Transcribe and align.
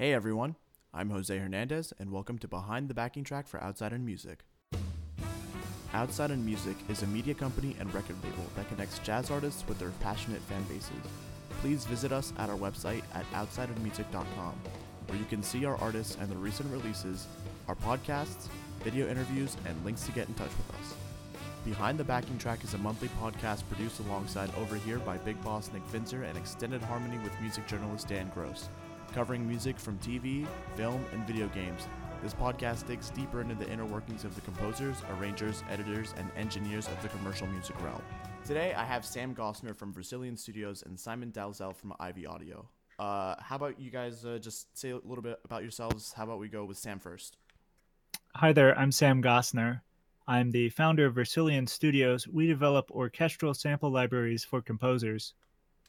Hey 0.00 0.14
everyone, 0.14 0.56
I'm 0.94 1.10
Jose 1.10 1.36
Hernandez, 1.36 1.92
and 1.98 2.10
welcome 2.10 2.38
to 2.38 2.48
Behind 2.48 2.88
the 2.88 2.94
Backing 2.94 3.22
Track 3.22 3.46
for 3.46 3.62
Outside 3.62 3.92
in 3.92 4.02
Music. 4.02 4.46
Outside 5.92 6.30
in 6.30 6.42
Music 6.42 6.74
is 6.88 7.02
a 7.02 7.06
media 7.08 7.34
company 7.34 7.76
and 7.78 7.92
record 7.92 8.16
label 8.24 8.46
that 8.56 8.66
connects 8.70 8.98
jazz 9.00 9.30
artists 9.30 9.62
with 9.68 9.78
their 9.78 9.90
passionate 10.00 10.40
fan 10.40 10.62
bases. 10.62 10.88
Please 11.60 11.84
visit 11.84 12.12
us 12.12 12.32
at 12.38 12.48
our 12.48 12.56
website 12.56 13.02
at 13.12 13.30
outsideinmusic.com, 13.32 14.54
where 15.06 15.18
you 15.18 15.26
can 15.26 15.42
see 15.42 15.66
our 15.66 15.76
artists 15.82 16.16
and 16.18 16.30
their 16.30 16.38
recent 16.38 16.72
releases, 16.72 17.26
our 17.68 17.74
podcasts, 17.74 18.48
video 18.82 19.06
interviews, 19.06 19.58
and 19.66 19.84
links 19.84 20.06
to 20.06 20.12
get 20.12 20.28
in 20.28 20.32
touch 20.32 20.52
with 20.56 20.80
us. 20.80 20.94
Behind 21.62 21.98
the 21.98 22.04
Backing 22.04 22.38
Track 22.38 22.64
is 22.64 22.72
a 22.72 22.78
monthly 22.78 23.08
podcast 23.20 23.64
produced 23.68 24.00
alongside 24.00 24.48
Over 24.62 24.76
Here 24.76 24.98
by 25.00 25.18
Big 25.18 25.38
Boss 25.44 25.70
Nick 25.74 25.86
Finzer 25.88 26.26
and 26.26 26.38
Extended 26.38 26.80
Harmony 26.80 27.18
with 27.18 27.38
music 27.42 27.66
journalist 27.66 28.08
Dan 28.08 28.30
Gross, 28.34 28.70
covering 29.12 29.46
music 29.46 29.78
from 29.78 29.98
TV, 29.98 30.46
film, 30.76 31.04
and 31.12 31.26
video 31.26 31.48
games. 31.48 31.86
This 32.22 32.34
podcast 32.34 32.86
digs 32.86 33.10
deeper 33.10 33.40
into 33.40 33.54
the 33.54 33.70
inner 33.70 33.86
workings 33.86 34.24
of 34.24 34.34
the 34.34 34.40
composers, 34.42 35.02
arrangers, 35.18 35.64
editors, 35.70 36.14
and 36.18 36.30
engineers 36.36 36.86
of 36.86 37.00
the 37.02 37.08
commercial 37.08 37.46
music 37.46 37.80
realm. 37.82 38.02
Today, 38.44 38.74
I 38.74 38.84
have 38.84 39.04
Sam 39.04 39.34
Gossner 39.34 39.74
from 39.74 39.92
Versilian 39.94 40.38
Studios 40.38 40.82
and 40.84 40.98
Simon 40.98 41.32
Dalzell 41.32 41.74
from 41.74 41.94
Ivy 41.98 42.26
Audio. 42.26 42.68
Uh, 42.98 43.34
how 43.40 43.56
about 43.56 43.80
you 43.80 43.90
guys 43.90 44.26
uh, 44.26 44.38
just 44.38 44.76
say 44.78 44.90
a 44.90 44.96
little 44.96 45.22
bit 45.22 45.40
about 45.44 45.62
yourselves? 45.62 46.12
How 46.12 46.24
about 46.24 46.38
we 46.38 46.48
go 46.48 46.64
with 46.66 46.76
Sam 46.76 46.98
first? 46.98 47.38
Hi 48.34 48.52
there, 48.52 48.78
I'm 48.78 48.92
Sam 48.92 49.22
Gossner. 49.22 49.80
I'm 50.28 50.50
the 50.50 50.68
founder 50.68 51.06
of 51.06 51.14
Versilian 51.14 51.68
Studios. 51.68 52.28
We 52.28 52.46
develop 52.46 52.90
orchestral 52.90 53.54
sample 53.54 53.90
libraries 53.90 54.44
for 54.44 54.60
composers. 54.60 55.32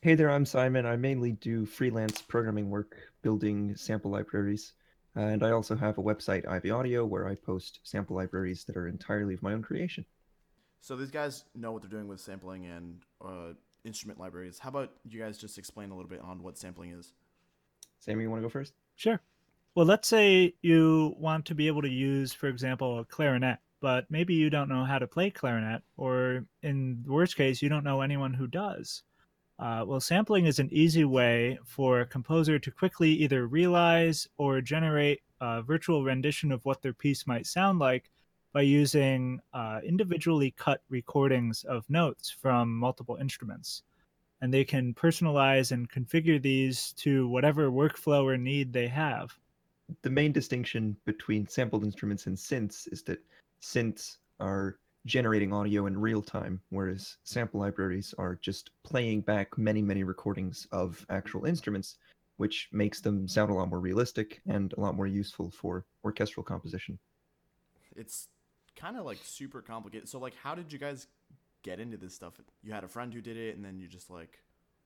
Hey 0.03 0.15
there, 0.15 0.31
I'm 0.31 0.47
Simon. 0.47 0.87
I 0.87 0.95
mainly 0.95 1.33
do 1.33 1.63
freelance 1.63 2.23
programming 2.23 2.71
work 2.71 2.97
building 3.21 3.75
sample 3.75 4.09
libraries. 4.09 4.73
Uh, 5.15 5.19
and 5.19 5.43
I 5.43 5.51
also 5.51 5.75
have 5.75 5.99
a 5.99 6.01
website, 6.01 6.47
Ivy 6.47 6.71
Audio, 6.71 7.05
where 7.05 7.27
I 7.27 7.35
post 7.35 7.81
sample 7.83 8.15
libraries 8.15 8.63
that 8.63 8.75
are 8.75 8.87
entirely 8.87 9.35
of 9.35 9.43
my 9.43 9.53
own 9.53 9.61
creation. 9.61 10.03
So 10.79 10.95
these 10.95 11.11
guys 11.11 11.43
know 11.53 11.71
what 11.71 11.83
they're 11.83 11.91
doing 11.91 12.07
with 12.07 12.19
sampling 12.19 12.65
and 12.65 13.01
uh, 13.23 13.53
instrument 13.85 14.19
libraries. 14.19 14.57
How 14.57 14.69
about 14.69 14.91
you 15.07 15.19
guys 15.19 15.37
just 15.37 15.59
explain 15.59 15.91
a 15.91 15.95
little 15.95 16.09
bit 16.09 16.21
on 16.21 16.41
what 16.41 16.57
sampling 16.57 16.93
is? 16.93 17.13
Sammy, 17.99 18.23
you 18.23 18.31
want 18.31 18.41
to 18.41 18.47
go 18.47 18.49
first? 18.49 18.73
Sure. 18.95 19.21
Well, 19.75 19.85
let's 19.85 20.07
say 20.07 20.55
you 20.63 21.13
want 21.19 21.45
to 21.45 21.53
be 21.53 21.67
able 21.67 21.83
to 21.83 21.89
use, 21.89 22.33
for 22.33 22.47
example, 22.47 22.97
a 22.97 23.05
clarinet, 23.05 23.59
but 23.81 24.09
maybe 24.09 24.33
you 24.33 24.49
don't 24.49 24.67
know 24.67 24.83
how 24.83 24.97
to 24.97 25.05
play 25.05 25.29
clarinet, 25.29 25.83
or 25.95 26.47
in 26.63 27.03
the 27.05 27.11
worst 27.11 27.35
case, 27.35 27.61
you 27.61 27.69
don't 27.69 27.83
know 27.83 28.01
anyone 28.01 28.33
who 28.33 28.47
does. 28.47 29.03
Uh, 29.61 29.85
well, 29.85 29.99
sampling 29.99 30.47
is 30.47 30.57
an 30.57 30.69
easy 30.71 31.05
way 31.05 31.59
for 31.63 32.01
a 32.01 32.05
composer 32.05 32.57
to 32.57 32.71
quickly 32.71 33.11
either 33.11 33.45
realize 33.45 34.27
or 34.39 34.59
generate 34.59 35.21
a 35.39 35.61
virtual 35.61 36.03
rendition 36.03 36.51
of 36.51 36.65
what 36.65 36.81
their 36.81 36.93
piece 36.93 37.27
might 37.27 37.45
sound 37.45 37.77
like 37.77 38.09
by 38.53 38.61
using 38.61 39.39
uh, 39.53 39.79
individually 39.85 40.51
cut 40.57 40.81
recordings 40.89 41.63
of 41.65 41.87
notes 41.91 42.31
from 42.31 42.75
multiple 42.75 43.17
instruments. 43.21 43.83
And 44.41 44.51
they 44.51 44.63
can 44.63 44.95
personalize 44.95 45.71
and 45.71 45.87
configure 45.91 46.41
these 46.41 46.93
to 46.93 47.27
whatever 47.27 47.69
workflow 47.69 48.23
or 48.23 48.37
need 48.37 48.73
they 48.73 48.87
have. 48.87 49.31
The 50.01 50.09
main 50.09 50.31
distinction 50.31 50.97
between 51.05 51.47
sampled 51.47 51.83
instruments 51.83 52.25
and 52.25 52.35
synths 52.35 52.91
is 52.91 53.03
that 53.03 53.19
synths 53.61 54.17
are 54.39 54.79
generating 55.05 55.51
audio 55.51 55.87
in 55.87 55.99
real 55.99 56.21
time, 56.21 56.61
whereas 56.69 57.17
sample 57.23 57.59
libraries 57.59 58.13
are 58.17 58.35
just 58.41 58.71
playing 58.83 59.21
back 59.21 59.57
many, 59.57 59.81
many 59.81 60.03
recordings 60.03 60.67
of 60.71 61.05
actual 61.09 61.45
instruments, 61.45 61.97
which 62.37 62.69
makes 62.71 63.01
them 63.01 63.27
sound 63.27 63.51
a 63.51 63.53
lot 63.53 63.69
more 63.69 63.79
realistic 63.79 64.41
and 64.47 64.73
a 64.73 64.79
lot 64.79 64.95
more 64.95 65.07
useful 65.07 65.49
for 65.49 65.85
orchestral 66.03 66.43
composition. 66.43 66.99
It's 67.95 68.27
kind 68.75 68.97
of 68.97 69.05
like 69.05 69.19
super 69.23 69.61
complicated. 69.61 70.07
So, 70.07 70.19
like, 70.19 70.35
how 70.41 70.55
did 70.55 70.71
you 70.71 70.79
guys 70.79 71.07
get 71.63 71.79
into 71.79 71.97
this 71.97 72.13
stuff? 72.13 72.33
You 72.63 72.73
had 72.73 72.83
a 72.83 72.87
friend 72.87 73.13
who 73.13 73.21
did 73.21 73.37
it, 73.37 73.55
and 73.55 73.65
then 73.65 73.79
you 73.79 73.87
just 73.87 74.09
like 74.09 74.39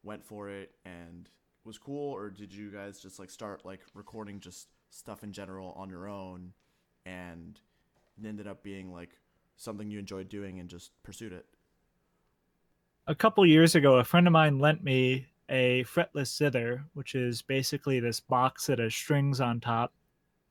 went 0.03 0.23
for 0.23 0.49
it 0.49 0.71
and 0.85 1.29
was 1.65 1.77
cool, 1.77 2.13
or 2.13 2.29
did 2.29 2.53
you 2.53 2.71
guys 2.71 2.99
just 2.99 3.19
like 3.19 3.29
start 3.29 3.65
like 3.65 3.81
recording 3.93 4.39
just 4.39 4.69
stuff 4.91 5.23
in 5.23 5.33
general 5.33 5.73
on 5.77 5.89
your 5.89 6.07
own 6.07 6.53
and 7.05 7.59
ended 8.23 8.47
up 8.47 8.63
being 8.63 8.91
like 8.91 9.09
something 9.57 9.89
you 9.89 9.99
enjoyed 9.99 10.29
doing 10.29 10.59
and 10.59 10.69
just 10.69 10.91
pursued 11.03 11.33
it? 11.33 11.45
A 13.07 13.15
couple 13.15 13.45
years 13.45 13.75
ago, 13.75 13.97
a 13.97 14.03
friend 14.03 14.27
of 14.27 14.33
mine 14.33 14.59
lent 14.59 14.83
me 14.83 15.27
a 15.49 15.83
fretless 15.83 16.35
zither, 16.35 16.83
which 16.93 17.13
is 17.13 17.41
basically 17.41 17.99
this 17.99 18.19
box 18.19 18.65
that 18.65 18.79
has 18.79 18.95
strings 18.95 19.39
on 19.39 19.59
top, 19.59 19.93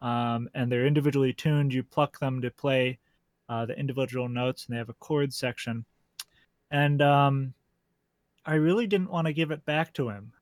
um, 0.00 0.48
and 0.54 0.70
they're 0.70 0.86
individually 0.86 1.32
tuned. 1.32 1.74
You 1.74 1.82
pluck 1.82 2.18
them 2.20 2.40
to 2.42 2.50
play 2.50 2.98
uh, 3.48 3.66
the 3.66 3.78
individual 3.78 4.28
notes, 4.28 4.66
and 4.66 4.74
they 4.74 4.78
have 4.78 4.88
a 4.88 4.94
chord 4.94 5.32
section. 5.32 5.84
And 6.70 7.02
um, 7.02 7.54
I 8.46 8.54
really 8.54 8.86
didn't 8.86 9.10
want 9.10 9.26
to 9.26 9.32
give 9.32 9.50
it 9.50 9.64
back 9.64 9.92
to 9.94 10.08
him. 10.08 10.32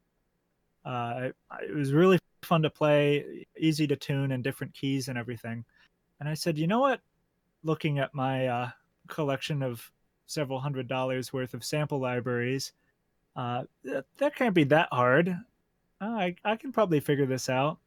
Uh, 0.85 1.31
it 1.63 1.75
was 1.75 1.93
really 1.93 2.19
fun 2.43 2.63
to 2.63 2.71
play, 2.71 3.47
easy 3.59 3.87
to 3.87 3.97
tune, 3.97 4.33
and 4.33 4.45
different 4.45 4.75
keys 4.75 5.09
and 5.09 5.17
everything. 5.17 5.65
And 6.21 6.29
I 6.29 6.35
said, 6.35 6.59
you 6.59 6.67
know 6.67 6.81
what? 6.81 7.01
Looking 7.65 7.99
at 7.99 8.15
my 8.15 8.47
uh, 8.47 8.71
collection 9.09 9.63
of 9.63 9.91
several 10.27 10.61
hundred 10.61 10.89
dollars 10.89 11.33
worth 11.33 11.55
of 11.55 11.65
sample 11.65 12.01
libraries, 12.01 12.73
uh, 13.37 13.65
that, 13.85 14.05
that 14.19 14.37
can't 14.37 14.55
be 14.55 14.65
that 14.65 14.89
hard. 14.93 15.29
Uh, 16.01 16.05
I, 16.05 16.37
I 16.45 16.57
can 16.57 16.73
probably 16.73 17.01
figure 17.01 17.27
this 17.27 17.49
out. 17.49 17.79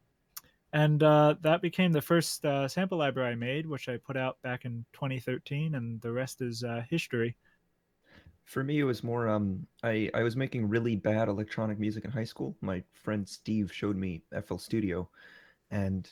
And 0.72 1.02
uh, 1.02 1.36
that 1.42 1.62
became 1.62 1.92
the 1.92 2.02
first 2.02 2.44
uh, 2.44 2.68
sample 2.68 2.98
library 2.98 3.32
I 3.32 3.34
made, 3.34 3.66
which 3.66 3.88
I 3.88 3.96
put 3.96 4.16
out 4.16 4.40
back 4.42 4.64
in 4.64 4.84
2013, 4.92 5.74
and 5.74 6.00
the 6.00 6.12
rest 6.12 6.42
is 6.42 6.64
uh, 6.64 6.82
history. 6.90 7.36
For 8.44 8.62
me, 8.62 8.80
it 8.80 8.84
was 8.84 9.02
more. 9.02 9.28
Um, 9.28 9.66
I 9.82 10.10
I 10.14 10.22
was 10.22 10.36
making 10.36 10.68
really 10.68 10.94
bad 10.94 11.28
electronic 11.28 11.78
music 11.78 12.04
in 12.04 12.10
high 12.10 12.24
school. 12.24 12.56
My 12.60 12.82
friend 12.92 13.28
Steve 13.28 13.72
showed 13.72 13.96
me 13.96 14.22
FL 14.44 14.58
Studio, 14.58 15.08
and 15.70 16.08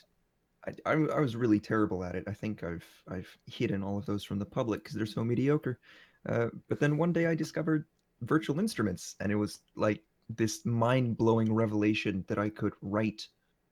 I, 0.85 0.93
I, 0.93 1.19
was 1.19 1.35
really 1.35 1.59
terrible 1.59 2.03
at 2.03 2.15
it. 2.15 2.23
I 2.27 2.33
think 2.33 2.63
I've 2.63 2.85
I've 3.09 3.37
hidden 3.45 3.83
all 3.83 3.97
of 3.97 4.05
those 4.05 4.23
from 4.23 4.39
the 4.39 4.45
public 4.45 4.83
because 4.83 4.95
they're 4.95 5.05
so 5.05 5.23
mediocre. 5.23 5.79
Uh, 6.27 6.47
but 6.69 6.79
then 6.79 6.97
one 6.97 7.13
day 7.13 7.27
I 7.27 7.35
discovered 7.35 7.85
virtual 8.21 8.59
instruments, 8.59 9.15
and 9.19 9.31
it 9.31 9.35
was 9.35 9.61
like 9.75 10.01
this 10.29 10.65
mind 10.65 11.17
blowing 11.17 11.53
revelation 11.53 12.25
that 12.27 12.39
I 12.39 12.49
could 12.49 12.73
write 12.81 13.27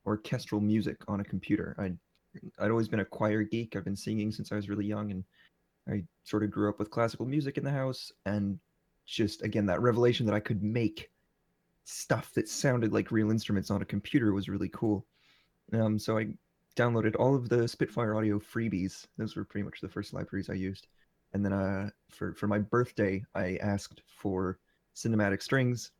orchestral 0.05 0.61
music 0.61 0.97
on 1.07 1.19
a 1.19 1.23
computer. 1.23 1.75
I 1.79 1.93
I'd 2.59 2.71
always 2.71 2.87
been 2.87 2.99
a 2.99 3.05
choir 3.05 3.43
geek. 3.43 3.75
I've 3.75 3.85
been 3.85 3.95
singing 3.95 4.31
since 4.31 4.51
I 4.51 4.55
was 4.55 4.69
really 4.69 4.85
young, 4.85 5.11
and 5.11 5.23
I 5.87 6.03
sort 6.23 6.43
of 6.43 6.51
grew 6.51 6.69
up 6.69 6.79
with 6.79 6.91
classical 6.91 7.25
music 7.25 7.57
in 7.57 7.63
the 7.63 7.71
house, 7.71 8.11
and 8.25 8.59
just 9.05 9.41
again 9.43 9.65
that 9.65 9.81
revelation 9.81 10.25
that 10.25 10.35
I 10.35 10.39
could 10.39 10.63
make 10.63 11.09
stuff 11.85 12.31
that 12.33 12.47
sounded 12.47 12.93
like 12.93 13.11
real 13.11 13.31
instruments 13.31 13.69
on 13.69 13.81
a 13.81 13.85
computer 13.85 14.33
was 14.33 14.47
really 14.47 14.69
cool. 14.69 15.05
Um, 15.73 15.99
so 15.99 16.17
I 16.17 16.27
downloaded 16.75 17.15
all 17.19 17.35
of 17.35 17.49
the 17.49 17.67
Spitfire 17.67 18.15
Audio 18.15 18.39
freebies. 18.39 19.05
Those 19.17 19.35
were 19.35 19.45
pretty 19.45 19.63
much 19.63 19.81
the 19.81 19.89
first 19.89 20.13
libraries 20.13 20.49
I 20.49 20.53
used. 20.53 20.87
And 21.33 21.43
then 21.43 21.53
uh, 21.53 21.89
for 22.09 22.33
for 22.33 22.47
my 22.47 22.59
birthday, 22.59 23.23
I 23.33 23.57
asked 23.61 24.01
for 24.07 24.59
cinematic 24.95 25.41
strings, 25.41 25.91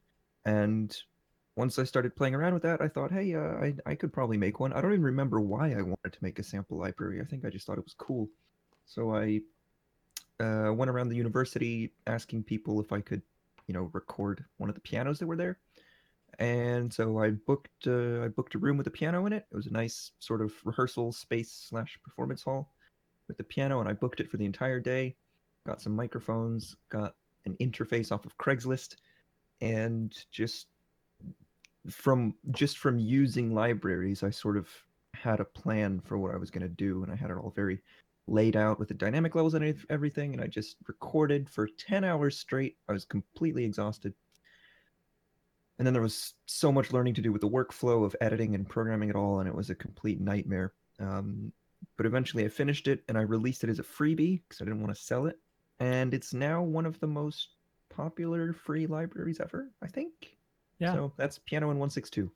and 0.45 0.95
once 1.56 1.78
I 1.78 1.84
started 1.84 2.16
playing 2.16 2.35
around 2.35 2.53
with 2.53 2.63
that, 2.63 2.81
I 2.81 2.88
thought, 2.88 3.11
hey, 3.11 3.34
uh, 3.34 3.39
I 3.39 3.75
I 3.85 3.95
could 3.95 4.13
probably 4.13 4.38
make 4.38 4.59
one. 4.59 4.73
I 4.73 4.81
don't 4.81 4.94
even 4.94 5.03
remember 5.03 5.41
why 5.41 5.72
I 5.72 5.81
wanted 5.81 6.13
to 6.13 6.23
make 6.23 6.39
a 6.39 6.44
sample 6.44 6.78
library. 6.78 7.22
I 7.22 7.25
think 7.25 7.45
I 7.45 7.50
just 7.50 7.66
thought 7.66 7.78
it 7.78 7.84
was 7.84 7.95
cool. 7.97 8.29
So 8.85 9.16
I 9.16 9.41
uh, 10.40 10.73
went 10.73 10.91
around 10.91 11.09
the 11.09 11.16
university 11.16 11.94
asking 12.07 12.44
people 12.44 12.79
if 12.79 12.91
I 12.91 13.01
could, 13.01 13.22
you 13.67 13.73
know, 13.73 13.90
record 13.94 14.45
one 14.57 14.69
of 14.69 14.75
the 14.75 14.81
pianos 14.81 15.19
that 15.19 15.28
were 15.28 15.38
there. 15.38 15.59
And 16.40 16.92
so 16.92 17.20
I 17.20 17.32
booked 17.32 17.88
uh, 17.88 18.24
I 18.24 18.28
booked 18.28 18.56
a 18.56 18.60
room 18.60 18.78
with 18.78 18.88
a 18.88 18.92
piano 18.92 19.26
in 19.26 19.34
it. 19.34 19.46
It 19.52 19.56
was 19.56 19.68
a 19.68 19.74
nice 19.74 20.12
sort 20.20 20.42
of 20.42 20.53
rehearsal 20.64 21.12
space 21.12 21.52
slash 21.70 22.00
performance 22.03 22.44
hall 22.44 22.74
with 23.28 23.38
the 23.38 23.44
piano, 23.44 23.80
and 23.80 23.90
I 23.90 23.94
booked 23.94 24.20
it 24.20 24.30
for 24.30 24.38
the 24.38 24.46
entire 24.46 24.80
day. 24.80 25.16
Got 25.66 25.82
some 25.82 25.96
microphones, 25.96 26.76
got 26.90 27.16
an 27.46 27.56
interface 27.59 28.12
off 28.12 28.26
of 28.26 28.38
Craigslist, 28.38 28.96
and 29.62 30.14
just 30.32 30.68
from 31.90 32.36
just 32.52 32.78
from 32.78 32.97
using 32.97 33.53
libraries, 33.53 34.24
I 34.24 34.29
sort 34.29 34.58
of 34.58 34.68
had 35.14 35.40
a 35.40 35.46
plan 35.46 36.02
for 36.03 36.18
what 36.18 36.34
I 36.34 36.38
was 36.38 36.52
going 36.52 36.64
to 36.64 36.70
do, 36.70 37.03
and 37.03 37.12
I 37.12 37.16
had 37.16 37.29
it 37.29 37.38
all 37.38 37.53
very 37.56 37.79
laid 38.28 38.56
out 38.56 38.79
with 38.79 38.88
the 38.88 38.94
dynamic 38.94 39.36
levels 39.36 39.53
and 39.53 39.76
everything, 39.90 40.34
and 40.34 40.41
I 40.41 40.47
just 40.47 40.78
recorded 40.88 41.50
for 41.50 41.68
10 41.68 42.03
hours 42.03 42.38
straight. 42.38 42.78
I 42.88 42.94
was 42.94 43.06
completely 43.06 43.66
exhausted. 43.66 44.14
And 45.78 45.87
then 45.87 45.93
there 45.93 46.03
was 46.03 46.34
so 46.46 46.72
much 46.72 46.93
learning 46.93 47.16
to 47.16 47.22
do 47.22 47.31
with 47.31 47.41
the 47.41 47.49
workflow 47.49 48.05
of 48.05 48.16
editing 48.22 48.53
and 48.55 48.67
programming 48.67 49.09
it 49.09 49.16
all, 49.16 49.40
and 49.40 49.49
it 49.49 49.55
was 49.55 49.70
a 49.70 49.75
complete 49.75 50.22
nightmare. 50.22 50.73
Um, 50.99 51.52
but 51.97 52.05
eventually 52.05 52.46
I 52.46 52.49
finished 52.49 52.87
it 52.87 53.03
and 53.08 53.17
I 53.17 53.22
released 53.22 53.64
it 53.64 53.70
as 53.70 53.79
a 53.79 53.84
freebie 53.84 54.41
because 54.47 54.61
I 54.61 54.66
didn't 54.66 54.81
want 54.81 54.96
to 54.96 55.02
sell 55.02 55.25
it. 55.25 55.40
And 55.79 56.14
it's 56.14 56.34
now 56.34 56.61
one 56.61 56.85
of 56.85 56.99
the 56.99 57.08
most 57.08 57.49
popular 57.90 58.53
free 58.53 58.87
libraries 58.87 59.40
ever, 59.40 59.70
I 59.81 59.87
think. 59.87 60.37
Yeah. 60.79 60.93
So 60.93 61.14
that's 61.17 61.40
Piano 61.40 61.67
in 61.72 61.79
162. 61.79 62.31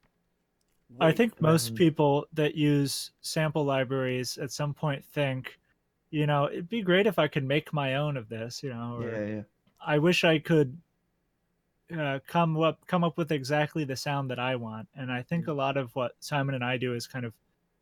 I 0.99 1.07
Wait, 1.07 1.17
think 1.17 1.41
most 1.41 1.69
um, 1.69 1.75
people 1.75 2.25
that 2.33 2.55
use 2.55 3.11
sample 3.21 3.65
libraries 3.65 4.37
at 4.37 4.51
some 4.51 4.73
point 4.73 5.03
think, 5.03 5.59
you 6.11 6.25
know, 6.25 6.47
it'd 6.49 6.69
be 6.69 6.81
great 6.81 7.07
if 7.07 7.19
I 7.19 7.27
could 7.27 7.43
make 7.43 7.73
my 7.73 7.95
own 7.95 8.15
of 8.15 8.29
this, 8.29 8.63
you 8.63 8.69
know, 8.69 8.97
or 9.01 9.11
Yeah, 9.11 9.25
yeah. 9.25 9.41
I 9.85 9.97
wish 9.99 10.23
I 10.23 10.39
could 10.39 10.77
uh, 11.95 12.19
come 12.27 12.57
up 12.57 12.85
come 12.87 13.03
up 13.03 13.17
with 13.17 13.31
exactly 13.31 13.83
the 13.83 13.95
sound 13.95 14.29
that 14.29 14.39
I 14.39 14.55
want. 14.55 14.87
And 14.95 15.11
I 15.11 15.21
think 15.21 15.47
a 15.47 15.53
lot 15.53 15.77
of 15.77 15.95
what 15.95 16.13
Simon 16.19 16.55
and 16.55 16.63
I 16.63 16.77
do 16.77 16.93
is 16.93 17.07
kind 17.07 17.25
of 17.25 17.33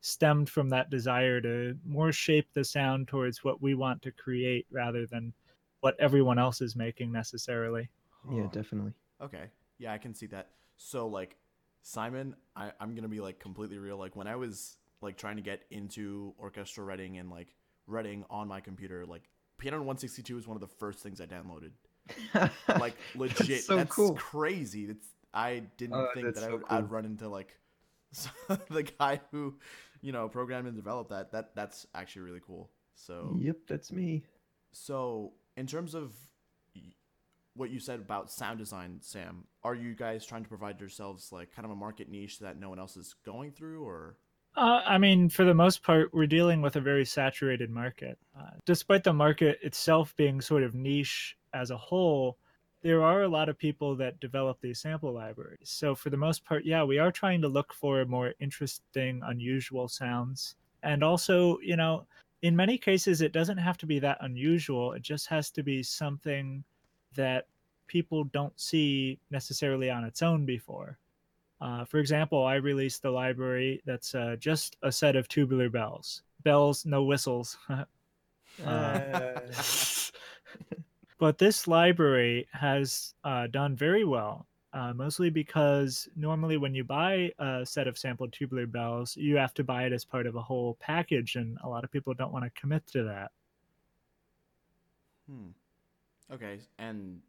stemmed 0.01 0.49
from 0.49 0.69
that 0.69 0.89
desire 0.89 1.41
to 1.41 1.75
more 1.85 2.11
shape 2.11 2.47
the 2.53 2.63
sound 2.63 3.07
towards 3.07 3.43
what 3.43 3.61
we 3.61 3.73
want 3.73 4.01
to 4.03 4.11
create 4.11 4.67
rather 4.71 5.07
than 5.07 5.33
what 5.79 5.99
everyone 5.99 6.37
else 6.37 6.61
is 6.61 6.75
making 6.75 7.11
necessarily. 7.11 7.89
Yeah, 8.31 8.47
definitely. 8.51 8.93
Okay. 9.21 9.45
Yeah, 9.77 9.93
I 9.93 9.97
can 9.97 10.13
see 10.13 10.27
that. 10.27 10.49
So 10.77 11.07
like 11.07 11.35
Simon, 11.81 12.35
I, 12.55 12.71
I'm 12.79 12.95
gonna 12.95 13.07
be 13.07 13.21
like 13.21 13.39
completely 13.39 13.77
real. 13.77 13.97
Like 13.97 14.15
when 14.15 14.27
I 14.27 14.35
was 14.35 14.77
like 15.01 15.17
trying 15.17 15.37
to 15.37 15.41
get 15.41 15.63
into 15.71 16.33
orchestra 16.37 16.83
writing 16.83 17.17
and 17.17 17.29
like 17.29 17.55
writing 17.87 18.25
on 18.29 18.47
my 18.47 18.59
computer, 18.59 19.05
like 19.05 19.23
Piano 19.57 19.77
162 19.77 20.37
is 20.37 20.47
one 20.47 20.57
of 20.57 20.61
the 20.61 20.67
first 20.67 20.99
things 20.99 21.21
I 21.21 21.25
downloaded. 21.25 21.71
Like 22.75 22.97
legit. 23.15 23.47
That's 23.47 23.65
so 23.65 23.75
that's 23.75 23.95
cool. 23.95 24.13
crazy. 24.13 24.85
It's 24.85 25.07
I 25.33 25.63
didn't 25.77 25.95
Oh, 25.95 26.07
think 26.13 26.25
that's 26.25 26.35
that 26.35 26.43
I 26.43 26.49
so 26.49 26.57
would 26.57 26.63
I'd 26.69 26.89
run 26.91 27.05
into 27.05 27.27
like 27.29 27.57
the 28.69 28.83
guy 28.83 29.21
who, 29.31 29.55
you 30.01 30.11
know, 30.11 30.29
programmed 30.29 30.67
and 30.67 30.75
developed 30.75 31.09
that. 31.09 31.31
That 31.31 31.55
that's 31.55 31.87
actually 31.93 32.23
really 32.23 32.41
cool. 32.45 32.71
So 32.95 33.41
Yep, 33.41 33.57
that's 33.67 33.91
me. 33.91 34.23
So, 34.71 35.33
in 35.55 35.67
terms 35.67 35.95
of 35.95 36.13
what 37.55 37.69
you 37.69 37.79
said 37.79 37.99
about 37.99 38.31
sound 38.31 38.59
design, 38.59 38.99
Sam, 39.01 39.45
are 39.63 39.75
you 39.75 39.95
guys 39.95 40.25
trying 40.25 40.43
to 40.43 40.49
provide 40.49 40.79
yourselves 40.79 41.31
like 41.31 41.51
kind 41.53 41.65
of 41.65 41.71
a 41.71 41.75
market 41.75 42.09
niche 42.09 42.39
that 42.39 42.59
no 42.59 42.69
one 42.69 42.79
else 42.79 42.97
is 42.97 43.15
going 43.25 43.51
through, 43.51 43.83
or? 43.85 44.17
Uh, 44.55 44.81
I 44.85 44.97
mean, 44.97 45.29
for 45.29 45.43
the 45.43 45.53
most 45.53 45.83
part, 45.83 46.13
we're 46.13 46.27
dealing 46.27 46.61
with 46.61 46.77
a 46.77 46.81
very 46.81 47.03
saturated 47.05 47.69
market. 47.69 48.17
Uh, 48.37 48.51
despite 48.65 49.03
the 49.03 49.13
market 49.13 49.59
itself 49.61 50.15
being 50.15 50.39
sort 50.39 50.63
of 50.63 50.73
niche 50.73 51.35
as 51.55 51.71
a 51.71 51.77
whole, 51.77 52.37
there 52.83 53.01
are 53.01 53.23
a 53.23 53.27
lot 53.27 53.49
of 53.49 53.57
people 53.57 53.95
that 53.95 54.19
develop 54.19 54.59
these 54.61 54.79
sample 54.79 55.13
libraries. 55.13 55.69
So, 55.69 55.95
for 55.95 56.09
the 56.09 56.17
most 56.17 56.45
part, 56.45 56.65
yeah, 56.65 56.83
we 56.83 56.99
are 56.99 57.11
trying 57.11 57.41
to 57.41 57.47
look 57.47 57.73
for 57.73 58.05
more 58.05 58.33
interesting, 58.39 59.21
unusual 59.25 59.87
sounds. 59.87 60.55
And 60.83 61.03
also, 61.03 61.57
you 61.63 61.77
know, 61.77 62.05
in 62.43 62.55
many 62.55 62.77
cases, 62.77 63.21
it 63.21 63.31
doesn't 63.31 63.57
have 63.57 63.77
to 63.79 63.87
be 63.87 63.97
that 63.99 64.19
unusual, 64.21 64.93
it 64.93 65.01
just 65.01 65.27
has 65.27 65.49
to 65.51 65.63
be 65.63 65.81
something 65.81 66.63
that 67.15 67.47
people 67.87 68.25
don't 68.25 68.59
see 68.59 69.19
necessarily 69.31 69.89
on 69.89 70.03
its 70.03 70.21
own 70.21 70.45
before. 70.45 70.99
Uh, 71.61 71.85
for 71.85 71.99
example, 71.99 72.43
I 72.45 72.55
released 72.55 73.05
a 73.05 73.09
library 73.09 73.81
that's 73.85 74.13
uh, 74.13 74.35
just 74.37 74.75
a 74.83 74.91
set 74.91 75.15
of 75.15 75.27
tubular 75.27 75.69
bells. 75.69 76.21
Bells, 76.43 76.85
no 76.85 77.03
whistles. 77.03 77.57
Uh, 78.65 79.41
but 81.17 81.37
this 81.37 81.67
library 81.67 82.47
has 82.51 83.13
uh, 83.23 83.47
done 83.47 83.75
very 83.75 84.03
well, 84.03 84.47
uh, 84.73 84.93
mostly 84.93 85.29
because 85.29 86.07
normally 86.15 86.57
when 86.57 86.75
you 86.75 86.83
buy 86.83 87.31
a 87.39 87.65
set 87.65 87.87
of 87.87 87.97
sampled 87.97 88.33
tubular 88.33 88.67
bells, 88.67 89.15
you 89.15 89.37
have 89.37 89.53
to 89.53 89.63
buy 89.63 89.83
it 89.83 89.93
as 89.93 90.03
part 90.03 90.27
of 90.27 90.35
a 90.35 90.41
whole 90.41 90.75
package, 90.79 91.35
and 91.35 91.57
a 91.63 91.69
lot 91.69 91.83
of 91.83 91.91
people 91.91 92.13
don't 92.13 92.33
want 92.33 92.43
to 92.43 92.59
commit 92.59 92.85
to 92.87 93.03
that. 93.03 93.31
Hmm. 95.29 95.49
Okay, 96.31 96.59
and 96.77 97.21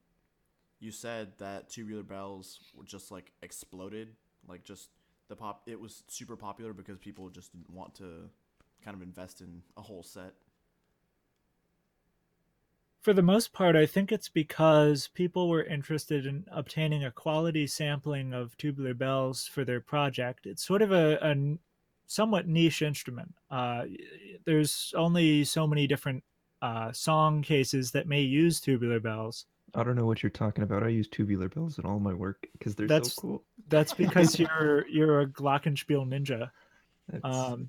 you 0.81 0.91
said 0.91 1.33
that 1.39 1.71
tubular 1.71 2.03
bells 2.03 2.61
were 2.75 2.85
just 2.85 3.11
like 3.11 3.33
exploded, 3.43 4.09
like 4.49 4.65
just 4.65 4.91
the 5.29 5.37
pop. 5.37 5.63
It 5.67 5.81
was 5.81 6.03
super 6.09 6.37
popular 6.37 6.73
because 6.73 6.99
people 6.99 7.29
just 7.29 7.53
didn't 7.53 7.71
want 7.71 7.95
to 7.97 8.31
kind 8.85 8.97
of 8.97 9.03
invest 9.03 9.41
in 9.41 9.63
a 9.77 9.83
whole 9.83 10.03
set. 10.03 10.35
For 13.07 13.13
the 13.13 13.23
most 13.23 13.53
part, 13.53 13.77
I 13.77 13.87
think 13.87 14.11
it's 14.11 14.29
because 14.29 15.07
people 15.15 15.49
were 15.49 15.63
interested 15.63 16.27
in 16.27 16.45
obtaining 16.51 17.05
a 17.05 17.13
quality 17.13 17.65
sampling 17.69 18.35
of 18.35 18.57
tubular 18.57 18.95
bells 18.95 19.47
for 19.47 19.65
their 19.65 19.81
project. 19.81 20.45
It's 20.45 20.67
sort 20.67 20.83
of 20.83 20.91
a 20.91 21.57
somewhat 22.09 22.49
niche 22.49 22.83
instrument. 22.83 23.33
Uh, 23.49 23.85
there's 24.45 24.93
only 24.97 25.45
so 25.45 25.69
many 25.69 25.87
different 25.87 26.25
uh, 26.63 26.91
song 26.91 27.43
cases 27.43 27.93
that 27.93 28.09
may 28.09 28.23
use 28.23 28.61
tubular 28.61 28.99
bells. 28.99 29.47
I 29.77 29.85
don't 29.85 29.95
know 29.95 30.07
what 30.07 30.25
you're 30.25 30.31
talking 30.31 30.65
about. 30.65 30.83
I 30.83 30.89
use 30.89 31.07
tubular 31.07 31.49
bells 31.49 31.79
in 31.79 31.85
all 31.85 32.01
my 32.01 32.13
work 32.13 32.49
because 32.55 32.75
they're 32.75 32.89
That's- 32.89 33.15
so 33.15 33.21
cool. 33.23 33.45
That's 33.69 33.95
because 34.05 34.37
you're 34.37 34.85
you're 34.89 35.21
a 35.21 35.29
glockenspiel 35.29 36.09
ninja. 36.09 36.51
Um, 37.23 37.69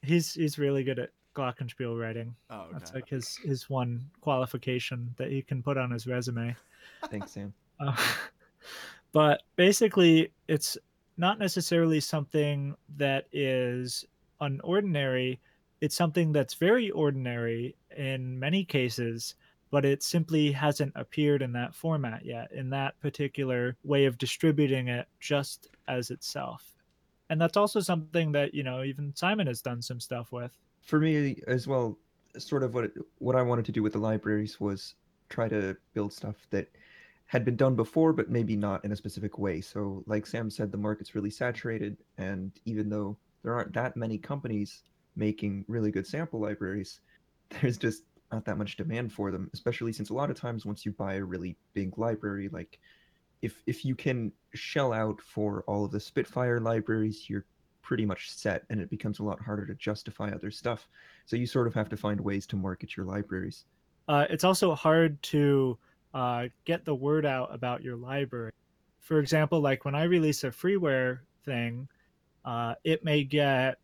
He's 0.00 0.32
he's 0.32 0.58
really 0.58 0.84
good 0.84 0.98
at 0.98 1.10
glockenspiel 1.34 2.00
writing. 2.00 2.34
Oh, 2.50 2.60
okay. 2.60 2.68
That's 2.72 2.94
like 2.94 3.08
his 3.08 3.36
his 3.36 3.68
one 3.68 4.04
qualification 4.20 5.14
that 5.16 5.30
he 5.30 5.42
can 5.42 5.62
put 5.62 5.76
on 5.76 5.90
his 5.90 6.06
resume. 6.06 6.56
thanks, 7.10 7.32
Sam. 7.32 7.52
Uh, 7.80 7.96
but 9.10 9.42
basically, 9.56 10.30
it's 10.46 10.78
not 11.16 11.40
necessarily 11.40 11.98
something 11.98 12.76
that 12.96 13.26
is 13.32 14.04
unordinary. 14.40 15.38
It's 15.80 15.96
something 15.96 16.32
that's 16.32 16.54
very 16.54 16.90
ordinary 16.90 17.74
in 17.96 18.38
many 18.38 18.64
cases, 18.64 19.34
but 19.70 19.84
it 19.84 20.02
simply 20.02 20.52
hasn't 20.52 20.92
appeared 20.94 21.42
in 21.42 21.52
that 21.52 21.74
format 21.74 22.24
yet, 22.24 22.52
in 22.52 22.70
that 22.70 22.98
particular 23.00 23.76
way 23.84 24.04
of 24.04 24.18
distributing 24.18 24.88
it 24.88 25.08
just 25.20 25.68
as 25.88 26.10
itself. 26.10 26.74
And 27.30 27.40
that's 27.40 27.56
also 27.56 27.80
something 27.80 28.32
that, 28.32 28.54
you 28.54 28.62
know, 28.62 28.82
even 28.82 29.14
Simon 29.14 29.46
has 29.46 29.62
done 29.62 29.82
some 29.82 30.00
stuff 30.00 30.30
with. 30.30 30.52
For 30.84 31.00
me 31.00 31.40
as 31.46 31.66
well, 31.66 31.98
sort 32.38 32.62
of 32.62 32.74
what 32.74 32.92
what 33.18 33.36
I 33.36 33.42
wanted 33.42 33.64
to 33.66 33.72
do 33.72 33.82
with 33.82 33.94
the 33.94 33.98
libraries 33.98 34.60
was 34.60 34.94
try 35.28 35.48
to 35.48 35.76
build 35.94 36.12
stuff 36.12 36.46
that 36.50 36.68
had 37.26 37.44
been 37.44 37.56
done 37.56 37.74
before, 37.74 38.12
but 38.12 38.30
maybe 38.30 38.54
not 38.54 38.84
in 38.84 38.92
a 38.92 38.96
specific 38.96 39.38
way. 39.38 39.60
So, 39.60 40.04
like 40.06 40.26
Sam 40.26 40.50
said, 40.50 40.70
the 40.70 40.78
market's 40.78 41.14
really 41.14 41.30
saturated, 41.30 41.96
and 42.18 42.52
even 42.66 42.88
though 42.90 43.16
there 43.42 43.54
aren't 43.54 43.72
that 43.72 43.96
many 43.96 44.18
companies 44.18 44.82
making 45.16 45.64
really 45.68 45.90
good 45.90 46.06
sample 46.06 46.40
libraries, 46.40 47.00
there's 47.48 47.78
just 47.78 48.02
not 48.30 48.44
that 48.44 48.58
much 48.58 48.76
demand 48.76 49.12
for 49.12 49.30
them. 49.30 49.50
Especially 49.54 49.92
since 49.92 50.10
a 50.10 50.14
lot 50.14 50.30
of 50.30 50.38
times, 50.38 50.66
once 50.66 50.84
you 50.84 50.92
buy 50.92 51.14
a 51.14 51.24
really 51.24 51.56
big 51.72 51.96
library, 51.98 52.48
like 52.48 52.78
if 53.42 53.62
if 53.66 53.84
you 53.84 53.94
can 53.94 54.32
shell 54.54 54.92
out 54.92 55.20
for 55.20 55.62
all 55.66 55.84
of 55.84 55.92
the 55.92 56.00
Spitfire 56.00 56.60
libraries, 56.60 57.28
you're 57.28 57.46
pretty 57.84 58.06
much 58.06 58.30
set, 58.30 58.64
and 58.70 58.80
it 58.80 58.90
becomes 58.90 59.18
a 59.20 59.22
lot 59.22 59.38
harder 59.40 59.66
to 59.66 59.74
justify 59.74 60.30
other 60.30 60.50
stuff. 60.50 60.88
So 61.26 61.36
you 61.36 61.46
sort 61.46 61.66
of 61.66 61.74
have 61.74 61.88
to 61.90 61.96
find 61.96 62.20
ways 62.20 62.46
to 62.48 62.56
market 62.56 62.96
your 62.96 63.06
libraries. 63.06 63.66
uh, 64.08 64.26
it's 64.30 64.44
also 64.44 64.74
hard 64.74 65.22
to 65.22 65.78
uh, 66.14 66.46
get 66.64 66.84
the 66.84 66.94
word 66.94 67.26
out 67.26 67.54
about 67.54 67.82
your 67.82 67.96
library. 67.96 68.52
For 69.00 69.18
example, 69.18 69.60
like 69.60 69.84
when 69.84 69.94
I 69.94 70.04
release 70.04 70.44
a 70.44 70.50
freeware 70.50 71.20
thing, 71.44 71.88
uh, 72.44 72.74
it 72.84 73.04
may 73.04 73.22
get 73.24 73.78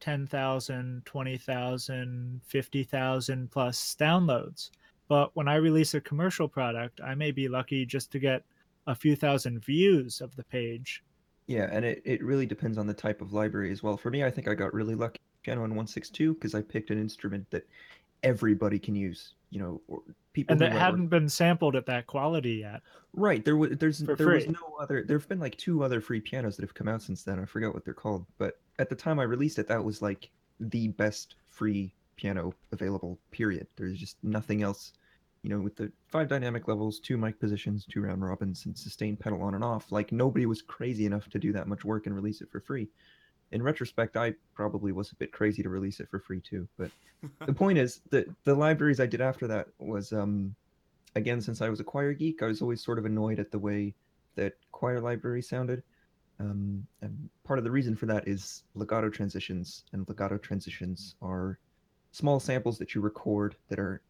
10,000, 0.00 1.02
20,000, 1.04 2.40
50,000 2.44 3.50
plus 3.50 3.96
downloads. 3.98 4.70
But 5.08 5.30
when 5.34 5.48
I 5.48 5.56
release 5.56 5.94
a 5.94 6.00
commercial 6.00 6.48
product, 6.48 7.00
I 7.00 7.14
may 7.14 7.30
be 7.30 7.48
lucky 7.48 7.86
just 7.86 8.10
to 8.12 8.18
get 8.18 8.42
a 8.86 8.94
few 8.94 9.16
thousand 9.16 9.64
views 9.64 10.20
of 10.20 10.34
the 10.36 10.44
page. 10.44 11.02
Yeah, 11.46 11.68
and 11.70 11.84
it, 11.84 12.02
it 12.04 12.22
really 12.22 12.46
depends 12.46 12.78
on 12.78 12.86
the 12.86 12.94
type 12.94 13.20
of 13.20 13.32
library 13.32 13.70
as 13.70 13.82
well. 13.82 13.96
For 13.96 14.10
me, 14.10 14.24
I 14.24 14.30
think 14.30 14.48
I 14.48 14.54
got 14.54 14.72
really 14.72 14.94
lucky 14.94 15.20
piano 15.42 15.60
in 15.64 15.70
162 15.70 16.34
because 16.34 16.54
I 16.54 16.62
picked 16.62 16.90
an 16.90 16.98
instrument 16.98 17.50
that 17.50 17.66
everybody 18.22 18.78
can 18.78 18.94
use. 18.94 19.34
You 19.50 19.60
know, 19.60 19.80
or 19.86 20.00
people 20.32 20.52
And 20.52 20.60
that 20.60 20.72
hadn't 20.72 21.06
been 21.06 21.28
sampled 21.28 21.76
at 21.76 21.86
that 21.86 22.06
quality 22.08 22.54
yet. 22.54 22.82
Right. 23.12 23.44
There 23.44 23.56
was 23.56 23.70
there's 23.78 24.00
there 24.00 24.26
was 24.26 24.48
no 24.48 24.76
other 24.80 25.04
there've 25.06 25.28
been 25.28 25.38
like 25.38 25.56
two 25.56 25.84
other 25.84 26.00
free 26.00 26.20
pianos 26.20 26.56
that 26.56 26.62
have 26.62 26.74
come 26.74 26.88
out 26.88 27.02
since 27.02 27.22
then. 27.22 27.38
I 27.38 27.44
forgot 27.44 27.72
what 27.72 27.84
they're 27.84 27.94
called. 27.94 28.26
But 28.36 28.58
at 28.80 28.88
the 28.88 28.96
time 28.96 29.20
I 29.20 29.22
released 29.22 29.60
it, 29.60 29.68
that 29.68 29.82
was 29.82 30.02
like 30.02 30.30
the 30.58 30.88
best 30.88 31.36
free 31.48 31.94
piano 32.16 32.52
available, 32.72 33.18
period. 33.30 33.66
There's 33.76 33.98
just 33.98 34.16
nothing 34.24 34.62
else. 34.62 34.92
You 35.44 35.50
know, 35.50 35.60
with 35.60 35.76
the 35.76 35.92
five 36.08 36.28
dynamic 36.28 36.68
levels, 36.68 36.98
two 36.98 37.16
mic 37.16 37.38
positions, 37.38 37.86
two 37.88 38.00
round 38.00 38.24
robins, 38.24 38.64
and 38.64 38.76
sustained 38.76 39.20
pedal 39.20 39.42
on 39.42 39.54
and 39.54 39.62
off, 39.62 39.92
like 39.92 40.10
nobody 40.10 40.46
was 40.46 40.62
crazy 40.62 41.04
enough 41.04 41.28
to 41.28 41.38
do 41.38 41.52
that 41.52 41.68
much 41.68 41.84
work 41.84 42.06
and 42.06 42.14
release 42.16 42.40
it 42.40 42.50
for 42.50 42.60
free. 42.60 42.88
In 43.52 43.62
retrospect, 43.62 44.16
I 44.16 44.34
probably 44.54 44.90
was 44.90 45.12
a 45.12 45.16
bit 45.16 45.32
crazy 45.32 45.62
to 45.62 45.68
release 45.68 46.00
it 46.00 46.08
for 46.10 46.18
free 46.18 46.40
too. 46.40 46.66
But 46.78 46.90
the 47.46 47.52
point 47.52 47.78
is 47.78 48.00
that 48.10 48.26
the 48.44 48.54
libraries 48.54 49.00
I 49.00 49.06
did 49.06 49.20
after 49.20 49.46
that 49.48 49.68
was 49.78 50.12
um 50.12 50.54
again 51.14 51.40
since 51.40 51.60
I 51.60 51.68
was 51.68 51.78
a 51.78 51.84
choir 51.84 52.14
geek, 52.14 52.42
I 52.42 52.46
was 52.46 52.62
always 52.62 52.82
sort 52.82 52.98
of 52.98 53.04
annoyed 53.04 53.38
at 53.38 53.50
the 53.50 53.58
way 53.58 53.94
that 54.36 54.54
choir 54.72 55.00
library 55.00 55.42
sounded. 55.42 55.82
Um, 56.40 56.86
and 57.00 57.28
part 57.44 57.58
of 57.58 57.64
the 57.64 57.70
reason 57.70 57.94
for 57.94 58.06
that 58.06 58.26
is 58.26 58.64
legato 58.74 59.08
transitions, 59.08 59.84
and 59.92 60.08
legato 60.08 60.36
transitions 60.36 61.14
are 61.22 61.58
small 62.12 62.40
samples 62.40 62.78
that 62.78 62.94
you 62.94 63.00
record 63.00 63.56
that 63.68 63.78
are, 63.78 64.00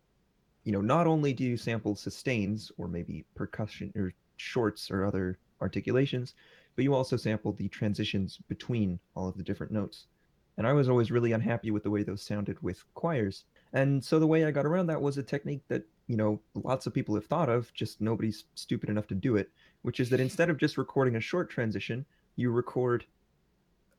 you 0.65 0.73
know, 0.73 0.81
not 0.81 1.07
only 1.07 1.33
do 1.33 1.45
you 1.45 1.57
sample 1.57 1.95
sustains 1.95 2.73
or 2.77 2.89
maybe 2.89 3.25
percussion 3.35 3.93
or 3.95 4.13
shorts 4.37 4.91
or 4.91 5.05
other 5.05 5.39
articulations, 5.61 6.35
but 6.75 6.83
you 6.85 6.95
also 6.95 7.17
sample 7.17 7.53
the 7.53 7.69
transitions 7.69 8.39
between 8.49 8.99
all 9.15 9.29
of 9.29 9.37
the 9.37 9.43
different 9.43 9.73
notes. 9.73 10.07
And 10.57 10.67
I 10.67 10.73
was 10.73 10.89
always 10.89 11.11
really 11.11 11.33
unhappy 11.33 11.71
with 11.71 11.83
the 11.83 11.91
way 11.91 12.03
those 12.03 12.23
sounded 12.23 12.63
with 12.63 12.85
choirs. 12.95 13.45
And 13.73 14.03
so 14.03 14.19
the 14.19 14.27
way 14.27 14.45
I 14.45 14.53
got 14.53 14.67
around 14.67 14.87
that 14.87 15.03
was 15.03 15.19
a 15.19 15.23
technique 15.23 15.63
that, 15.69 15.83
you 16.07 16.17
know, 16.17 16.41
lots 16.55 16.87
of 16.87 16.95
people 16.95 17.15
have 17.17 17.27
thought 17.27 17.49
of, 17.49 17.73
just 17.75 18.01
nobody's 18.01 18.45
stupid 18.55 18.89
enough 18.89 19.09
to 19.09 19.15
do 19.15 19.37
it, 19.37 19.51
which 19.83 20.01
is 20.01 20.11
that 20.11 20.21
instead 20.21 20.51
of 20.51 20.59
just 20.59 20.79
recording 20.79 21.17
a 21.17 21.21
short 21.21 21.51
transition, 21.51 22.07
you 22.37 22.51
record 22.51 23.05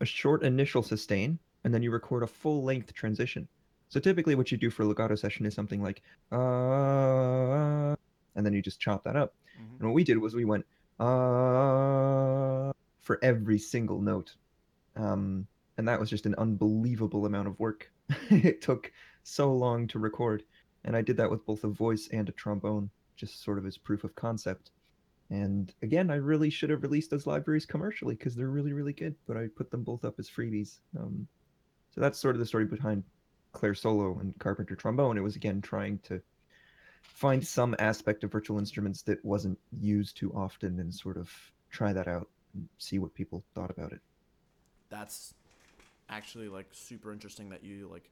a 0.02 0.06
short 0.06 0.44
initial 0.44 0.82
sustain 0.82 1.40
and 1.64 1.74
then 1.74 1.84
you 1.84 1.92
record 1.92 2.24
a 2.24 2.28
full 2.28 2.64
length 2.64 2.94
transition. 2.94 3.48
So 3.90 4.00
typically 4.00 4.36
what 4.36 4.52
you 4.52 4.58
do 4.58 4.70
for 4.70 4.84
a 4.84 4.86
legato 4.86 5.16
session 5.16 5.46
is 5.46 5.54
something 5.56 5.82
like 5.82 6.02
uh 6.32 7.96
and 8.36 8.46
then 8.46 8.54
you 8.54 8.62
just 8.62 8.80
chop 8.82 9.04
that 9.04 9.16
up. 9.16 9.36
Mhm. 9.58 9.80
And 9.80 9.88
what 9.90 9.94
we 9.96 10.04
did 10.04 10.18
was 10.18 10.36
we 10.36 10.46
went 10.46 10.66
uh 11.00 12.72
for 13.02 13.20
every 13.24 13.58
single 13.60 14.02
note. 14.02 14.36
Um 14.96 15.48
and 15.78 15.88
that 15.88 16.00
was 16.00 16.10
just 16.10 16.26
an 16.26 16.36
unbelievable 16.36 17.26
amount 17.26 17.48
of 17.48 17.60
work. 17.60 17.92
it 18.32 18.62
took 18.62 18.92
so 19.24 19.54
long 19.54 19.88
to 19.90 20.00
record. 20.00 20.44
And 20.84 20.96
I 20.96 21.02
did 21.02 21.18
that 21.18 21.32
with 21.32 21.46
both 21.46 21.64
a 21.64 21.70
voice 21.70 22.08
and 22.12 22.30
a 22.30 22.32
trombone, 22.32 22.92
just 23.16 23.44
sort 23.44 23.58
of 23.58 23.66
as 23.66 23.78
proof 23.78 24.04
of 24.04 24.16
concept. 24.16 24.72
And 25.30 25.74
again, 25.82 26.12
I 26.12 26.16
really 26.16 26.50
should 26.52 26.70
have 26.70 26.84
released 26.84 27.10
those 27.12 27.28
libraries 27.28 27.66
commercially 27.66 28.16
because 28.16 28.36
they're 28.36 28.50
really, 28.50 28.74
really 28.74 28.94
good. 28.94 29.16
But 29.28 29.38
I 29.38 29.48
put 29.48 29.72
them 29.72 29.84
both 29.84 30.06
up 30.06 30.20
as 30.20 30.30
freebies. 30.30 30.82
Um, 30.98 31.28
so 31.92 32.02
that's 32.02 32.20
sort 32.20 32.36
of 32.36 32.40
the 32.40 32.46
story 32.46 32.66
behind 32.66 33.04
Claire 33.56 33.74
Solo 33.74 34.20
and 34.20 34.38
Carpenter 34.38 34.76
Trombone. 34.76 35.18
It 35.18 35.22
was 35.22 35.38
again 35.38 35.62
trying 35.62 35.98
to 36.00 36.22
find 37.02 37.46
some 37.46 37.74
aspect 37.80 38.24
of 38.24 38.32
virtual 38.32 38.60
instruments 38.60 39.02
that 39.04 39.24
wasn't 39.24 39.58
used 39.80 40.18
too 40.18 40.32
often 40.36 40.80
and 40.80 40.94
sort 40.94 41.18
of 41.18 41.32
try 41.72 41.94
that 41.94 42.08
out 42.08 42.28
and 42.54 42.68
see 42.78 43.00
what 43.00 43.14
people 43.14 43.44
thought 43.56 43.72
about 43.72 43.94
it. 43.94 44.02
That's 44.90 45.34
actually 46.10 46.50
like 46.50 46.68
super 46.72 47.14
interesting 47.14 47.50
that 47.50 47.64
you 47.64 47.88
like 47.90 48.12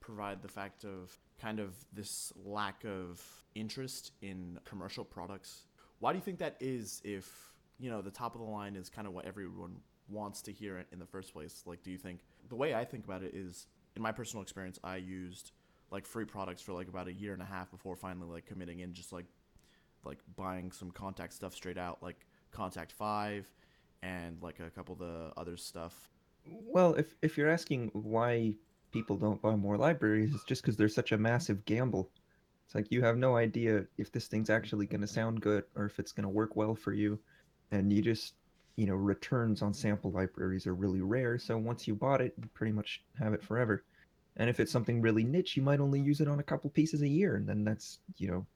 provide 0.00 0.42
the 0.42 0.48
fact 0.48 0.84
of 0.84 1.16
kind 1.40 1.58
of 1.58 1.74
this 1.94 2.32
lack 2.44 2.84
of 2.84 3.22
interest 3.54 4.12
in 4.20 4.58
commercial 4.64 5.04
products. 5.04 5.64
Why 5.98 6.12
do 6.12 6.18
you 6.18 6.24
think 6.24 6.38
that 6.40 6.56
is 6.60 7.00
if, 7.04 7.52
you 7.78 7.90
know, 7.90 8.02
the 8.02 8.10
top 8.10 8.34
of 8.34 8.42
the 8.42 8.46
line 8.46 8.76
is 8.76 8.90
kind 8.90 9.08
of 9.08 9.14
what 9.14 9.24
everyone 9.24 9.76
wants 10.10 10.42
to 10.42 10.52
hear 10.52 10.78
in- 10.78 10.86
in 10.92 10.98
the 10.98 11.06
first 11.06 11.32
place? 11.32 11.62
Like 11.64 11.82
do 11.82 11.90
you 11.90 11.98
think 11.98 12.20
the 12.50 12.56
way 12.56 12.74
I 12.74 12.84
think 12.84 13.04
about 13.04 13.22
it 13.22 13.34
is 13.34 13.66
in 13.96 14.02
my 14.02 14.12
personal 14.12 14.42
experience 14.42 14.78
I 14.84 14.96
used 14.96 15.52
like 15.90 16.06
free 16.06 16.24
products 16.24 16.62
for 16.62 16.72
like 16.72 16.88
about 16.88 17.08
a 17.08 17.12
year 17.12 17.32
and 17.32 17.42
a 17.42 17.46
half 17.46 17.70
before 17.70 17.96
finally 17.96 18.28
like 18.28 18.46
committing 18.46 18.80
in 18.80 18.92
just 18.94 19.12
like 19.12 19.26
like 20.04 20.18
buying 20.36 20.72
some 20.72 20.90
Kontakt 20.90 21.32
stuff 21.32 21.54
straight 21.54 21.78
out 21.78 22.02
like 22.02 22.26
Kontakt 22.52 22.92
5 22.92 23.50
and 24.02 24.42
like 24.42 24.60
a 24.60 24.70
couple 24.70 24.94
of 24.94 24.98
the 24.98 25.32
other 25.36 25.56
stuff 25.56 26.08
Well, 26.46 26.94
if 26.94 27.14
if 27.22 27.36
you're 27.38 27.50
asking 27.50 27.90
why 27.94 28.54
people 28.92 29.16
don't 29.16 29.42
buy 29.42 29.56
more 29.56 29.76
libraries, 29.76 30.34
it's 30.34 30.44
just 30.44 30.62
because 30.62 30.76
they're 30.76 30.88
such 30.88 31.12
a 31.12 31.18
massive 31.18 31.64
gamble. 31.64 32.10
It's 32.66 32.74
like 32.74 32.90
you 32.90 33.02
have 33.02 33.16
no 33.18 33.36
idea 33.36 33.86
if 33.98 34.12
this 34.12 34.28
thing's 34.28 34.50
actually 34.50 34.86
going 34.86 35.00
to 35.00 35.06
sound 35.06 35.40
good 35.40 35.64
or 35.74 35.86
if 35.86 35.98
it's 35.98 36.12
going 36.12 36.24
to 36.24 36.28
work 36.30 36.56
well 36.56 36.74
for 36.74 36.92
you, 36.92 37.18
and 37.70 37.92
you 37.92 38.02
just, 38.02 38.34
you 38.76 38.86
know, 38.86 38.94
returns 38.94 39.62
on 39.62 39.74
sample 39.74 40.10
libraries 40.12 40.66
are 40.66 40.74
really 40.74 41.00
rare. 41.00 41.38
So 41.38 41.58
once 41.58 41.86
you 41.86 41.94
bought 41.94 42.20
it, 42.20 42.34
you 42.38 42.48
pretty 42.54 42.72
much 42.72 43.04
have 43.18 43.34
it 43.34 43.42
forever. 43.42 43.84
And 44.36 44.50
if 44.50 44.60
it's 44.60 44.72
something 44.72 45.00
really 45.00 45.24
niche, 45.24 45.56
you 45.56 45.62
might 45.62 45.80
only 45.80 46.00
use 46.00 46.20
it 46.20 46.28
on 46.28 46.40
a 46.40 46.44
couple 46.44 46.70
pieces 46.70 47.02
a 47.02 47.08
year, 47.08 47.36
and 47.36 47.48
then 47.48 47.64
that's, 47.64 48.00
you 48.16 48.28
know, 48.28 48.46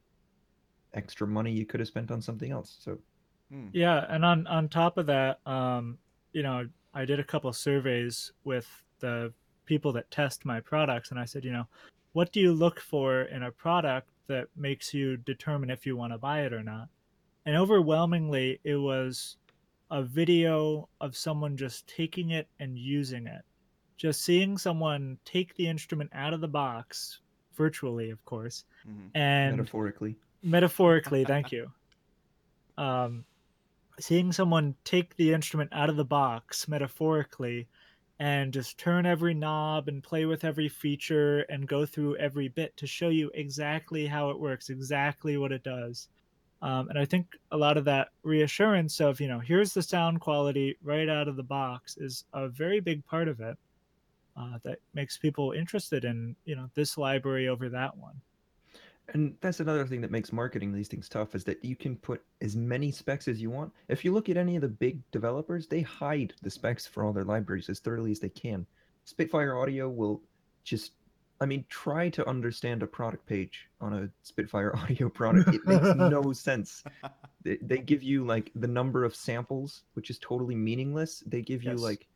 extra 0.94 1.26
money 1.26 1.52
you 1.52 1.66
could 1.66 1.80
have 1.80 1.88
spent 1.88 2.10
on 2.10 2.22
something 2.22 2.50
else. 2.50 2.76
So 2.80 2.98
Hmm. 3.50 3.68
Yeah, 3.72 4.06
and 4.08 4.24
on 4.24 4.46
on 4.46 4.68
top 4.68 4.98
of 4.98 5.06
that, 5.06 5.46
um, 5.46 5.98
you 6.32 6.42
know, 6.42 6.68
I 6.94 7.04
did 7.04 7.20
a 7.20 7.24
couple 7.24 7.52
surveys 7.52 8.32
with 8.44 8.84
the 9.00 9.34
people 9.66 9.92
that 9.94 10.10
test 10.10 10.44
my 10.44 10.60
products, 10.60 11.10
and 11.10 11.20
I 11.20 11.24
said, 11.26 11.44
you 11.44 11.52
know, 11.52 11.66
what 12.12 12.32
do 12.32 12.40
you 12.40 12.52
look 12.52 12.80
for 12.80 13.22
in 13.22 13.42
a 13.42 13.52
product 13.52 14.10
that 14.28 14.48
makes 14.56 14.94
you 14.94 15.16
determine 15.16 15.70
if 15.70 15.86
you 15.86 15.96
want 15.96 16.12
to 16.12 16.18
buy 16.18 16.42
it 16.42 16.52
or 16.52 16.62
not? 16.62 16.88
And 17.46 17.56
overwhelmingly, 17.56 18.60
it 18.64 18.76
was 18.76 19.38
a 19.90 20.02
video 20.04 20.88
of 21.00 21.16
someone 21.16 21.56
just 21.56 21.86
taking 21.88 22.30
it 22.30 22.48
and 22.58 22.78
using 22.78 23.26
it, 23.26 23.42
just 23.96 24.22
seeing 24.22 24.58
someone 24.58 25.18
take 25.24 25.54
the 25.56 25.68
instrument 25.68 26.10
out 26.14 26.34
of 26.34 26.40
the 26.40 26.48
box, 26.48 27.20
virtually, 27.54 28.10
of 28.10 28.24
course, 28.24 28.64
Mhm. 28.86 29.10
and 29.14 29.56
metaphorically, 29.56 30.16
metaphorically 30.42 31.24
thank 31.24 31.52
you. 31.52 31.72
Um 32.76 33.24
seeing 34.00 34.32
someone 34.32 34.76
take 34.84 35.16
the 35.16 35.32
instrument 35.32 35.70
out 35.72 35.90
of 35.90 35.96
the 35.96 36.04
box 36.04 36.68
metaphorically 36.68 37.68
and 38.20 38.52
just 38.52 38.78
turn 38.78 39.06
every 39.06 39.34
knob 39.34 39.88
and 39.88 40.02
play 40.04 40.26
with 40.26 40.44
every 40.44 40.68
feature 40.68 41.40
and 41.42 41.68
go 41.68 41.86
through 41.86 42.16
every 42.16 42.48
bit 42.48 42.76
to 42.78 42.86
show 42.86 43.08
you 43.10 43.30
exactly 43.34 44.06
how 44.06 44.30
it 44.30 44.40
works 44.40 44.70
exactly 44.70 45.36
what 45.38 45.52
it 45.52 45.62
does 45.64 46.08
um, 46.62 46.88
and 46.88 46.98
i 46.98 47.04
think 47.04 47.26
a 47.52 47.56
lot 47.56 47.76
of 47.76 47.84
that 47.84 48.08
reassurance 48.22 49.00
of 49.00 49.20
you 49.20 49.28
know 49.28 49.38
here's 49.38 49.72
the 49.72 49.82
sound 49.82 50.20
quality 50.20 50.76
right 50.82 51.08
out 51.08 51.28
of 51.28 51.36
the 51.36 51.42
box 51.42 51.96
is 51.98 52.24
a 52.34 52.48
very 52.48 52.80
big 52.80 53.04
part 53.06 53.28
of 53.28 53.40
it 53.40 53.56
uh, 54.36 54.58
that 54.62 54.78
makes 54.94 55.16
people 55.16 55.52
interested 55.52 56.04
in 56.04 56.34
you 56.44 56.56
know 56.56 56.68
this 56.74 56.96
library 56.98 57.48
over 57.48 57.68
that 57.68 57.96
one 57.96 58.20
And 59.14 59.34
that's 59.40 59.60
another 59.60 59.86
thing 59.86 60.02
that 60.02 60.10
makes 60.10 60.32
marketing 60.32 60.70
these 60.72 60.88
things 60.88 61.08
tough 61.08 61.34
is 61.34 61.42
that 61.44 61.64
you 61.64 61.74
can 61.74 61.96
put 61.96 62.22
as 62.42 62.54
many 62.56 62.90
specs 62.92 63.26
as 63.26 63.40
you 63.40 63.50
want. 63.50 63.72
If 63.88 64.04
you 64.04 64.12
look 64.12 64.28
at 64.28 64.36
any 64.36 64.54
of 64.56 64.60
the 64.62 64.68
big 64.68 65.00
developers, 65.12 65.66
they 65.66 65.80
hide 65.80 66.34
the 66.42 66.50
specs 66.50 66.86
for 66.86 67.04
all 67.04 67.14
their 67.14 67.24
libraries 67.24 67.70
as 67.70 67.80
thoroughly 67.80 68.10
as 68.10 68.20
they 68.20 68.28
can. 68.28 68.66
Spitfire 69.04 69.56
Audio 69.56 69.88
will 69.88 70.20
just 70.62 70.92
I 71.40 71.46
mean, 71.46 71.64
try 71.68 72.08
to 72.10 72.28
understand 72.28 72.82
a 72.82 72.86
product 72.86 73.26
page 73.26 73.68
on 73.80 73.92
a 73.92 74.08
Spitfire 74.22 74.74
audio 74.82 75.08
product. 75.08 75.54
It 75.54 75.66
makes 75.66 75.94
no 75.94 76.32
sense. 76.32 76.82
They, 77.42 77.58
they 77.62 77.78
give 77.78 78.02
you 78.02 78.24
like 78.24 78.50
the 78.56 78.66
number 78.66 79.04
of 79.04 79.14
samples, 79.14 79.82
which 79.94 80.10
is 80.10 80.18
totally 80.18 80.56
meaningless. 80.56 81.22
They 81.26 81.42
give 81.42 81.62
you 81.62 81.74
like 81.74 82.06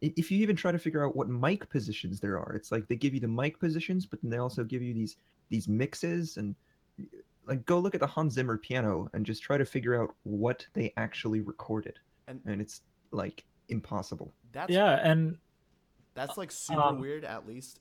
if 0.00 0.30
you 0.30 0.38
even 0.38 0.56
try 0.56 0.72
to 0.72 0.78
figure 0.78 1.06
out 1.06 1.14
what 1.14 1.28
mic 1.28 1.68
positions 1.68 2.20
there 2.20 2.38
are, 2.38 2.54
it's 2.54 2.72
like 2.72 2.88
they 2.88 2.96
give 2.96 3.12
you 3.12 3.20
the 3.20 3.28
mic 3.28 3.60
positions, 3.60 4.06
but 4.06 4.20
then 4.22 4.30
they 4.30 4.38
also 4.38 4.64
give 4.64 4.82
you 4.82 4.94
these 4.94 5.16
these 5.50 5.68
mixes 5.68 6.38
and 6.38 6.54
like 7.46 7.64
go 7.66 7.78
look 7.78 7.94
at 7.94 8.00
the 8.00 8.06
Hans 8.06 8.34
Zimmer 8.34 8.56
piano 8.56 9.10
and 9.12 9.26
just 9.26 9.42
try 9.42 9.58
to 9.58 9.64
figure 9.64 10.00
out 10.00 10.14
what 10.22 10.66
they 10.72 10.92
actually 10.96 11.40
recorded, 11.40 11.98
and 12.28 12.40
and 12.46 12.60
it's 12.62 12.80
like 13.10 13.44
impossible. 13.68 14.32
that's 14.52 14.72
yeah 14.72 15.00
and 15.02 15.36
that's 16.14 16.36
like 16.36 16.50
super 16.50 16.80
um, 16.80 17.00
weird 17.00 17.24
at 17.24 17.46
least 17.46 17.80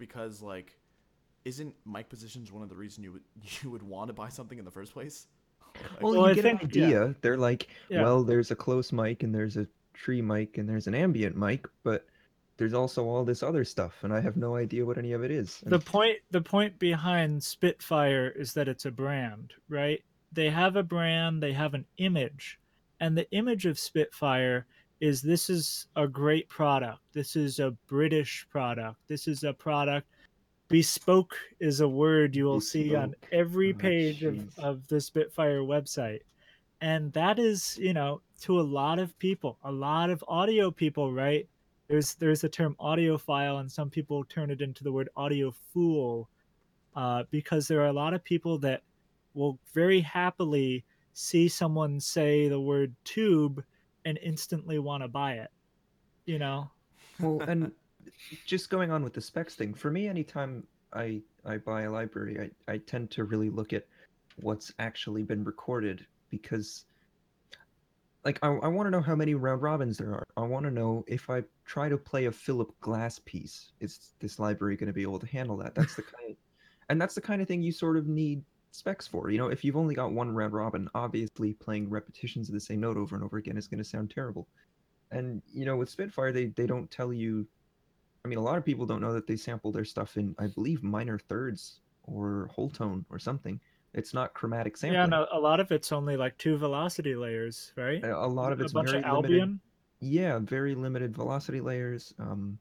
because 0.00 0.42
like 0.42 0.76
isn't 1.44 1.72
mic 1.86 2.08
positions 2.08 2.50
one 2.50 2.62
of 2.64 2.68
the 2.68 2.74
reasons 2.74 3.04
you 3.04 3.12
would 3.12 3.22
you 3.62 3.70
would 3.70 3.82
want 3.84 4.08
to 4.08 4.12
buy 4.12 4.28
something 4.28 4.58
in 4.58 4.64
the 4.64 4.70
first 4.70 4.92
place 4.92 5.28
Like, 5.74 6.02
Well, 6.02 6.12
Well, 6.12 6.22
you 6.22 6.26
I 6.26 6.34
get 6.34 6.42
think- 6.42 6.62
an 6.64 6.70
yeah. 6.72 6.84
idea. 6.86 7.14
They're 7.20 7.36
like, 7.36 7.68
Yeah. 7.88 8.02
well, 8.02 8.24
there's 8.24 8.50
a 8.50 8.56
close 8.56 8.90
mic 8.90 9.22
and 9.22 9.32
there's 9.32 9.56
a 9.56 9.66
tree 9.94 10.20
mic 10.20 10.58
and 10.58 10.68
there's 10.68 10.86
an 10.88 10.94
ambient 10.94 11.36
mic, 11.36 11.66
but 11.84 12.06
there's 12.56 12.74
also 12.74 13.06
all 13.06 13.24
this 13.24 13.42
other 13.42 13.64
stuff, 13.64 13.94
and 14.02 14.12
I 14.12 14.20
have 14.20 14.36
no 14.36 14.54
idea 14.54 14.84
what 14.84 14.98
any 14.98 15.12
of 15.12 15.22
it 15.24 15.30
is. 15.30 15.60
the 15.64 15.76
And 15.76 15.84
point 15.86 16.18
the 16.30 16.42
point 16.42 16.78
behind 16.78 17.42
spitfire 17.42 18.28
is 18.36 18.52
that 18.54 18.68
it's 18.68 18.84
a 18.84 18.90
brand 18.90 19.54
right 19.68 20.02
they 20.32 20.50
have 20.50 20.76
a 20.76 20.82
brand 20.82 21.42
they 21.42 21.52
have 21.54 21.72
an 21.74 21.84
image 21.98 22.58
and 23.00 23.16
the 23.16 23.28
image 23.32 23.64
of 23.66 23.78
spitfire 23.78 24.66
is 25.00 25.22
this 25.22 25.48
is 25.50 25.86
a 25.96 26.06
great 26.06 26.48
product. 26.48 27.00
This 27.12 27.36
is 27.36 27.58
a 27.58 27.70
british 27.88 28.46
product. 28.50 28.96
This 29.08 29.26
is 29.28 29.44
a 29.44 29.52
product 29.52 30.06
bespoke 30.70 31.36
is 31.58 31.80
a 31.80 31.88
word 31.88 32.34
you 32.36 32.44
will 32.44 32.60
see 32.60 32.94
on 32.94 33.10
Bespoke. 33.10 33.28
every 33.32 33.72
Oh, 33.72 33.76
page 33.76 34.22
of, 34.22 34.58
of 34.58 34.86
the 34.86 35.00
spitfire 35.00 35.60
website. 35.60 36.20
And 36.80 37.12
that 37.12 37.38
is 37.38 37.76
you 37.78 37.92
know 37.92 38.22
to 38.42 38.60
a 38.60 38.62
lot 38.62 38.98
of 38.98 39.18
people 39.18 39.58
a 39.64 39.72
lot 39.72 40.08
of 40.10 40.24
audio 40.28 40.70
people 40.70 41.12
right? 41.12 41.46
There's 41.88 42.14
there's 42.14 42.40
the 42.40 42.48
term 42.48 42.76
audiophile 42.80 43.60
and 43.60 43.70
some 43.70 43.90
people 43.90 44.24
turn 44.24 44.50
it 44.50 44.62
into 44.62 44.84
the 44.84 44.92
word 44.92 45.08
audio 45.16 45.52
fool 45.72 46.30
uh, 46.94 47.24
because 47.30 47.66
there 47.66 47.80
are 47.80 47.88
a 47.88 47.92
lot 47.92 48.14
of 48.14 48.22
people 48.22 48.58
that 48.58 48.82
will 49.34 49.58
very 49.74 50.00
happily 50.00 50.84
see 51.12 51.48
someone 51.48 51.98
say 52.00 52.48
the 52.48 52.60
word 52.60 52.94
tube 53.04 53.64
and 54.04 54.18
instantly 54.22 54.78
want 54.78 55.02
to 55.02 55.08
buy 55.08 55.34
it 55.34 55.50
you 56.26 56.38
know 56.38 56.70
well, 57.20 57.40
and 57.46 57.72
just 58.46 58.70
going 58.70 58.90
on 58.90 59.02
with 59.02 59.12
the 59.12 59.20
specs 59.20 59.54
thing, 59.54 59.74
for 59.74 59.90
me, 59.90 60.08
anytime 60.08 60.66
I 60.92 61.22
I 61.44 61.58
buy 61.58 61.82
a 61.82 61.90
library, 61.90 62.50
I 62.68 62.72
I 62.72 62.78
tend 62.78 63.10
to 63.12 63.24
really 63.24 63.50
look 63.50 63.72
at 63.72 63.86
what's 64.40 64.72
actually 64.78 65.22
been 65.22 65.44
recorded 65.44 66.06
because 66.30 66.84
like 68.24 68.38
I, 68.42 68.48
I 68.48 68.68
want 68.68 68.86
to 68.86 68.90
know 68.90 69.00
how 69.00 69.14
many 69.14 69.34
round 69.34 69.62
robins 69.62 69.98
there 69.98 70.12
are. 70.12 70.26
I 70.36 70.42
want 70.42 70.64
to 70.64 70.70
know 70.70 71.04
if 71.06 71.30
I 71.30 71.42
try 71.64 71.88
to 71.88 71.96
play 71.96 72.26
a 72.26 72.32
Philip 72.32 72.72
Glass 72.80 73.18
piece, 73.24 73.72
is 73.80 74.12
this 74.20 74.38
library 74.38 74.76
going 74.76 74.88
to 74.88 74.92
be 74.92 75.02
able 75.02 75.18
to 75.18 75.26
handle 75.26 75.56
that? 75.58 75.74
That's 75.74 75.94
the 75.94 76.02
kind, 76.02 76.36
and 76.88 77.00
that's 77.00 77.14
the 77.14 77.20
kind 77.20 77.40
of 77.42 77.48
thing 77.48 77.62
you 77.62 77.72
sort 77.72 77.96
of 77.96 78.06
need 78.06 78.42
specs 78.70 79.06
for. 79.06 79.30
You 79.30 79.38
know, 79.38 79.48
if 79.48 79.64
you've 79.64 79.76
only 79.76 79.94
got 79.94 80.12
one 80.12 80.34
round 80.34 80.52
robin, 80.52 80.88
obviously 80.94 81.54
playing 81.54 81.90
repetitions 81.90 82.48
of 82.48 82.54
the 82.54 82.60
same 82.60 82.80
note 82.80 82.96
over 82.96 83.16
and 83.16 83.24
over 83.24 83.36
again 83.36 83.56
is 83.56 83.68
going 83.68 83.78
to 83.78 83.84
sound 83.84 84.10
terrible. 84.10 84.48
And 85.10 85.42
you 85.52 85.64
know, 85.64 85.76
with 85.76 85.90
Spitfire, 85.90 86.32
they 86.32 86.46
they 86.46 86.66
don't 86.66 86.90
tell 86.90 87.12
you. 87.12 87.46
I 88.24 88.28
mean, 88.28 88.38
a 88.38 88.42
lot 88.42 88.58
of 88.58 88.64
people 88.64 88.84
don't 88.86 89.00
know 89.00 89.14
that 89.14 89.26
they 89.26 89.36
sample 89.36 89.72
their 89.72 89.84
stuff 89.84 90.16
in, 90.18 90.34
I 90.38 90.46
believe, 90.46 90.82
minor 90.82 91.18
thirds 91.18 91.80
or 92.04 92.50
whole 92.52 92.68
tone 92.68 93.04
or 93.10 93.18
something. 93.18 93.58
It's 93.94 94.14
not 94.14 94.34
chromatic 94.34 94.76
sampling. 94.76 95.00
Yeah, 95.00 95.06
no, 95.06 95.26
a 95.32 95.40
lot 95.40 95.58
of 95.58 95.72
it's 95.72 95.90
only 95.90 96.16
like 96.16 96.36
two 96.38 96.56
velocity 96.56 97.16
layers, 97.16 97.72
right? 97.76 98.04
A 98.04 98.14
a 98.14 98.26
lot 98.26 98.52
of 98.52 98.60
it's 98.60 98.72
a 98.72 98.74
bunch 98.74 98.90
very 98.90 99.02
of 99.02 99.10
limited. 99.10 99.40
Albion. 99.40 99.60
Yeah, 100.00 100.38
very 100.38 100.74
limited 100.74 101.14
velocity 101.14 101.60
layers. 101.60 102.14
Um, 102.18 102.58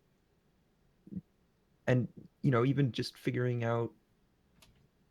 and 1.88 2.08
you 2.42 2.52
know, 2.52 2.66
even 2.66 2.92
just 2.92 3.18
figuring 3.18 3.64
out 3.64 3.92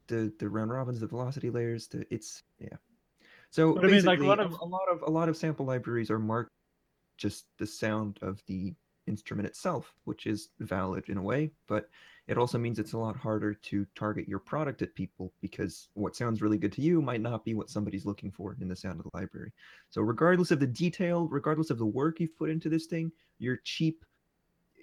the 0.08 0.32
the 0.38 0.48
round 0.48 0.70
robins, 0.70 1.00
the 1.00 1.06
velocity 1.06 1.50
layers, 1.50 1.88
the 1.88 2.06
it's 2.12 2.42
yeah. 2.58 2.76
So 3.50 3.74
But 3.74 3.84
I 3.84 3.88
mean, 3.88 4.04
like, 4.04 4.18
basically, 4.20 4.28
a- 4.28 4.46
of- 4.46 4.60
a 4.60 4.64
lot 4.64 4.88
of 4.90 5.02
a 5.02 5.10
lot 5.10 5.28
of 5.28 5.36
sample 5.36 5.66
libraries 5.66 6.10
are 6.10 6.18
marked 6.18 6.50
just 7.16 7.46
the 7.58 7.66
sound 7.66 8.18
of 8.22 8.42
the 8.46 8.74
instrument 9.06 9.46
itself, 9.48 9.94
which 10.04 10.26
is 10.26 10.50
valid 10.60 11.08
in 11.08 11.16
a 11.16 11.22
way, 11.22 11.50
but 11.66 11.88
it 12.26 12.36
also 12.36 12.58
means 12.58 12.78
it's 12.78 12.92
a 12.92 12.98
lot 12.98 13.16
harder 13.16 13.54
to 13.54 13.86
target 13.94 14.28
your 14.28 14.38
product 14.38 14.82
at 14.82 14.94
people 14.94 15.32
because 15.40 15.88
what 15.94 16.14
sounds 16.14 16.42
really 16.42 16.58
good 16.58 16.72
to 16.72 16.82
you 16.82 17.00
might 17.00 17.22
not 17.22 17.42
be 17.44 17.54
what 17.54 17.70
somebody's 17.70 18.04
looking 18.04 18.30
for 18.30 18.54
in 18.60 18.68
the 18.68 18.76
sound 18.76 19.00
of 19.00 19.04
the 19.04 19.18
library. 19.18 19.52
So 19.88 20.02
regardless 20.02 20.50
of 20.50 20.60
the 20.60 20.66
detail, 20.66 21.26
regardless 21.28 21.70
of 21.70 21.78
the 21.78 21.86
work 21.86 22.20
you've 22.20 22.36
put 22.36 22.50
into 22.50 22.68
this 22.68 22.86
thing, 22.86 23.10
your 23.38 23.56
cheap, 23.64 24.04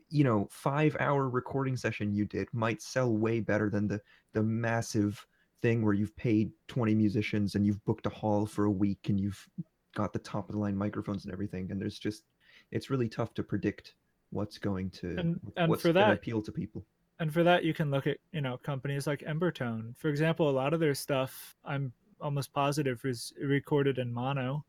you 0.09 0.23
know, 0.23 0.47
five 0.51 0.95
hour 0.99 1.29
recording 1.29 1.75
session 1.77 2.13
you 2.13 2.25
did 2.25 2.47
might 2.53 2.81
sell 2.81 3.15
way 3.15 3.39
better 3.39 3.69
than 3.69 3.87
the 3.87 3.99
the 4.33 4.43
massive 4.43 5.25
thing 5.61 5.83
where 5.83 5.93
you've 5.93 6.15
paid 6.15 6.51
20 6.67 6.93
musicians 6.93 7.55
and 7.55 7.65
you've 7.65 7.83
booked 7.85 8.05
a 8.05 8.09
hall 8.09 8.45
for 8.45 8.65
a 8.65 8.71
week 8.71 9.09
and 9.09 9.19
you've 9.19 9.47
got 9.95 10.11
the 10.13 10.19
top 10.19 10.47
of 10.49 10.53
the 10.53 10.59
line 10.59 10.75
microphones 10.75 11.23
and 11.25 11.33
everything. 11.33 11.71
And 11.71 11.79
there's 11.81 11.97
just 11.97 12.23
it's 12.71 12.89
really 12.89 13.07
tough 13.09 13.33
to 13.35 13.43
predict 13.43 13.95
what's 14.31 14.57
going 14.57 14.89
to 14.91 15.15
And- 15.17 15.39
and 15.55 15.69
what's 15.69 15.81
for 15.81 15.93
that- 15.93 16.11
appeal 16.13 16.41
to 16.41 16.51
people. 16.51 16.85
and 17.19 17.33
for 17.33 17.43
that 17.43 17.63
you 17.63 17.73
can 17.73 17.89
look 17.91 18.05
at 18.07 18.17
you 18.33 18.41
know 18.41 18.57
companies 18.57 19.07
like 19.07 19.21
embertone 19.21 19.95
for 19.95 20.09
example 20.09 20.49
a 20.49 20.51
lot 20.51 20.73
of 20.73 20.81
their 20.81 20.93
stuff 20.93 21.55
i'm 21.63 21.93
almost 22.19 22.51
positive 22.51 22.99
is 23.05 23.31
recorded 23.41 23.99
in 23.99 24.11
mono 24.11 24.65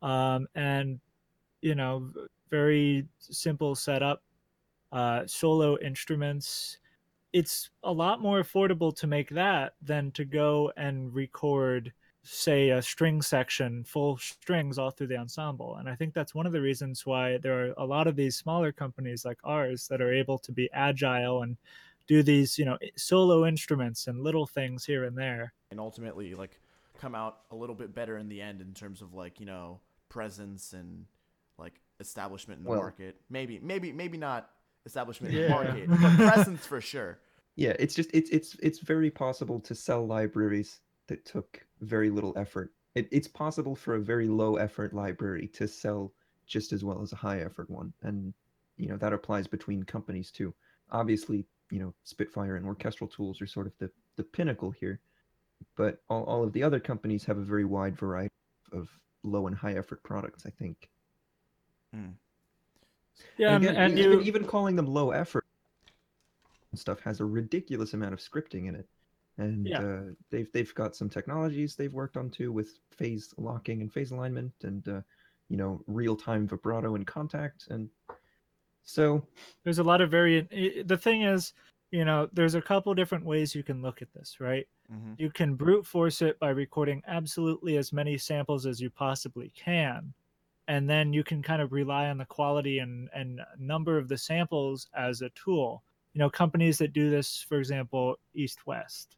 um, 0.00 0.46
and 0.54 1.00
you 1.60 1.74
know 1.74 2.08
very 2.50 3.08
simple 3.18 3.74
setup 3.74 4.22
uh, 4.92 5.26
solo 5.26 5.78
instruments 5.78 6.78
it's 7.32 7.70
a 7.82 7.92
lot 7.92 8.20
more 8.20 8.42
affordable 8.42 8.94
to 8.94 9.06
make 9.06 9.30
that 9.30 9.72
than 9.80 10.10
to 10.12 10.24
go 10.24 10.70
and 10.76 11.14
record 11.14 11.92
say 12.24 12.68
a 12.70 12.80
string 12.82 13.20
section 13.22 13.82
full 13.84 14.16
strings 14.18 14.78
all 14.78 14.90
through 14.90 15.08
the 15.08 15.16
ensemble. 15.16 15.76
And 15.76 15.88
i 15.88 15.94
think 15.94 16.14
that's 16.14 16.34
one 16.34 16.46
of 16.46 16.52
the 16.52 16.60
reasons 16.60 17.04
why 17.06 17.38
there 17.38 17.66
are 17.68 17.74
a 17.78 17.84
lot 17.84 18.06
of 18.06 18.16
these 18.16 18.36
smaller 18.36 18.70
companies 18.70 19.24
like 19.24 19.38
ours 19.44 19.88
that 19.88 20.00
are 20.00 20.12
able 20.12 20.38
to 20.38 20.52
be 20.52 20.68
agile 20.72 21.42
and 21.42 21.56
do 22.06 22.22
these 22.22 22.58
you 22.58 22.64
know 22.64 22.78
solo 22.96 23.46
instruments 23.46 24.06
and 24.06 24.20
little 24.22 24.46
things 24.46 24.84
here 24.84 25.04
and 25.04 25.16
there. 25.16 25.52
And 25.70 25.80
ultimately 25.80 26.34
like 26.34 26.60
come 26.98 27.14
out 27.14 27.38
a 27.50 27.56
little 27.56 27.74
bit 27.74 27.94
better 27.94 28.18
in 28.18 28.28
the 28.28 28.40
end 28.40 28.60
in 28.60 28.74
terms 28.74 29.02
of 29.02 29.14
like 29.14 29.40
you 29.40 29.46
know 29.46 29.80
presence 30.08 30.74
and 30.74 31.06
like 31.58 31.80
establishment 31.98 32.58
in 32.58 32.64
the 32.64 32.70
Well- 32.70 32.80
market. 32.80 33.16
Maybe 33.30 33.58
maybe 33.60 33.90
maybe 33.90 34.18
not 34.18 34.50
establishment 34.86 35.32
Yeah. 35.34 35.48
market 35.48 35.88
but 36.02 36.16
presence 36.16 36.66
for 36.66 36.80
sure 36.80 37.18
Yeah, 37.56 37.74
it's 37.78 37.94
just 37.94 38.10
it's 38.14 38.30
it's 38.30 38.56
it's 38.62 38.78
very 38.78 39.10
possible 39.10 39.60
to 39.60 39.74
sell 39.74 40.06
libraries 40.06 40.80
that 41.08 41.24
took 41.26 41.60
very 41.80 42.08
little 42.10 42.32
effort. 42.36 42.72
It, 42.94 43.08
it's 43.10 43.28
possible 43.28 43.74
for 43.76 43.94
a 43.96 44.00
very 44.00 44.28
low 44.28 44.56
effort 44.56 44.94
library 44.94 45.48
to 45.58 45.68
sell 45.68 46.12
just 46.46 46.72
as 46.72 46.82
well 46.82 47.02
as 47.02 47.12
a 47.12 47.16
high 47.16 47.40
effort 47.40 47.68
one, 47.68 47.92
and 48.02 48.32
you 48.78 48.88
know 48.88 48.96
that 48.96 49.12
applies 49.12 49.46
between 49.46 49.82
companies 49.82 50.30
too. 50.30 50.54
Obviously, 50.90 51.44
you 51.70 51.78
know 51.80 51.92
Spitfire 52.04 52.56
and 52.56 52.64
Orchestral 52.66 53.08
Tools 53.08 53.40
are 53.42 53.46
sort 53.46 53.66
of 53.66 53.74
the 53.78 53.90
the 54.16 54.24
pinnacle 54.24 54.70
here, 54.70 55.00
but 55.76 56.02
all, 56.08 56.24
all 56.24 56.42
of 56.44 56.52
the 56.54 56.62
other 56.62 56.80
companies 56.80 57.24
have 57.24 57.38
a 57.38 57.44
very 57.52 57.64
wide 57.66 57.96
variety 57.98 58.32
of 58.72 58.88
low 59.24 59.46
and 59.46 59.56
high 59.56 59.74
effort 59.74 60.02
products. 60.02 60.46
I 60.46 60.50
think. 60.50 60.88
Hmm. 61.92 62.12
Yeah 63.38 63.54
and, 63.54 63.64
again, 63.64 63.76
and 63.76 63.98
even, 63.98 64.12
you 64.12 64.20
even 64.22 64.44
calling 64.44 64.76
them 64.76 64.86
low 64.86 65.10
effort 65.10 65.44
stuff 66.74 67.00
has 67.00 67.20
a 67.20 67.24
ridiculous 67.24 67.92
amount 67.92 68.14
of 68.14 68.20
scripting 68.20 68.68
in 68.68 68.74
it 68.74 68.88
and 69.38 69.66
Yeah. 69.66 69.80
uh, 69.80 70.02
they've 70.30 70.50
they've 70.52 70.74
got 70.74 70.94
some 70.96 71.08
technologies 71.08 71.74
they've 71.76 71.92
worked 71.92 72.16
on 72.16 72.30
too 72.30 72.52
with 72.52 72.78
phase 72.90 73.34
locking 73.36 73.80
and 73.80 73.92
phase 73.92 74.10
alignment 74.10 74.52
and 74.62 74.86
uh, 74.88 75.02
you 75.48 75.56
know 75.56 75.82
real 75.86 76.16
time 76.16 76.46
vibrato 76.46 76.94
and 76.94 77.06
Kontakt 77.06 77.70
and 77.70 77.88
so 78.82 79.24
there's 79.64 79.78
a 79.78 79.82
lot 79.82 80.00
of 80.00 80.10
very 80.10 80.82
the 80.84 80.96
thing 80.96 81.22
is 81.22 81.52
you 81.90 82.04
know 82.04 82.28
there's 82.32 82.54
a 82.54 82.62
couple 82.62 82.94
different 82.94 83.24
ways 83.24 83.54
you 83.54 83.62
can 83.62 83.82
look 83.82 84.02
at 84.02 84.12
this 84.12 84.40
right 84.40 84.66
mm-hmm. 84.92 85.12
you 85.18 85.30
can 85.30 85.54
brute 85.54 85.86
force 85.86 86.22
it 86.22 86.38
by 86.38 86.50
recording 86.50 87.02
absolutely 87.06 87.76
as 87.76 87.92
many 87.92 88.18
samples 88.18 88.66
as 88.66 88.80
you 88.80 88.90
possibly 88.90 89.52
can 89.54 90.12
and 90.68 90.88
then 90.88 91.12
you 91.12 91.24
can 91.24 91.42
kind 91.42 91.60
of 91.60 91.72
rely 91.72 92.08
on 92.08 92.18
the 92.18 92.24
quality 92.24 92.78
and, 92.78 93.08
and 93.14 93.40
number 93.58 93.98
of 93.98 94.08
the 94.08 94.18
samples 94.18 94.88
as 94.96 95.22
a 95.22 95.30
tool. 95.30 95.82
You 96.14 96.18
know 96.18 96.30
companies 96.30 96.78
that 96.78 96.92
do 96.92 97.10
this 97.10 97.44
for 97.48 97.58
example 97.58 98.16
east 98.34 98.66
west 98.66 99.16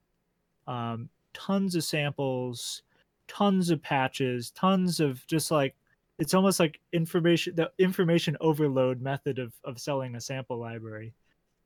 um, 0.66 1.08
tons 1.32 1.74
of 1.74 1.84
samples 1.84 2.82
tons 3.26 3.70
of 3.70 3.82
patches 3.82 4.50
tons 4.50 5.00
of 5.00 5.26
just 5.26 5.50
like 5.50 5.74
it's 6.18 6.34
almost 6.34 6.60
like 6.60 6.80
information 6.92 7.54
the 7.56 7.70
information 7.78 8.36
overload 8.40 9.00
method 9.00 9.38
of, 9.38 9.52
of 9.64 9.80
selling 9.80 10.14
a 10.14 10.20
sample 10.20 10.58
library. 10.58 11.12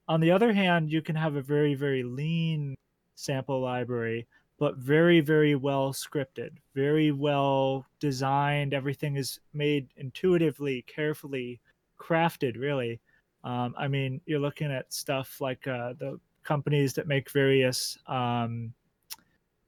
On 0.07 0.21
the 0.21 0.31
other 0.31 0.53
hand 0.53 0.91
you 0.91 1.03
can 1.03 1.17
have 1.17 1.37
a 1.37 1.43
very 1.43 1.75
very 1.75 2.03
lean 2.03 2.75
sample 3.14 3.61
library 3.61 4.27
but 4.59 4.77
very 4.77 5.21
very 5.21 5.55
well 5.55 5.92
scripted 5.92 6.51
very 6.75 7.12
well 7.12 7.87
designed. 8.01 8.75
Everything 8.75 9.16
is 9.16 9.40
made 9.53 9.88
intuitively 9.97 10.83
carefully 10.83 11.61
crafted 11.99 12.59
really. 12.59 13.01
Um, 13.44 13.75
i 13.79 13.87
mean 13.88 14.21
you're 14.27 14.40
looking 14.40 14.71
at 14.73 14.92
stuff 14.92 15.40
like 15.40 15.66
uh, 15.66 15.92
the 15.99 16.18
companies 16.42 16.92
that 16.94 17.07
make 17.07 17.31
various 17.31 17.99
um, 18.07 18.73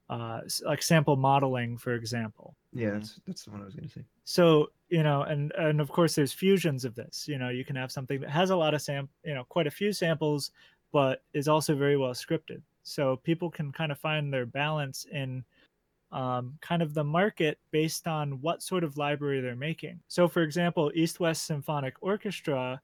uh, 0.09 0.41
like 0.65 0.83
sample 0.83 1.17
modeling 1.17 1.79
for 1.79 1.95
example. 1.95 2.57
Yeah 2.73 2.91
Mhm. 2.91 2.93
that's 2.95 3.21
that's 3.27 3.45
the 3.45 3.51
one 3.53 3.63
i 3.63 3.65
was 3.65 3.75
going 3.75 3.89
to 3.89 3.95
say. 3.95 4.05
So 4.25 4.71
you 4.89 5.03
know 5.05 5.23
and 5.23 5.53
and 5.53 5.81
of 5.81 5.89
course 5.89 6.15
there's 6.17 6.33
fusions 6.33 6.85
of 6.85 6.95
this. 6.97 7.29
You 7.29 7.39
know 7.39 7.49
you 7.49 7.65
can 7.65 7.77
have 7.77 7.93
something 7.93 8.21
that 8.21 8.31
has 8.31 8.51
a 8.51 8.57
lot 8.57 8.75
of 8.75 8.83
sam 8.83 9.09
you 9.25 9.35
know 9.35 9.45
quite 9.45 9.67
a 9.69 9.71
few 9.71 9.93
samples 9.93 10.51
but 10.93 11.23
is 11.33 11.47
also 11.47 11.77
very 11.77 11.97
well 11.97 12.13
scripted 12.13 12.61
so 12.83 13.17
people 13.17 13.51
can 13.51 13.73
kind 13.73 13.93
of 13.93 13.99
find 13.99 14.33
their 14.33 14.47
balance 14.47 15.07
in 15.13 15.45
um, 16.13 16.59
kind 16.61 16.83
of 16.83 16.95
the 16.95 17.05
market 17.05 17.59
based 17.71 18.07
on 18.07 18.41
what 18.41 18.63
sort 18.63 18.83
of 18.83 18.97
library 18.97 19.41
they're 19.41 19.55
making. 19.55 20.01
So 20.09 20.27
for 20.27 20.43
example 20.43 20.91
east 20.95 21.21
west 21.21 21.47
symphonic 21.47 21.95
orchestra 22.01 22.81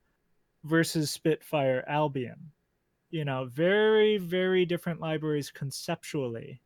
versus 0.65 1.11
spitfire 1.11 1.85
albion. 1.89 2.53
You 3.11 3.25
know 3.25 3.47
very 3.47 4.19
very 4.19 4.65
different 4.65 5.01
libraries 5.01 5.51
conceptually 5.51 6.61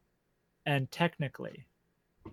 and 0.67 0.91
technically. 0.91 1.67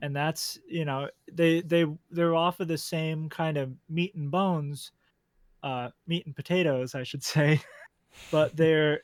And 0.01 0.15
that's 0.15 0.59
you 0.67 0.85
know 0.85 1.09
they 1.31 1.61
they 1.61 1.85
they're 2.11 2.35
off 2.35 2.59
of 2.59 2.67
the 2.67 2.77
same 2.77 3.29
kind 3.29 3.57
of 3.57 3.71
meat 3.89 4.15
and 4.15 4.29
bones 4.29 4.91
uh 5.63 5.89
meat 6.05 6.23
and 6.27 6.35
potatoes 6.35 6.93
i 6.93 7.01
should 7.01 7.23
say 7.35 7.59
but 8.31 8.55
they're 8.55 9.01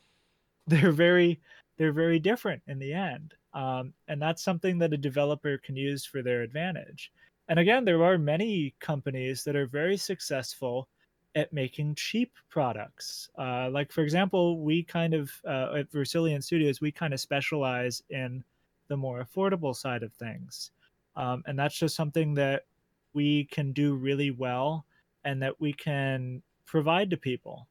they're 0.67 0.91
very 0.91 1.39
they're 1.77 1.93
very 1.93 2.19
different 2.19 2.61
in 2.67 2.79
the 2.79 2.93
end 2.93 3.33
um 3.53 3.93
and 4.07 4.21
that's 4.21 4.43
something 4.43 4.77
that 4.77 4.93
a 4.93 4.97
developer 4.97 5.57
can 5.59 5.75
use 5.75 6.05
for 6.05 6.21
their 6.21 6.41
advantage. 6.41 7.11
And 7.49 7.59
again 7.59 7.85
there 7.85 8.03
are 8.03 8.17
many 8.17 8.73
companies 8.79 9.43
that 9.43 9.55
are 9.55 9.67
very 9.67 9.97
successful 9.97 10.87
at 11.35 11.51
making 11.51 11.95
cheap 11.95 12.31
products. 12.49 13.29
Uh 13.37 13.69
like 13.69 13.91
for 13.91 14.01
example 14.01 14.59
we 14.59 14.83
kind 14.83 15.13
of 15.13 15.31
uh, 15.45 15.75
at 15.79 15.91
Versilian 15.91 16.43
studios 16.43 16.81
we 16.81 16.91
kind 16.91 17.13
of 17.13 17.19
specialize 17.19 18.01
in 18.09 18.43
the 18.87 18.97
more 18.97 19.25
affordable 19.25 19.75
side 19.75 20.03
of 20.03 20.13
things. 20.13 20.71
Um, 21.15 21.43
and 21.45 21.57
that's 21.57 21.77
just 21.77 21.95
something 21.95 22.33
that 22.35 22.65
we 23.13 23.45
can 23.45 23.71
do 23.71 23.95
really 23.95 24.31
well 24.31 24.85
and 25.23 25.41
that 25.41 25.59
we 25.61 25.73
can 25.73 26.41
provide 26.65 27.09
to 27.11 27.17
people 27.17 27.67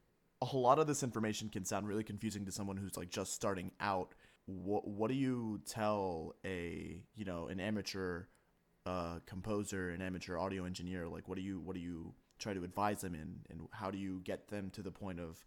a 0.51 0.57
lot 0.57 0.79
of 0.79 0.87
this 0.87 1.03
information 1.03 1.49
can 1.49 1.65
sound 1.65 1.87
really 1.87 2.05
confusing 2.05 2.45
to 2.47 2.53
someone 2.53 2.77
who's 2.77 2.97
like 2.97 3.11
just 3.11 3.33
starting 3.33 3.71
out. 3.81 4.15
What 4.47 4.87
what 4.87 5.09
do 5.09 5.15
you 5.15 5.61
tell 5.67 6.35
a 6.45 7.01
you 7.15 7.25
know 7.25 7.47
an 7.47 7.61
amateur 7.61 8.25
uh, 8.85 9.21
composer 9.27 9.91
an 9.91 10.03
amateur 10.03 10.37
audio 10.37 10.65
engineer? 10.65 11.07
Like 11.09 11.29
what 11.29 11.37
do 11.37 11.43
you 11.43 11.61
what 11.61 11.75
do 11.75 11.81
you 11.81 12.15
try 12.39 12.55
to 12.55 12.65
advise 12.65 13.01
them 13.03 13.15
in? 13.15 13.37
And 13.51 13.69
how 13.71 13.91
do 13.91 13.99
you 13.99 14.21
get 14.25 14.49
them 14.49 14.71
to 14.71 14.83
the 14.83 14.91
point 14.91 15.21
of 15.21 15.45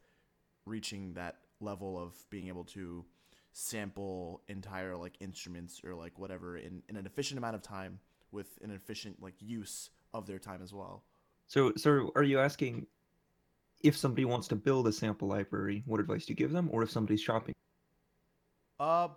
reaching 0.65 1.13
that 1.13 1.37
level 1.59 2.01
of 2.01 2.13
being 2.29 2.47
able 2.47 2.63
to 2.63 3.05
sample 3.51 4.41
entire 4.47 4.95
like 4.95 5.15
instruments 5.19 5.81
or 5.85 5.95
like 5.95 6.17
whatever 6.19 6.57
in, 6.57 6.81
in 6.89 6.97
an 6.97 7.05
efficient 7.05 7.37
amount 7.37 7.55
of 7.55 7.61
time 7.61 7.99
with 8.31 8.59
an 8.61 8.71
efficient 8.71 9.21
like 9.21 9.35
use 9.39 9.89
of 10.13 10.27
their 10.27 10.39
time 10.39 10.61
as 10.61 10.73
well. 10.73 11.03
So, 11.47 11.73
so 11.77 12.11
are 12.15 12.23
you 12.23 12.39
asking 12.39 12.87
if 13.81 13.95
somebody 13.95 14.25
wants 14.25 14.47
to 14.49 14.55
build 14.55 14.87
a 14.87 14.91
sample 14.91 15.27
library, 15.27 15.83
what 15.85 15.99
advice 15.99 16.25
do 16.25 16.31
you 16.31 16.35
give 16.35 16.51
them, 16.51 16.69
or 16.71 16.83
if 16.83 16.91
somebody's 16.91 17.21
shopping? 17.21 17.53
Uh, 18.79 19.09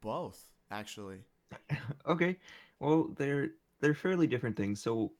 both 0.00 0.50
actually. 0.70 1.18
okay, 2.06 2.36
well 2.80 3.08
they're 3.16 3.50
they're 3.80 3.94
fairly 3.94 4.26
different 4.26 4.56
things. 4.56 4.80
So, 4.80 5.12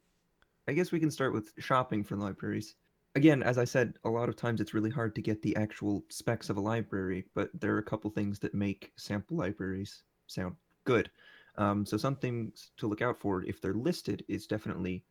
I 0.67 0.73
guess 0.73 0.93
we 0.93 1.01
can 1.01 1.11
start 1.11 1.33
with 1.33 1.53
shopping 1.59 2.03
for 2.03 2.17
libraries. 2.17 2.77
Again, 3.15 3.43
as 3.43 3.59
I 3.59 3.65
said, 3.65 3.95
a 4.05 4.11
lot 4.11 4.29
of 4.29 4.37
times 4.37 4.61
it's 4.61 4.75
really 4.75 4.91
hard 4.91 5.15
to 5.15 5.23
get 5.23 5.43
the 5.43 5.55
actual 5.55 6.03
specs 6.09 6.51
of 6.51 6.57
a 6.57 6.61
library, 6.61 7.27
but 7.35 7.51
there 7.61 7.75
are 7.75 7.79
a 7.79 7.83
couple 7.83 8.11
things 8.11 8.39
that 8.41 8.55
make 8.55 8.93
sample 8.97 9.37
libraries 9.37 10.03
sound 10.27 10.57
good. 10.85 11.11
Um, 11.57 11.87
so 11.87 11.97
some 11.97 12.17
things 12.17 12.71
to 12.79 12.89
look 12.89 13.03
out 13.03 13.21
for 13.21 13.45
if 13.45 13.61
they're 13.61 13.75
listed 13.75 14.25
is 14.29 14.47
definitely 14.47 15.05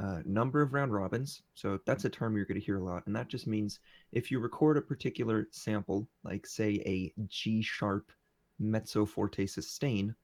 uh, 0.00 0.20
number 0.24 0.62
of 0.62 0.72
round 0.72 0.92
robins. 0.92 1.42
So 1.54 1.78
that's 1.84 2.04
a 2.04 2.10
term 2.10 2.36
you're 2.36 2.46
going 2.46 2.60
to 2.60 2.64
hear 2.64 2.78
a 2.78 2.84
lot, 2.84 3.06
and 3.06 3.14
that 3.14 3.28
just 3.28 3.46
means 3.46 3.80
if 4.12 4.30
you 4.30 4.38
record 4.38 4.76
a 4.76 4.82
particular 4.82 5.48
sample, 5.52 6.08
like 6.24 6.46
say 6.46 6.82
a 6.86 7.12
G 7.26 7.62
sharp 7.62 8.10
mezzo 8.58 9.04
forte 9.04 9.46
sustain, 9.46 10.14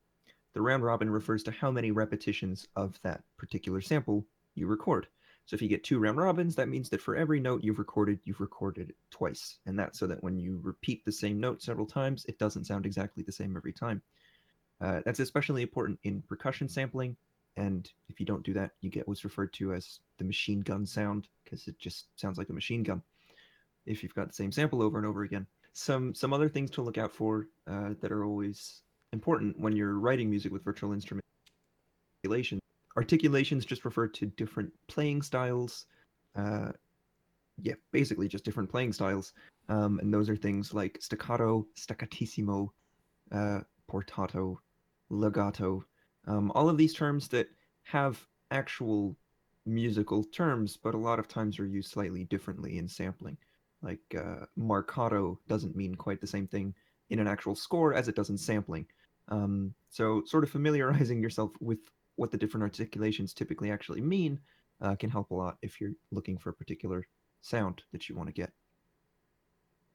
the 0.54 0.62
round 0.62 0.82
robin 0.82 1.10
refers 1.10 1.42
to 1.42 1.50
how 1.50 1.70
many 1.70 1.90
repetitions 1.90 2.66
of 2.76 2.98
that 3.02 3.22
particular 3.36 3.80
sample 3.80 4.26
you 4.54 4.66
record. 4.66 5.06
So 5.44 5.54
if 5.54 5.62
you 5.62 5.68
get 5.68 5.84
two 5.84 5.98
round 5.98 6.18
robins, 6.18 6.56
that 6.56 6.68
means 6.68 6.88
that 6.90 7.00
for 7.00 7.14
every 7.14 7.38
note 7.38 7.62
you've 7.62 7.78
recorded, 7.78 8.18
you've 8.24 8.40
recorded 8.40 8.90
it 8.90 8.96
twice. 9.10 9.58
And 9.66 9.78
that's 9.78 9.98
so 9.98 10.06
that 10.08 10.22
when 10.22 10.38
you 10.38 10.58
repeat 10.62 11.04
the 11.04 11.12
same 11.12 11.38
note 11.38 11.62
several 11.62 11.86
times, 11.86 12.24
it 12.26 12.38
doesn't 12.38 12.64
sound 12.64 12.84
exactly 12.84 13.22
the 13.22 13.32
same 13.32 13.56
every 13.56 13.72
time. 13.72 14.02
Uh, 14.80 15.00
that's 15.04 15.20
especially 15.20 15.62
important 15.62 15.98
in 16.02 16.22
percussion 16.22 16.68
sampling. 16.68 17.16
And 17.56 17.90
if 18.08 18.20
you 18.20 18.26
don't 18.26 18.44
do 18.44 18.52
that, 18.54 18.72
you 18.80 18.90
get 18.90 19.08
what's 19.08 19.24
referred 19.24 19.52
to 19.54 19.72
as 19.72 20.00
the 20.18 20.24
machine 20.24 20.60
gun 20.60 20.84
sound, 20.84 21.28
because 21.44 21.66
it 21.68 21.78
just 21.78 22.08
sounds 22.16 22.38
like 22.38 22.50
a 22.50 22.52
machine 22.52 22.82
gun 22.82 23.02
if 23.86 24.02
you've 24.02 24.14
got 24.14 24.28
the 24.28 24.34
same 24.34 24.52
sample 24.52 24.82
over 24.82 24.98
and 24.98 25.06
over 25.06 25.22
again. 25.22 25.46
Some 25.72 26.14
some 26.14 26.32
other 26.32 26.48
things 26.48 26.70
to 26.72 26.82
look 26.82 26.98
out 26.98 27.12
for 27.12 27.48
uh, 27.66 27.90
that 28.00 28.12
are 28.12 28.24
always 28.24 28.82
important 29.12 29.58
when 29.58 29.76
you're 29.76 29.98
writing 29.98 30.28
music 30.28 30.52
with 30.52 30.64
virtual 30.64 30.92
instrument 30.92 31.24
articulation. 32.24 32.58
Articulations 32.96 33.64
just 33.64 33.84
refer 33.84 34.08
to 34.08 34.26
different 34.26 34.72
playing 34.88 35.22
styles. 35.22 35.86
Uh, 36.34 36.72
yeah, 37.62 37.74
basically 37.92 38.28
just 38.28 38.44
different 38.44 38.70
playing 38.70 38.92
styles. 38.92 39.32
Um, 39.68 39.98
and 40.00 40.12
those 40.12 40.28
are 40.28 40.36
things 40.36 40.74
like 40.74 40.98
staccato, 41.00 41.66
staccatissimo, 41.78 42.68
uh, 43.32 43.60
portato, 43.90 44.56
legato. 45.10 45.84
Um, 46.26 46.50
all 46.54 46.68
of 46.68 46.76
these 46.76 46.94
terms 46.94 47.28
that 47.28 47.48
have 47.84 48.24
actual 48.50 49.16
musical 49.64 50.24
terms, 50.24 50.76
but 50.76 50.94
a 50.94 50.98
lot 50.98 51.18
of 51.18 51.28
times 51.28 51.58
are 51.58 51.66
used 51.66 51.90
slightly 51.90 52.24
differently 52.24 52.78
in 52.78 52.88
sampling. 52.88 53.36
Like 53.82 54.00
uh, 54.16 54.46
marcato 54.58 55.38
doesn't 55.48 55.76
mean 55.76 55.94
quite 55.94 56.20
the 56.20 56.26
same 56.26 56.46
thing 56.46 56.74
in 57.10 57.18
an 57.18 57.28
actual 57.28 57.54
score 57.54 57.94
as 57.94 58.08
it 58.08 58.16
does 58.16 58.30
in 58.30 58.38
sampling. 58.38 58.86
Um, 59.28 59.74
so, 59.90 60.22
sort 60.26 60.44
of 60.44 60.50
familiarizing 60.50 61.20
yourself 61.22 61.52
with 61.60 61.80
what 62.16 62.30
the 62.30 62.38
different 62.38 62.62
articulations 62.62 63.34
typically 63.34 63.70
actually 63.70 64.00
mean 64.00 64.40
uh, 64.80 64.94
can 64.94 65.10
help 65.10 65.30
a 65.30 65.34
lot 65.34 65.58
if 65.62 65.80
you're 65.80 65.92
looking 66.10 66.38
for 66.38 66.50
a 66.50 66.54
particular 66.54 67.06
sound 67.42 67.82
that 67.92 68.08
you 68.08 68.14
want 68.14 68.28
to 68.28 68.32
get. 68.32 68.50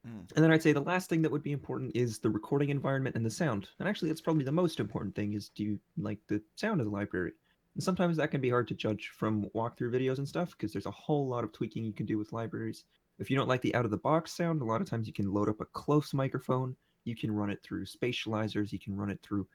Mm. 0.06 0.30
And 0.34 0.44
then 0.44 0.50
I'd 0.50 0.62
say 0.62 0.72
the 0.72 0.80
last 0.80 1.08
thing 1.08 1.22
that 1.22 1.30
would 1.30 1.42
be 1.42 1.52
important 1.52 1.92
is 1.94 2.18
the 2.18 2.30
recording 2.30 2.70
environment 2.70 3.16
and 3.16 3.24
the 3.24 3.30
sound. 3.30 3.68
And 3.78 3.88
actually, 3.88 4.08
that's 4.08 4.20
probably 4.20 4.44
the 4.44 4.52
most 4.52 4.80
important 4.80 5.14
thing 5.14 5.34
is 5.34 5.48
do 5.50 5.62
you 5.62 5.78
like 5.96 6.18
the 6.28 6.42
sound 6.56 6.80
of 6.80 6.86
the 6.86 6.92
library? 6.92 7.32
And 7.74 7.82
sometimes 7.82 8.16
that 8.16 8.30
can 8.30 8.40
be 8.40 8.50
hard 8.50 8.68
to 8.68 8.74
judge 8.74 9.12
from 9.16 9.46
walkthrough 9.54 9.92
videos 9.94 10.18
and 10.18 10.28
stuff 10.28 10.50
because 10.50 10.72
there's 10.72 10.86
a 10.86 10.90
whole 10.90 11.26
lot 11.26 11.44
of 11.44 11.52
tweaking 11.52 11.84
you 11.84 11.92
can 11.92 12.06
do 12.06 12.18
with 12.18 12.32
libraries. 12.32 12.84
If 13.18 13.30
you 13.30 13.36
don't 13.36 13.48
like 13.48 13.62
the 13.62 13.74
out 13.74 13.84
of 13.84 13.90
the 13.90 13.96
box 13.96 14.32
sound, 14.32 14.60
a 14.60 14.64
lot 14.64 14.80
of 14.80 14.90
times 14.90 15.06
you 15.06 15.12
can 15.12 15.32
load 15.32 15.48
up 15.48 15.60
a 15.60 15.66
close 15.66 16.12
microphone 16.12 16.76
you 17.04 17.16
can 17.16 17.32
run 17.32 17.50
it 17.50 17.62
through 17.62 17.84
spatializers 17.84 18.72
you 18.72 18.78
can 18.78 18.96
run 18.96 19.10
it 19.10 19.20
through 19.22 19.46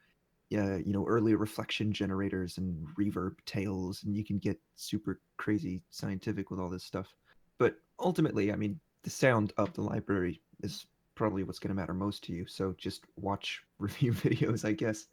uh, 0.56 0.76
you 0.76 0.92
know 0.92 1.04
early 1.06 1.34
reflection 1.34 1.92
generators 1.92 2.58
and 2.58 2.86
reverb 2.98 3.34
tails 3.44 4.02
and 4.04 4.16
you 4.16 4.24
can 4.24 4.38
get 4.38 4.58
super 4.76 5.20
crazy 5.36 5.82
scientific 5.90 6.50
with 6.50 6.58
all 6.58 6.70
this 6.70 6.84
stuff 6.84 7.14
but 7.58 7.76
ultimately 8.00 8.52
i 8.52 8.56
mean 8.56 8.78
the 9.04 9.10
sound 9.10 9.52
of 9.56 9.72
the 9.74 9.82
library 9.82 10.40
is 10.62 10.86
probably 11.14 11.42
what's 11.42 11.58
going 11.58 11.68
to 11.68 11.74
matter 11.74 11.94
most 11.94 12.22
to 12.24 12.32
you 12.32 12.46
so 12.46 12.74
just 12.78 13.04
watch 13.16 13.62
review 13.78 14.12
videos 14.12 14.64
i 14.64 14.72
guess 14.72 15.06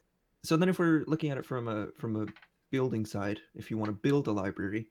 so 0.43 0.56
then 0.56 0.69
if 0.69 0.80
we're 0.80 1.04
looking 1.08 1.32
at 1.32 1.38
it 1.38 1.45
from 1.45 1.67
a 1.67 1.88
from 1.98 2.15
a 2.15 2.26
building 2.71 3.06
side 3.06 3.39
if 3.56 3.71
you 3.71 3.78
want 3.78 3.89
to 3.89 3.93
build 3.93 4.28
a 4.28 4.32
library 4.32 4.88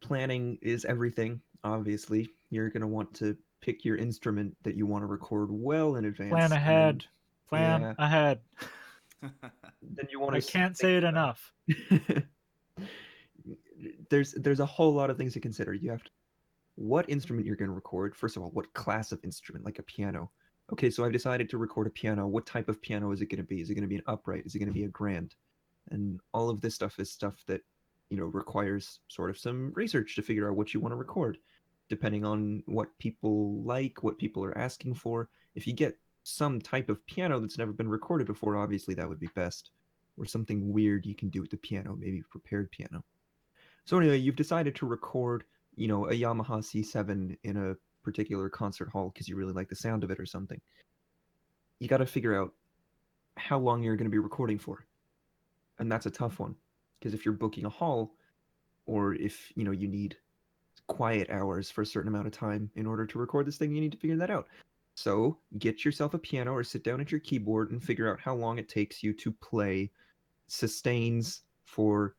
planning 0.00 0.58
is 0.62 0.84
everything 0.84 1.40
obviously 1.64 2.28
you're 2.50 2.70
going 2.70 2.80
to 2.80 2.86
want 2.86 3.12
to 3.14 3.36
pick 3.60 3.84
your 3.84 3.96
instrument 3.96 4.56
that 4.62 4.76
you 4.76 4.86
want 4.86 5.02
to 5.02 5.06
record 5.06 5.48
well 5.50 5.96
in 5.96 6.04
advance. 6.04 6.30
Plan 6.30 6.52
ahead. 6.52 7.04
Plan 7.48 7.80
yeah. 7.80 7.94
ahead. 7.98 8.40
then 9.22 10.06
you 10.10 10.20
want 10.20 10.32
to. 10.32 10.38
I 10.38 10.40
can't 10.40 10.76
say 10.76 10.96
it 10.96 11.04
enough. 11.04 11.52
there's 14.10 14.32
there's 14.32 14.60
a 14.60 14.66
whole 14.66 14.94
lot 14.94 15.10
of 15.10 15.16
things 15.16 15.32
to 15.34 15.40
consider. 15.40 15.74
You 15.74 15.90
have 15.90 16.04
to 16.04 16.10
what 16.76 17.08
instrument 17.10 17.46
you're 17.46 17.56
going 17.56 17.68
to 17.68 17.74
record. 17.74 18.14
First 18.14 18.36
of 18.36 18.42
all, 18.42 18.50
what 18.50 18.72
class 18.72 19.12
of 19.12 19.22
instrument, 19.24 19.64
like 19.64 19.78
a 19.78 19.82
piano. 19.82 20.30
Okay, 20.72 20.90
so 20.90 21.04
I've 21.04 21.12
decided 21.12 21.48
to 21.50 21.58
record 21.58 21.86
a 21.86 21.90
piano. 21.90 22.26
What 22.26 22.46
type 22.46 22.68
of 22.68 22.80
piano 22.80 23.12
is 23.12 23.20
it 23.20 23.26
going 23.26 23.38
to 23.38 23.44
be? 23.44 23.60
Is 23.60 23.70
it 23.70 23.74
going 23.74 23.82
to 23.82 23.88
be 23.88 23.96
an 23.96 24.02
upright? 24.06 24.44
Is 24.46 24.54
it 24.54 24.58
going 24.58 24.68
to 24.68 24.74
be 24.74 24.84
a 24.84 24.88
grand? 24.88 25.34
And 25.90 26.20
all 26.32 26.50
of 26.50 26.60
this 26.60 26.74
stuff 26.74 26.98
is 26.98 27.10
stuff 27.10 27.36
that 27.46 27.60
you 28.10 28.16
know 28.16 28.24
requires 28.24 29.00
sort 29.08 29.30
of 29.30 29.38
some 29.38 29.72
research 29.74 30.16
to 30.16 30.22
figure 30.22 30.48
out 30.48 30.56
what 30.56 30.74
you 30.74 30.80
want 30.80 30.92
to 30.92 30.96
record 30.96 31.38
depending 31.88 32.24
on 32.24 32.62
what 32.66 32.96
people 32.98 33.62
like, 33.62 34.02
what 34.02 34.18
people 34.18 34.44
are 34.44 34.56
asking 34.58 34.94
for. 34.94 35.28
If 35.54 35.66
you 35.66 35.72
get 35.72 35.96
some 36.24 36.60
type 36.60 36.88
of 36.88 37.04
piano 37.06 37.38
that's 37.38 37.58
never 37.58 37.72
been 37.72 37.88
recorded 37.88 38.26
before, 38.26 38.56
obviously 38.56 38.94
that 38.94 39.08
would 39.08 39.20
be 39.20 39.28
best. 39.34 39.70
Or 40.18 40.24
something 40.24 40.72
weird 40.72 41.04
you 41.04 41.14
can 41.14 41.28
do 41.28 41.42
with 41.42 41.50
the 41.50 41.58
piano, 41.58 41.94
maybe 41.98 42.22
prepared 42.30 42.70
piano. 42.70 43.04
So 43.84 43.98
anyway, 43.98 44.16
you've 44.16 44.36
decided 44.36 44.74
to 44.76 44.86
record, 44.86 45.44
you 45.76 45.88
know, 45.88 46.06
a 46.08 46.12
Yamaha 46.12 46.58
C7 46.58 47.36
in 47.44 47.56
a 47.56 47.74
particular 48.02 48.48
concert 48.48 48.88
hall 48.90 49.10
because 49.12 49.28
you 49.28 49.36
really 49.36 49.52
like 49.52 49.68
the 49.68 49.76
sound 49.76 50.04
of 50.04 50.10
it 50.10 50.20
or 50.20 50.26
something. 50.26 50.60
You 51.78 51.88
got 51.88 51.98
to 51.98 52.06
figure 52.06 52.40
out 52.40 52.52
how 53.36 53.58
long 53.58 53.82
you're 53.82 53.96
going 53.96 54.06
to 54.06 54.10
be 54.10 54.18
recording 54.18 54.58
for. 54.58 54.86
And 55.78 55.92
that's 55.92 56.06
a 56.06 56.10
tough 56.10 56.38
one 56.40 56.54
because 56.98 57.12
if 57.12 57.24
you're 57.24 57.34
booking 57.34 57.66
a 57.66 57.70
hall 57.70 58.14
or 58.86 59.14
if, 59.14 59.52
you 59.56 59.64
know, 59.64 59.72
you 59.72 59.88
need 59.88 60.16
quiet 60.86 61.28
hours 61.30 61.70
for 61.70 61.82
a 61.82 61.86
certain 61.86 62.08
amount 62.08 62.26
of 62.26 62.32
time 62.32 62.70
in 62.76 62.86
order 62.86 63.06
to 63.06 63.18
record 63.18 63.46
this 63.46 63.56
thing 63.56 63.74
you 63.74 63.80
need 63.80 63.92
to 63.92 63.98
figure 63.98 64.16
that 64.16 64.30
out 64.30 64.46
so 64.94 65.36
get 65.58 65.84
yourself 65.84 66.14
a 66.14 66.18
piano 66.18 66.52
or 66.52 66.62
sit 66.62 66.84
down 66.84 67.00
at 67.00 67.10
your 67.10 67.20
keyboard 67.20 67.70
and 67.70 67.82
figure 67.82 68.10
out 68.10 68.20
how 68.20 68.34
long 68.34 68.58
it 68.58 68.68
takes 68.68 69.02
you 69.02 69.12
to 69.12 69.32
play 69.32 69.90
sustains 70.46 71.42
for 71.64 72.14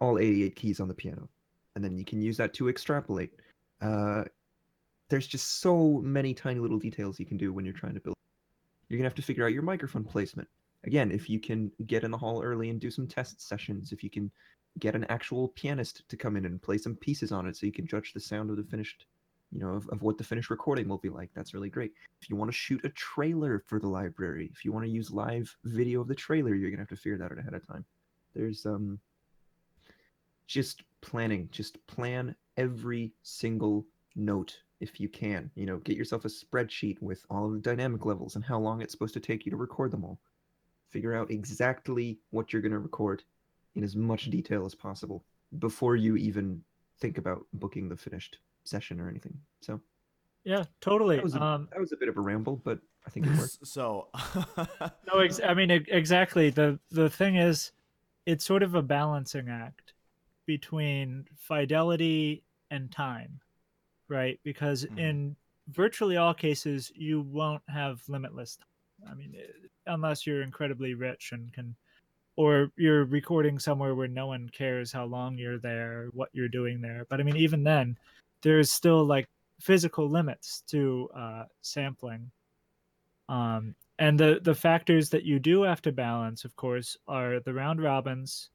all 0.00 0.18
88 0.18 0.56
keys 0.56 0.80
on 0.80 0.88
the 0.88 0.94
piano 0.94 1.28
and 1.80 1.84
then 1.90 1.96
you 1.96 2.04
can 2.04 2.20
use 2.20 2.36
that 2.36 2.52
to 2.52 2.68
extrapolate. 2.68 3.30
Uh, 3.80 4.24
there's 5.08 5.26
just 5.26 5.62
so 5.62 6.02
many 6.04 6.34
tiny 6.34 6.60
little 6.60 6.78
details 6.78 7.18
you 7.18 7.24
can 7.24 7.38
do 7.38 7.54
when 7.54 7.64
you're 7.64 7.72
trying 7.72 7.94
to 7.94 8.00
build. 8.00 8.16
You're 8.90 8.98
to 8.98 9.04
have 9.04 9.14
to 9.14 9.22
figure 9.22 9.46
out 9.46 9.54
your 9.54 9.62
microphone 9.62 10.04
placement. 10.04 10.46
Again 10.84 11.10
if 11.10 11.30
you 11.30 11.40
can 11.40 11.72
get 11.86 12.04
in 12.04 12.10
the 12.10 12.18
hall 12.18 12.42
early 12.42 12.68
and 12.68 12.78
do 12.78 12.90
some 12.90 13.06
test 13.06 13.46
sessions 13.46 13.92
if 13.92 14.04
you 14.04 14.10
can 14.10 14.30
get 14.78 14.94
an 14.94 15.04
actual 15.04 15.48
pianist 15.48 16.06
to 16.10 16.18
come 16.18 16.36
in 16.36 16.44
and 16.44 16.60
play 16.60 16.76
some 16.76 16.96
pieces 16.96 17.32
on 17.32 17.46
it 17.46 17.56
so 17.56 17.64
you 17.64 17.72
can 17.72 17.86
judge 17.86 18.12
the 18.12 18.20
sound 18.20 18.50
of 18.50 18.56
the 18.56 18.64
finished 18.64 19.06
you 19.50 19.58
know 19.58 19.70
of, 19.70 19.88
of 19.88 20.02
what 20.02 20.18
the 20.18 20.24
finished 20.24 20.50
recording 20.50 20.86
will 20.86 20.98
be 20.98 21.08
like 21.08 21.30
that's 21.34 21.54
really 21.54 21.70
great. 21.70 21.92
If 22.20 22.28
you 22.28 22.36
want 22.36 22.50
to 22.50 22.56
shoot 22.56 22.84
a 22.84 22.90
trailer 22.90 23.62
for 23.66 23.78
the 23.78 23.88
library 23.88 24.50
if 24.52 24.66
you 24.66 24.72
want 24.72 24.84
to 24.84 24.90
use 24.90 25.10
live 25.10 25.54
video 25.64 26.02
of 26.02 26.08
the 26.08 26.14
trailer 26.14 26.54
you're 26.54 26.70
gonna 26.70 26.82
have 26.82 26.88
to 26.88 26.96
figure 26.96 27.18
that 27.18 27.32
out 27.32 27.38
ahead 27.38 27.54
of 27.54 27.66
time. 27.66 27.86
There's 28.34 28.66
um 28.66 28.98
just 30.50 30.82
planning 31.00 31.48
just 31.52 31.84
plan 31.86 32.34
every 32.56 33.12
single 33.22 33.86
note 34.16 34.58
if 34.80 34.98
you 34.98 35.08
can 35.08 35.48
you 35.54 35.64
know 35.64 35.76
get 35.78 35.96
yourself 35.96 36.24
a 36.24 36.28
spreadsheet 36.28 37.00
with 37.00 37.24
all 37.30 37.46
of 37.46 37.52
the 37.52 37.58
dynamic 37.60 38.04
levels 38.04 38.34
and 38.34 38.44
how 38.44 38.58
long 38.58 38.82
it's 38.82 38.92
supposed 38.92 39.14
to 39.14 39.20
take 39.20 39.46
you 39.46 39.50
to 39.50 39.56
record 39.56 39.92
them 39.92 40.04
all 40.04 40.18
figure 40.90 41.14
out 41.14 41.30
exactly 41.30 42.18
what 42.30 42.52
you're 42.52 42.60
going 42.60 42.72
to 42.72 42.78
record 42.80 43.22
in 43.76 43.84
as 43.84 43.94
much 43.94 44.28
detail 44.28 44.66
as 44.66 44.74
possible 44.74 45.24
before 45.60 45.94
you 45.94 46.16
even 46.16 46.60
think 46.98 47.16
about 47.16 47.46
booking 47.54 47.88
the 47.88 47.96
finished 47.96 48.38
session 48.64 49.00
or 49.00 49.08
anything. 49.08 49.36
So, 49.60 49.80
yeah, 50.44 50.64
totally. 50.80 51.16
That 51.16 51.24
was 51.24 51.34
a, 51.36 51.42
um, 51.42 51.68
that 51.70 51.80
was 51.80 51.92
a 51.92 51.96
bit 51.96 52.08
of 52.08 52.16
a 52.16 52.20
ramble, 52.20 52.60
but 52.64 52.80
I 53.06 53.10
think 53.10 53.26
it 53.26 53.36
worked. 53.38 53.58
So, 53.64 54.08
no, 55.12 55.20
ex- 55.20 55.40
I 55.42 55.54
mean 55.54 55.70
exactly. 55.70 56.50
the 56.50 56.78
The 56.90 57.08
thing 57.08 57.36
is, 57.36 57.72
it's 58.26 58.44
sort 58.44 58.62
of 58.62 58.74
a 58.74 58.82
balancing 58.82 59.48
act 59.48 59.92
between 60.46 61.26
fidelity 61.36 62.42
and 62.70 62.90
time, 62.90 63.40
right? 64.08 64.38
Because 64.44 64.84
mm. 64.84 64.98
in 64.98 65.36
virtually 65.68 66.16
all 66.16 66.34
cases, 66.34 66.92
you 66.94 67.22
won't 67.22 67.62
have 67.68 68.02
limitless. 68.08 68.58
I 69.10 69.14
mean, 69.14 69.34
unless 69.86 70.26
you're 70.26 70.42
incredibly 70.42 70.94
rich 70.94 71.32
and 71.32 71.52
can, 71.52 71.74
or 72.36 72.70
you're 72.76 73.04
recording 73.04 73.58
somewhere 73.58 73.94
where 73.94 74.08
no 74.08 74.26
one 74.26 74.48
cares 74.50 74.92
how 74.92 75.04
long 75.04 75.38
you're 75.38 75.58
there, 75.58 76.08
what 76.12 76.28
you're 76.32 76.48
doing 76.48 76.80
there. 76.80 77.06
But 77.08 77.20
I 77.20 77.22
mean, 77.22 77.36
even 77.36 77.62
then, 77.62 77.96
there's 78.42 78.72
still 78.72 79.04
like 79.04 79.28
physical 79.60 80.08
limits 80.08 80.62
to 80.68 81.08
uh, 81.14 81.44
sampling. 81.60 82.30
Um, 83.28 83.74
and 83.98 84.18
the 84.18 84.40
the 84.42 84.54
factors 84.54 85.10
that 85.10 85.24
you 85.24 85.38
do 85.38 85.62
have 85.62 85.82
to 85.82 85.92
balance, 85.92 86.44
of 86.44 86.56
course, 86.56 86.96
are 87.06 87.40
the 87.40 87.52
round 87.52 87.82
robins, 87.82 88.50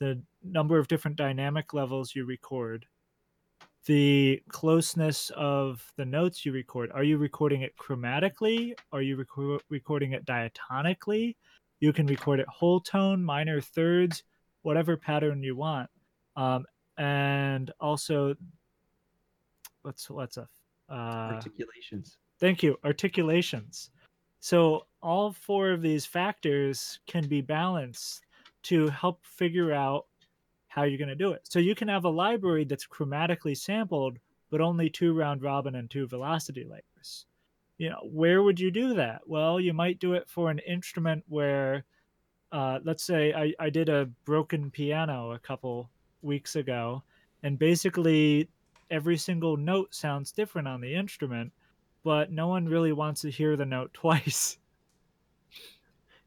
the 0.00 0.20
number 0.42 0.78
of 0.78 0.88
different 0.88 1.16
dynamic 1.16 1.72
levels 1.72 2.16
you 2.16 2.24
record, 2.24 2.86
the 3.86 4.42
closeness 4.48 5.30
of 5.36 5.84
the 5.96 6.04
notes 6.04 6.44
you 6.44 6.52
record. 6.52 6.90
Are 6.92 7.04
you 7.04 7.18
recording 7.18 7.62
it 7.62 7.76
chromatically? 7.76 8.72
Are 8.92 9.02
you 9.02 9.16
rec- 9.16 9.62
recording 9.68 10.12
it 10.12 10.24
diatonically? 10.24 11.36
You 11.78 11.92
can 11.92 12.06
record 12.06 12.40
it 12.40 12.48
whole 12.48 12.80
tone, 12.80 13.22
minor 13.22 13.60
thirds, 13.60 14.24
whatever 14.62 14.96
pattern 14.96 15.42
you 15.42 15.56
want. 15.56 15.88
Um, 16.36 16.64
and 16.98 17.70
also, 17.80 18.34
what's 19.82 20.10
what's 20.10 20.36
a 20.36 20.46
uh, 20.90 21.32
Articulations. 21.34 22.18
Thank 22.40 22.62
you. 22.62 22.76
Articulations. 22.84 23.90
So 24.40 24.86
all 25.02 25.32
four 25.32 25.70
of 25.70 25.82
these 25.82 26.04
factors 26.04 26.98
can 27.06 27.28
be 27.28 27.40
balanced 27.40 28.22
to 28.64 28.88
help 28.88 29.24
figure 29.24 29.72
out 29.72 30.06
how 30.68 30.84
you're 30.84 30.98
going 30.98 31.08
to 31.08 31.14
do 31.14 31.32
it. 31.32 31.40
So 31.44 31.58
you 31.58 31.74
can 31.74 31.88
have 31.88 32.04
a 32.04 32.10
library 32.10 32.64
that's 32.64 32.86
chromatically 32.86 33.56
sampled, 33.56 34.18
but 34.50 34.60
only 34.60 34.88
two 34.88 35.12
round 35.12 35.42
robin 35.42 35.74
and 35.74 35.90
two 35.90 36.06
velocity 36.06 36.64
layers. 36.64 37.26
You 37.76 37.90
know, 37.90 38.08
where 38.12 38.42
would 38.42 38.60
you 38.60 38.70
do 38.70 38.94
that? 38.94 39.22
Well, 39.26 39.58
you 39.58 39.72
might 39.72 39.98
do 39.98 40.12
it 40.12 40.28
for 40.28 40.50
an 40.50 40.60
instrument 40.60 41.24
where, 41.28 41.84
uh, 42.52 42.78
let's 42.84 43.02
say 43.02 43.32
I, 43.32 43.52
I 43.58 43.70
did 43.70 43.88
a 43.88 44.10
broken 44.24 44.70
piano 44.70 45.32
a 45.32 45.38
couple 45.38 45.90
weeks 46.22 46.56
ago, 46.56 47.02
and 47.42 47.58
basically 47.58 48.48
every 48.90 49.16
single 49.16 49.56
note 49.56 49.94
sounds 49.94 50.30
different 50.30 50.68
on 50.68 50.80
the 50.80 50.94
instrument, 50.94 51.52
but 52.04 52.30
no 52.30 52.48
one 52.48 52.66
really 52.66 52.92
wants 52.92 53.22
to 53.22 53.30
hear 53.30 53.56
the 53.56 53.66
note 53.66 53.92
twice. 53.94 54.58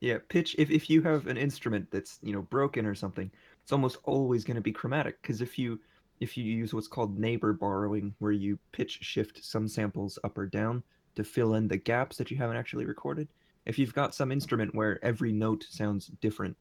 Yeah, 0.04 0.18
pitch. 0.28 0.54
If 0.60 0.70
if 0.70 0.89
you 0.89 1.02
have 1.04 1.28
an 1.28 1.38
instrument 1.38 1.89
that's 1.89 2.20
you 2.22 2.34
know 2.34 2.42
broken 2.42 2.86
or 2.86 2.94
something, 2.94 3.32
it's 3.62 3.72
almost 3.72 4.00
always 4.04 4.44
going 4.44 4.56
to 4.56 4.62
be 4.62 4.74
chromatic 4.74 5.22
because 5.22 5.42
if 5.42 5.58
you 5.58 5.80
if 6.20 6.36
you 6.36 6.44
use 6.44 6.74
what's 6.74 6.89
called 6.89 7.18
neighbor 7.18 7.54
borrowing, 7.54 8.13
where 8.20 8.34
you 8.34 8.60
pitch 8.74 9.00
shift 9.02 9.42
some 9.42 9.66
samples 9.66 10.20
up 10.26 10.38
or 10.38 10.46
down 10.46 10.84
to 11.16 11.24
fill 11.24 11.54
in 11.54 11.70
the 11.70 11.78
gaps 11.78 12.18
that 12.18 12.30
you 12.30 12.36
haven't 12.36 12.58
actually 12.58 12.84
recorded. 12.84 13.30
If 13.66 13.80
you've 13.80 13.94
got 13.94 14.13
some 14.13 14.30
instrument 14.30 14.76
where 14.76 15.00
every 15.06 15.32
note 15.32 15.66
sounds 15.70 16.08
different, 16.20 16.58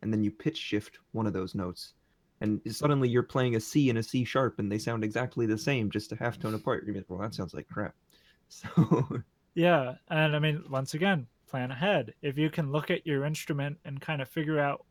and 0.00 0.10
then 0.10 0.24
you 0.24 0.30
pitch 0.30 0.56
shift 0.56 0.98
one 1.12 1.26
of 1.26 1.34
those 1.34 1.54
notes, 1.54 1.92
and 2.40 2.62
suddenly 2.70 3.10
you're 3.10 3.22
playing 3.22 3.56
a 3.56 3.60
C 3.60 3.90
and 3.90 3.98
a 3.98 4.02
C 4.02 4.24
sharp, 4.24 4.58
and 4.58 4.72
they 4.72 4.78
sound 4.78 5.04
exactly 5.04 5.44
the 5.44 5.58
same, 5.58 5.90
just 5.90 6.12
a 6.12 6.16
half 6.16 6.38
tone 6.38 6.54
apart. 6.54 6.84
You're 6.86 6.96
like, 6.96 7.10
well, 7.10 7.20
that 7.20 7.34
sounds 7.34 7.52
like 7.52 7.68
crap. 7.68 7.94
So 8.48 9.20
Yeah, 9.54 9.96
and 10.08 10.34
I 10.34 10.38
mean, 10.38 10.64
once 10.70 10.94
again, 10.94 11.26
plan 11.46 11.70
ahead. 11.70 12.12
If 12.22 12.36
you 12.38 12.50
can 12.50 12.72
look 12.72 12.90
at 12.90 13.06
your 13.06 13.24
instrument 13.24 13.78
and 13.84 14.00
kind 14.00 14.20
of 14.20 14.28
figure 14.28 14.58
out 14.58 14.84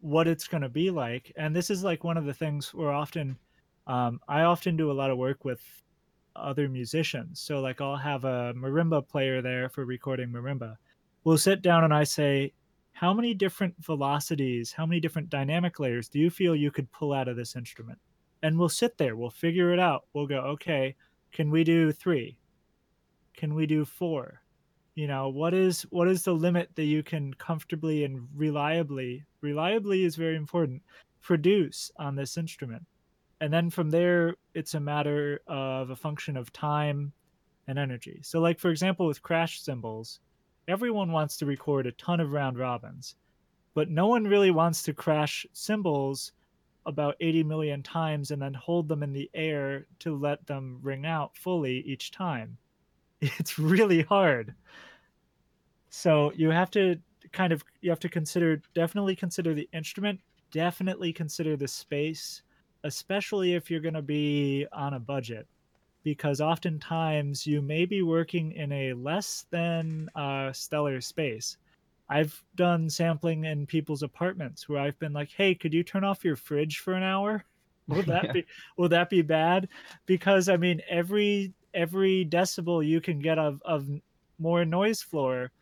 what 0.00 0.28
it's 0.28 0.48
going 0.48 0.62
to 0.62 0.68
be 0.68 0.90
like, 0.90 1.32
and 1.36 1.54
this 1.54 1.70
is 1.70 1.82
like 1.82 2.04
one 2.04 2.16
of 2.16 2.26
the 2.26 2.34
things 2.34 2.72
where 2.74 2.90
often, 2.90 3.36
um, 3.86 4.20
I 4.28 4.42
often 4.42 4.76
do 4.76 4.90
a 4.90 4.92
lot 4.92 5.10
of 5.10 5.18
work 5.18 5.44
with 5.44 5.60
other 6.34 6.68
musicians. 6.68 7.40
So 7.40 7.60
like 7.60 7.80
I'll 7.80 7.96
have 7.96 8.24
a 8.24 8.52
marimba 8.54 9.08
player 9.08 9.40
there 9.40 9.68
for 9.68 9.84
recording 9.84 10.28
marimba. 10.28 10.76
We'll 11.24 11.38
sit 11.38 11.62
down 11.62 11.84
and 11.84 11.94
I 11.94 12.04
say, 12.04 12.52
how 12.92 13.12
many 13.12 13.34
different 13.34 13.74
velocities, 13.84 14.72
how 14.72 14.86
many 14.86 15.00
different 15.00 15.28
dynamic 15.28 15.78
layers 15.78 16.08
do 16.08 16.18
you 16.18 16.30
feel 16.30 16.56
you 16.56 16.70
could 16.70 16.90
pull 16.92 17.12
out 17.12 17.28
of 17.28 17.36
this 17.36 17.56
instrument? 17.56 17.98
And 18.42 18.58
we'll 18.58 18.68
sit 18.68 18.96
there, 18.96 19.16
we'll 19.16 19.30
figure 19.30 19.72
it 19.72 19.78
out. 19.78 20.04
We'll 20.12 20.26
go, 20.26 20.38
okay, 20.38 20.94
can 21.32 21.50
we 21.50 21.64
do 21.64 21.92
three? 21.92 22.38
Can 23.34 23.54
we 23.54 23.66
do 23.66 23.84
four? 23.84 24.40
You 24.96 25.06
know, 25.06 25.28
what 25.28 25.52
is 25.54 25.82
what 25.90 26.08
is 26.08 26.24
the 26.24 26.32
limit 26.34 26.70
that 26.74 26.86
you 26.86 27.02
can 27.02 27.34
comfortably 27.34 28.04
and 28.04 28.26
reliably 28.34 29.24
reliably 29.42 30.04
is 30.04 30.16
very 30.16 30.36
important 30.36 30.82
produce 31.20 31.90
on 31.98 32.16
this 32.16 32.38
instrument? 32.38 32.84
And 33.40 33.52
then 33.52 33.68
from 33.70 33.90
there 33.90 34.36
it's 34.54 34.74
a 34.74 34.80
matter 34.80 35.40
of 35.46 35.90
a 35.90 35.96
function 35.96 36.36
of 36.36 36.50
time 36.52 37.12
and 37.68 37.78
energy. 37.78 38.20
So 38.22 38.40
like 38.40 38.58
for 38.58 38.70
example 38.70 39.06
with 39.06 39.22
crash 39.22 39.60
cymbals, 39.60 40.20
everyone 40.66 41.12
wants 41.12 41.36
to 41.38 41.46
record 41.46 41.86
a 41.86 41.92
ton 41.92 42.18
of 42.20 42.32
round 42.32 42.58
robins, 42.58 43.16
but 43.74 43.90
no 43.90 44.06
one 44.06 44.24
really 44.24 44.50
wants 44.50 44.82
to 44.84 44.94
crash 44.94 45.46
cymbals 45.52 46.32
about 46.86 47.16
80 47.20 47.44
million 47.44 47.82
times 47.82 48.30
and 48.30 48.40
then 48.40 48.54
hold 48.54 48.88
them 48.88 49.02
in 49.02 49.12
the 49.12 49.30
air 49.34 49.86
to 49.98 50.16
let 50.16 50.46
them 50.46 50.78
ring 50.82 51.04
out 51.04 51.36
fully 51.36 51.80
each 51.80 52.12
time. 52.12 52.56
It's 53.20 53.58
really 53.58 54.02
hard. 54.02 54.54
So 55.90 56.32
you 56.32 56.50
have 56.50 56.70
to 56.72 56.96
kind 57.32 57.52
of 57.52 57.64
you 57.80 57.90
have 57.90 58.00
to 58.00 58.08
consider 58.08 58.62
definitely 58.74 59.16
consider 59.16 59.54
the 59.54 59.68
instrument, 59.72 60.20
definitely 60.52 61.12
consider 61.12 61.56
the 61.56 61.68
space, 61.68 62.42
especially 62.84 63.54
if 63.54 63.70
you're 63.70 63.80
going 63.80 63.94
to 63.94 64.02
be 64.02 64.66
on 64.72 64.94
a 64.94 65.00
budget 65.00 65.48
because 66.04 66.40
oftentimes 66.40 67.46
you 67.46 67.62
may 67.62 67.86
be 67.86 68.02
working 68.02 68.52
in 68.52 68.72
a 68.72 68.94
less 68.94 69.46
than 69.50 70.08
uh, 70.14 70.52
stellar 70.52 71.00
space. 71.00 71.58
I've 72.08 72.42
done 72.54 72.88
sampling 72.90 73.44
in 73.44 73.66
people's 73.66 74.02
apartments 74.02 74.68
where 74.68 74.78
I've 74.80 74.98
been 74.98 75.12
like, 75.12 75.30
"Hey, 75.32 75.54
could 75.54 75.74
you 75.74 75.82
turn 75.84 76.04
off 76.04 76.24
your 76.24 76.36
fridge 76.36 76.78
for 76.78 76.94
an 76.94 77.02
hour?" 77.02 77.44
Will 77.88 78.04
that 78.04 78.28
Yeah. 78.32 78.32
be 78.32 78.44
will 78.76 78.88
that 78.90 79.10
be 79.10 79.22
bad? 79.22 79.68
Because 80.06 80.48
I 80.48 80.56
mean, 80.56 80.80
every 80.88 81.54
every 81.74 82.24
decibel 82.26 82.86
you 82.86 83.00
can 83.00 83.18
get 83.20 83.38
of 83.38 83.60
of 83.64 83.88
more 84.38 84.64
noise 84.64 85.02
floor 85.02 85.52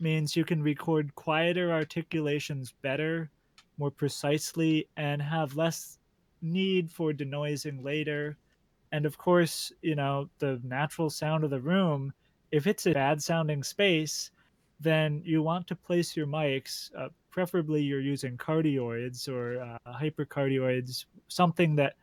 means 0.00 0.36
you 0.36 0.44
can 0.44 0.62
record 0.62 1.14
quieter 1.14 1.72
articulations 1.72 2.72
better, 2.82 3.30
more 3.78 3.90
precisely, 3.90 4.88
and 4.96 5.20
have 5.22 5.56
less 5.56 5.98
need 6.42 6.90
for 6.90 7.12
denoising 7.12 7.82
later. 7.82 8.36
And 8.92 9.06
of 9.06 9.18
course, 9.18 9.72
you 9.82 9.94
know, 9.94 10.28
the 10.38 10.60
natural 10.62 11.10
sound 11.10 11.44
of 11.44 11.50
the 11.50 11.60
room, 11.60 12.12
if 12.52 12.66
it's 12.66 12.86
a 12.86 12.92
bad 12.92 13.22
sounding 13.22 13.62
space, 13.62 14.30
then 14.80 15.22
you 15.24 15.42
want 15.42 15.66
to 15.68 15.74
place 15.74 16.16
your 16.16 16.26
mics, 16.26 16.90
uh, 16.96 17.08
preferably 17.30 17.82
you're 17.82 18.00
using 18.00 18.36
cardioids 18.36 19.28
or 19.28 19.60
uh, 19.60 19.92
hypercardioids, 19.92 21.06
something 21.28 21.74
that 21.76 21.94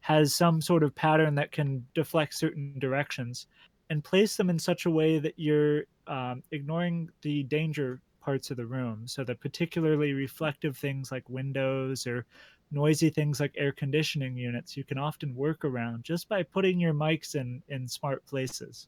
has 0.00 0.34
some 0.34 0.60
sort 0.60 0.82
of 0.82 0.94
pattern 0.94 1.34
that 1.34 1.52
can 1.52 1.86
deflect 1.94 2.34
certain 2.34 2.74
directions, 2.78 3.46
and 3.90 4.02
place 4.02 4.36
them 4.36 4.48
in 4.48 4.58
such 4.58 4.86
a 4.86 4.90
way 4.90 5.18
that 5.18 5.34
you're 5.36 5.82
um, 6.06 6.42
ignoring 6.52 7.10
the 7.22 7.42
danger 7.42 8.00
parts 8.20 8.50
of 8.50 8.56
the 8.56 8.66
room. 8.66 9.06
So 9.06 9.24
that 9.24 9.40
particularly 9.40 10.12
reflective 10.12 10.76
things 10.76 11.10
like 11.10 11.28
windows 11.28 12.06
or 12.06 12.24
noisy 12.70 13.10
things 13.10 13.40
like 13.40 13.52
air 13.56 13.72
conditioning 13.72 14.36
units 14.36 14.76
you 14.76 14.84
can 14.84 14.96
often 14.96 15.34
work 15.34 15.64
around 15.64 16.04
just 16.04 16.28
by 16.28 16.40
putting 16.40 16.78
your 16.78 16.94
mics 16.94 17.34
in 17.34 17.62
in 17.68 17.88
smart 17.88 18.24
places. 18.26 18.86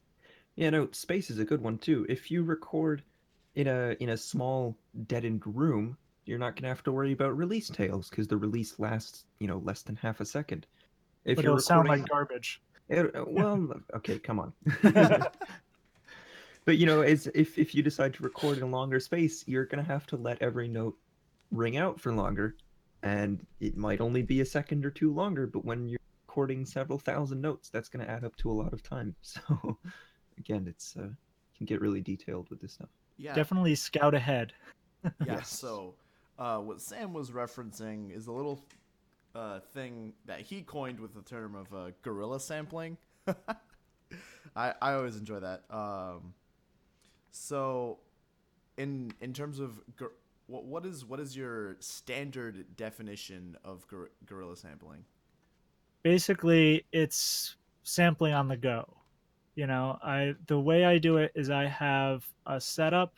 Yeah, 0.55 0.69
no, 0.69 0.87
space 0.91 1.29
is 1.29 1.39
a 1.39 1.45
good 1.45 1.61
one 1.61 1.77
too. 1.77 2.05
If 2.07 2.31
you 2.31 2.43
record 2.43 3.03
in 3.55 3.67
a 3.67 3.95
in 3.99 4.09
a 4.09 4.17
small 4.17 4.77
deadened 5.07 5.41
room, 5.45 5.97
you're 6.25 6.39
not 6.39 6.55
gonna 6.55 6.69
have 6.69 6.83
to 6.83 6.91
worry 6.91 7.11
about 7.11 7.37
release 7.37 7.69
tails 7.69 8.09
because 8.09 8.27
the 8.27 8.37
release 8.37 8.79
lasts, 8.79 9.25
you 9.39 9.47
know, 9.47 9.57
less 9.57 9.81
than 9.81 9.95
half 9.97 10.21
a 10.21 10.25
second. 10.25 10.65
If 11.25 11.37
but 11.37 11.45
it'll 11.45 11.59
sound 11.59 11.89
like 11.89 12.07
garbage. 12.07 12.61
It- 12.89 13.15
uh, 13.15 13.25
well, 13.27 13.73
okay, 13.95 14.19
come 14.19 14.39
on. 14.39 14.53
but 16.65 16.77
you 16.77 16.85
know, 16.85 17.01
it's, 17.01 17.27
if 17.33 17.57
if 17.57 17.75
you 17.75 17.83
decide 17.83 18.13
to 18.15 18.23
record 18.23 18.57
in 18.57 18.63
a 18.63 18.67
longer 18.67 18.99
space, 18.99 19.43
you're 19.47 19.65
gonna 19.65 19.83
have 19.83 20.05
to 20.07 20.17
let 20.17 20.41
every 20.41 20.67
note 20.67 20.97
ring 21.51 21.77
out 21.77 21.99
for 21.99 22.11
longer, 22.13 22.55
and 23.03 23.45
it 23.59 23.77
might 23.77 24.01
only 24.01 24.21
be 24.21 24.41
a 24.41 24.45
second 24.45 24.85
or 24.85 24.89
two 24.91 25.13
longer. 25.13 25.47
But 25.47 25.65
when 25.65 25.87
you're 25.87 25.99
recording 26.27 26.65
several 26.65 26.97
thousand 26.99 27.41
notes, 27.41 27.69
that's 27.69 27.89
gonna 27.89 28.05
add 28.05 28.23
up 28.23 28.35
to 28.37 28.51
a 28.51 28.53
lot 28.53 28.73
of 28.73 28.81
time. 28.83 29.15
So, 29.23 29.77
again, 30.37 30.65
it's 30.67 30.95
uh, 30.97 31.09
can 31.57 31.65
get 31.65 31.81
really 31.81 32.01
detailed 32.01 32.49
with 32.49 32.59
this 32.61 32.73
stuff. 32.73 32.89
Yeah, 33.17 33.35
Definitely 33.35 33.75
scout 33.75 34.15
ahead. 34.15 34.53
yeah. 35.03 35.11
Yes. 35.25 35.49
So, 35.49 35.93
uh, 36.39 36.57
what 36.57 36.81
Sam 36.81 37.13
was 37.13 37.29
referencing 37.29 38.15
is 38.15 38.25
a 38.27 38.31
little 38.31 38.63
uh, 39.35 39.59
thing 39.73 40.13
that 40.25 40.41
he 40.41 40.61
coined 40.61 40.99
with 40.99 41.13
the 41.13 41.21
term 41.21 41.55
of 41.55 41.73
uh, 41.73 41.91
guerrilla 42.01 42.39
sampling. 42.39 42.97
I 44.55 44.73
I 44.81 44.93
always 44.93 45.15
enjoy 45.17 45.39
that. 45.39 45.63
Um, 45.69 46.33
so, 47.31 47.99
in 48.77 49.11
in 49.21 49.33
terms 49.33 49.59
of 49.59 49.79
gor- 49.95 50.13
what 50.47 50.65
what 50.65 50.85
is 50.85 51.05
what 51.05 51.19
is 51.19 51.35
your 51.35 51.77
standard 51.79 52.75
definition 52.75 53.57
of 53.63 53.87
gor- 53.87 54.11
guerrilla 54.25 54.57
sampling? 54.57 55.05
basically 56.03 56.85
it's 56.91 57.55
sampling 57.83 58.33
on 58.33 58.47
the 58.47 58.57
go 58.57 58.85
you 59.55 59.65
know 59.65 59.97
i 60.03 60.33
the 60.47 60.59
way 60.59 60.85
i 60.85 60.97
do 60.97 61.17
it 61.17 61.31
is 61.33 61.49
i 61.49 61.65
have 61.65 62.25
a 62.47 62.59
setup 62.59 63.15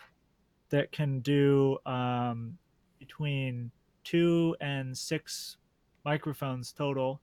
that 0.70 0.92
can 0.92 1.20
do 1.20 1.78
um, 1.86 2.58
between 3.00 3.72
two 4.04 4.56
and 4.62 4.98
six 4.98 5.58
microphones 6.06 6.72
total. 6.72 7.20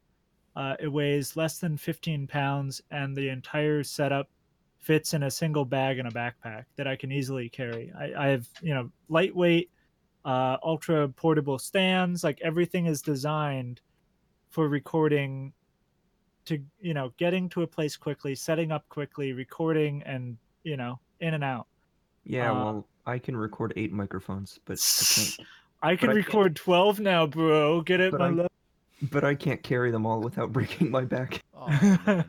Uh, 0.54 0.74
it 0.80 0.88
weighs 0.88 1.36
less 1.36 1.58
than 1.58 1.76
15 1.78 2.26
pounds, 2.26 2.82
and 2.90 3.16
the 3.16 3.28
entire 3.30 3.82
setup 3.82 4.28
fits 4.78 5.14
in 5.14 5.22
a 5.22 5.30
single 5.30 5.64
bag 5.64 5.98
in 5.98 6.06
a 6.06 6.10
backpack 6.10 6.64
that 6.76 6.86
I 6.86 6.96
can 6.96 7.10
easily 7.10 7.48
carry. 7.48 7.92
I, 7.98 8.12
I 8.24 8.26
have, 8.28 8.46
you 8.60 8.74
know, 8.74 8.90
lightweight, 9.08 9.70
uh, 10.24 10.56
ultra 10.62 11.08
portable 11.08 11.58
stands. 11.58 12.22
Like 12.22 12.40
everything 12.42 12.86
is 12.86 13.00
designed 13.00 13.80
for 14.50 14.68
recording 14.68 15.52
to, 16.44 16.58
you 16.80 16.92
know, 16.92 17.12
getting 17.16 17.48
to 17.50 17.62
a 17.62 17.66
place 17.66 17.96
quickly, 17.96 18.34
setting 18.34 18.72
up 18.72 18.86
quickly, 18.88 19.32
recording, 19.32 20.02
and, 20.02 20.36
you 20.64 20.76
know, 20.76 20.98
in 21.20 21.32
and 21.34 21.44
out. 21.44 21.66
Yeah, 22.24 22.50
Uh, 22.50 22.54
well, 22.54 22.88
I 23.06 23.18
can 23.18 23.36
record 23.36 23.72
eight 23.76 23.92
microphones, 23.92 24.58
but 24.66 24.74
I 24.78 25.14
can't. 25.14 25.48
I 25.84 25.96
can 25.96 26.06
But 26.08 26.10
I 26.12 26.14
can't- 26.20 26.26
record 26.26 26.56
12 26.56 27.00
now, 27.00 27.26
bro. 27.26 27.80
Get 27.80 28.00
it, 28.00 28.10
But 28.10 28.20
my 28.20 28.26
I- 28.26 28.30
love. 28.30 28.48
But 29.10 29.24
I 29.24 29.34
can't 29.34 29.62
carry 29.62 29.90
them 29.90 30.06
all 30.06 30.20
without 30.20 30.52
breaking 30.52 30.90
my 30.90 31.04
back. 31.04 31.42
Oh, 31.64 32.24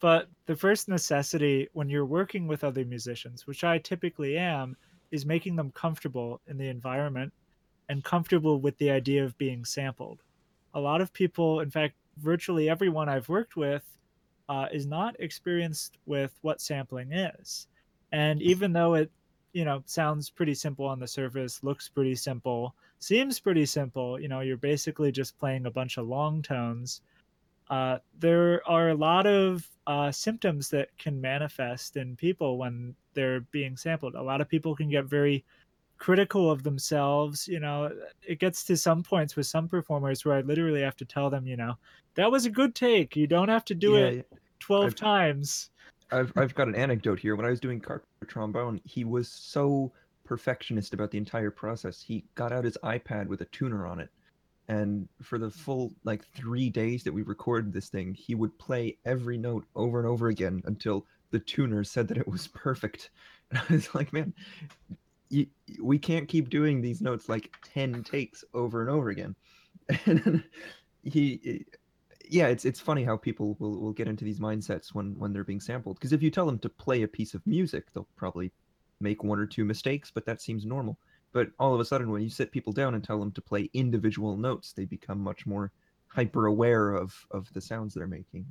but 0.00 0.28
the 0.46 0.56
first 0.56 0.88
necessity 0.88 1.68
when 1.72 1.88
you're 1.88 2.06
working 2.06 2.46
with 2.46 2.64
other 2.64 2.84
musicians, 2.84 3.46
which 3.46 3.64
I 3.64 3.78
typically 3.78 4.38
am, 4.38 4.76
is 5.10 5.26
making 5.26 5.56
them 5.56 5.72
comfortable 5.72 6.40
in 6.46 6.58
the 6.58 6.68
environment 6.68 7.32
and 7.88 8.04
comfortable 8.04 8.60
with 8.60 8.76
the 8.78 8.90
idea 8.90 9.24
of 9.24 9.36
being 9.38 9.64
sampled. 9.64 10.22
A 10.74 10.80
lot 10.80 11.00
of 11.00 11.12
people, 11.12 11.60
in 11.60 11.70
fact, 11.70 11.94
virtually 12.18 12.68
everyone 12.68 13.08
I've 13.08 13.28
worked 13.28 13.56
with, 13.56 13.82
uh, 14.48 14.66
is 14.72 14.86
not 14.86 15.16
experienced 15.18 15.98
with 16.06 16.32
what 16.42 16.60
sampling 16.60 17.12
is. 17.12 17.66
And 18.12 18.40
even 18.42 18.72
though 18.72 18.94
it, 18.94 19.10
you 19.52 19.64
know, 19.64 19.82
sounds 19.86 20.30
pretty 20.30 20.54
simple 20.54 20.86
on 20.86 21.00
the 21.00 21.06
surface, 21.06 21.62
looks 21.62 21.88
pretty 21.88 22.14
simple, 22.14 22.74
seems 22.98 23.38
pretty 23.40 23.66
simple, 23.66 24.18
you 24.20 24.28
know, 24.28 24.40
you're 24.40 24.56
basically 24.56 25.12
just 25.12 25.38
playing 25.38 25.66
a 25.66 25.70
bunch 25.70 25.96
of 25.98 26.06
long 26.06 26.42
tones 26.42 27.00
uh, 27.68 27.98
there 28.20 28.62
are 28.68 28.90
a 28.90 28.94
lot 28.94 29.26
of 29.26 29.68
uh, 29.88 30.12
symptoms 30.12 30.68
that 30.70 30.88
can 30.98 31.20
manifest 31.20 31.96
in 31.96 32.14
people 32.14 32.58
when 32.58 32.94
they're 33.14 33.40
being 33.50 33.76
sampled. 33.76 34.14
A 34.14 34.22
lot 34.22 34.40
of 34.40 34.48
people 34.48 34.76
can 34.76 34.88
get 34.88 35.06
very 35.06 35.44
critical 35.98 36.48
of 36.48 36.62
themselves. 36.62 37.48
You 37.48 37.58
know, 37.58 37.90
it 38.22 38.38
gets 38.38 38.62
to 38.64 38.76
some 38.76 39.02
points 39.02 39.34
with 39.34 39.46
some 39.46 39.68
performers 39.68 40.24
where 40.24 40.36
I 40.36 40.42
literally 40.42 40.82
have 40.82 40.96
to 40.98 41.04
tell 41.04 41.28
them, 41.28 41.44
you 41.44 41.56
know, 41.56 41.74
that 42.14 42.30
was 42.30 42.46
a 42.46 42.50
good 42.50 42.74
take. 42.76 43.16
You 43.16 43.26
don't 43.26 43.48
have 43.48 43.64
to 43.64 43.74
do 43.74 43.94
Yeah, 43.94 44.06
it 44.06 44.28
12 44.60 44.84
I've- 44.86 44.94
times. 44.94 45.70
I've 46.12 46.32
I've 46.36 46.54
got 46.54 46.68
an 46.68 46.76
anecdote 46.76 47.18
here. 47.18 47.34
When 47.34 47.46
I 47.46 47.50
was 47.50 47.58
doing 47.58 47.80
carpet 47.80 48.06
trombone, 48.28 48.80
he 48.84 49.02
was 49.02 49.28
so 49.28 49.90
perfectionist 50.26 50.94
about 50.94 51.10
the 51.10 51.18
entire 51.18 51.50
process. 51.50 52.02
He 52.02 52.24
got 52.34 52.52
out 52.52 52.64
his 52.64 52.78
iPad 52.82 53.26
with 53.26 53.40
a 53.40 53.46
tuner 53.46 53.86
on 53.86 54.00
it, 54.00 54.10
and 54.68 55.08
for 55.22 55.38
the 55.38 55.50
full 55.50 55.92
like 56.04 56.26
three 56.34 56.70
days 56.70 57.04
that 57.04 57.12
we 57.12 57.22
recorded 57.22 57.72
this 57.72 57.88
thing, 57.88 58.14
he 58.14 58.34
would 58.34 58.58
play 58.58 58.98
every 59.04 59.38
note 59.38 59.64
over 59.74 59.98
and 59.98 60.08
over 60.08 60.28
again 60.28 60.62
until 60.66 61.06
the 61.30 61.38
tuner 61.38 61.84
said 61.84 62.08
that 62.08 62.18
it 62.18 62.28
was 62.28 62.48
perfect. 62.48 63.10
And 63.48 63.60
I 63.60 63.74
was 63.74 63.94
like, 63.94 64.12
man, 64.12 64.34
you, 65.28 65.46
we 65.80 66.00
can't 66.00 66.26
keep 66.26 66.50
doing 66.50 66.80
these 66.80 67.00
notes 67.00 67.28
like 67.28 67.54
ten 67.72 68.02
takes 68.02 68.42
over 68.54 68.80
and 68.80 68.90
over 68.90 69.10
again. 69.10 69.36
And 70.06 70.42
he 71.04 71.64
yeah, 72.28 72.48
it's 72.48 72.64
it's 72.64 72.80
funny 72.80 73.04
how 73.04 73.16
people 73.16 73.56
will, 73.58 73.78
will 73.78 73.92
get 73.92 74.08
into 74.08 74.24
these 74.24 74.40
mindsets 74.40 74.94
when 74.94 75.16
when 75.18 75.32
they're 75.32 75.44
being 75.44 75.60
sampled. 75.60 75.96
Because 75.96 76.12
if 76.12 76.22
you 76.22 76.30
tell 76.30 76.46
them 76.46 76.58
to 76.60 76.68
play 76.68 77.02
a 77.02 77.08
piece 77.08 77.34
of 77.34 77.46
music, 77.46 77.92
they'll 77.92 78.08
probably 78.16 78.50
make 79.00 79.24
one 79.24 79.38
or 79.38 79.46
two 79.46 79.64
mistakes, 79.64 80.10
but 80.12 80.24
that 80.26 80.40
seems 80.40 80.64
normal. 80.64 80.98
But 81.32 81.48
all 81.58 81.74
of 81.74 81.80
a 81.80 81.84
sudden, 81.84 82.10
when 82.10 82.22
you 82.22 82.30
sit 82.30 82.50
people 82.50 82.72
down 82.72 82.94
and 82.94 83.04
tell 83.04 83.18
them 83.18 83.32
to 83.32 83.42
play 83.42 83.68
individual 83.74 84.36
notes, 84.36 84.72
they 84.72 84.84
become 84.84 85.20
much 85.20 85.46
more 85.46 85.70
hyper 86.08 86.46
aware 86.46 86.94
of 86.94 87.14
of 87.30 87.52
the 87.52 87.60
sounds 87.60 87.92
they're 87.94 88.06
making. 88.06 88.46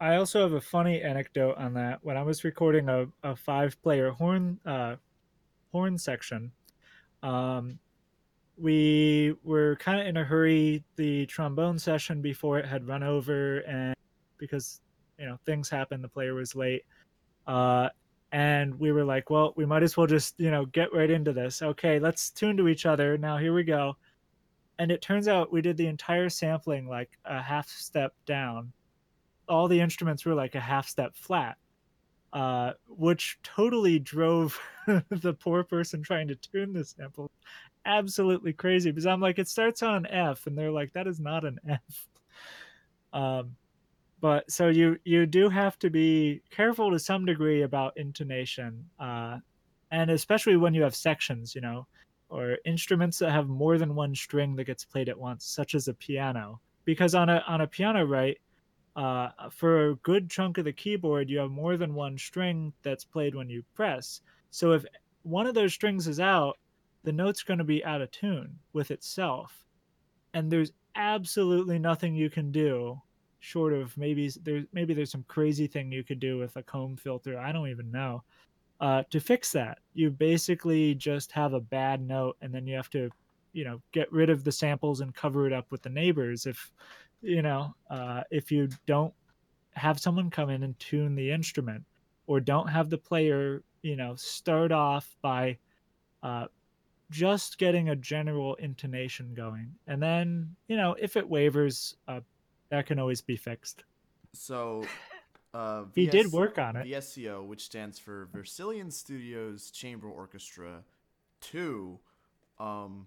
I 0.00 0.16
also 0.16 0.42
have 0.42 0.52
a 0.52 0.60
funny 0.60 1.00
anecdote 1.00 1.56
on 1.56 1.74
that. 1.74 2.00
When 2.02 2.16
I 2.16 2.22
was 2.22 2.44
recording 2.44 2.88
a, 2.88 3.06
a 3.22 3.34
five 3.34 3.80
player 3.82 4.10
horn 4.10 4.60
uh, 4.66 4.96
horn 5.72 5.96
section, 5.96 6.52
um, 7.22 7.78
we 8.58 9.34
were 9.42 9.76
kind 9.76 10.00
of 10.00 10.06
in 10.06 10.16
a 10.18 10.24
hurry. 10.24 10.84
The 10.96 11.26
trombone 11.26 11.78
session 11.78 12.20
before 12.20 12.58
it 12.58 12.66
had 12.66 12.86
run 12.86 13.02
over, 13.02 13.60
and 13.60 13.94
because 14.36 14.80
you 15.18 15.26
know 15.26 15.38
things 15.46 15.70
happened, 15.70 16.04
the 16.04 16.08
player 16.08 16.34
was 16.34 16.54
late. 16.54 16.84
Uh, 17.46 17.88
and 18.32 18.78
we 18.78 18.92
were 18.92 19.04
like, 19.04 19.30
well, 19.30 19.54
we 19.56 19.66
might 19.66 19.82
as 19.82 19.96
well 19.96 20.06
just 20.06 20.34
you 20.38 20.50
know 20.50 20.66
get 20.66 20.92
right 20.92 21.10
into 21.10 21.32
this. 21.32 21.62
Okay, 21.62 21.98
let's 21.98 22.30
tune 22.30 22.56
to 22.58 22.68
each 22.68 22.86
other. 22.86 23.18
Now 23.18 23.38
here 23.38 23.54
we 23.54 23.64
go. 23.64 23.96
And 24.80 24.92
it 24.92 25.02
turns 25.02 25.26
out 25.26 25.52
we 25.52 25.60
did 25.60 25.76
the 25.76 25.88
entire 25.88 26.28
sampling 26.28 26.88
like 26.88 27.10
a 27.24 27.42
half 27.42 27.68
step 27.68 28.12
down 28.26 28.72
all 29.48 29.68
the 29.68 29.80
instruments 29.80 30.24
were 30.24 30.34
like 30.34 30.54
a 30.54 30.60
half 30.60 30.88
step 30.88 31.16
flat, 31.16 31.56
uh, 32.32 32.72
which 32.88 33.38
totally 33.42 33.98
drove 33.98 34.58
the 34.86 35.34
poor 35.34 35.64
person 35.64 36.02
trying 36.02 36.28
to 36.28 36.36
tune 36.36 36.72
the 36.72 36.84
sample 36.84 37.30
absolutely 37.84 38.52
crazy. 38.52 38.90
Because 38.90 39.06
I'm 39.06 39.20
like, 39.20 39.38
it 39.38 39.48
starts 39.48 39.82
on 39.82 39.94
an 39.94 40.06
F, 40.06 40.46
and 40.46 40.56
they're 40.56 40.70
like, 40.70 40.92
that 40.92 41.06
is 41.06 41.18
not 41.18 41.44
an 41.44 41.58
F. 41.68 42.08
Um, 43.12 43.56
but 44.20 44.50
so 44.50 44.68
you 44.68 44.98
you 45.04 45.26
do 45.26 45.48
have 45.48 45.78
to 45.78 45.90
be 45.90 46.42
careful 46.50 46.90
to 46.90 46.98
some 46.98 47.24
degree 47.24 47.62
about 47.62 47.96
intonation, 47.96 48.84
uh, 48.98 49.38
and 49.90 50.10
especially 50.10 50.56
when 50.56 50.74
you 50.74 50.82
have 50.82 50.94
sections, 50.94 51.54
you 51.54 51.60
know, 51.60 51.86
or 52.28 52.58
instruments 52.64 53.18
that 53.18 53.30
have 53.30 53.48
more 53.48 53.78
than 53.78 53.94
one 53.94 54.14
string 54.14 54.56
that 54.56 54.64
gets 54.64 54.84
played 54.84 55.08
at 55.08 55.18
once, 55.18 55.44
such 55.46 55.74
as 55.74 55.88
a 55.88 55.94
piano. 55.94 56.60
Because 56.84 57.14
on 57.14 57.28
a 57.28 57.44
on 57.46 57.60
a 57.60 57.66
piano, 57.66 58.04
right, 58.04 58.38
uh, 58.96 59.28
for 59.50 59.90
a 59.90 59.94
good 59.96 60.28
chunk 60.28 60.58
of 60.58 60.64
the 60.64 60.72
keyboard, 60.72 61.30
you 61.30 61.38
have 61.38 61.50
more 61.50 61.76
than 61.76 61.94
one 61.94 62.18
string 62.18 62.72
that's 62.82 63.04
played 63.04 63.34
when 63.34 63.48
you 63.48 63.62
press. 63.74 64.20
So 64.50 64.72
if 64.72 64.84
one 65.22 65.46
of 65.46 65.54
those 65.54 65.74
strings 65.74 66.08
is 66.08 66.18
out, 66.18 66.58
the 67.04 67.12
note's 67.12 67.42
going 67.44 67.58
to 67.58 67.64
be 67.64 67.84
out 67.84 68.00
of 68.00 68.10
tune 68.10 68.58
with 68.72 68.90
itself. 68.90 69.64
And 70.34 70.50
there's 70.50 70.72
absolutely 70.96 71.78
nothing 71.78 72.14
you 72.14 72.30
can 72.30 72.50
do 72.50 73.00
short 73.40 73.72
of 73.72 73.96
maybe 73.96 74.30
there's 74.42 74.64
maybe 74.72 74.94
there's 74.94 75.10
some 75.10 75.24
crazy 75.28 75.66
thing 75.66 75.92
you 75.92 76.04
could 76.04 76.20
do 76.20 76.38
with 76.38 76.56
a 76.56 76.62
comb 76.62 76.96
filter. 76.96 77.38
I 77.38 77.52
don't 77.52 77.68
even 77.68 77.90
know. 77.90 78.22
Uh, 78.80 79.02
to 79.10 79.18
fix 79.18 79.50
that, 79.52 79.78
you 79.94 80.10
basically 80.10 80.94
just 80.94 81.32
have 81.32 81.52
a 81.52 81.60
bad 81.60 82.00
note, 82.00 82.36
and 82.40 82.54
then 82.54 82.66
you 82.66 82.76
have 82.76 82.90
to, 82.90 83.10
you 83.52 83.64
know, 83.64 83.80
get 83.92 84.10
rid 84.12 84.30
of 84.30 84.44
the 84.44 84.52
samples 84.52 85.00
and 85.00 85.14
cover 85.14 85.46
it 85.46 85.52
up 85.52 85.70
with 85.70 85.82
the 85.82 85.90
neighbors. 85.90 86.46
If 86.46 86.70
you 87.20 87.42
know, 87.42 87.74
uh, 87.90 88.22
if 88.30 88.52
you 88.52 88.68
don't 88.86 89.12
have 89.72 89.98
someone 90.00 90.30
come 90.30 90.50
in 90.50 90.62
and 90.62 90.78
tune 90.78 91.14
the 91.14 91.30
instrument, 91.30 91.84
or 92.26 92.40
don't 92.40 92.68
have 92.68 92.90
the 92.90 92.98
player, 92.98 93.62
you 93.82 93.96
know, 93.96 94.14
start 94.16 94.70
off 94.70 95.16
by 95.22 95.58
uh, 96.22 96.46
just 97.10 97.58
getting 97.58 97.88
a 97.88 97.96
general 97.96 98.54
intonation 98.56 99.34
going, 99.34 99.72
and 99.88 100.00
then 100.00 100.54
you 100.68 100.76
know, 100.76 100.94
if 101.00 101.16
it 101.16 101.28
wavers, 101.28 101.96
uh, 102.06 102.20
that 102.70 102.86
can 102.86 102.98
always 102.98 103.20
be 103.20 103.36
fixed. 103.36 103.84
So, 104.32 104.84
uh, 105.54 105.84
He 105.94 106.06
did 106.06 106.32
work 106.32 106.58
on 106.58 106.76
it. 106.76 106.86
VSCO, 106.86 107.46
which 107.46 107.64
stands 107.64 107.98
for 107.98 108.28
Versilian 108.34 108.92
Studios 108.92 109.70
Chamber 109.70 110.08
Orchestra 110.08 110.82
2, 111.42 111.98
um, 112.58 113.06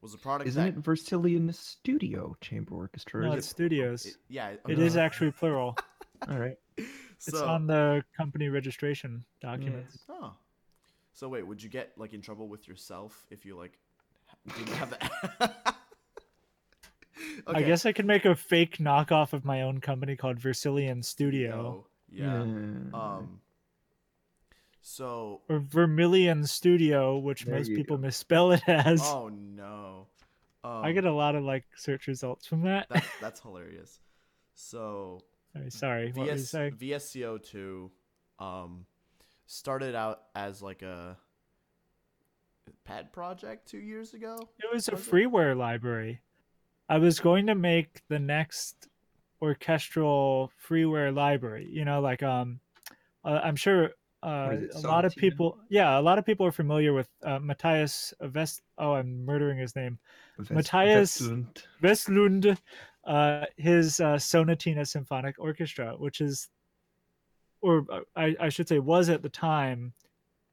was 0.00 0.12
a 0.14 0.18
product 0.18 0.48
isn't 0.48 0.62
that 0.62 0.78
it 0.78 0.82
Versilian 0.82 1.52
Studio 1.54 2.36
Chamber 2.40 2.74
Orchestra? 2.74 3.22
No, 3.24 3.32
it's 3.32 3.46
it? 3.46 3.50
studios. 3.50 4.06
it- 4.06 4.16
yeah, 4.28 4.52
It 4.68 4.78
is 4.78 4.96
Uh, 4.96 5.00
actually 5.00 5.30
plural. 5.32 5.76
All 6.28 6.38
right. 6.38 6.58
It's 6.76 7.30
so, 7.30 7.46
on 7.46 7.66
the 7.66 8.04
company 8.16 8.48
registration 8.48 9.24
documents. 9.40 9.98
Oh. 10.10 10.34
So 11.14 11.28
wait, 11.28 11.46
would 11.46 11.62
you 11.62 11.70
get 11.70 11.92
like 11.96 12.12
in 12.12 12.20
trouble 12.20 12.48
with 12.48 12.68
yourself 12.68 13.24
if 13.30 13.46
you 13.46 13.56
like 13.56 13.78
didn't 14.58 14.74
have 14.74 14.90
that? 14.90 15.73
I 17.46 17.62
guess 17.62 17.84
I 17.86 17.92
could 17.92 18.06
make 18.06 18.24
a 18.24 18.34
fake 18.34 18.78
knockoff 18.78 19.32
of 19.32 19.44
my 19.44 19.62
own 19.62 19.80
company 19.80 20.16
called 20.16 20.38
Versilian 20.38 21.04
Studio 21.04 21.86
No, 22.10 22.24
Yeah. 22.26 22.40
Um. 22.98 23.40
So. 24.80 25.40
or 25.48 25.60
Vermilion 25.60 26.46
Studio, 26.46 27.16
which 27.18 27.44
There 27.44 27.54
most 27.56 27.68
people 27.70 27.96
go. 27.96 28.02
misspell 28.02 28.52
it 28.52 28.62
as. 28.68 29.00
Oh 29.02 29.28
no. 29.28 30.06
Um, 30.62 30.82
I 30.84 30.92
get 30.92 31.04
a 31.04 31.12
lot 31.12 31.34
of 31.34 31.44
like 31.44 31.64
search 31.76 32.06
results 32.06 32.46
from 32.46 32.62
that. 32.62 32.88
That, 32.90 33.04
that's 33.20 33.40
hilarious. 33.40 33.98
So 34.54 35.20
Sorry, 35.52 35.70
sorry. 35.70 36.06
What 36.12 36.16
were 36.26 36.32
you 36.32 36.38
VS, 36.38 36.48
saying? 36.50 36.72
VSCO 36.80 37.42
two, 37.42 37.90
um, 38.38 38.86
started 39.46 39.94
out 39.94 40.22
as 40.34 40.62
like 40.62 40.82
a 40.82 41.16
pad 42.84 43.12
project 43.12 43.68
two 43.68 43.78
years 43.78 44.14
ago. 44.14 44.48
It 44.58 44.72
was 44.72 44.88
a 44.88 44.92
was 44.92 45.06
it? 45.06 45.10
freeware 45.10 45.56
library. 45.56 46.20
I 46.88 46.98
was 46.98 47.20
going 47.20 47.46
to 47.46 47.54
make 47.54 48.02
the 48.08 48.18
next 48.18 48.88
orchestral 49.40 50.50
freeware 50.68 51.14
library. 51.14 51.68
You 51.70 51.84
know, 51.84 52.00
like 52.00 52.22
um, 52.22 52.60
uh, 53.24 53.40
I'm 53.42 53.56
sure 53.56 53.90
uh, 54.22 54.50
it, 54.52 54.74
a 54.74 54.80
lot 54.80 55.04
of 55.04 55.14
people, 55.14 55.58
yeah, 55.68 55.98
a 55.98 56.00
lot 56.00 56.18
of 56.18 56.24
people 56.24 56.46
are 56.46 56.52
familiar 56.52 56.92
with 56.92 57.08
uh, 57.22 57.38
Matthias 57.38 58.14
Vest. 58.20 58.62
Oh, 58.78 58.92
I'm 58.92 59.24
murdering 59.24 59.58
his 59.58 59.76
name. 59.76 59.98
Vest- 60.38 60.50
Matthias- 60.50 61.20
Westlund. 61.20 61.62
Westlund, 61.82 62.58
uh, 63.04 63.44
his 63.56 64.00
uh, 64.00 64.14
Sonatina 64.14 64.86
Symphonic 64.86 65.36
Orchestra, 65.38 65.94
which 65.98 66.20
is, 66.20 66.48
or 67.60 67.84
uh, 67.90 68.00
I, 68.16 68.34
I 68.40 68.48
should 68.48 68.68
say, 68.68 68.78
was 68.78 69.10
at 69.10 69.22
the 69.22 69.28
time, 69.28 69.92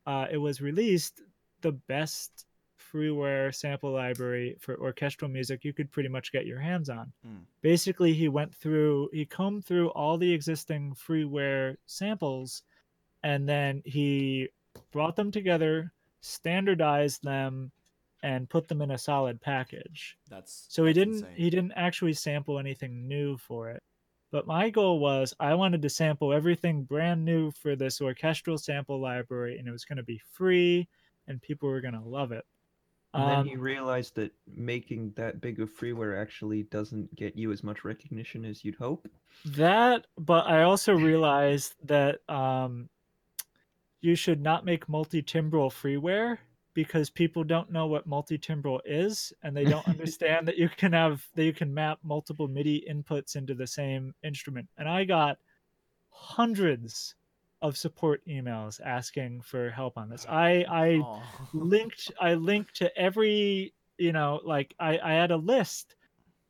uh, 0.06 0.28
it 0.30 0.38
was 0.38 0.62
released 0.62 1.22
the 1.62 1.72
best 1.72 2.46
freeware 2.94 3.54
sample 3.54 3.92
library 3.92 4.56
for 4.60 4.80
orchestral 4.80 5.30
music 5.30 5.64
you 5.64 5.74
could 5.74 5.92
pretty 5.92 6.10
much 6.10 6.32
get 6.32 6.46
your 6.46 6.60
hands 6.60 6.90
on. 6.90 7.12
Mm. 7.28 7.42
Basically, 7.62 8.14
he 8.14 8.28
went 8.28 8.54
through, 8.54 9.10
he 9.14 9.26
combed 9.26 9.66
through 9.66 9.90
all 9.90 10.18
the 10.18 10.32
existing 10.32 10.94
freeware 10.96 11.78
samples, 11.86 12.64
and 13.24 13.48
then 13.48 13.82
he 13.86 14.50
brought 14.92 15.16
them 15.16 15.32
together, 15.32 15.92
standardized 16.22 17.24
them, 17.24 17.72
and 18.24 18.50
put 18.50 18.68
them 18.68 18.82
in 18.82 18.92
a 18.92 18.98
solid 18.98 19.42
package. 19.42 20.18
That's 20.30 20.68
So 20.70 20.86
he 20.86 20.94
didn't 20.94 21.16
insane. 21.16 21.36
he 21.36 21.50
didn't 21.50 21.74
actually 21.76 22.14
sample 22.14 22.60
anything 22.60 23.08
new 23.08 23.38
for 23.38 23.70
it. 23.70 23.82
But 24.32 24.48
my 24.48 24.70
goal 24.70 25.00
was 25.00 25.34
I 25.40 25.56
wanted 25.56 25.82
to 25.82 25.90
sample 25.90 26.32
everything 26.32 26.84
brand 26.84 27.26
new 27.26 27.52
for 27.52 27.76
this 27.76 28.00
orchestral 28.00 28.58
sample 28.58 29.02
library 29.02 29.58
and 29.58 29.68
it 29.68 29.72
was 29.72 29.86
going 29.86 29.98
to 29.98 30.04
be 30.04 30.22
free 30.32 30.88
and 31.28 31.42
people 31.42 31.68
were 31.68 31.82
going 31.82 31.96
to 31.96 32.00
love 32.02 32.32
it. 32.32 32.46
And 33.14 33.28
then 33.28 33.40
Um, 33.40 33.48
he 33.48 33.56
realized 33.58 34.16
that 34.16 34.34
making 34.48 35.12
that 35.14 35.42
big 35.42 35.60
of 35.60 35.70
freeware 35.72 36.20
actually 36.20 36.64
doesn't 36.64 37.16
get 37.16 37.36
you 37.38 37.52
as 37.52 37.64
much 37.64 37.84
recognition 37.84 38.46
as 38.46 38.64
you'd 38.64 38.76
hope. 38.76 39.08
that 39.46 40.08
but 40.18 40.46
I 40.48 40.64
also 40.64 40.94
realized 40.94 41.76
that 41.88 42.28
um 42.30 42.90
you 44.02 44.16
should 44.16 44.42
not 44.42 44.66
make 44.66 44.90
multi-timbral 44.90 45.72
freeware 45.72 46.40
because 46.74 47.10
people 47.10 47.44
don't 47.44 47.72
know 47.72 47.86
what 47.88 48.08
multi-timbral 48.08 48.80
is 48.86 49.34
and 49.44 49.56
they 49.56 49.66
don't 49.66 49.88
understand 49.88 50.48
that 50.48 50.58
you 50.58 50.70
can 50.70 50.94
have 50.94 51.28
that 51.36 51.44
you 51.44 51.54
can 51.54 51.74
map 51.74 52.00
multiple 52.04 52.48
MIDI 52.48 52.86
inputs 52.90 53.36
into 53.36 53.54
the 53.54 53.68
same 53.68 54.14
instrument. 54.24 54.68
And 54.78 54.88
I 54.90 55.04
got 55.06 55.38
hundreds 56.10 57.16
of 57.62 57.78
support 57.78 58.26
emails 58.28 58.80
asking 58.84 59.42
for 59.42 59.70
help 59.70 59.98
on 59.98 60.10
this. 60.10 60.26
I 60.28 60.66
I 60.70 60.98
Aw. 61.00 61.48
linked 61.54 62.12
I 62.20 62.34
linked 62.34 62.76
to 62.78 62.98
every 62.98 63.74
you 63.98 64.12
know 64.12 64.42
like 64.44 64.74
I 64.80 64.98
I 65.00 65.14
had 65.14 65.32
a 65.32 65.38
list 65.38 65.96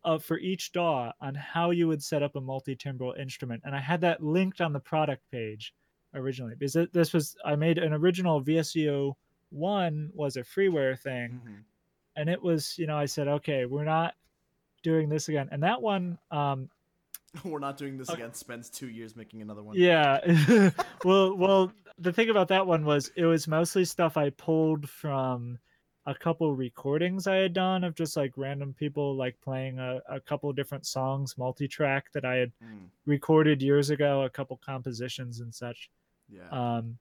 of 0.04 0.24
for 0.24 0.40
each 0.40 0.72
DAW 0.72 1.12
on 1.22 1.36
how 1.36 1.72
you 1.72 1.88
would 1.88 2.02
set 2.02 2.24
up 2.24 2.36
a 2.36 2.42
multi-timbral 2.42 3.18
instrument, 3.20 3.62
and 3.66 3.76
I 3.76 3.80
had 3.80 4.02
that 4.02 4.24
linked 4.24 4.62
on 4.62 4.74
the 4.74 4.80
product 4.80 5.30
page 5.32 5.74
originally 6.14 6.56
because 6.56 6.76
it, 6.76 6.92
this 6.94 7.14
was 7.14 7.36
I 7.46 7.56
made 7.56 7.78
an 7.78 7.94
original 7.94 8.42
VSCO 8.42 9.14
one 9.52 10.10
was 10.14 10.38
a 10.38 10.42
freeware 10.44 10.98
thing, 10.98 11.42
Mhm. 11.46 11.64
and 12.16 12.30
it 12.30 12.42
was 12.42 12.78
you 12.80 12.88
know 12.88 12.98
I 12.98 13.06
said 13.06 13.28
okay 13.28 13.66
we're 13.66 13.84
not 13.84 14.16
doing 14.84 15.10
this 15.10 15.30
again, 15.30 15.50
and 15.52 15.62
that 15.64 15.82
one 15.82 16.18
um 16.32 16.70
We're 17.46 17.60
not 17.60 17.78
doing 17.78 17.98
this 17.98 18.10
Okay. 18.10 18.22
again. 18.22 18.34
Spends 18.34 18.70
two 18.70 18.90
years 18.90 19.16
making 19.16 19.42
another 19.42 19.64
one. 19.64 19.78
Yeah. 19.78 20.20
well, 21.06 21.36
well, 21.36 21.72
the 21.98 22.12
thing 22.12 22.30
about 22.30 22.48
that 22.50 22.66
one 22.66 22.84
was 22.86 23.12
it 23.16 23.26
was 23.26 23.48
mostly 23.48 23.86
stuff 23.86 24.18
I 24.18 24.32
pulled 24.32 24.90
from 24.90 25.58
a 26.08 26.16
couple 26.16 26.54
recordings 26.56 27.28
I 27.28 27.36
had 27.36 27.54
done 27.54 27.84
of 27.84 27.96
just 27.96 28.18
like 28.18 28.34
random 28.36 28.74
people 28.74 29.16
like 29.16 29.40
playing 29.42 29.80
a, 29.80 30.02
a 30.10 30.20
couple 30.20 30.52
different 30.52 30.86
songs 30.88 31.38
multi-track 31.38 32.12
that 32.14 32.26
I 32.26 32.36
had 32.36 32.52
Mm, 32.64 32.88
recorded 33.06 33.62
years 33.62 33.90
ago, 33.92 34.24
a 34.24 34.30
couple 34.30 34.58
compositions 34.58 35.40
and 35.42 35.54
such. 35.54 35.90
yeah. 36.30 36.50
Um, 36.50 36.98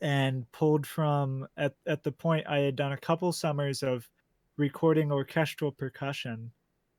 and 0.00 0.50
pulled 0.52 0.86
from 0.86 1.46
at 1.56 1.74
at 1.86 2.02
the 2.02 2.12
point 2.12 2.46
I 2.46 2.58
had 2.58 2.76
done 2.76 2.92
a 2.92 2.96
couple 2.98 3.32
summers 3.32 3.82
of 3.82 4.08
recording 4.56 5.10
orchestral 5.12 5.72
percussion. 5.72 6.50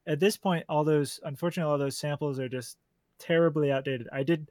At 0.07 0.19
this 0.19 0.37
point, 0.37 0.65
all 0.69 0.83
those 0.83 1.19
unfortunately 1.23 1.71
all 1.71 1.77
those 1.77 1.97
samples 1.97 2.39
are 2.39 2.49
just 2.49 2.77
terribly 3.19 3.71
outdated. 3.71 4.07
I 4.11 4.23
did 4.23 4.49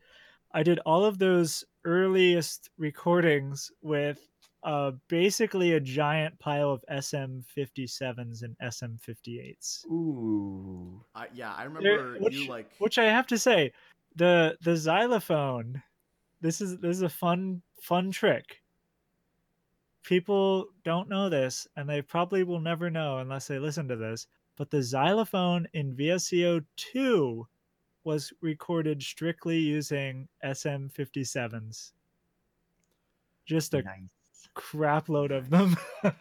I 0.52 0.62
did 0.62 0.78
all 0.86 1.04
of 1.04 1.18
those 1.18 1.64
earliest 1.84 2.70
recordings 2.78 3.70
with 3.82 4.20
uh, 4.62 4.92
basically 5.08 5.72
a 5.74 5.80
giant 5.80 6.38
pile 6.38 6.70
of 6.70 6.84
SM57s 6.90 8.42
and 8.42 8.56
SM58s. 8.62 9.84
Ooh. 9.86 11.04
I, 11.14 11.26
yeah, 11.34 11.54
I 11.54 11.64
remember 11.64 12.18
which- 12.18 12.34
you 12.34 12.48
like. 12.48 12.70
Which 12.78 12.98
I 12.98 13.04
have 13.04 13.26
to 13.28 13.38
say, 13.38 13.72
the 14.16 14.56
the 14.62 14.76
xylophone, 14.76 15.82
this 16.40 16.60
is 16.60 16.78
this 16.78 16.96
is 16.96 17.02
a 17.02 17.08
fun 17.08 17.62
fun 17.82 18.10
trick. 18.10 18.62
People 20.02 20.68
don't 20.84 21.08
know 21.08 21.28
this, 21.28 21.66
and 21.76 21.88
they 21.88 22.02
probably 22.02 22.44
will 22.44 22.60
never 22.60 22.90
know 22.90 23.18
unless 23.18 23.46
they 23.46 23.58
listen 23.58 23.88
to 23.88 23.96
this. 23.96 24.26
But 24.56 24.70
the 24.70 24.82
xylophone 24.82 25.66
in 25.72 25.94
VSCO 25.96 26.64
two 26.76 27.48
was 28.04 28.32
recorded 28.40 29.02
strictly 29.02 29.58
using 29.58 30.28
SM57s. 30.42 31.92
Just 33.46 33.74
a 33.74 33.82
Nice. 33.82 34.48
crap 34.54 35.08
load 35.08 35.32
of 35.32 35.50
them. 35.50 35.76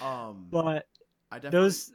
Um, 0.00 0.48
but 0.50 0.86
I 1.30 1.38
definitely. 1.38 1.60
those 1.68 1.92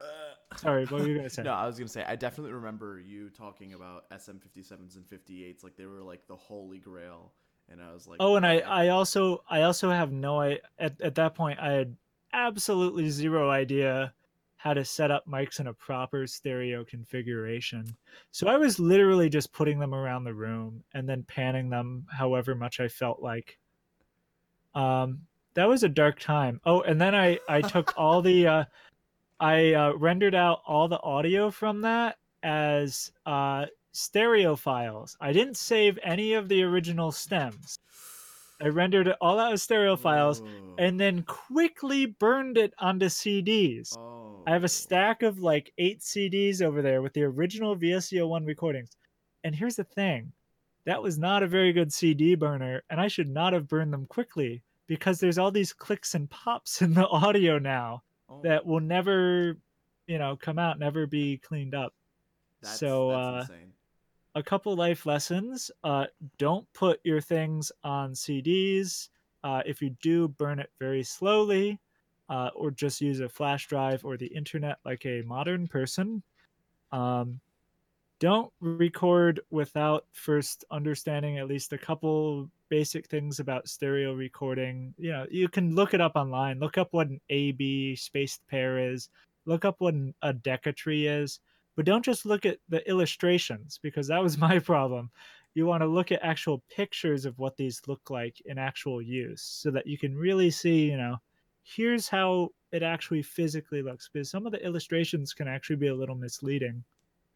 Uh, 0.00 0.56
sorry, 0.56 0.84
what 0.86 1.00
were 1.00 1.08
you 1.08 1.16
gonna 1.16 1.30
say? 1.30 1.44
No, 1.44 1.52
I 1.52 1.66
was 1.66 1.78
gonna 1.78 1.88
say 1.88 2.04
I 2.06 2.16
definitely 2.16 2.52
remember 2.52 2.98
you 3.00 3.30
talking 3.30 3.74
about 3.74 4.08
SM57s 4.10 4.96
and 4.96 5.04
58s 5.06 5.62
like 5.64 5.76
they 5.76 5.86
were 5.86 6.02
like 6.02 6.26
the 6.26 6.36
holy 6.36 6.78
grail, 6.78 7.32
and 7.70 7.82
I 7.82 7.92
was 7.92 8.06
like, 8.06 8.20
Oh, 8.20 8.36
and 8.36 8.46
I. 8.46 8.58
I 8.60 8.88
also 8.88 9.44
I 9.48 9.62
also 9.62 9.90
have 9.90 10.12
no 10.12 10.40
I 10.40 10.60
at, 10.78 11.00
at 11.00 11.14
that 11.16 11.34
point 11.34 11.58
I 11.58 11.72
had 11.72 11.96
absolutely 12.32 13.08
zero 13.10 13.50
idea 13.50 14.12
how 14.64 14.72
to 14.72 14.82
set 14.82 15.10
up 15.10 15.28
mics 15.28 15.60
in 15.60 15.66
a 15.66 15.74
proper 15.74 16.26
stereo 16.26 16.82
configuration. 16.86 17.84
So 18.30 18.46
I 18.46 18.56
was 18.56 18.80
literally 18.80 19.28
just 19.28 19.52
putting 19.52 19.78
them 19.78 19.94
around 19.94 20.24
the 20.24 20.32
room 20.32 20.82
and 20.94 21.06
then 21.06 21.22
panning 21.24 21.68
them 21.68 22.06
however 22.10 22.54
much 22.54 22.80
I 22.80 22.88
felt 22.88 23.20
like. 23.20 23.58
Um 24.74 25.20
that 25.52 25.68
was 25.68 25.82
a 25.82 25.88
dark 25.90 26.18
time. 26.18 26.62
Oh, 26.64 26.80
and 26.80 26.98
then 26.98 27.14
I 27.14 27.38
I 27.46 27.60
took 27.74 27.92
all 27.98 28.22
the 28.22 28.46
uh 28.46 28.64
I 29.38 29.74
uh, 29.74 29.92
rendered 29.98 30.34
out 30.34 30.62
all 30.66 30.88
the 30.88 31.02
audio 31.02 31.50
from 31.50 31.82
that 31.82 32.16
as 32.42 33.12
uh 33.26 33.66
stereo 33.92 34.56
files. 34.56 35.14
I 35.20 35.34
didn't 35.34 35.58
save 35.58 35.98
any 36.02 36.32
of 36.32 36.48
the 36.48 36.62
original 36.62 37.12
stems. 37.12 37.78
I 38.64 38.68
rendered 38.68 39.08
it 39.08 39.16
all 39.20 39.38
out 39.38 39.52
as 39.52 39.62
stereo 39.62 39.94
files 39.94 40.40
Whoa. 40.40 40.74
and 40.78 40.98
then 40.98 41.22
quickly 41.24 42.06
burned 42.06 42.56
it 42.56 42.72
onto 42.78 43.06
CDs. 43.06 43.94
oh. 43.98 44.42
I 44.46 44.52
have 44.52 44.64
a 44.64 44.68
stack 44.68 45.22
of 45.22 45.38
like 45.38 45.70
eight 45.76 46.00
CDs 46.00 46.62
over 46.62 46.80
there 46.80 47.02
with 47.02 47.12
the 47.12 47.24
original 47.24 47.76
VSCO1 47.76 48.46
recordings. 48.46 48.96
And 49.44 49.54
here's 49.54 49.76
the 49.76 49.84
thing 49.84 50.32
that 50.86 51.02
was 51.02 51.18
not 51.18 51.42
a 51.42 51.46
very 51.46 51.74
good 51.74 51.92
CD 51.92 52.34
burner, 52.36 52.82
and 52.88 52.98
I 52.98 53.08
should 53.08 53.28
not 53.28 53.52
have 53.52 53.68
burned 53.68 53.92
them 53.92 54.06
quickly 54.06 54.62
because 54.86 55.20
there's 55.20 55.36
all 55.36 55.50
these 55.50 55.74
clicks 55.74 56.14
and 56.14 56.30
pops 56.30 56.80
in 56.82 56.94
the 56.94 57.06
audio 57.06 57.58
now 57.58 58.02
Oh, 58.30 58.40
that 58.44 58.64
will 58.64 58.80
never, 58.80 59.58
you 60.06 60.16
know, 60.16 60.36
come 60.36 60.58
out, 60.58 60.78
never 60.78 61.06
be 61.06 61.36
cleaned 61.36 61.74
up. 61.74 61.92
that's, 62.62 62.78
so, 62.78 63.08
that's 63.10 63.50
uh, 63.50 63.52
insane. 63.52 63.72
A 64.36 64.42
couple 64.42 64.74
life 64.74 65.06
lessons 65.06 65.70
uh, 65.84 66.06
don't 66.38 66.66
put 66.72 67.00
your 67.04 67.20
things 67.20 67.70
on 67.84 68.12
cds 68.12 69.08
uh, 69.44 69.62
if 69.64 69.80
you 69.80 69.90
do 70.02 70.26
burn 70.26 70.58
it 70.58 70.70
very 70.80 71.04
slowly 71.04 71.78
uh, 72.28 72.50
or 72.56 72.70
just 72.70 73.00
use 73.00 73.20
a 73.20 73.28
flash 73.28 73.68
drive 73.68 74.04
or 74.04 74.16
the 74.16 74.26
internet 74.26 74.78
like 74.84 75.04
a 75.06 75.22
modern 75.22 75.68
person. 75.68 76.22
Um, 76.90 77.40
don't 78.18 78.52
record 78.60 79.40
without 79.50 80.06
first 80.12 80.64
understanding 80.70 81.38
at 81.38 81.46
least 81.46 81.72
a 81.72 81.78
couple 81.78 82.50
basic 82.70 83.06
things 83.06 83.38
about 83.38 83.68
stereo 83.68 84.14
recording. 84.14 84.94
You 84.98 85.12
know 85.12 85.26
you 85.30 85.48
can 85.48 85.74
look 85.74 85.94
it 85.94 86.00
up 86.00 86.16
online 86.16 86.58
look 86.58 86.78
up 86.78 86.88
what 86.92 87.08
an 87.08 87.20
ab 87.30 87.96
spaced 87.96 88.40
pair 88.48 88.78
is 88.78 89.10
look 89.46 89.64
up 89.64 89.76
what 89.78 89.94
an, 89.94 90.14
a 90.22 90.32
Decca 90.32 90.72
tree 90.72 91.06
is 91.06 91.40
but 91.76 91.84
don't 91.84 92.04
just 92.04 92.26
look 92.26 92.46
at 92.46 92.58
the 92.68 92.88
illustrations 92.88 93.78
because 93.82 94.08
that 94.08 94.22
was 94.22 94.38
my 94.48 94.58
problem. 94.58 95.10
You 95.54 95.66
want 95.66 95.82
to 95.82 95.86
look 95.86 96.10
at 96.10 96.22
actual 96.22 96.62
pictures 96.74 97.24
of 97.24 97.38
what 97.38 97.56
these 97.56 97.80
look 97.86 98.10
like 98.10 98.40
in 98.44 98.58
actual 98.58 99.00
use 99.00 99.42
so 99.42 99.70
that 99.70 99.86
you 99.86 99.96
can 99.96 100.16
really 100.16 100.50
see 100.50 100.90
you 100.90 100.96
know 100.96 101.18
here's 101.64 102.08
how 102.08 102.50
it 102.72 102.82
actually 102.82 103.22
physically 103.22 103.82
looks 103.82 104.08
because 104.12 104.30
some 104.30 104.46
of 104.46 104.52
the 104.52 104.64
illustrations 104.64 105.32
can 105.32 105.48
actually 105.48 105.76
be 105.76 105.88
a 105.88 105.94
little 105.94 106.14
misleading. 106.14 106.84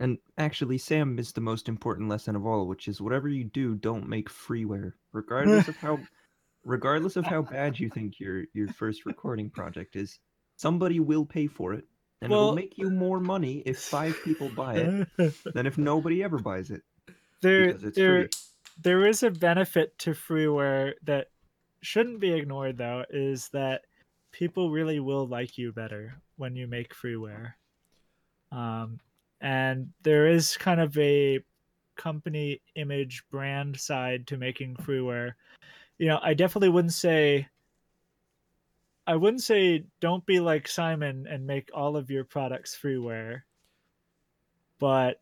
And 0.01 0.18
actually, 0.36 0.78
Sam 0.78 1.16
missed 1.16 1.34
the 1.34 1.41
most 1.41 1.68
important 1.68 2.09
lesson 2.09 2.36
of 2.36 2.47
all, 2.47 2.66
which 2.66 2.86
is 2.86 3.01
whatever 3.01 3.28
you 3.28 3.45
do, 3.45 3.74
don't 3.74 4.09
make 4.09 4.28
freeware, 4.28 4.93
regardless 5.12 5.66
of 5.66 5.76
how, 5.76 5.99
regardless 6.64 7.16
of 7.16 7.24
how 7.24 7.43
bad 7.51 7.78
you 7.78 7.89
think 7.89 8.20
your 8.20 8.45
your 8.53 8.68
first 8.68 9.07
recording 9.07 9.51
project 9.51 9.97
is. 9.97 10.20
Somebody 10.57 10.99
will 10.99 11.24
pay 11.24 11.47
for 11.47 11.72
it, 11.72 11.84
and 12.20 12.30
Well- 12.30 12.44
it'll 12.48 12.54
make 12.54 12.78
you 12.78 12.90
more 12.90 13.20
money 13.20 13.62
if 13.64 13.78
five 13.78 14.16
people 14.24 14.48
buy 14.48 14.76
it 14.76 15.08
than 15.54 15.66
if 15.66 15.78
nobody 15.78 16.22
ever 16.22 16.38
buys 16.38 16.70
it 16.70 16.82
there 17.40 17.72
there 17.72 18.22
free. 18.22 18.28
there 18.82 19.06
is 19.06 19.22
a 19.22 19.30
benefit 19.30 19.96
to 20.00 20.10
freeware 20.10 20.94
that 21.04 21.28
shouldn't 21.80 22.18
be 22.20 22.32
ignored 22.32 22.76
though 22.76 23.04
is 23.10 23.48
that 23.50 23.82
people 24.32 24.70
really 24.70 24.98
will 25.00 25.26
like 25.26 25.56
you 25.56 25.72
better 25.72 26.14
when 26.36 26.56
you 26.56 26.66
make 26.66 26.94
freeware 26.94 27.52
um, 28.50 28.98
and 29.40 29.88
there 30.02 30.26
is 30.26 30.56
kind 30.56 30.80
of 30.80 30.96
a 30.98 31.38
company 31.96 32.60
image 32.74 33.22
brand 33.30 33.78
side 33.78 34.26
to 34.26 34.36
making 34.36 34.74
freeware 34.76 35.32
you 35.98 36.06
know 36.08 36.18
i 36.22 36.34
definitely 36.34 36.68
wouldn't 36.68 36.92
say 36.92 37.46
i 39.09 39.16
wouldn't 39.16 39.42
say 39.42 39.84
don't 40.00 40.24
be 40.26 40.38
like 40.38 40.68
simon 40.68 41.26
and 41.28 41.44
make 41.44 41.68
all 41.74 41.96
of 41.96 42.11
your 42.11 42.24
products 42.24 42.78
freeware 42.80 43.40
but 44.78 45.20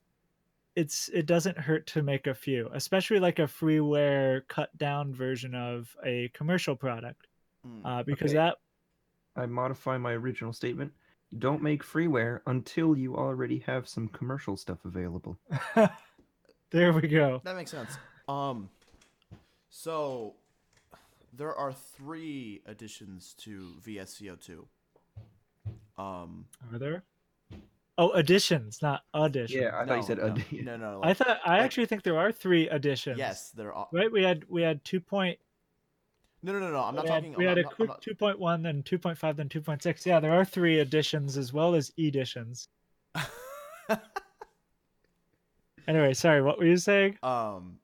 it's 0.75 1.09
it 1.15 1.25
doesn't 1.25 1.57
hurt 1.57 1.87
to 1.87 2.03
make 2.03 2.27
a 2.27 2.35
few 2.35 2.69
especially 2.75 3.19
like 3.19 3.39
a 3.39 3.43
freeware 3.43 4.47
cut 4.49 4.77
down 4.77 5.15
version 5.15 5.55
of 5.55 5.89
a 6.05 6.29
commercial 6.35 6.77
product 6.77 7.27
Mm. 7.67 7.81
uh, 7.85 8.03
because 8.05 8.31
Okay. 8.31 8.35
that 8.35 8.57
I 9.35 9.47
modify 9.47 9.99
my 9.99 10.13
original 10.13 10.53
statement. 10.53 10.93
Don't 11.39 11.63
make 11.63 11.83
freeware 11.83 12.41
until 12.47 12.97
you 12.97 13.17
already 13.17 13.59
have 13.67 13.89
some 13.89 14.09
commercial 14.09 14.57
stuff 14.57 14.79
available. 14.85 15.37
there 16.71 16.93
we 16.93 17.09
go 17.09 17.41
That 17.45 17.57
makes 17.57 17.71
sense. 17.73 17.99
Um, 18.29 18.69
so 19.69 20.35
there 21.37 21.55
are 21.55 21.73
three 21.73 22.63
additions 22.67 23.35
to 23.39 23.75
VSCO2. 23.85 24.65
Um, 25.99 26.47
are 26.73 26.79
there 26.79 27.03
oh 27.99 28.11
additions 28.11 28.83
not 28.83 29.05
additions 29.15 29.59
Yeah, 29.63 29.79
I 29.79 29.87
thought 29.87 29.97
you 29.97 30.03
said 30.03 30.19
no, 30.19 30.27
ad- 30.27 30.45
no, 30.53 30.77
no, 30.77 30.93
no. 30.93 31.01
i 31.05 31.15
thought 31.15 31.39
i 31.47 31.55
like- 31.57 31.63
actually 31.63 31.87
think 31.87 32.03
there 32.03 32.19
are 32.19 32.31
three 32.31 32.69
additions 32.69 33.17
yes, 33.19 33.51
there 33.53 33.73
are. 33.73 33.89
right 33.93 34.13
we 34.13 34.23
had 34.23 34.45
we 34.49 34.61
had 34.61 34.85
two 34.85 35.01
point 35.01 35.39
No, 36.43 36.53
no, 36.53 36.59
no, 36.61 36.71
no. 36.71 36.81
I'm 36.83 36.95
not 36.95 37.05
we 37.05 37.11
had, 37.11 37.17
talking. 37.23 37.35
we 37.39 37.45
I'm 37.45 37.49
had 37.49 37.59
a 37.59 37.63
not- 37.63 37.71
I'm 37.73 37.77
quick 37.77 37.89
not- 37.89 38.03
2.1 38.39 38.63
then 38.63 38.83
2.5 38.83 39.37
then 39.37 39.49
2.6 39.49 40.05
yeah 40.07 40.21
there 40.21 40.33
are 40.35 40.45
three 40.45 40.81
additions 40.81 41.39
as 41.39 41.55
well 41.55 41.75
as 41.75 41.91
editions 41.99 42.69
anyway 45.89 46.13
sorry 46.13 46.43
what 46.43 46.59
were 46.59 46.67
you 46.67 46.77
saying 46.77 47.17
um, 47.23 47.79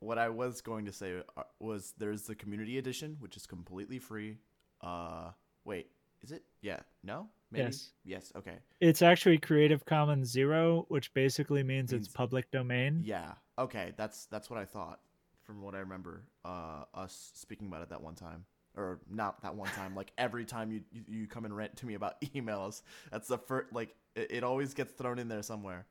what 0.00 0.18
I 0.18 0.28
was 0.28 0.60
going 0.60 0.86
to 0.86 0.92
say 0.92 1.22
uh, 1.36 1.42
was 1.58 1.94
there's 1.98 2.22
the 2.22 2.34
community 2.34 2.78
edition, 2.78 3.16
which 3.20 3.36
is 3.36 3.46
completely 3.46 3.98
free. 3.98 4.38
Uh, 4.80 5.30
wait, 5.64 5.88
is 6.22 6.32
it? 6.32 6.42
Yeah, 6.62 6.80
no, 7.04 7.28
maybe. 7.50 7.64
Yes. 7.66 7.90
Yes. 8.04 8.32
Okay. 8.36 8.58
it's 8.80 9.02
actually 9.02 9.38
creative 9.38 9.84
commons 9.84 10.28
zero 10.30 10.86
which 10.88 11.12
basically 11.14 11.62
means, 11.62 11.92
Means- 11.92 12.06
it's 12.06 12.14
public 12.14 12.50
domain 12.50 13.02
Yeah. 13.04 13.32
Okay. 13.58 13.92
That's 13.96 14.26
that's 14.26 14.48
what 14.50 14.58
I 14.58 14.64
thought 14.64 15.00
from 15.44 15.62
what 15.62 15.74
I 15.74 15.78
remember. 15.78 16.24
Uh, 16.44 16.84
us 16.94 17.30
speaking 17.34 17.66
about 17.66 17.82
it 17.82 17.90
that 17.90 18.02
one 18.02 18.14
time, 18.14 18.44
or 18.76 19.00
not 19.10 19.42
that 19.42 19.54
one 19.54 19.68
time. 19.70 19.94
Like 19.94 20.12
every 20.16 20.44
time 20.46 20.72
you 20.72 20.80
you, 20.92 21.02
you 21.08 21.26
come 21.26 21.44
and 21.44 21.54
rant 21.54 21.76
to 21.76 21.86
me 21.86 21.94
about 21.94 22.20
emails, 22.34 22.82
that's 23.10 23.28
the 23.28 23.38
first. 23.38 23.72
Like 23.72 23.94
it, 24.16 24.28
it 24.30 24.44
always 24.44 24.72
gets 24.74 24.92
thrown 24.92 25.18
in 25.18 25.28
there 25.28 25.42
somewhere. 25.42 25.86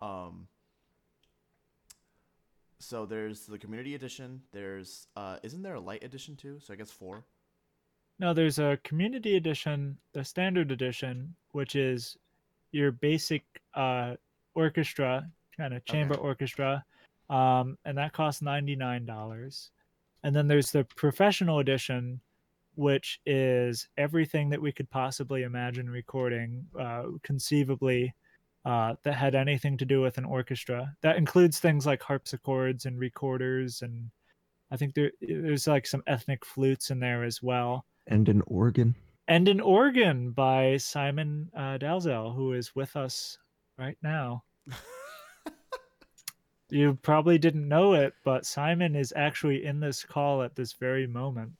Um. 0.00 0.48
So 2.82 3.06
there's 3.06 3.46
the 3.46 3.58
community 3.58 3.94
edition. 3.94 4.42
There's 4.52 5.06
uh, 5.16 5.36
isn't 5.42 5.62
there 5.62 5.74
a 5.74 5.80
light 5.80 6.02
edition 6.02 6.36
too? 6.36 6.58
So 6.60 6.72
I 6.72 6.76
guess 6.76 6.90
four. 6.90 7.24
No, 8.18 8.34
there's 8.34 8.58
a 8.58 8.78
community 8.84 9.36
edition, 9.36 9.96
the 10.12 10.24
standard 10.24 10.70
edition, 10.70 11.34
which 11.52 11.76
is 11.76 12.16
your 12.72 12.92
basic 12.92 13.42
uh, 13.74 14.14
orchestra, 14.54 15.26
kind 15.56 15.74
of 15.74 15.84
chamber 15.84 16.16
orchestra, 16.16 16.84
um, 17.30 17.78
and 17.84 17.96
that 17.98 18.12
costs 18.12 18.42
ninety 18.42 18.76
nine 18.76 19.06
dollars. 19.06 19.70
And 20.24 20.34
then 20.34 20.48
there's 20.48 20.72
the 20.72 20.84
professional 20.84 21.60
edition, 21.60 22.20
which 22.74 23.20
is 23.26 23.88
everything 23.96 24.50
that 24.50 24.60
we 24.60 24.72
could 24.72 24.90
possibly 24.90 25.42
imagine 25.42 25.88
recording, 25.88 26.66
uh, 26.78 27.04
conceivably, 27.22 28.14
uh, 28.64 28.94
that 29.02 29.14
had 29.14 29.34
anything 29.34 29.76
to 29.78 29.84
do 29.84 30.00
with 30.00 30.18
an 30.18 30.24
orchestra. 30.24 30.94
That 31.02 31.16
includes 31.16 31.58
things 31.60 31.86
like 31.86 32.02
harpsichords 32.02 32.86
and 32.86 32.98
recorders, 32.98 33.82
and 33.82 34.10
I 34.70 34.76
think 34.76 34.94
there 34.94 35.10
there's 35.20 35.66
like 35.66 35.86
some 35.86 36.02
ethnic 36.06 36.44
flutes 36.44 36.90
in 36.90 37.00
there 37.00 37.24
as 37.24 37.42
well 37.42 37.84
and 38.06 38.28
an 38.28 38.42
organ. 38.46 38.94
and 39.28 39.48
an 39.48 39.60
organ 39.60 40.30
by 40.32 40.76
Simon 40.76 41.50
uh, 41.56 41.78
Dalzell, 41.78 42.34
who 42.34 42.52
is 42.52 42.74
with 42.74 42.96
us 42.96 43.38
right 43.78 43.96
now. 44.02 44.44
You 46.72 46.98
probably 47.02 47.36
didn't 47.36 47.68
know 47.68 47.92
it, 47.92 48.14
but 48.24 48.46
Simon 48.46 48.96
is 48.96 49.12
actually 49.14 49.66
in 49.66 49.78
this 49.78 50.04
call 50.04 50.42
at 50.42 50.56
this 50.56 50.72
very 50.72 51.06
moment, 51.06 51.52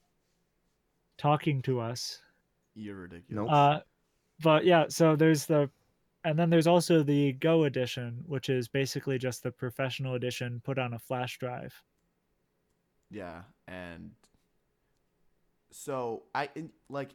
talking 1.19 1.61
to 1.61 1.79
us. 1.79 2.19
You're 2.73 2.95
ridiculous. 2.95 3.47
Uh, 3.47 3.81
but 4.41 4.65
yeah, 4.65 4.85
so 4.89 5.15
there's 5.15 5.45
the, 5.45 5.69
and 6.23 6.37
then 6.37 6.49
there's 6.49 6.67
also 6.67 7.03
the 7.03 7.33
Go 7.33 7.63
edition, 7.63 8.23
which 8.25 8.49
is 8.49 8.67
basically 8.67 9.17
just 9.17 9.43
the 9.43 9.51
professional 9.51 10.15
edition 10.15 10.61
put 10.63 10.79
on 10.79 10.93
a 10.93 10.99
flash 10.99 11.37
drive. 11.37 11.73
Yeah, 13.11 13.41
and 13.67 14.11
so 15.71 16.23
I 16.33 16.49
in, 16.55 16.71
like 16.89 17.09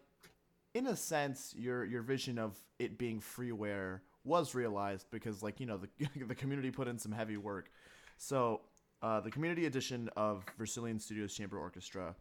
in 0.74 0.86
a 0.86 0.96
sense 0.96 1.54
your 1.56 1.84
your 1.84 2.02
vision 2.02 2.38
of 2.38 2.56
it 2.78 2.98
being 2.98 3.20
freeware 3.20 4.00
was 4.24 4.54
realized 4.54 5.06
because 5.10 5.42
like 5.42 5.58
you 5.60 5.66
know 5.66 5.78
the 5.78 6.08
the 6.26 6.34
community 6.34 6.70
put 6.70 6.88
in 6.88 6.98
some 6.98 7.12
heavy 7.12 7.36
work. 7.36 7.70
So 8.18 8.60
uh, 9.02 9.20
the 9.20 9.30
community 9.30 9.66
edition 9.66 10.10
of 10.16 10.44
Versilian 10.58 11.00
Studios 11.00 11.34
Chamber 11.34 11.58
Orchestra 11.58 12.14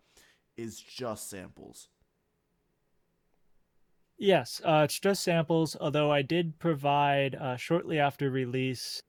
is 0.56 0.80
just 0.80 1.30
samples. 1.30 1.90
Yes, 4.18 4.61
uh, 4.65 4.82
it's 4.84 4.99
just 4.99 5.24
samples. 5.24 5.76
Although 5.80 6.11
I 6.11 6.22
did 6.22 6.57
provide 6.59 7.36
uh, 7.36 7.55
shortly 7.55 7.99
after 7.99 8.32
release, 8.32 9.01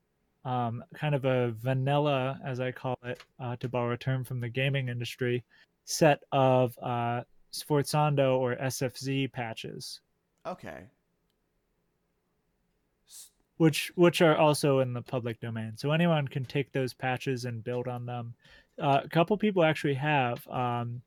um, 0.45 0.85
kind 0.95 1.15
of 1.15 1.25
a 1.25 1.53
vanilla, 1.53 2.39
as 2.45 2.61
I 2.61 2.73
call 2.73 2.99
it, 3.05 3.23
uh, 3.41 3.57
to 3.57 3.69
borrow 3.69 3.93
a 3.93 3.97
term 3.97 4.23
from 4.25 4.41
the 4.41 4.49
gaming 4.49 4.89
industry, 4.89 5.45
set 5.85 6.21
of 6.33 6.79
uh, 6.83 7.23
Sforzando 7.53 8.39
or 8.39 8.57
SFZ 8.57 9.33
patches, 9.33 10.01
Okay. 10.47 10.85
Which 13.59 13.93
which 13.97 14.23
are 14.23 14.37
also 14.37 14.79
in 14.81 14.93
the 14.93 15.03
public 15.03 15.41
domain. 15.41 15.73
So 15.77 15.91
anyone 15.91 16.29
can 16.29 16.45
take 16.45 16.73
those 16.73 16.95
patches 16.95 17.45
and 17.45 17.65
build 17.65 17.89
on 17.89 18.07
them. 18.07 18.35
Uh, 18.81 19.01
a 19.05 19.09
couple 19.09 19.37
people 19.37 19.65
actually 19.65 19.95
have. 19.95 20.47
Um, 20.49 21.03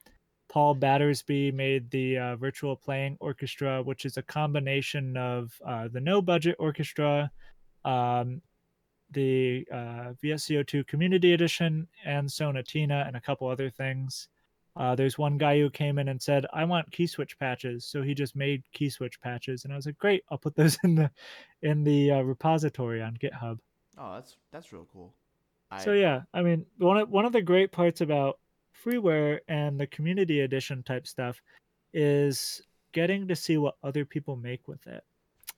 Paul 0.51 0.73
Battersby 0.73 1.53
made 1.53 1.89
the 1.91 2.17
uh, 2.17 2.35
virtual 2.35 2.75
playing 2.75 3.15
orchestra, 3.21 3.81
which 3.81 4.03
is 4.03 4.17
a 4.17 4.21
combination 4.21 5.15
of 5.15 5.57
uh, 5.65 5.87
the 5.87 6.01
no 6.01 6.21
budget 6.21 6.57
orchestra, 6.59 7.31
um, 7.85 8.41
the 9.11 9.65
uh, 9.71 10.11
VSCO2 10.21 10.85
Community 10.87 11.31
Edition, 11.31 11.87
and 12.03 12.27
Sonatina, 12.27 13.07
and 13.07 13.15
a 13.15 13.21
couple 13.21 13.47
other 13.47 13.69
things. 13.69 14.27
Uh, 14.75 14.93
there's 14.93 15.17
one 15.17 15.37
guy 15.37 15.57
who 15.57 15.69
came 15.69 15.97
in 15.97 16.09
and 16.09 16.21
said, 16.21 16.45
"I 16.51 16.65
want 16.65 16.91
key 16.91 17.07
switch 17.07 17.39
patches," 17.39 17.85
so 17.85 18.01
he 18.01 18.13
just 18.13 18.35
made 18.35 18.61
key 18.73 18.89
switch 18.89 19.21
patches, 19.21 19.63
and 19.63 19.71
I 19.71 19.77
was 19.77 19.85
like, 19.85 19.97
"Great, 19.97 20.25
I'll 20.29 20.37
put 20.37 20.55
those 20.55 20.77
in 20.83 20.95
the 20.95 21.09
in 21.61 21.85
the 21.85 22.11
uh, 22.11 22.21
repository 22.23 23.01
on 23.01 23.15
GitHub." 23.15 23.59
Oh, 23.97 24.15
that's 24.15 24.35
that's 24.51 24.73
real 24.73 24.87
cool. 24.91 25.13
So 25.79 25.93
yeah, 25.93 26.23
I 26.33 26.41
mean, 26.41 26.65
one 26.77 26.97
of 26.97 27.09
one 27.09 27.23
of 27.23 27.31
the 27.31 27.41
great 27.41 27.71
parts 27.71 28.01
about 28.01 28.40
freeware 28.83 29.39
and 29.47 29.79
the 29.79 29.87
community 29.87 30.41
edition 30.41 30.83
type 30.83 31.07
stuff 31.07 31.41
is 31.93 32.61
getting 32.93 33.27
to 33.27 33.35
see 33.35 33.57
what 33.57 33.75
other 33.83 34.05
people 34.05 34.35
make 34.35 34.67
with 34.67 34.85
it. 34.87 35.03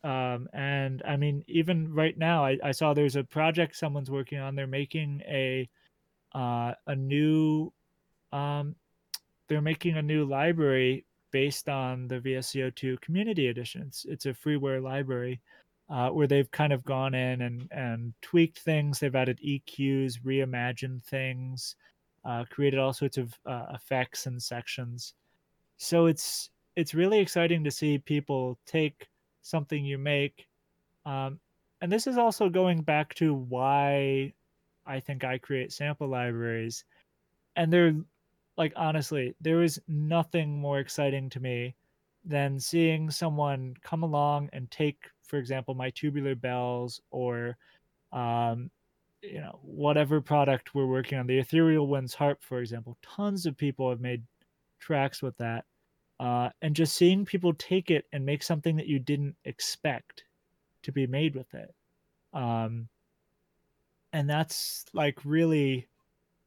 Um, 0.03 0.49
and 0.53 1.01
I 1.07 1.15
mean, 1.15 1.43
even 1.47 1.93
right 1.93 2.17
now, 2.17 2.45
I, 2.45 2.57
I 2.63 2.71
saw 2.71 2.93
there's 2.93 3.15
a 3.15 3.24
project 3.24 3.76
someone's 3.76 4.11
working 4.11 4.39
on. 4.39 4.55
They're 4.55 4.67
making 4.67 5.21
a 5.28 5.69
uh, 6.36 6.74
a 6.88 6.95
new 6.95 7.71
um, 8.32 8.76
they're 9.47 9.61
making 9.61 9.97
a 9.97 10.01
new 10.01 10.26
library 10.26 11.05
based 11.32 11.69
on 11.69 12.07
the 12.07 12.19
VSCO2 12.19 13.01
Community 13.01 13.47
Edition. 13.47 13.84
It's, 13.88 14.05
it's 14.05 14.26
a 14.26 14.34
freeware 14.34 14.82
library 14.82 15.41
uh, 15.89 16.09
where 16.09 16.28
they've 16.28 16.49
kind 16.51 16.74
of 16.74 16.84
gone 16.84 17.13
in 17.13 17.41
and, 17.41 17.67
and 17.71 18.13
tweaked 18.21 18.59
things. 18.59 18.99
They've 18.99 19.15
added 19.15 19.39
EQs, 19.45 20.21
reimagined 20.21 21.03
things, 21.03 21.76
uh, 22.26 22.45
created 22.49 22.80
all 22.80 22.93
sorts 22.93 23.17
of 23.17 23.38
uh, 23.45 23.65
effects 23.74 24.26
and 24.26 24.41
sections. 24.41 25.13
So 25.78 26.05
it's 26.05 26.49
it's 26.76 26.93
really 26.93 27.19
exciting 27.19 27.63
to 27.63 27.71
see 27.71 27.97
people 27.97 28.57
take 28.65 29.07
something 29.41 29.86
you 29.86 29.97
make, 29.97 30.47
um, 31.05 31.39
and 31.82 31.91
this 31.91 32.07
is 32.07 32.17
also 32.17 32.49
going 32.49 32.82
back 32.82 33.13
to 33.15 33.34
why 33.34 34.34
I 34.86 34.99
think 34.99 35.24
I 35.24 35.38
create 35.38 35.74
sample 35.74 36.07
libraries, 36.07 36.86
and 37.55 37.71
they're 37.71 37.95
like 38.57 38.74
honestly, 38.76 39.36
there 39.41 39.63
is 39.63 39.82
nothing 39.88 40.59
more 40.59 40.80
exciting 40.80 41.30
to 41.32 41.39
me 41.39 41.76
than 42.26 42.59
seeing 42.59 43.11
someone 43.11 43.76
come 43.84 44.03
along 44.03 44.49
and 44.53 44.69
take, 44.71 45.09
for 45.24 45.38
example, 45.38 45.74
my 45.74 45.89
tubular 45.89 46.36
bells 46.36 47.01
or 47.11 47.57
um, 48.13 48.69
you 49.24 49.39
know 49.39 49.59
whatever 49.63 50.19
product 50.21 50.76
we're 50.76 50.86
working 50.86 51.17
on 51.17 51.26
the 51.28 51.39
ethereal 51.39 51.88
winds 51.88 52.13
harp 52.13 52.43
for 52.43 52.59
example 52.59 52.97
tons 53.01 53.45
of 53.45 53.57
people 53.57 53.89
have 53.89 54.01
made 54.01 54.21
tracks 54.80 55.21
with 55.21 55.36
that 55.38 55.65
uh, 56.19 56.49
and 56.61 56.76
just 56.76 56.95
seeing 56.95 57.26
people 57.26 57.53
take 57.53 57.89
it 57.89 58.05
and 58.13 58.26
make 58.26 58.43
something 58.43 58.76
that 58.76 58.88
you 58.88 58.99
didn't 58.99 59.36
expect 59.45 60.24
to 60.84 60.91
be 60.91 61.07
made 61.07 61.36
with 61.36 61.53
it 61.53 61.74
um, 62.34 62.88
and 64.11 64.30
that's 64.30 64.86
like 64.93 65.17
really 65.24 65.88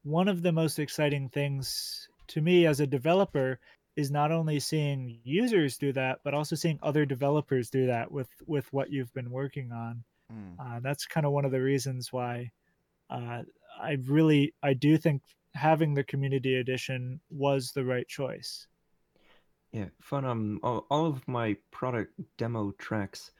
one 0.03 0.27
of 0.27 0.41
the 0.41 0.51
most 0.51 0.79
exciting 0.79 1.29
things 1.29 2.07
to 2.27 2.41
me 2.41 2.65
as 2.65 2.79
a 2.79 2.87
developer 2.87 3.59
is 3.95 4.11
not 4.11 4.31
only 4.31 4.59
seeing 4.59 5.19
users 5.23 5.77
do 5.77 5.91
that 5.91 6.19
but 6.23 6.33
also 6.35 6.55
seeing 6.55 6.79
other 6.83 7.05
developers 7.05 7.69
do 7.69 7.87
that 7.87 8.11
with 8.11 8.29
with 8.45 8.71
what 8.71 8.91
you've 8.91 9.13
been 9.13 9.31
working 9.31 9.71
on 9.71 10.03
Mm. 10.33 10.59
uh, 10.59 10.79
that's 10.81 11.05
kind 11.05 11.25
of 11.25 11.31
one 11.31 11.45
of 11.45 11.51
the 11.51 11.61
reasons 11.61 12.11
why 12.11 12.51
uh, 13.09 13.41
i 13.81 13.97
really 14.05 14.53
i 14.63 14.73
do 14.73 14.97
think 14.97 15.21
having 15.53 15.93
the 15.93 16.03
community 16.03 16.55
edition 16.55 17.19
was 17.29 17.71
the 17.71 17.83
right 17.83 18.07
choice 18.07 18.67
Yeah, 19.73 19.89
fun. 19.99 20.25
Um, 20.25 20.59
all, 20.63 20.85
of 20.89 21.27
my 21.27 21.55
product 21.71 22.13
demo 22.37 22.71
tracks, 22.77 23.31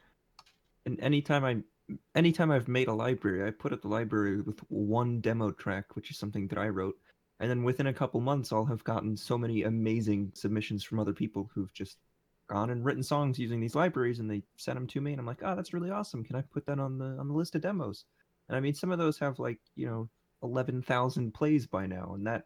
and 0.85 0.99
anytime 0.99 1.45
I, 1.45 1.57
anytime 2.15 2.51
I've 2.51 2.67
made 2.67 2.89
a 2.89 2.93
library, 2.93 3.47
I 3.47 3.51
put 3.51 3.71
up 3.71 3.81
the 3.81 3.87
library 3.87 4.41
with 4.41 4.59
one 4.69 5.21
demo 5.21 5.51
track, 5.51 5.95
which 5.95 6.11
is 6.11 6.17
something 6.17 6.47
that 6.49 6.57
I 6.57 6.67
wrote, 6.67 6.95
and 7.39 7.49
then 7.49 7.63
within 7.63 7.87
a 7.87 7.93
couple 7.93 8.19
months, 8.19 8.51
I'll 8.51 8.65
have 8.65 8.83
gotten 8.83 9.15
so 9.15 9.37
many 9.37 9.63
amazing 9.63 10.31
submissions 10.35 10.83
from 10.83 10.99
other 10.99 11.13
people 11.13 11.49
who've 11.53 11.73
just 11.73 11.97
gone 12.49 12.71
and 12.71 12.83
written 12.83 13.03
songs 13.03 13.39
using 13.39 13.59
these 13.59 13.75
libraries, 13.75 14.19
and 14.19 14.29
they 14.29 14.43
sent 14.57 14.75
them 14.75 14.87
to 14.87 15.01
me, 15.01 15.11
and 15.13 15.19
I'm 15.19 15.25
like, 15.25 15.43
oh, 15.43 15.55
that's 15.55 15.73
really 15.73 15.91
awesome. 15.91 16.23
Can 16.23 16.35
I 16.35 16.41
put 16.41 16.65
that 16.65 16.79
on 16.79 16.97
the 16.97 17.17
on 17.19 17.27
the 17.27 17.33
list 17.33 17.55
of 17.55 17.61
demos? 17.61 18.05
And 18.49 18.55
I 18.55 18.59
mean, 18.59 18.73
some 18.73 18.91
of 18.91 18.99
those 18.99 19.19
have 19.19 19.39
like 19.39 19.59
you 19.75 19.87
know 19.87 20.09
eleven 20.43 20.81
thousand 20.81 21.33
plays 21.33 21.67
by 21.67 21.87
now, 21.87 22.13
and 22.15 22.27
that, 22.27 22.43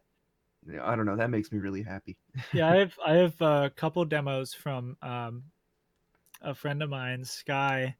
I 0.81 0.95
don't 0.95 1.05
know, 1.05 1.17
that 1.17 1.29
makes 1.29 1.51
me 1.51 1.59
really 1.59 1.83
happy. 1.83 2.17
yeah 2.53 2.69
i 2.69 2.75
have 2.75 2.93
i 3.05 3.13
have 3.13 3.41
a 3.41 3.71
couple 3.75 4.03
demos 4.05 4.53
from 4.53 4.97
um, 5.01 5.43
a 6.41 6.53
friend 6.53 6.81
of 6.81 6.89
mine 6.89 7.23
sky 7.23 7.95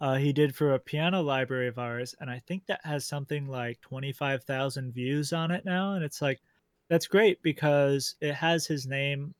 uh, 0.00 0.14
he 0.14 0.32
did 0.32 0.54
for 0.54 0.74
a 0.74 0.78
piano 0.78 1.22
library 1.22 1.68
of 1.68 1.78
ours 1.78 2.14
and 2.20 2.30
i 2.30 2.40
think 2.46 2.64
that 2.66 2.80
has 2.84 3.06
something 3.06 3.46
like 3.46 3.80
25000 3.82 4.92
views 4.92 5.32
on 5.32 5.50
it 5.50 5.64
now 5.64 5.94
and 5.94 6.04
it's 6.04 6.22
like 6.22 6.40
that's 6.88 7.06
great 7.06 7.42
because 7.42 8.14
it 8.20 8.34
has 8.34 8.66
his 8.66 8.86
name 8.86 9.34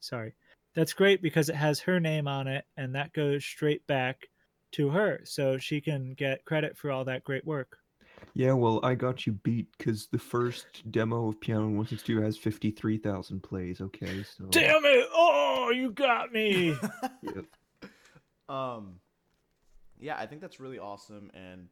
sorry 0.00 0.34
that's 0.74 0.92
great 0.92 1.22
because 1.22 1.48
it 1.48 1.56
has 1.56 1.80
her 1.80 1.98
name 1.98 2.28
on 2.28 2.46
it 2.46 2.64
and 2.76 2.94
that 2.94 3.12
goes 3.12 3.44
straight 3.44 3.86
back 3.86 4.28
to 4.72 4.90
her 4.90 5.20
so 5.24 5.58
she 5.58 5.80
can 5.80 6.14
get 6.14 6.44
credit 6.44 6.76
for 6.76 6.90
all 6.90 7.04
that 7.04 7.24
great 7.24 7.44
work 7.46 7.78
Yeah, 8.34 8.52
well, 8.52 8.80
I 8.82 8.94
got 8.94 9.26
you 9.26 9.32
beat 9.32 9.68
because 9.78 10.08
the 10.12 10.18
first 10.18 10.66
demo 10.90 11.28
of 11.28 11.40
Piano 11.40 11.62
162 11.66 12.20
has 12.22 12.36
53,000 12.36 13.42
plays, 13.42 13.80
okay? 13.80 14.22
So. 14.22 14.44
damn 14.50 14.84
it 14.84 15.06
oh 15.12 15.70
you 15.74 15.90
got 15.92 16.32
me 16.32 16.76
Yep. 17.22 17.44
um 18.48 19.00
yeah 19.98 20.16
i 20.16 20.26
think 20.26 20.40
that's 20.40 20.60
really 20.60 20.78
awesome 20.78 21.30
and 21.34 21.68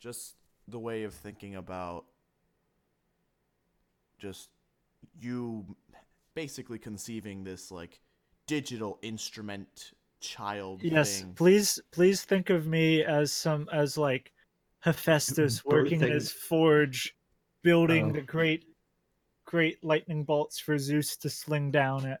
just 0.00 0.36
the 0.68 0.78
way 0.78 1.04
of 1.04 1.14
thinking 1.14 1.56
about 1.56 2.04
just 4.18 4.50
you 5.18 5.64
basically 6.34 6.78
conceiving 6.78 7.44
this 7.44 7.70
like 7.70 8.00
digital 8.46 8.98
instrument 9.02 9.92
child 10.20 10.82
Yes, 10.82 11.20
thing 11.20 11.34
please, 11.34 11.80
please 11.92 12.22
think 12.24 12.50
of 12.50 12.66
me 12.66 13.02
as 13.04 13.32
some 13.32 13.68
as 13.72 13.96
like 13.98 14.32
Hephaestus 14.80 15.64
working 15.64 16.00
in 16.02 16.10
his 16.10 16.30
forge, 16.32 17.14
building 17.62 18.10
Oh. 18.10 18.12
the 18.12 18.22
great, 18.22 18.64
great 19.46 19.82
lightning 19.84 20.24
bolts 20.24 20.58
for 20.58 20.78
Zeus 20.78 21.16
to 21.18 21.28
sling 21.30 21.70
down 21.70 22.06
it. 22.06 22.20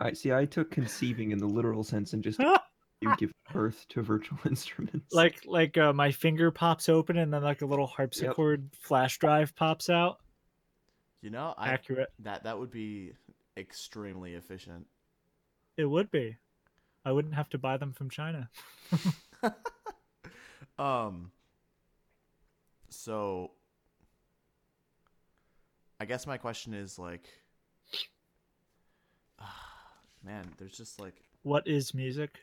I 0.00 0.12
see. 0.12 0.32
I 0.32 0.44
took 0.44 0.70
conceiving 0.70 1.32
in 1.32 1.38
the 1.38 1.46
literal 1.46 1.82
sense 1.82 2.12
and 2.12 2.22
just 2.22 2.38
you 3.00 3.14
give 3.16 3.32
birth 3.52 3.84
to 3.90 4.02
virtual 4.02 4.38
instruments. 4.46 5.12
like 5.12 5.40
like 5.46 5.76
uh, 5.78 5.92
my 5.92 6.10
finger 6.12 6.50
pops 6.50 6.88
open 6.88 7.16
and 7.16 7.32
then 7.32 7.42
like 7.42 7.62
a 7.62 7.66
little 7.66 7.86
harpsichord 7.86 8.68
flash 8.80 9.18
drive 9.18 9.54
pops 9.56 9.88
out. 9.88 10.18
you 11.22 11.30
know 11.30 11.54
I, 11.56 11.70
Accurate. 11.70 12.10
that 12.20 12.42
that 12.44 12.58
would 12.58 12.70
be 12.70 13.12
extremely 13.56 14.34
efficient 14.34 14.86
It 15.76 15.84
would 15.86 16.10
be. 16.10 16.36
I 17.08 17.12
wouldn't 17.12 17.34
have 17.34 17.48
to 17.50 17.58
buy 17.58 17.78
them 17.78 17.94
from 17.94 18.10
China. 18.10 18.50
um 20.78 21.30
so 22.90 23.50
i 26.00 26.04
guess 26.04 26.26
my 26.26 26.36
question 26.36 26.72
is 26.74 26.98
like 26.98 27.24
man 30.24 30.44
there's 30.58 30.76
just 30.76 31.00
like 31.00 31.14
What 31.42 31.66
is 31.66 31.94
music? 31.94 32.38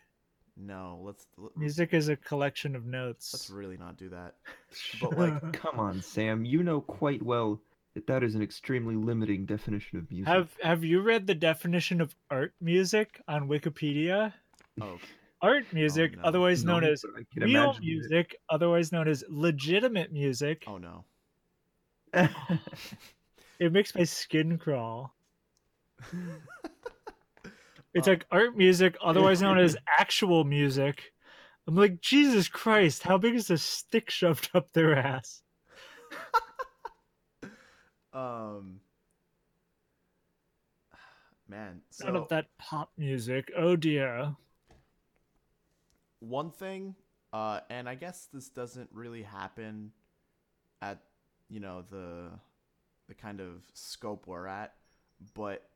no 0.57 0.99
let's 1.03 1.27
let- 1.37 1.55
Music 1.57 1.93
is 1.93 2.09
a 2.09 2.15
collection 2.15 2.75
of 2.75 2.85
notes. 2.85 3.33
let's 3.33 3.49
really 3.49 3.77
not 3.77 3.97
do 3.97 4.09
that 4.09 4.35
but, 5.01 5.17
like, 5.17 5.53
come 5.61 5.79
on, 5.79 6.01
Sam. 6.01 6.43
You 6.45 6.61
know 6.63 6.81
quite 6.81 7.21
well 7.23 7.61
that 7.93 8.07
that 8.07 8.23
is 8.23 8.35
an 8.35 8.41
extremely 8.41 8.95
limiting 8.95 9.45
definition 9.45 9.97
of 9.99 10.09
music. 10.11 10.27
Have 10.27 10.49
Have 10.61 10.83
you 10.83 10.99
read 11.01 11.27
the 11.27 11.35
definition 11.35 12.01
of 12.01 12.13
art 12.29 12.53
music 12.59 13.21
on 13.27 13.47
Wikipedia? 13.47 14.33
Oh 14.81 14.97
Art 15.41 15.65
music, 15.73 16.15
no. 16.17 16.23
otherwise 16.23 16.63
known 16.65 16.81
No, 16.83 16.91
as 16.91 17.01
but 17.01 17.11
I 17.21 17.25
can 17.31 17.43
real 17.43 17.63
imagine 17.71 17.83
it. 17.83 17.85
music, 17.85 18.35
otherwise 18.49 18.91
known 18.91 19.07
as 19.07 19.23
legitimate 19.29 20.11
music. 20.11 20.63
oh 20.67 20.77
no 20.77 21.05
It 23.59 23.71
makes 23.71 23.95
my 23.95 24.03
skin 24.03 24.57
crawl. 24.57 25.13
It's 27.93 28.07
Uh, 28.07 28.11
like 28.11 28.25
art 28.31 28.57
music, 28.57 28.97
otherwise 29.01 29.41
known 29.41 29.59
as 29.59 29.77
actual 29.99 30.43
music. 30.43 31.13
I'm 31.67 31.75
like, 31.75 32.01
Jesus 32.01 32.47
Christ, 32.47 33.03
how 33.03 33.17
big 33.17 33.35
is 33.35 33.49
a 33.49 33.57
stick 33.57 34.09
shoved 34.09 34.49
up 34.53 34.71
their 34.73 34.95
ass? 34.95 35.41
um 38.13 38.79
man 41.47 41.81
so 41.91 42.05
None 42.07 42.15
of 42.15 42.27
that 42.29 42.47
pop 42.57 42.91
music. 42.97 43.51
Oh 43.55 43.75
dear. 43.75 44.35
One 46.29 46.51
thing 46.51 46.95
uh 47.33 47.59
and 47.69 47.87
i 47.87 47.95
guess 47.95 48.27
this 48.33 48.49
doesn't 48.49 48.89
really 48.91 49.23
happen 49.23 49.91
at 50.81 50.99
you 51.49 51.59
know 51.59 51.83
the 51.89 52.29
the 53.07 53.13
kind 53.13 53.39
of 53.39 53.63
scope 53.73 54.25
we're 54.27 54.47
at 54.47 54.73
but 55.33 55.69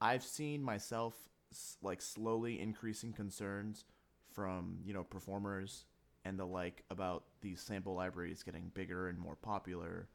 i've 0.00 0.22
seen 0.22 0.62
myself 0.62 1.14
like 1.82 2.00
slowly 2.00 2.60
increasing 2.60 3.12
concerns 3.12 3.84
from 4.32 4.78
you 4.84 4.94
know 4.94 5.02
performers 5.02 5.84
and 6.24 6.38
the 6.38 6.44
like 6.44 6.84
about 6.90 7.24
these 7.40 7.60
sample 7.60 7.94
libraries 7.94 8.42
getting 8.42 8.70
bigger 8.74 9.08
and 9.08 9.18
more 9.18 9.36
popular. 9.36 10.08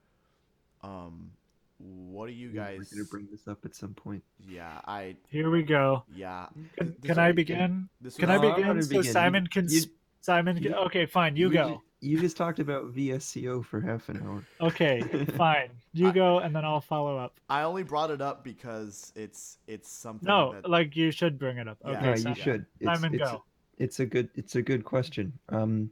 Um 0.81 1.31
what 1.77 2.27
do 2.27 2.33
you 2.33 2.49
guys? 2.49 2.77
We're 2.77 2.83
guys 2.83 2.93
gonna 2.93 3.05
bring 3.05 3.27
this 3.31 3.47
up 3.47 3.65
at 3.65 3.75
some 3.75 3.93
point. 3.93 4.23
yeah 4.47 4.79
i 4.85 5.15
Here 5.29 5.49
we 5.49 5.63
go. 5.63 6.03
yeah 6.15 6.47
Can, 6.77 6.95
can 7.03 7.19
I 7.19 7.31
begin? 7.31 7.89
this 8.01 8.15
Can 8.15 8.29
I 8.29 8.37
begin 8.37 8.81
so 8.81 8.89
begin. 8.97 9.11
Simon 9.11 9.47
can 9.47 9.67
you- 9.69 9.81
Simon 10.21 10.55
can, 10.55 10.63
you- 10.71 10.73
okay, 10.87 11.05
fine, 11.05 11.35
you 11.35 11.51
go. 11.51 11.67
ju- 11.69 11.81
You 12.01 12.19
just 12.19 12.35
talked 12.37 12.59
about 12.59 12.93
VSCO 12.95 13.63
for 13.65 13.79
half 13.81 14.09
an 14.09 14.21
hour. 14.23 14.43
Okay, 14.59 15.01
fine. 15.37 15.69
You 15.93 16.07
I- 16.09 16.11
go 16.11 16.39
and 16.39 16.55
then 16.55 16.63
I'll 16.65 16.81
follow 16.81 17.17
up. 17.17 17.39
I 17.49 17.61
only 17.63 17.83
brought 17.83 18.09
it 18.09 18.21
up 18.21 18.43
because 18.43 19.11
it's 19.15 19.57
it's 19.67 19.91
something 19.91 20.25
No, 20.27 20.53
that 20.53 20.69
like 20.69 20.95
you 20.95 21.11
should 21.11 21.37
bring 21.37 21.57
it 21.57 21.67
up. 21.67 21.77
Yeah, 21.85 21.91
Okay, 21.91 22.05
yeah, 22.09 22.15
Simon. 22.15 22.35
you 22.37 22.43
should. 22.43 22.65
It's, 22.79 22.85
Simon, 22.85 23.13
it's, 23.15 23.23
go. 23.31 23.43
it's 23.77 23.99
a 23.99 24.05
good 24.05 24.29
it's 24.35 24.55
a 24.55 24.61
good 24.61 24.83
question. 24.83 25.33
Um, 25.49 25.91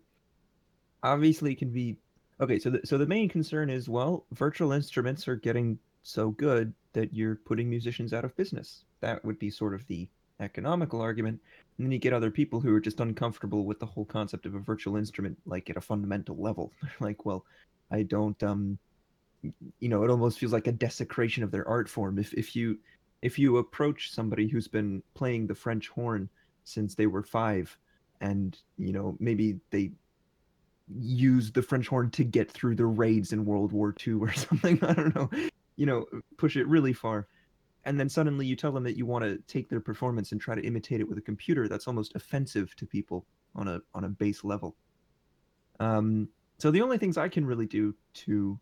obviously, 1.03 1.51
it 1.53 1.59
can 1.59 1.69
be 1.71 1.97
okay. 2.43 2.59
So 2.59 2.69
the, 2.71 2.81
so 2.85 2.97
the 2.97 3.05
main 3.05 3.29
concern 3.29 3.69
is 3.69 3.89
well, 3.89 4.25
virtual 4.31 4.71
instruments 4.71 5.27
are 5.27 5.35
getting 5.35 5.79
so 6.03 6.31
good 6.31 6.73
that 6.93 7.13
you're 7.13 7.35
putting 7.35 7.69
musicians 7.69 8.13
out 8.13 8.25
of 8.25 8.35
business. 8.35 8.85
That 9.01 9.23
would 9.25 9.39
be 9.39 9.49
sort 9.49 9.73
of 9.73 9.85
the 9.87 10.07
economical 10.39 11.01
argument. 11.01 11.39
And 11.77 11.85
then 11.85 11.91
you 11.91 11.99
get 11.99 12.13
other 12.13 12.31
people 12.31 12.59
who 12.59 12.73
are 12.73 12.79
just 12.79 12.99
uncomfortable 12.99 13.65
with 13.65 13.79
the 13.79 13.85
whole 13.85 14.05
concept 14.05 14.45
of 14.45 14.55
a 14.55 14.59
virtual 14.59 14.97
instrument, 14.97 15.37
like 15.45 15.69
at 15.69 15.77
a 15.77 15.81
fundamental 15.81 16.37
level. 16.37 16.71
Like, 16.99 17.25
well, 17.25 17.45
I 17.91 18.03
don't 18.03 18.41
um, 18.43 18.77
you 19.79 19.89
know, 19.89 20.03
it 20.03 20.09
almost 20.09 20.39
feels 20.39 20.53
like 20.53 20.67
a 20.67 20.71
desecration 20.71 21.43
of 21.43 21.51
their 21.51 21.67
art 21.67 21.89
form. 21.89 22.17
If 22.17 22.33
if 22.33 22.55
you 22.55 22.77
if 23.21 23.39
you 23.39 23.57
approach 23.57 24.11
somebody 24.11 24.47
who's 24.47 24.67
been 24.67 25.01
playing 25.13 25.47
the 25.47 25.55
French 25.55 25.87
horn 25.89 26.29
since 26.63 26.95
they 26.95 27.07
were 27.07 27.23
five, 27.23 27.77
and 28.21 28.57
you 28.77 28.93
know 28.93 29.17
maybe 29.19 29.59
they 29.69 29.91
used 30.87 31.53
the 31.53 31.61
French 31.61 31.87
horn 31.87 32.11
to 32.11 32.23
get 32.23 32.51
through 32.51 32.75
the 32.75 32.85
raids 32.85 33.33
in 33.33 33.45
World 33.45 33.71
War 33.71 33.95
II 34.05 34.13
or 34.15 34.33
something. 34.33 34.83
I 34.83 34.93
don't 34.93 35.15
know. 35.15 35.29
You 35.75 35.85
know, 35.85 36.05
push 36.37 36.55
it 36.55 36.67
really 36.67 36.93
far, 36.93 37.27
and 37.83 37.99
then 37.99 38.09
suddenly 38.09 38.45
you 38.45 38.55
tell 38.55 38.71
them 38.71 38.83
that 38.83 38.97
you 38.97 39.05
want 39.05 39.23
to 39.23 39.37
take 39.47 39.69
their 39.69 39.79
performance 39.79 40.31
and 40.31 40.39
try 40.39 40.55
to 40.55 40.61
imitate 40.61 40.99
it 40.99 41.09
with 41.09 41.17
a 41.17 41.21
computer. 41.21 41.67
That's 41.67 41.87
almost 41.87 42.15
offensive 42.15 42.75
to 42.75 42.85
people 42.85 43.25
on 43.55 43.67
a 43.67 43.81
on 43.93 44.03
a 44.03 44.09
base 44.09 44.43
level. 44.43 44.75
Um, 45.79 46.29
so 46.59 46.71
the 46.71 46.81
only 46.81 46.97
things 46.97 47.17
I 47.17 47.27
can 47.27 47.45
really 47.45 47.65
do 47.65 47.95
to 48.13 48.59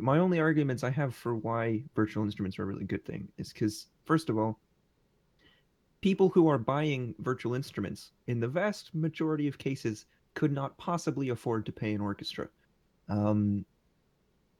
my 0.00 0.18
only 0.18 0.38
arguments 0.38 0.84
I 0.84 0.90
have 0.90 1.14
for 1.14 1.34
why 1.34 1.82
virtual 1.94 2.24
instruments 2.24 2.58
are 2.58 2.62
a 2.62 2.66
really 2.66 2.84
good 2.84 3.04
thing 3.04 3.28
is 3.36 3.52
because 3.52 3.86
first 4.04 4.30
of 4.30 4.38
all, 4.38 4.60
people 6.00 6.28
who 6.28 6.48
are 6.48 6.58
buying 6.58 7.14
virtual 7.18 7.54
instruments 7.54 8.12
in 8.28 8.38
the 8.38 8.46
vast 8.46 8.94
majority 8.94 9.48
of 9.48 9.58
cases 9.58 10.06
could 10.36 10.52
not 10.52 10.76
possibly 10.76 11.30
afford 11.30 11.64
to 11.66 11.72
pay 11.72 11.94
an 11.94 12.00
orchestra. 12.00 12.46
Um, 13.08 13.64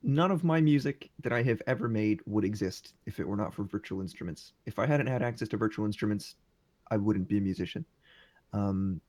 none 0.03 0.31
of 0.31 0.43
my 0.43 0.61
music 0.61 1.11
that 1.21 1.33
I 1.33 1.43
have 1.43 1.61
ever 1.67 1.87
made 1.87 2.21
would 2.25 2.45
exist 2.45 2.95
if 3.05 3.21
it 3.21 3.29
were 3.29 3.37
not 3.37 3.53
for 3.53 3.63
virtual 3.63 4.01
instruments. 4.01 4.55
If 4.65 4.79
I 4.79 4.87
hadn't 4.87 5.07
had 5.07 5.23
access 5.23 5.49
to 5.49 5.59
virtual 5.59 5.85
instruments, 5.85 6.37
I 6.91 6.97
wouldn't 6.97 7.29
be 7.29 7.37
a 7.37 7.43
musician. 7.43 7.85
Um, 8.55 9.03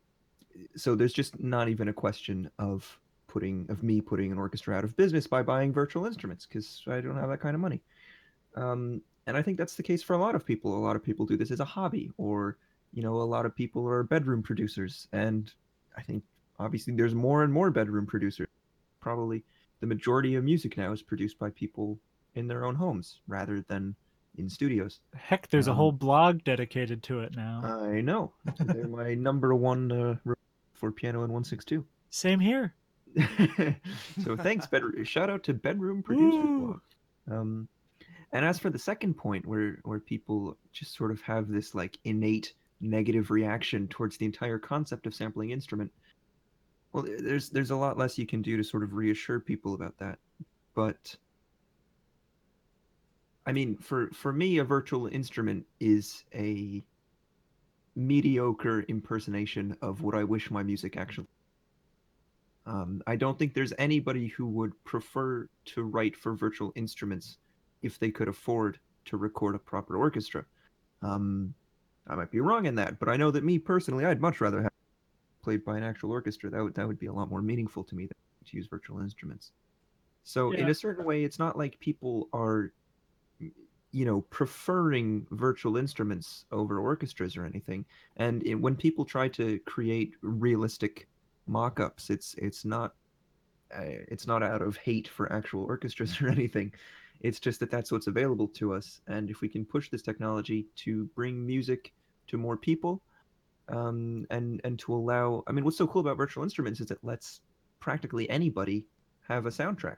so 0.75 0.93
there's 0.93 1.13
just 1.13 1.39
not 1.39 1.69
even 1.69 1.87
a 1.87 1.93
question 1.93 2.51
of 2.59 2.99
putting 3.27 3.65
of 3.69 3.81
me 3.81 4.01
putting 4.01 4.31
an 4.31 4.37
orchestra 4.37 4.75
out 4.75 4.83
of 4.83 4.95
business 4.97 5.25
by 5.25 5.43
buying 5.43 5.71
virtual 5.71 6.05
instruments 6.05 6.45
because 6.45 6.83
I 6.87 6.99
don't 6.99 7.17
have 7.17 7.29
that 7.29 7.39
kind 7.39 7.55
of 7.55 7.61
money. 7.61 7.81
Um, 8.55 9.01
and 9.25 9.37
I 9.37 9.41
think 9.41 9.57
that's 9.57 9.75
the 9.75 9.83
case 9.83 10.03
for 10.03 10.15
a 10.15 10.17
lot 10.17 10.35
of 10.35 10.45
people. 10.45 10.77
A 10.77 10.83
lot 10.83 10.97
of 10.97 11.03
people 11.03 11.25
do 11.25 11.37
this 11.37 11.51
as 11.51 11.61
a 11.61 11.65
hobby, 11.65 12.11
or 12.17 12.57
you 12.91 13.03
know, 13.03 13.15
a 13.15 13.23
lot 13.23 13.45
of 13.45 13.55
people 13.55 13.87
are 13.87 14.03
bedroom 14.03 14.43
producers, 14.43 15.07
and 15.13 15.53
I 15.95 16.01
think 16.01 16.23
obviously 16.59 16.93
there's 16.95 17.15
more 17.15 17.43
and 17.43 17.51
more 17.51 17.71
bedroom 17.71 18.05
producers. 18.05 18.47
Probably 18.99 19.43
the 19.79 19.87
majority 19.87 20.35
of 20.35 20.43
music 20.43 20.77
now 20.77 20.91
is 20.91 21.01
produced 21.01 21.37
by 21.39 21.49
people 21.51 21.99
in 22.35 22.47
their 22.47 22.65
own 22.65 22.75
homes 22.75 23.19
rather 23.27 23.61
than 23.61 23.95
in 24.37 24.49
studios. 24.49 24.99
Heck, 25.15 25.47
there's 25.49 25.67
um, 25.67 25.73
a 25.73 25.75
whole 25.75 25.91
blog 25.91 26.43
dedicated 26.43 27.03
to 27.03 27.21
it 27.21 27.35
now. 27.35 27.61
I 27.63 28.01
know. 28.01 28.33
They're 28.59 28.87
my 28.87 29.13
number 29.15 29.55
one 29.55 29.91
uh, 29.91 30.33
for 30.73 30.91
piano 30.91 31.19
in 31.19 31.31
162. 31.31 31.85
Same 32.09 32.39
here. 32.39 32.73
so 34.23 34.35
thanks, 34.37 34.67
bedroom. 34.71 35.03
Shout 35.03 35.29
out 35.29 35.43
to 35.43 35.53
Bedroom 35.53 36.03
Producer 36.03 36.41
Blog. 36.41 36.79
Um, 37.29 37.67
and 38.31 38.45
as 38.45 38.59
for 38.59 38.69
the 38.69 38.79
second 38.79 39.15
point, 39.15 39.45
where 39.45 39.79
where 39.83 39.99
people 39.99 40.57
just 40.71 40.95
sort 40.95 41.11
of 41.11 41.21
have 41.21 41.47
this 41.47 41.73
like 41.73 41.97
innate 42.03 42.53
negative 42.79 43.31
reaction 43.31 43.87
towards 43.87 44.17
the 44.17 44.25
entire 44.25 44.59
concept 44.59 45.07
of 45.07 45.15
sampling 45.15 45.51
instrument, 45.51 45.91
well, 46.93 47.05
there's 47.19 47.49
there's 47.49 47.71
a 47.71 47.75
lot 47.75 47.97
less 47.97 48.17
you 48.17 48.25
can 48.25 48.41
do 48.41 48.57
to 48.57 48.63
sort 48.63 48.83
of 48.83 48.93
reassure 48.93 49.39
people 49.39 49.73
about 49.73 49.97
that. 49.99 50.19
But 50.73 51.15
I 53.45 53.51
mean, 53.51 53.77
for 53.77 54.09
for 54.11 54.33
me, 54.33 54.57
a 54.57 54.63
virtual 54.63 55.07
instrument 55.07 55.65
is 55.79 56.23
a 56.33 56.83
mediocre 57.95 58.85
impersonation 58.87 59.75
of 59.81 60.01
what 60.01 60.15
I 60.15 60.23
wish 60.23 60.51
my 60.51 60.63
music 60.63 60.97
actually. 60.97 61.27
Um, 62.67 63.01
I 63.07 63.15
don't 63.15 63.39
think 63.39 63.53
there's 63.53 63.73
anybody 63.77 64.27
who 64.27 64.45
would 64.47 64.71
prefer 64.83 65.47
to 65.65 65.83
write 65.83 66.15
for 66.15 66.35
virtual 66.35 66.73
instruments 66.75 67.37
if 67.81 67.97
they 67.97 68.11
could 68.11 68.27
afford 68.27 68.77
to 69.05 69.17
record 69.17 69.55
a 69.55 69.59
proper 69.59 69.95
orchestra. 69.95 70.45
Um, 71.01 71.53
I 72.07 72.15
might 72.15 72.29
be 72.29 72.41
wrong 72.41 72.65
in 72.65 72.75
that, 72.75 72.99
but 72.99 73.07
I 73.07 73.15
know 73.17 73.31
that 73.31 73.43
me 73.43 73.57
personally, 73.57 74.05
I'd 74.05 74.21
much 74.21 74.41
rather 74.41 74.61
have 74.61 74.71
played 75.47 75.63
by 75.63 75.77
an 75.77 75.83
actual 75.83 76.11
orchestra. 76.11 76.49
That 76.49 76.61
would 76.61 76.75
that 76.75 76.85
would 76.85 76.99
be 76.99 77.05
a 77.05 77.13
lot 77.13 77.29
more 77.29 77.41
meaningful 77.41 77.81
to 77.85 77.95
me 77.95 78.05
than 78.05 78.17
to 78.47 78.57
use 78.57 78.67
virtual 78.67 78.99
instruments. 78.99 79.53
So 80.25 80.51
yeah. 80.51 80.59
in 80.59 80.69
a 80.69 80.73
certain 80.73 81.05
way, 81.05 81.23
it's 81.23 81.39
not 81.39 81.57
like 81.57 81.79
people 81.79 82.27
are, 82.33 82.73
you 83.39 84.03
know, 84.03 84.19
preferring 84.29 85.25
virtual 85.31 85.77
instruments 85.77 86.43
over 86.51 86.81
orchestras 86.81 87.37
or 87.37 87.45
anything. 87.45 87.85
And 88.17 88.45
it, 88.45 88.55
when 88.55 88.75
people 88.75 89.05
try 89.05 89.29
to 89.29 89.57
create 89.59 90.15
realistic 90.21 91.07
mock-ups, 91.45 92.09
it's 92.09 92.35
it's 92.37 92.65
not 92.65 92.95
uh, 93.73 94.03
it's 94.13 94.27
not 94.27 94.43
out 94.43 94.61
of 94.61 94.75
hate 94.75 95.07
for 95.07 95.31
actual 95.31 95.63
orchestras 95.63 96.21
or 96.21 96.27
anything. 96.37 96.73
It's 97.21 97.39
just 97.39 97.61
that 97.61 97.71
that's 97.71 97.89
what's 97.89 98.07
available 98.07 98.49
to 98.59 98.73
us, 98.73 98.99
and 99.07 99.29
if 99.29 99.39
we 99.39 99.47
can 99.47 99.63
push 99.63 99.89
this 99.89 100.01
technology 100.01 100.67
to 100.83 101.05
bring 101.15 101.45
music 101.45 101.93
to 102.27 102.37
more 102.37 102.57
people, 102.57 103.01
um, 103.69 104.25
and 104.29 104.61
and 104.63 104.79
to 104.79 104.93
allow, 104.93 105.43
I 105.47 105.51
mean, 105.51 105.65
what's 105.65 105.77
so 105.77 105.87
cool 105.87 106.01
about 106.01 106.17
virtual 106.17 106.43
instruments 106.43 106.79
is 106.79 106.91
it 106.91 106.99
lets 107.03 107.41
practically 107.79 108.29
anybody 108.29 108.85
have 109.27 109.45
a 109.45 109.49
soundtrack. 109.49 109.97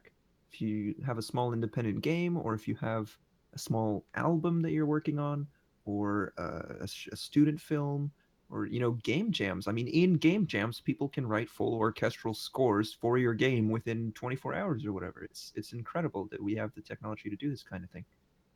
If 0.51 0.61
you 0.61 0.95
have 1.05 1.17
a 1.17 1.21
small 1.21 1.53
independent 1.53 2.01
game, 2.01 2.37
or 2.37 2.53
if 2.53 2.67
you 2.67 2.75
have 2.75 3.15
a 3.53 3.59
small 3.59 4.05
album 4.15 4.61
that 4.61 4.71
you're 4.71 4.85
working 4.85 5.19
on, 5.19 5.47
or 5.85 6.33
uh, 6.37 6.81
a, 6.81 6.87
a 7.11 7.15
student 7.15 7.61
film, 7.61 8.11
or 8.49 8.65
you 8.65 8.79
know 8.79 8.91
game 9.03 9.31
jams. 9.31 9.67
I 9.67 9.71
mean 9.71 9.87
in 9.87 10.15
game 10.15 10.47
jams 10.47 10.81
people 10.81 11.07
can 11.07 11.27
write 11.27 11.49
full 11.49 11.75
orchestral 11.75 12.33
scores 12.33 12.93
for 12.93 13.17
your 13.17 13.33
game 13.33 13.69
within 13.69 14.11
24 14.13 14.55
hours 14.55 14.85
or 14.85 14.93
whatever. 14.93 15.23
It's 15.23 15.53
it's 15.55 15.73
incredible 15.73 16.27
that 16.31 16.41
we 16.41 16.55
have 16.55 16.73
the 16.73 16.81
technology 16.81 17.29
to 17.29 17.35
do 17.35 17.49
this 17.49 17.63
kind 17.63 17.83
of 17.83 17.89
thing. 17.91 18.05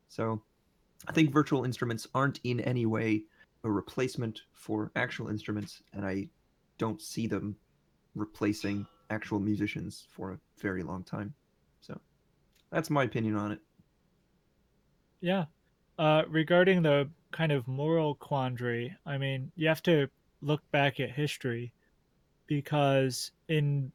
So 0.10 0.42
i 1.08 1.12
think 1.12 1.34
virtual 1.34 1.66
instruments 1.66 2.08
aren't 2.14 2.40
in 2.44 2.60
any 2.62 2.86
way 2.86 3.24
a 3.64 3.72
replacement 3.72 4.42
for 4.54 4.92
actual 4.96 5.30
instruments 5.30 5.82
and 5.94 6.06
i 6.06 6.28
don't 6.78 7.02
see 7.02 7.28
them 7.28 7.56
replacing 8.16 8.86
actual 9.10 9.40
musicians 9.40 10.06
for 10.10 10.32
a 10.32 10.40
very 10.60 10.84
long 10.84 11.04
time. 11.04 11.34
So 11.82 12.00
that's 12.72 12.90
my 12.90 13.04
opinion 13.04 13.36
on 13.36 13.52
it. 13.54 13.60
Yeah. 15.22 15.46
Uh, 15.98 16.24
regarding 16.28 16.82
the 16.82 17.10
kind 17.32 17.52
of 17.52 17.68
moral 17.68 18.16
quandary, 18.16 18.96
I 19.06 19.18
mean, 19.18 19.52
you 19.56 19.68
have 19.68 19.84
to 19.84 20.08
look 20.42 20.62
back 20.72 21.00
at 21.00 21.12
history 21.12 21.72
because 22.48 23.32
in 23.48 23.92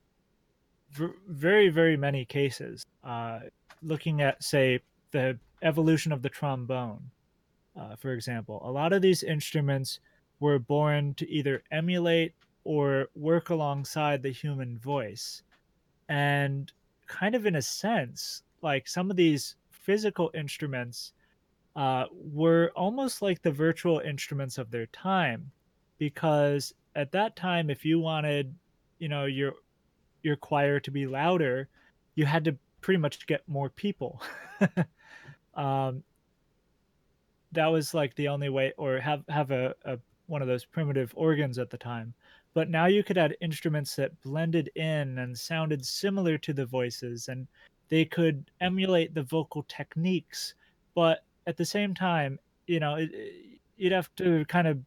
v- 0.92 1.08
very, 1.28 1.68
very 1.68 1.96
many 1.96 2.24
cases, 2.24 2.86
uh, 3.04 3.40
looking 3.82 4.22
at, 4.22 4.42
say, 4.42 4.80
the 5.10 5.38
evolution 5.62 6.12
of 6.12 6.22
the 6.22 6.28
trombone, 6.28 7.10
uh, 7.78 7.96
for 7.96 8.12
example, 8.12 8.60
a 8.64 8.70
lot 8.70 8.92
of 8.92 9.02
these 9.02 9.22
instruments 9.22 10.00
were 10.40 10.58
born 10.58 11.14
to 11.14 11.28
either 11.30 11.62
emulate 11.70 12.34
or 12.64 13.08
work 13.14 13.50
alongside 13.50 14.22
the 14.22 14.30
human 14.30 14.78
voice. 14.78 15.42
And 16.08 16.72
kind 17.06 17.34
of 17.34 17.46
in 17.46 17.56
a 17.56 17.62
sense, 17.62 18.42
like 18.62 18.88
some 18.88 19.10
of 19.10 19.16
these 19.16 19.56
physical 19.70 20.30
instruments 20.34 21.12
uh, 21.76 22.06
were 22.12 22.72
almost 22.74 23.22
like 23.22 23.42
the 23.42 23.52
virtual 23.52 24.00
instruments 24.00 24.58
of 24.58 24.70
their 24.70 24.86
time, 24.86 25.50
because 25.98 26.74
at 26.96 27.12
that 27.12 27.36
time, 27.36 27.70
if 27.70 27.84
you 27.84 28.00
wanted, 28.00 28.54
you 28.98 29.08
know, 29.08 29.26
your 29.26 29.52
your 30.22 30.36
choir 30.36 30.80
to 30.80 30.90
be 30.90 31.06
louder, 31.06 31.68
you 32.16 32.26
had 32.26 32.44
to 32.44 32.56
pretty 32.80 32.98
much 32.98 33.26
get 33.26 33.48
more 33.48 33.70
people. 33.70 34.20
um, 35.54 36.02
that 37.52 37.66
was 37.66 37.94
like 37.94 38.14
the 38.14 38.28
only 38.28 38.48
way, 38.48 38.72
or 38.76 38.98
have 38.98 39.22
have 39.28 39.50
a, 39.50 39.74
a 39.84 39.98
one 40.26 40.42
of 40.42 40.48
those 40.48 40.64
primitive 40.64 41.12
organs 41.16 41.58
at 41.58 41.70
the 41.70 41.78
time. 41.78 42.14
But 42.54 42.70
now 42.70 42.86
you 42.86 43.02
could 43.02 43.18
add 43.18 43.36
instruments 43.40 43.96
that 43.96 44.20
blended 44.22 44.70
in 44.74 45.18
and 45.18 45.36
sounded 45.36 45.84
similar 45.84 46.38
to 46.38 46.52
the 46.52 46.66
voices, 46.66 47.28
and 47.28 47.46
they 47.88 48.04
could 48.04 48.50
emulate 48.60 49.14
the 49.14 49.22
vocal 49.22 49.64
techniques, 49.68 50.54
but 50.94 51.24
at 51.46 51.56
the 51.56 51.64
same 51.64 51.94
time, 51.94 52.38
you 52.66 52.80
know, 52.80 52.96
it, 52.96 53.10
you'd 53.76 53.92
have 53.92 54.14
to 54.16 54.44
kind 54.46 54.66
of. 54.66 54.78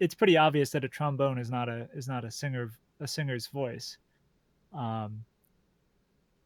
It's 0.00 0.14
pretty 0.14 0.36
obvious 0.36 0.70
that 0.70 0.84
a 0.84 0.88
trombone 0.88 1.38
is 1.38 1.50
not 1.50 1.68
a 1.68 1.88
is 1.94 2.06
not 2.06 2.24
a 2.24 2.30
singer 2.30 2.70
a 3.00 3.08
singer's 3.08 3.46
voice, 3.48 3.98
um, 4.72 5.24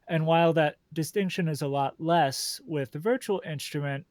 and 0.08 0.26
while 0.26 0.52
that 0.52 0.76
distinction 0.92 1.48
is 1.48 1.62
a 1.62 1.68
lot 1.68 1.94
less 1.98 2.60
with 2.66 2.92
the 2.92 2.98
virtual 2.98 3.42
instrument, 3.46 4.06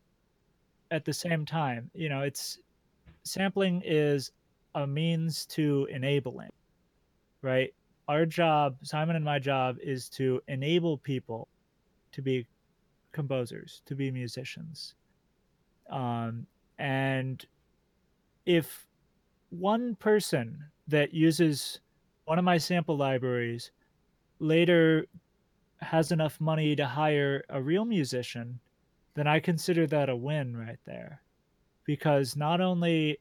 at 0.92 1.06
the 1.06 1.14
same 1.14 1.46
time, 1.46 1.90
you 1.94 2.10
know, 2.10 2.22
it's 2.22 2.60
sampling 3.24 3.82
is 3.86 4.32
a 4.76 4.86
means 4.86 5.46
to 5.48 5.88
enabling, 5.90 6.50
right? 7.42 7.74
Our 8.08 8.26
job, 8.26 8.76
Simon 8.84 9.16
and 9.16 9.26
my 9.26 9.40
job, 9.40 9.78
is 9.82 10.10
to 10.10 10.42
enable 10.48 10.98
people 10.98 11.48
to 12.12 12.22
be 12.22 12.46
composers, 13.14 13.82
to 13.86 13.96
be 13.96 14.12
musicians. 14.12 14.96
Um, 15.90 16.46
and 16.78 17.46
if 18.46 18.86
one 19.50 19.96
person 19.96 20.58
that 20.88 21.14
uses 21.14 21.80
one 22.26 22.38
of 22.38 22.46
my 22.46 22.58
sample 22.58 22.98
libraries 22.98 23.72
later 24.40 25.06
has 25.82 26.12
enough 26.12 26.40
money 26.40 26.76
to 26.76 26.86
hire 26.86 27.44
a 27.50 27.62
real 27.62 27.86
musician, 27.86 28.60
then 29.14 29.28
I 29.28 29.40
consider 29.40 29.88
that 29.88 30.10
a 30.10 30.16
win 30.16 30.56
right 30.56 30.80
there. 30.86 31.22
Because 31.86 32.36
not 32.36 32.62
only 32.62 33.20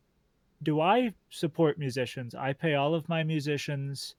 do 0.63 0.81
I 0.81 1.15
support 1.31 1.79
musicians, 1.79 2.35
I 2.35 2.53
pay 2.53 2.75
all 2.75 2.95
of 2.95 3.09
my 3.09 3.23
musicians 3.23 4.15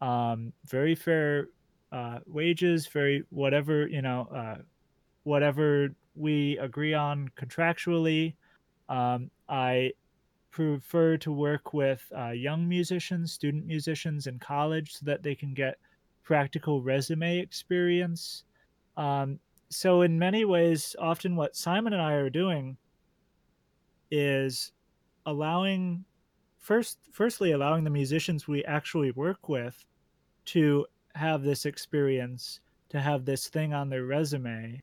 um, 0.00 0.52
very 0.66 0.94
fair 0.94 1.48
uh, 1.92 2.18
wages, 2.26 2.86
very 2.86 3.24
whatever, 3.30 3.86
you 3.86 4.02
know, 4.02 4.28
uh, 4.34 4.62
whatever 5.24 5.94
we 6.16 6.58
agree 6.58 6.94
on 6.94 7.30
contractually. 7.40 8.34
Um, 8.88 9.30
I 9.48 9.92
prefer 10.50 11.16
to 11.18 11.32
work 11.32 11.72
with 11.72 12.02
uh, 12.16 12.30
young 12.30 12.68
musicians, 12.68 13.32
student 13.32 13.66
musicians 13.66 14.26
in 14.26 14.38
college, 14.38 14.94
so 14.94 15.06
that 15.06 15.22
they 15.22 15.34
can 15.34 15.54
get 15.54 15.78
practical 16.24 16.82
resume 16.82 17.38
experience. 17.38 18.44
Um, 18.96 19.38
so, 19.72 20.02
in 20.02 20.18
many 20.18 20.44
ways, 20.44 20.94
often 20.98 21.36
what 21.36 21.56
Simon 21.56 21.92
and 21.92 22.02
I 22.02 22.14
are 22.14 22.30
doing 22.30 22.76
is 24.10 24.72
allowing 25.26 26.04
first 26.58 26.98
firstly 27.12 27.52
allowing 27.52 27.84
the 27.84 27.90
musicians 27.90 28.46
we 28.46 28.64
actually 28.64 29.10
work 29.12 29.48
with 29.48 29.84
to 30.44 30.86
have 31.14 31.42
this 31.42 31.64
experience 31.64 32.60
to 32.88 33.00
have 33.00 33.24
this 33.24 33.48
thing 33.48 33.72
on 33.72 33.88
their 33.88 34.04
resume 34.04 34.80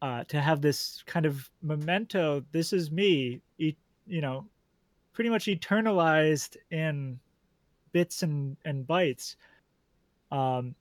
uh, 0.00 0.24
to 0.24 0.40
have 0.40 0.60
this 0.60 1.02
kind 1.06 1.24
of 1.24 1.48
memento 1.62 2.44
this 2.50 2.72
is 2.72 2.90
me 2.90 3.40
e- 3.58 3.76
you 4.06 4.20
know 4.20 4.46
pretty 5.12 5.30
much 5.30 5.44
eternalized 5.44 6.56
in 6.70 7.18
bits 7.92 8.22
and, 8.22 8.56
and 8.64 8.86
bytes. 8.86 9.36
Um, 10.30 10.74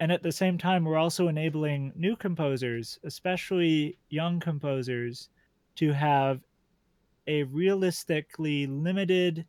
and 0.00 0.12
at 0.12 0.22
the 0.22 0.32
same 0.32 0.58
time 0.58 0.84
we're 0.84 0.96
also 0.96 1.28
enabling 1.28 1.92
new 1.96 2.16
composers 2.16 2.98
especially 3.04 3.98
young 4.08 4.38
composers 4.40 5.28
to 5.74 5.92
have 5.92 6.40
a 7.26 7.42
realistically 7.44 8.66
limited 8.66 9.44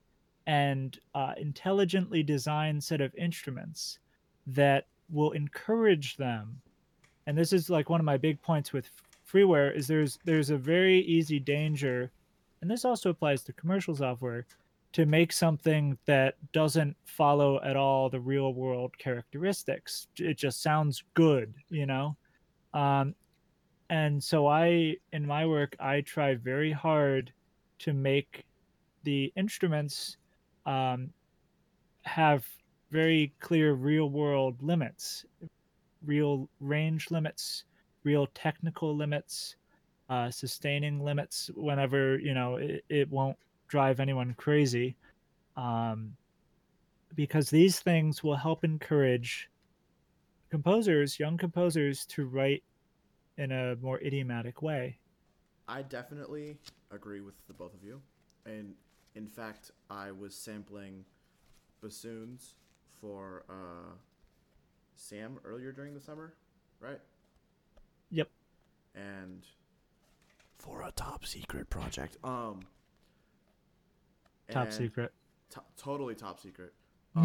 and 0.46 1.00
uh, 1.14 1.34
intelligently 1.38 2.24
designed 2.24 2.84
set 2.84 3.02
of 3.02 3.14
instruments 3.16 4.00
that 4.48 4.88
will 5.10 5.32
encourage 5.32 6.16
them. 6.18 6.62
And 7.28 7.38
this 7.38 7.52
is 7.52 7.70
like 7.70 7.90
one 7.90 8.00
of 8.00 8.06
my 8.06 8.18
big 8.18 8.42
points 8.42 8.72
with 8.72 8.90
freeware 9.30 9.76
is 9.76 9.88
there's 9.88 10.18
there's 10.24 10.50
a 10.50 10.58
very 10.58 11.00
easy 11.00 11.38
danger 11.38 12.10
and 12.62 12.72
this 12.72 12.86
also 12.86 13.10
applies 13.10 13.44
to 13.44 13.52
commercial 13.52 13.94
software 13.94 14.46
to 14.94 15.06
make 15.06 15.32
something 15.32 15.98
that 16.06 16.36
doesn't 16.54 16.96
follow 17.06 17.62
at 17.62 17.76
all 17.76 18.10
the 18.10 18.20
real 18.20 18.54
world 18.54 18.98
characteristics. 18.98 20.08
It 20.18 20.38
just 20.38 20.62
sounds 20.62 21.04
good 21.14 21.54
you 21.70 21.86
know? 21.86 22.16
Um, 22.74 23.16
and 23.90 24.22
so 24.22 24.48
i 24.48 24.98
in 25.14 25.26
my 25.26 25.46
work 25.46 25.74
i 25.80 26.02
try 26.02 26.36
very 26.36 26.74
hard 26.74 27.32
to 27.80 27.94
make 27.94 28.44
the 29.04 29.32
instruments 29.38 30.18
um, 30.66 31.10
have 32.04 32.46
very 32.92 33.34
clear 33.40 33.74
real 33.74 34.10
world 34.10 34.62
limits, 34.62 35.26
real 36.06 36.50
range 36.60 37.12
limits, 37.12 37.64
real 38.04 38.28
technical 38.34 38.96
limits, 38.96 39.56
uh, 40.10 40.30
sustaining 40.30 41.00
limits 41.00 41.50
whenever, 41.56 42.18
you 42.20 42.34
know, 42.34 42.56
it, 42.56 42.84
it 42.90 43.10
won't 43.10 43.38
drive 43.68 44.00
anyone 44.00 44.34
crazy. 44.38 44.96
Um, 45.56 46.16
because 47.16 47.50
these 47.50 47.80
things 47.80 48.24
will 48.24 48.36
help 48.36 48.64
encourage 48.64 49.50
composers, 50.50 51.20
young 51.20 51.38
composers, 51.38 52.06
to 52.06 52.26
write 52.26 52.64
in 53.38 53.52
a 53.52 53.76
more 53.82 54.00
idiomatic 54.00 54.62
way. 54.62 54.98
I 55.68 55.82
definitely 55.82 56.58
agree 56.92 57.22
with 57.22 57.36
the 57.48 57.54
both 57.54 57.74
of 57.74 57.84
you. 57.84 58.02
And 58.46 58.74
in 59.16 59.28
fact, 59.28 59.72
I 59.90 60.12
was 60.12 60.34
sampling 60.36 61.04
bassoons 61.82 62.54
for 63.02 63.44
uh, 63.50 63.94
Sam 64.96 65.40
earlier 65.44 65.72
during 65.72 65.94
the 65.94 66.02
summer, 66.02 66.34
right? 66.80 67.00
Yep. 68.12 68.30
And 68.96 69.46
for 70.58 70.84
a 70.84 70.92
top 70.92 71.26
secret 71.26 71.70
project. 71.70 72.18
Um 72.24 72.62
Top 74.50 74.72
secret. 74.72 75.12
to- 75.52 75.62
totally 75.78 76.16
top 76.16 76.40
secret. 76.40 76.74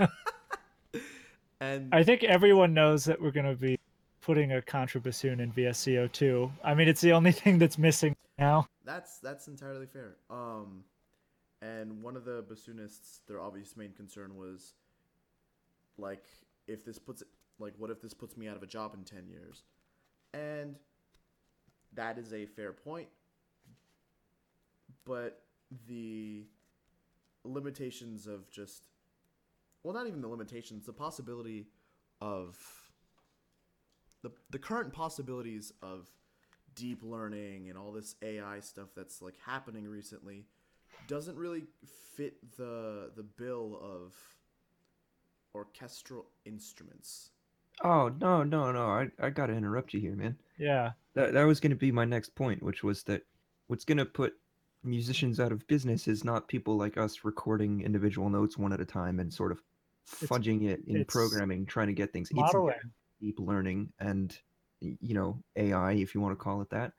Um, 0.00 0.10
and 1.60 1.94
I 1.94 2.02
think 2.02 2.24
everyone 2.24 2.74
knows 2.74 3.04
that 3.04 3.20
we're 3.20 3.30
going 3.30 3.46
to 3.46 3.54
be 3.54 3.78
putting 4.20 4.52
a 4.52 4.60
contrabassoon 4.60 5.40
in 5.40 5.52
VSCO2. 5.52 6.50
I 6.62 6.74
mean, 6.74 6.88
it's 6.88 7.00
the 7.00 7.12
only 7.12 7.32
thing 7.40 7.58
that's 7.58 7.78
missing 7.78 8.16
now. 8.38 8.66
That's 8.84 9.18
that's 9.18 9.46
entirely 9.48 9.86
fair. 9.86 10.16
Um, 10.30 10.84
and 11.62 12.02
one 12.02 12.16
of 12.16 12.24
the 12.24 12.42
bassoonists, 12.42 13.20
their 13.26 13.40
obvious 13.40 13.76
main 13.76 13.92
concern 13.92 14.36
was, 14.36 14.74
like, 15.96 16.24
if 16.66 16.84
this 16.84 16.98
puts 16.98 17.22
like, 17.58 17.74
what 17.78 17.90
if 17.90 18.02
this 18.02 18.12
puts 18.14 18.36
me 18.36 18.48
out 18.48 18.56
of 18.56 18.62
a 18.62 18.66
job 18.66 18.94
in 18.94 19.04
ten 19.04 19.28
years? 19.28 19.62
And 20.34 20.74
that 21.94 22.18
is 22.18 22.32
a 22.32 22.46
fair 22.46 22.72
point. 22.72 23.08
But 25.04 25.43
the 25.88 26.44
limitations 27.44 28.26
of 28.26 28.50
just, 28.50 28.88
well, 29.82 29.94
not 29.94 30.06
even 30.06 30.20
the 30.20 30.28
limitations, 30.28 30.86
the 30.86 30.92
possibility 30.92 31.66
of 32.20 32.58
the 34.22 34.32
the 34.50 34.58
current 34.58 34.92
possibilities 34.92 35.72
of 35.82 36.08
deep 36.74 37.00
learning 37.02 37.68
and 37.68 37.78
all 37.78 37.92
this 37.92 38.16
AI 38.22 38.58
stuff 38.60 38.88
that's 38.96 39.22
like 39.22 39.34
happening 39.44 39.86
recently 39.86 40.46
doesn't 41.06 41.36
really 41.36 41.64
fit 42.16 42.34
the 42.56 43.10
the 43.16 43.22
bill 43.22 43.78
of 43.82 44.14
orchestral 45.54 46.26
instruments. 46.44 47.30
Oh 47.82 48.08
no 48.20 48.42
no 48.42 48.72
no! 48.72 48.86
I 48.86 49.08
I 49.20 49.30
gotta 49.30 49.52
interrupt 49.52 49.94
you 49.94 50.00
here, 50.00 50.16
man. 50.16 50.36
Yeah. 50.58 50.92
That 51.14 51.32
that 51.34 51.44
was 51.44 51.60
gonna 51.60 51.74
be 51.74 51.92
my 51.92 52.04
next 52.04 52.34
point, 52.34 52.62
which 52.62 52.82
was 52.82 53.02
that 53.04 53.22
what's 53.66 53.84
gonna 53.84 54.04
put 54.04 54.34
musicians 54.84 55.40
out 55.40 55.52
of 55.52 55.66
business 55.66 56.06
is 56.08 56.24
not 56.24 56.46
people 56.48 56.76
like 56.76 56.96
us 56.96 57.24
recording 57.24 57.80
individual 57.82 58.28
notes 58.28 58.56
one 58.58 58.72
at 58.72 58.80
a 58.80 58.84
time 58.84 59.18
and 59.20 59.32
sort 59.32 59.50
of 59.52 59.62
It's- 60.20 60.28
fudging 60.28 60.64
it 60.64 60.84
in 60.86 61.04
programming, 61.06 61.66
trying 61.66 61.86
to 61.88 61.94
get 61.94 62.12
things. 62.12 62.28
It's 62.30 62.36
Modeling. 62.36 62.74
deep 63.20 63.38
learning 63.38 63.92
and 63.98 64.36
you 64.80 65.14
know 65.14 65.42
AI, 65.56 65.92
if 65.92 66.14
you 66.14 66.20
want 66.20 66.32
to 66.38 66.42
call 66.42 66.60
it 66.60 66.68
that. 66.70 66.92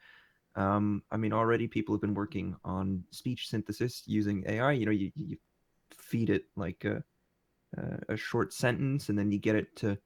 Um, 0.56 1.04
I 1.12 1.18
mean, 1.18 1.34
already 1.34 1.68
people 1.68 1.94
have 1.94 2.02
been 2.02 2.14
working 2.16 2.56
on 2.64 3.04
speech 3.12 3.50
synthesis 3.50 4.04
using 4.08 4.44
AI. 4.48 4.72
You 4.72 4.86
know, 4.86 4.92
you, 4.92 5.12
you 5.16 5.38
feed 5.96 6.30
it 6.30 6.46
like 6.56 6.84
a 6.86 7.04
a 8.08 8.16
short 8.16 8.54
sentence, 8.54 9.10
and 9.10 9.20
then 9.20 9.32
you 9.32 9.38
get 9.38 9.56
it 9.56 9.76
to 9.76 9.98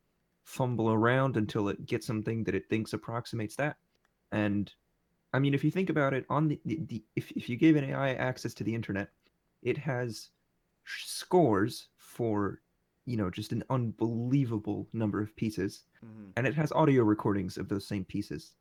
fumble 0.43 0.89
around 0.91 1.37
until 1.37 1.69
it 1.69 1.85
gets 1.85 2.07
something 2.07 2.43
that 2.45 2.55
it 2.55 2.67
thinks 2.67 2.93
approximates 2.93 3.55
that. 3.57 3.77
And 4.31 4.73
I 5.33 5.39
mean, 5.39 5.53
if 5.53 5.63
you 5.63 5.71
think 5.71 5.89
about 5.89 6.13
it, 6.13 6.25
on 6.29 6.47
the, 6.47 6.59
the, 6.65 6.79
the 6.87 7.03
if 7.15 7.31
if 7.31 7.49
you 7.49 7.55
gave 7.57 7.75
an 7.75 7.83
AI 7.83 8.13
access 8.13 8.53
to 8.55 8.63
the 8.63 8.73
internet, 8.73 9.09
it 9.61 9.77
has 9.77 10.29
sh- 10.83 11.05
scores 11.05 11.89
for 11.97 12.61
you 13.05 13.17
know 13.17 13.29
just 13.29 13.51
an 13.51 13.63
unbelievable 13.69 14.87
number 14.93 15.21
of 15.21 15.35
pieces 15.35 15.83
Mm-hmm. 16.05 16.29
and 16.37 16.47
it 16.47 16.53
has 16.55 16.71
audio 16.71 17.03
recordings 17.03 17.57
of 17.57 17.67
those 17.67 17.85
same 17.85 18.05
pieces. 18.05 18.53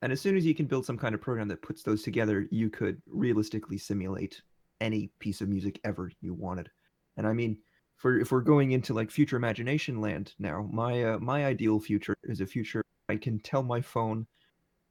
And 0.00 0.10
as 0.12 0.20
soon 0.20 0.34
as 0.36 0.46
you 0.46 0.54
can 0.54 0.64
build 0.66 0.86
some 0.86 0.96
kind 0.96 1.14
of 1.14 1.20
program 1.20 1.46
that 1.48 1.60
puts 1.60 1.82
those 1.82 2.02
together, 2.02 2.46
you 2.50 2.70
could 2.70 3.00
realistically 3.06 3.76
simulate 3.78 4.40
any 4.80 5.10
piece 5.18 5.42
of 5.42 5.48
music 5.50 5.78
ever 5.84 6.10
you 6.22 6.32
wanted. 6.32 6.70
And 7.18 7.26
I 7.26 7.34
mean, 7.34 7.58
for 7.96 8.18
if 8.18 8.32
we're 8.32 8.40
going 8.40 8.72
into 8.72 8.94
like 8.94 9.10
future 9.10 9.36
imagination 9.36 10.00
land 10.00 10.32
now, 10.38 10.68
my 10.72 11.04
uh, 11.04 11.18
my 11.18 11.44
ideal 11.44 11.78
future 11.80 12.14
is 12.24 12.40
a 12.40 12.46
future 12.46 12.82
I 13.10 13.16
can 13.16 13.38
tell 13.40 13.62
my 13.62 13.80
phone 13.82 14.26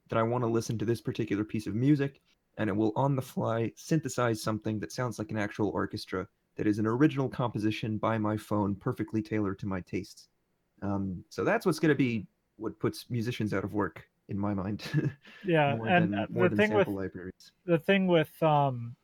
that 0.08 0.18
I 0.18 0.22
want 0.22 0.42
to 0.44 0.48
listen 0.48 0.78
to 0.78 0.84
this 0.84 1.00
particular 1.00 1.44
piece 1.44 1.66
of 1.66 1.74
music, 1.74 2.20
and 2.58 2.68
it 2.68 2.76
will 2.76 2.92
on 2.96 3.16
the 3.16 3.22
fly 3.22 3.72
synthesize 3.76 4.42
something 4.42 4.78
that 4.80 4.92
sounds 4.92 5.18
like 5.18 5.30
an 5.30 5.38
actual 5.38 5.70
orchestra 5.70 6.26
that 6.56 6.66
is 6.66 6.78
an 6.78 6.86
original 6.86 7.28
composition 7.28 7.98
by 7.98 8.16
my 8.18 8.36
phone, 8.36 8.74
perfectly 8.76 9.22
tailored 9.22 9.58
to 9.58 9.66
my 9.66 9.80
tastes. 9.80 10.28
Um, 10.82 11.24
so 11.28 11.44
that's 11.44 11.66
what's 11.66 11.78
going 11.78 11.90
to 11.90 11.96
be 11.96 12.26
what 12.56 12.78
puts 12.78 13.06
musicians 13.10 13.52
out 13.52 13.64
of 13.64 13.72
work 13.72 14.06
in 14.28 14.38
my 14.38 14.54
mind. 14.54 14.82
Yeah. 15.44 15.76
more 15.76 15.88
and 15.88 16.12
than, 16.14 16.26
more 16.30 16.48
the 16.48 16.56
than 16.56 16.68
thing 16.68 16.76
with 16.76 16.88
libraries. 16.88 17.52
the 17.66 17.78
thing 17.78 18.06
with 18.06 18.30
um, 18.42 18.96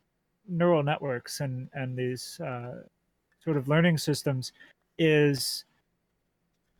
neural 0.47 0.81
networks 0.81 1.39
and 1.41 1.69
and 1.73 1.95
these 1.95 2.39
uh, 2.39 2.81
sort 3.43 3.57
of 3.57 3.67
learning 3.67 3.97
systems 3.99 4.51
is 4.97 5.65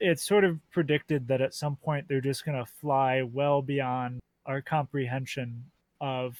it's 0.02 0.24
sort 0.26 0.44
of 0.44 0.60
predicted 0.72 1.28
that 1.28 1.42
at 1.42 1.54
some 1.54 1.76
point 1.76 2.08
they're 2.10 2.22
just 2.22 2.44
going 2.46 2.58
to 2.58 2.66
fly 2.66 3.22
well 3.22 3.62
beyond 3.62 4.20
our 4.46 4.62
comprehension 4.62 5.64
of 6.02 6.36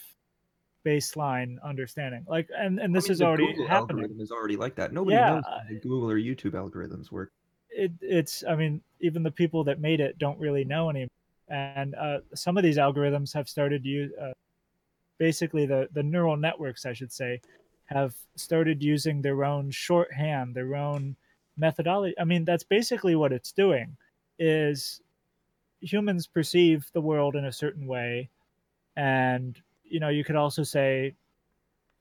baseline 0.86 1.62
understanding 1.64 2.26
like 2.28 2.50
and 2.58 2.80
and 2.80 2.94
this 2.96 3.06
I 3.06 3.08
mean, 3.08 3.12
is 3.14 3.20
the 3.20 3.26
already 3.26 3.48
Google 3.48 3.68
happening 3.68 4.00
algorithm 4.00 4.20
is 4.22 4.32
already 4.32 4.58
like 4.58 4.76
that. 4.76 4.92
Nobody 4.92 5.18
Yeah, 5.18 5.36
knows 5.36 5.44
how 5.46 5.62
the 5.70 5.76
Google 5.76 6.10
or 6.10 6.18
YouTube 6.20 6.54
algorithms 6.54 7.12
work. 7.12 7.32
it, 7.70 7.92
it's 8.02 8.44
i 8.50 8.56
mean 8.56 8.82
even 9.00 9.24
the 9.24 9.32
people 9.32 9.64
that 9.64 9.80
made 9.80 10.00
it 10.00 10.18
don't 10.18 10.40
really 10.40 10.64
know 10.66 10.90
anymore 10.90 11.08
and 11.50 11.96
uh, 11.96 12.20
some 12.34 12.58
of 12.58 12.64
these 12.64 12.78
algorithms 12.78 13.34
have 13.34 13.48
started 13.50 13.86
use 13.86 14.12
uh, 14.22 14.34
basically 15.18 15.66
the 15.66 15.88
the 15.94 16.04
neural 16.04 16.38
networks 16.38 16.86
i 16.86 16.94
should 16.94 17.12
say 17.12 17.40
have 17.86 18.14
started 18.36 18.82
using 18.82 19.22
their 19.22 19.44
own 19.44 19.70
shorthand 19.70 20.56
their 20.56 20.76
own 20.76 21.16
methodology 21.58 22.16
i 22.20 22.24
mean 22.24 22.46
that's 22.46 22.64
basically 22.64 23.16
what 23.16 23.32
it's 23.32 23.52
doing 23.52 23.96
is 24.40 25.02
humans 25.82 26.28
perceive 26.28 26.90
the 26.94 27.02
world 27.02 27.36
in 27.36 27.46
a 27.46 27.52
certain 27.52 27.88
way. 27.88 28.30
And 28.96 29.60
you 29.84 30.00
know 30.00 30.10
you 30.10 30.24
could 30.24 30.36
also 30.36 30.64
say 30.64 31.16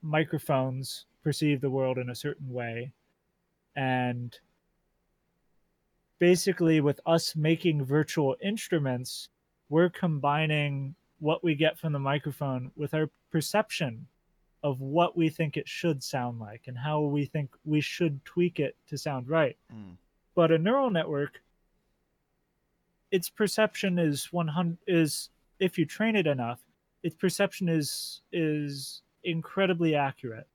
microphones 0.02 1.06
perceive 1.22 1.60
the 1.60 1.70
world 1.70 1.98
in 1.98 2.10
a 2.10 2.14
certain 2.14 2.52
way. 2.52 2.92
And 3.76 4.38
basically 6.18 6.80
with 6.80 7.00
us 7.06 7.34
making 7.34 7.84
virtual 7.84 8.36
instruments, 8.42 9.28
we're 9.68 9.90
combining 9.90 10.94
what 11.18 11.44
we 11.44 11.54
get 11.54 11.78
from 11.78 11.92
the 11.92 11.98
microphone 11.98 12.70
with 12.76 12.94
our 12.94 13.10
perception 13.30 14.06
of 14.62 14.80
what 14.80 15.16
we 15.16 15.28
think 15.28 15.56
it 15.56 15.68
should 15.68 16.02
sound 16.02 16.38
like 16.38 16.62
and 16.66 16.76
how 16.76 17.00
we 17.00 17.24
think 17.24 17.50
we 17.64 17.80
should 17.80 18.24
tweak 18.24 18.60
it 18.60 18.76
to 18.86 18.98
sound 18.98 19.28
right. 19.28 19.56
Mm. 19.72 19.96
But 20.34 20.52
a 20.52 20.58
neural 20.58 20.90
network, 20.90 21.40
its 23.10 23.28
perception 23.28 23.98
is 23.98 24.32
100 24.32 24.78
is 24.86 25.30
if 25.58 25.78
you 25.78 25.86
train 25.86 26.16
it 26.16 26.26
enough, 26.26 26.60
its 27.02 27.14
perception 27.14 27.68
is 27.68 28.22
is 28.32 29.02
incredibly 29.24 29.94
accurate. 29.94 30.46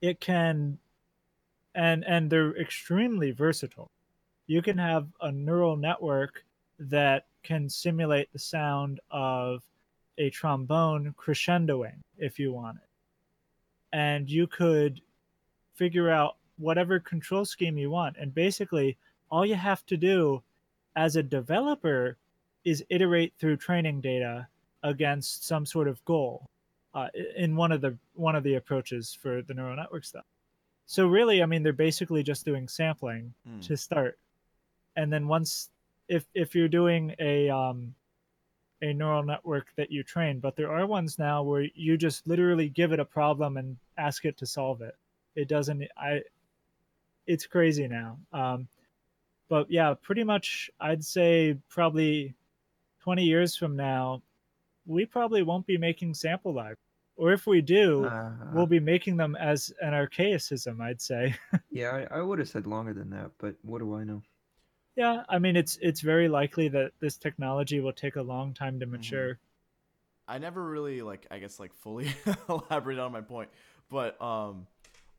It 0.00 0.20
can 0.20 0.78
and 1.74 2.04
and 2.06 2.28
they're 2.28 2.56
extremely 2.56 3.30
versatile. 3.30 3.90
You 4.46 4.60
can 4.60 4.78
have 4.78 5.06
a 5.20 5.30
neural 5.30 5.76
network 5.76 6.44
that 6.78 7.26
can 7.42 7.68
simulate 7.68 8.32
the 8.32 8.38
sound 8.38 9.00
of 9.10 9.62
a 10.22 10.30
trombone 10.30 11.14
crescendoing 11.18 11.98
if 12.18 12.38
you 12.38 12.52
want 12.52 12.76
it. 12.78 12.88
And 13.92 14.30
you 14.30 14.46
could 14.46 15.00
figure 15.74 16.08
out 16.10 16.36
whatever 16.58 17.00
control 17.00 17.44
scheme 17.44 17.76
you 17.76 17.90
want. 17.90 18.16
And 18.18 18.34
basically, 18.34 18.96
all 19.30 19.44
you 19.44 19.54
have 19.56 19.84
to 19.86 19.96
do 19.96 20.42
as 20.96 21.16
a 21.16 21.22
developer 21.22 22.16
is 22.64 22.84
iterate 22.88 23.32
through 23.38 23.56
training 23.56 24.00
data 24.00 24.46
against 24.82 25.46
some 25.46 25.66
sort 25.66 25.88
of 25.88 26.04
goal 26.04 26.48
uh, 26.94 27.08
in 27.36 27.56
one 27.56 27.72
of 27.72 27.80
the 27.80 27.96
one 28.14 28.36
of 28.36 28.44
the 28.44 28.54
approaches 28.54 29.16
for 29.20 29.42
the 29.42 29.54
neural 29.54 29.76
network 29.76 30.04
stuff. 30.04 30.24
So 30.86 31.06
really, 31.06 31.42
I 31.42 31.46
mean, 31.46 31.62
they're 31.62 31.72
basically 31.72 32.22
just 32.22 32.44
doing 32.44 32.68
sampling 32.68 33.32
Mm. 33.48 33.66
to 33.66 33.76
start, 33.76 34.18
and 34.96 35.12
then 35.12 35.26
once 35.26 35.70
if 36.08 36.26
if 36.34 36.54
you're 36.54 36.68
doing 36.68 37.14
a 37.18 37.48
um, 37.50 37.94
a 38.82 38.92
neural 38.92 39.22
network 39.22 39.68
that 39.76 39.90
you 39.90 40.02
train, 40.02 40.40
but 40.40 40.56
there 40.56 40.70
are 40.70 40.86
ones 40.86 41.18
now 41.18 41.42
where 41.42 41.68
you 41.74 41.96
just 41.96 42.26
literally 42.26 42.68
give 42.68 42.92
it 42.92 43.00
a 43.00 43.04
problem 43.04 43.56
and 43.56 43.76
ask 43.96 44.24
it 44.24 44.36
to 44.38 44.46
solve 44.46 44.82
it. 44.82 44.96
It 45.34 45.48
doesn't. 45.48 45.84
I. 45.96 46.22
It's 47.26 47.46
crazy 47.46 47.86
now. 47.86 48.18
Um, 48.32 48.66
but 49.48 49.70
yeah, 49.70 49.94
pretty 50.02 50.24
much, 50.24 50.70
I'd 50.80 51.04
say 51.04 51.56
probably 51.70 52.34
twenty 53.00 53.24
years 53.24 53.56
from 53.56 53.76
now, 53.76 54.20
we 54.84 55.06
probably 55.06 55.42
won't 55.42 55.66
be 55.66 55.78
making 55.78 56.14
sample 56.14 56.52
libraries, 56.52 56.78
or 57.16 57.32
if 57.32 57.46
we 57.46 57.60
do, 57.60 58.04
Uh, 58.06 58.32
we'll 58.52 58.66
be 58.66 58.80
making 58.80 59.16
them 59.16 59.36
as 59.36 59.72
an 59.80 59.94
archaicism. 59.94 60.80
I'd 60.80 61.00
say. 61.00 61.34
yeah, 61.70 62.06
I, 62.10 62.18
I 62.18 62.20
would 62.22 62.40
have 62.40 62.48
said 62.48 62.66
longer 62.66 62.92
than 62.92 63.10
that, 63.10 63.30
but 63.38 63.54
what 63.62 63.78
do 63.78 63.94
I 63.94 64.02
know? 64.04 64.22
Yeah, 64.96 65.22
I 65.28 65.38
mean, 65.38 65.56
it's 65.56 65.78
it's 65.80 66.00
very 66.00 66.28
likely 66.28 66.68
that 66.68 66.92
this 67.00 67.16
technology 67.16 67.80
will 67.80 67.92
take 67.92 68.16
a 68.16 68.22
long 68.22 68.52
time 68.52 68.80
to 68.80 68.86
mature. 68.86 69.38
I 70.28 70.38
never 70.38 70.62
really 70.62 71.02
like 71.02 71.26
I 71.30 71.38
guess 71.38 71.58
like 71.58 71.74
fully 71.74 72.08
elaborate 72.48 72.98
on 72.98 73.12
my 73.12 73.22
point, 73.22 73.48
but 73.88 74.20
um, 74.20 74.66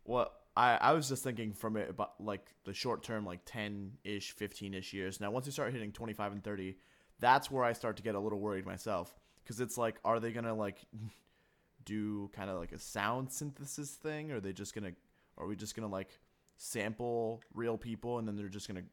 what 0.04 0.34
I 0.56 0.76
I 0.76 0.92
was 0.94 1.10
just 1.10 1.24
thinking 1.24 1.54
from 1.54 1.78
it 1.78 1.90
about 1.90 2.14
like 2.20 2.54
the 2.66 2.74
short 2.74 3.04
term, 3.04 3.26
like 3.26 3.42
ten 3.46 3.94
ish, 4.04 4.32
fifteen 4.32 4.74
ish 4.74 4.94
years. 4.94 5.20
Now, 5.20 5.32
once 5.32 5.46
you 5.46 5.52
start 5.52 5.74
hitting 5.74 5.92
twenty 5.92 6.14
five 6.14 6.32
and 6.32 6.44
thirty, 6.44 6.78
that's 7.20 7.50
where 7.50 7.64
I 7.64 7.74
start 7.74 7.98
to 7.98 8.04
get 8.04 8.16
a 8.16 8.20
little 8.20 8.40
worried 8.40 8.66
myself 8.66 9.14
because 9.44 9.60
it's 9.60 9.78
like, 9.78 9.96
are 10.06 10.20
they 10.20 10.32
gonna 10.32 10.54
like 10.54 10.86
do 11.86 12.30
kind 12.34 12.50
of 12.50 12.60
like 12.60 12.74
a 12.74 12.80
sound 12.80 13.32
synthesis 13.32 13.92
thing, 13.92 14.32
or 14.32 14.36
are 14.36 14.40
they 14.40 14.54
just 14.54 14.76
gonna, 14.76 14.92
are 15.38 15.48
we 15.48 15.56
just 15.56 15.76
gonna 15.76 15.88
like 15.88 16.20
sample 16.58 17.42
real 17.54 17.78
people 17.78 18.20
and 18.20 18.28
then 18.28 18.36
they're 18.36 18.48
just 18.48 18.68
gonna 18.68 18.84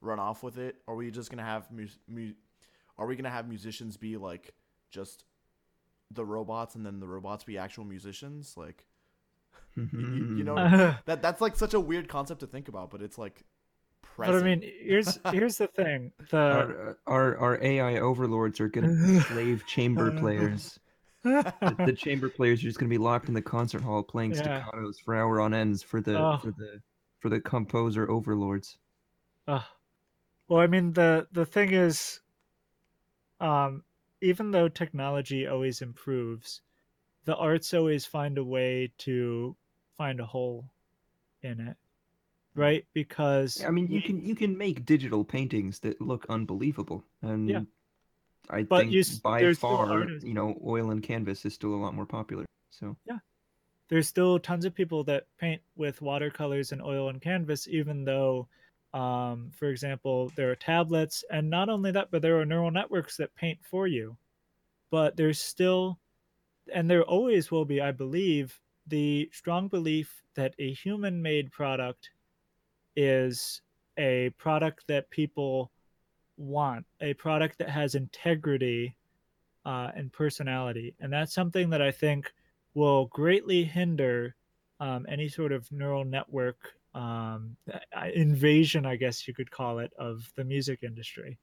run 0.00 0.18
off 0.18 0.42
with 0.42 0.58
it? 0.58 0.76
Are 0.88 0.94
we 0.94 1.10
just 1.10 1.30
gonna 1.30 1.44
have 1.44 1.70
mu- 1.70 1.86
mu- 2.08 2.32
are 2.98 3.06
we 3.06 3.16
gonna 3.16 3.30
have 3.30 3.48
musicians 3.48 3.96
be 3.96 4.16
like 4.16 4.54
just 4.90 5.24
the 6.10 6.24
robots 6.24 6.74
and 6.74 6.84
then 6.84 7.00
the 7.00 7.06
robots 7.06 7.44
be 7.44 7.56
actual 7.56 7.84
musicians 7.84 8.54
like 8.56 8.84
you, 9.76 9.88
you- 9.92 10.36
you 10.38 10.44
know 10.44 10.54
that 11.06 11.22
that's 11.22 11.40
like 11.40 11.56
such 11.56 11.74
a 11.74 11.80
weird 11.80 12.08
concept 12.08 12.40
to 12.40 12.46
think 12.46 12.68
about 12.68 12.90
but 12.90 13.00
it's 13.02 13.18
like 13.18 13.44
but. 14.16 14.34
I 14.34 14.42
mean, 14.42 14.60
here's 14.62 15.18
here's 15.30 15.56
the 15.56 15.66
thing: 15.68 16.12
the 16.30 16.36
our, 16.36 16.98
our 17.06 17.36
our 17.38 17.62
AI 17.64 18.00
overlords 18.00 18.60
are 18.60 18.68
gonna 18.68 18.88
be 18.88 19.18
slave 19.20 19.64
chamber 19.66 20.10
players. 20.10 20.78
The, 21.22 21.54
the 21.86 21.92
chamber 21.94 22.28
players 22.28 22.60
are 22.60 22.64
just 22.64 22.78
gonna 22.78 22.90
be 22.90 22.98
locked 22.98 23.28
in 23.28 23.34
the 23.34 23.40
concert 23.40 23.80
hall 23.82 24.02
playing 24.02 24.32
Yeah. 24.34 24.62
staccatos 24.62 24.96
for 25.02 25.14
hour 25.16 25.40
on 25.40 25.54
ends 25.54 25.82
for 25.82 26.00
the 26.02 26.18
Oh. 26.18 26.36
for 26.38 26.50
the 26.50 26.80
for 27.20 27.28
the 27.30 27.40
composer 27.40 28.10
overlords. 28.10 28.76
Ugh. 29.48 29.62
Well, 30.50 30.60
I 30.60 30.66
mean, 30.66 30.92
the 30.92 31.28
the 31.30 31.46
thing 31.46 31.72
is, 31.72 32.20
um, 33.40 33.84
even 34.20 34.50
though 34.50 34.68
technology 34.68 35.46
always 35.46 35.80
improves, 35.80 36.60
the 37.24 37.36
arts 37.36 37.72
always 37.72 38.04
find 38.04 38.36
a 38.36 38.44
way 38.44 38.92
to 38.98 39.56
find 39.96 40.18
a 40.18 40.26
hole 40.26 40.64
in 41.42 41.60
it, 41.60 41.76
right? 42.56 42.84
Because 42.92 43.64
I 43.64 43.70
mean, 43.70 43.86
you 43.86 44.02
can 44.02 44.24
you 44.26 44.34
can 44.34 44.58
make 44.58 44.84
digital 44.84 45.24
paintings 45.24 45.78
that 45.80 46.00
look 46.00 46.26
unbelievable, 46.28 47.04
and 47.22 47.48
yeah. 47.48 47.60
I 48.50 48.64
But 48.64 48.82
think 48.82 48.92
you 48.92 49.04
by 49.22 49.54
far, 49.54 50.08
you 50.08 50.34
know, 50.34 50.60
oil 50.66 50.90
and 50.90 51.00
canvas 51.00 51.44
is 51.46 51.54
still 51.54 51.74
a 51.74 51.80
lot 51.80 51.94
more 51.94 52.06
popular. 52.06 52.44
So 52.70 52.96
yeah, 53.06 53.18
there's 53.88 54.08
still 54.08 54.40
tons 54.40 54.64
of 54.64 54.74
people 54.74 55.04
that 55.04 55.26
paint 55.38 55.62
with 55.76 56.02
watercolors 56.02 56.72
and 56.72 56.82
oil 56.82 57.08
and 57.08 57.22
canvas, 57.22 57.68
even 57.68 58.04
though, 58.04 58.48
um, 58.92 59.50
for 59.54 59.68
example, 59.68 60.32
there 60.34 60.50
are 60.50 60.56
tablets, 60.56 61.24
and 61.30 61.48
not 61.48 61.68
only 61.68 61.92
that, 61.92 62.10
but 62.10 62.22
there 62.22 62.40
are 62.40 62.46
neural 62.46 62.70
networks 62.70 63.16
that 63.16 63.34
paint 63.34 63.58
for 63.62 63.86
you. 63.86 64.16
But 64.90 65.16
there's 65.16 65.38
still, 65.38 65.98
and 66.72 66.90
there 66.90 67.04
always 67.04 67.50
will 67.50 67.64
be, 67.64 67.80
I 67.80 67.92
believe, 67.92 68.58
the 68.86 69.30
strong 69.32 69.68
belief 69.68 70.22
that 70.34 70.54
a 70.58 70.72
human 70.72 71.22
made 71.22 71.52
product 71.52 72.10
is 72.96 73.62
a 73.96 74.30
product 74.30 74.86
that 74.88 75.10
people 75.10 75.70
want, 76.36 76.84
a 77.00 77.14
product 77.14 77.58
that 77.58 77.70
has 77.70 77.94
integrity 77.94 78.96
uh, 79.64 79.90
and 79.94 80.12
personality. 80.12 80.94
And 80.98 81.12
that's 81.12 81.34
something 81.34 81.70
that 81.70 81.82
I 81.82 81.92
think 81.92 82.32
will 82.74 83.06
greatly 83.06 83.62
hinder 83.62 84.34
um, 84.80 85.06
any 85.08 85.28
sort 85.28 85.52
of 85.52 85.70
neural 85.70 86.04
network 86.04 86.74
um, 86.94 87.56
invasion, 88.14 88.86
I 88.86 88.96
guess 88.96 89.26
you 89.28 89.34
could 89.34 89.50
call 89.50 89.78
it, 89.78 89.92
of 89.98 90.30
the 90.36 90.44
music 90.44 90.80
industry. 90.82 91.38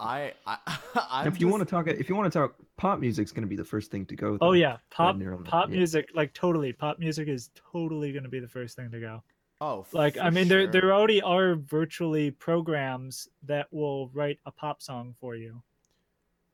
I, 0.00 0.32
I 0.46 0.58
I'm 1.10 1.28
if 1.28 1.40
you 1.40 1.46
just- 1.46 1.52
want 1.52 1.68
to 1.68 1.70
talk, 1.70 1.86
if 1.88 2.08
you 2.08 2.16
want 2.16 2.32
to 2.32 2.38
talk, 2.38 2.56
pop 2.76 2.98
music's 2.98 3.32
going 3.32 3.42
to 3.42 3.48
be 3.48 3.56
the 3.56 3.64
first 3.64 3.90
thing 3.90 4.06
to 4.06 4.16
go. 4.16 4.38
Oh 4.40 4.52
yeah, 4.52 4.78
pop 4.90 5.16
neural 5.16 5.42
pop 5.42 5.68
yeah. 5.68 5.76
music, 5.76 6.08
like 6.14 6.32
totally, 6.34 6.72
pop 6.72 6.98
music 6.98 7.28
is 7.28 7.50
totally 7.72 8.12
going 8.12 8.24
to 8.24 8.28
be 8.28 8.40
the 8.40 8.48
first 8.48 8.76
thing 8.76 8.90
to 8.90 9.00
go. 9.00 9.22
oh 9.60 9.86
Like 9.92 10.16
I 10.16 10.26
for 10.26 10.34
mean, 10.34 10.48
there 10.48 10.66
there 10.66 10.92
already 10.92 11.22
are 11.22 11.54
virtually 11.54 12.30
programs 12.32 13.28
that 13.44 13.72
will 13.72 14.08
write 14.08 14.40
a 14.46 14.50
pop 14.50 14.82
song 14.82 15.14
for 15.20 15.36
you. 15.36 15.62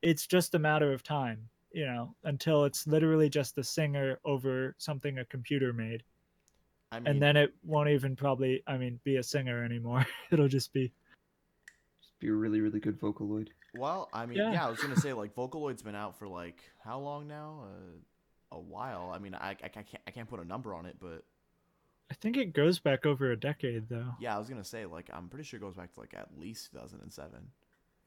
It's 0.01 0.27
just 0.27 0.55
a 0.55 0.59
matter 0.59 0.93
of 0.93 1.03
time, 1.03 1.49
you 1.71 1.85
know, 1.85 2.15
until 2.23 2.65
it's 2.65 2.85
literally 2.87 3.29
just 3.29 3.55
the 3.55 3.63
singer 3.63 4.19
over 4.25 4.75
something 4.77 5.17
a 5.19 5.25
computer 5.25 5.73
made. 5.73 6.03
I 6.91 6.99
mean, 6.99 7.07
and 7.07 7.21
then 7.21 7.37
it 7.37 7.53
won't 7.63 7.89
even 7.89 8.15
probably 8.15 8.63
i 8.67 8.77
mean 8.77 8.99
be 9.03 9.15
a 9.17 9.23
singer 9.23 9.63
anymore 9.63 10.05
it'll 10.31 10.47
just 10.49 10.73
be 10.73 10.91
Just 12.01 12.19
be 12.19 12.27
a 12.27 12.33
really 12.33 12.59
really 12.61 12.79
good 12.79 12.99
vocaloid. 12.99 13.47
well 13.75 14.09
I 14.13 14.25
mean 14.25 14.37
Yeah. 14.37 14.51
yeah. 14.51 14.67
I 14.67 14.69
was 14.69 14.79
gonna 14.81 14.97
say 14.99 15.13
like 15.13 15.33
Vocaloid's 15.35 15.81
been 15.83 15.95
out 15.95 16.17
for 16.19 16.27
like 16.27 16.59
how 16.83 16.99
long 16.99 17.27
now 17.27 17.63
uh, 17.65 18.55
a 18.55 18.59
while 18.59 19.11
I 19.15 19.19
mean 19.19 19.33
I, 19.35 19.51
I, 19.51 19.55
I 19.63 19.67
can't 19.69 19.87
I 20.07 20.11
can't 20.11 20.29
put 20.29 20.39
a 20.41 20.45
number 20.45 20.73
on 20.73 20.85
it 20.85 20.97
but 20.99 21.23
i 22.09 22.13
think 22.15 22.35
it 22.35 22.51
goes 22.51 22.77
back 22.79 23.05
over 23.05 23.31
a 23.31 23.37
decade 23.39 23.87
though 23.87 24.13
yeah 24.19 24.35
I 24.35 24.39
was 24.39 24.49
gonna 24.49 24.63
say 24.65 24.85
like 24.85 25.09
I'm 25.13 25.29
pretty 25.29 25.45
sure 25.45 25.57
it 25.57 25.61
goes 25.61 25.75
back 25.75 25.93
to 25.93 25.99
like 26.01 26.13
at 26.13 26.27
least 26.37 26.71
2007 26.73 27.31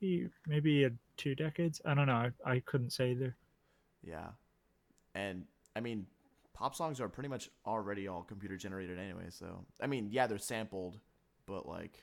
Maybe- 0.02 0.28
maybe 0.46 0.84
a 0.84 0.90
two 1.16 1.34
decades 1.34 1.80
i 1.86 1.94
don't 1.94 2.06
know 2.08 2.30
i, 2.44 2.52
I 2.56 2.60
couldn't 2.60 2.90
say 2.90 3.12
either 3.12 3.34
Yeah. 4.06 4.28
And 5.14 5.44
I 5.76 5.80
mean, 5.80 6.06
pop 6.54 6.74
songs 6.74 7.00
are 7.00 7.08
pretty 7.08 7.28
much 7.28 7.50
already 7.66 8.08
all 8.08 8.22
computer 8.22 8.56
generated 8.56 8.98
anyway, 8.98 9.26
so 9.28 9.64
I 9.82 9.86
mean, 9.86 10.08
yeah, 10.10 10.26
they're 10.26 10.38
sampled, 10.38 10.98
but 11.46 11.68
like 11.68 12.02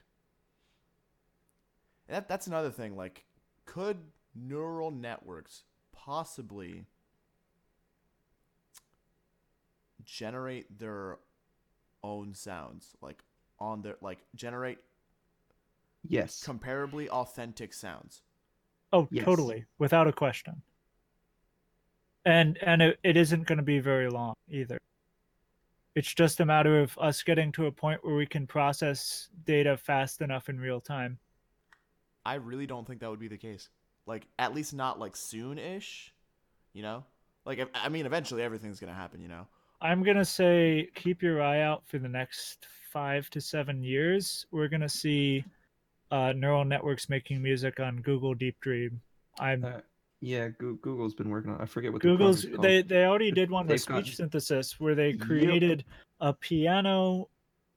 that 2.08 2.28
that's 2.28 2.45
another 2.47 2.70
thing, 2.70 2.95
like 2.95 3.26
could 3.66 3.97
neural 4.36 4.91
networks 4.91 5.64
possibly 5.91 6.86
generate 10.04 10.80
their 10.80 11.18
own 12.04 12.34
sounds 12.34 12.95
like 13.02 13.24
on 13.60 13.82
their 13.82 13.95
like 14.02 14.20
generate 14.36 14.80
Yes. 16.08 16.43
comparably 16.45 17.08
authentic 17.10 17.74
sounds 17.74 18.24
oh 18.91 19.08
Yes. 19.12 19.24
totally 19.24 19.66
without 19.78 20.08
a 20.08 20.12
question 20.12 20.64
and 22.26 22.57
and 22.61 22.82
it, 22.82 22.99
it 23.03 23.17
isn't 23.17 23.47
going 23.47 23.57
to 23.57 23.63
be 23.63 23.80
very 23.80 24.09
long 24.09 24.36
either 24.49 24.78
It's 25.95 26.13
just 26.13 26.39
a 26.39 26.45
matter 26.45 26.80
of 26.80 26.97
us 26.99 27.24
getting 27.24 27.51
to 27.53 27.65
a 27.65 27.72
point 27.72 28.03
where 28.03 28.15
we 28.15 28.26
can 28.26 28.47
process 28.47 29.30
data 29.45 29.78
fast 29.78 30.22
enough 30.22 30.49
in 30.49 30.59
real 30.59 30.80
time. 30.80 31.17
I 32.26 32.36
really 32.36 32.67
don't 32.67 32.86
think 32.86 32.99
that 33.01 33.09
would 33.09 33.19
be 33.19 33.28
the 33.28 33.38
case. 33.38 33.69
Like 34.05 34.28
at 34.38 34.53
least 34.53 34.74
not 34.74 34.99
like 34.99 35.15
soon-ish, 35.15 36.13
you 36.74 36.84
know? 36.84 37.03
Like 37.45 37.69
I 37.74 37.89
mean 37.89 38.05
eventually 38.05 38.43
everything's 38.43 38.80
going 38.80 38.93
to 38.93 38.99
happen, 38.99 39.22
you 39.22 39.28
know. 39.28 39.47
I'm 39.82 40.03
going 40.03 40.17
to 40.17 40.26
say 40.26 40.89
keep 40.93 41.24
your 41.24 41.41
eye 41.41 41.61
out 41.61 41.84
for 41.88 41.97
the 41.97 42.07
next 42.07 42.67
5 42.91 43.30
to 43.32 43.41
7 43.41 43.84
years. 43.84 44.45
We're 44.51 44.67
going 44.67 44.82
to 44.82 44.89
see 44.89 45.43
uh, 46.11 46.34
neural 46.36 46.65
networks 46.65 47.09
making 47.09 47.41
music 47.41 47.80
on 47.80 48.01
Google 48.01 48.36
Deep 48.36 48.59
Dream. 48.59 49.01
I'm 49.39 49.65
Uh, 49.65 49.80
yeah, 50.22 50.49
Google's 50.49 51.13
been 51.15 51.30
working 51.30 51.51
on. 51.51 51.59
I 51.59 51.65
forget 51.65 51.91
what 51.91 52.01
Google's 52.01 52.43
the 52.43 52.49
project's 52.49 52.55
called. 52.57 52.63
they 52.65 52.82
they 52.84 53.05
already 53.05 53.32
did 53.32 53.49
one 53.49 53.65
with 53.67 53.80
They've 53.80 53.86
got- 53.88 54.05
speech 54.05 54.15
synthesis 54.17 54.80
where 54.80 54.95
they 54.95 55.09
Yep. 55.11 55.19
created 55.19 55.84
a 56.19 56.32
piano 56.34 57.28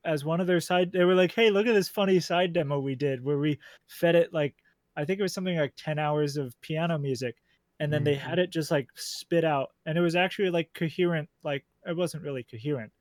as 0.05 0.23
one 0.25 0.39
of 0.41 0.47
their 0.47 0.61
side 0.61 0.93
they 0.93 1.05
were 1.05 1.15
like 1.15 1.33
hey 1.33 1.49
look 1.51 1.67
at 1.67 1.73
this 1.73 1.89
funny 1.89 2.21
side 2.21 2.53
demo 2.53 2.79
we 2.79 2.95
did 2.95 3.25
where 3.25 3.39
we 3.39 3.59
fed 3.89 4.15
it 4.15 4.35
like 4.35 4.55
i 4.97 5.05
think 5.05 5.19
it 5.19 5.23
was 5.23 5.33
something 5.33 5.57
like 5.57 5.73
10 5.79 5.99
hours 5.99 6.37
of 6.37 6.55
piano 6.61 6.99
music 6.99 7.37
and 7.81 7.91
then 7.91 8.05
they 8.05 8.15
Mhm. 8.15 8.19
had 8.19 8.39
it 8.39 8.51
just 8.51 8.71
like 8.71 8.87
spit 8.95 9.45
out 9.45 9.71
and 9.87 9.97
it 9.97 10.03
was 10.03 10.15
actually 10.15 10.51
like 10.51 10.71
coherent 10.75 11.27
like 11.43 11.65
it 11.87 11.97
wasn't 11.97 12.23
really 12.23 12.43
coherent 12.43 12.93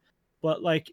but 0.42 0.62
like 0.64 0.90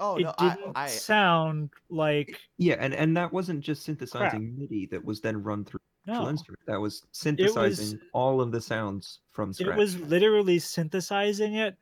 Oh 0.00 0.16
it 0.16 0.22
no, 0.22 0.34
didn't 0.38 0.72
I 0.74 0.86
sound 0.88 1.68
like 1.90 2.40
Yeah, 2.56 2.76
and 2.80 2.94
and 2.94 3.14
that 3.18 3.30
wasn't 3.34 3.60
just 3.60 3.82
synthesizing 3.82 4.56
MIDI 4.58 4.86
that 4.86 5.04
was 5.04 5.20
then 5.20 5.42
run 5.42 5.66
through 5.66 5.78
an 5.78 5.82
actual 5.82 5.91
no 6.06 6.28
instrument. 6.28 6.60
That 6.66 6.80
was 6.80 7.04
synthesizing 7.12 8.00
all 8.12 8.40
of 8.40 8.52
the 8.52 8.60
sounds 8.60 9.20
from 9.30 9.52
scratch. 9.52 9.76
It 9.76 9.76
was 9.76 9.98
literally 9.98 10.58
synthesizing 10.58 11.54
it 11.54 11.76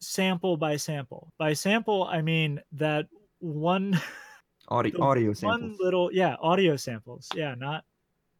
sample 0.00 0.56
by 0.56 0.76
sample. 0.76 1.32
By 1.38 1.52
sample, 1.52 2.04
I 2.04 2.22
mean 2.22 2.60
that 2.72 3.06
one 3.38 4.00
audio 4.68 4.92
the 4.92 5.02
audio 5.02 5.26
one 5.28 5.34
samples. 5.34 5.80
little 5.80 6.10
yeah, 6.12 6.36
audio 6.40 6.76
samples. 6.76 7.28
Yeah, 7.34 7.54
not 7.56 7.84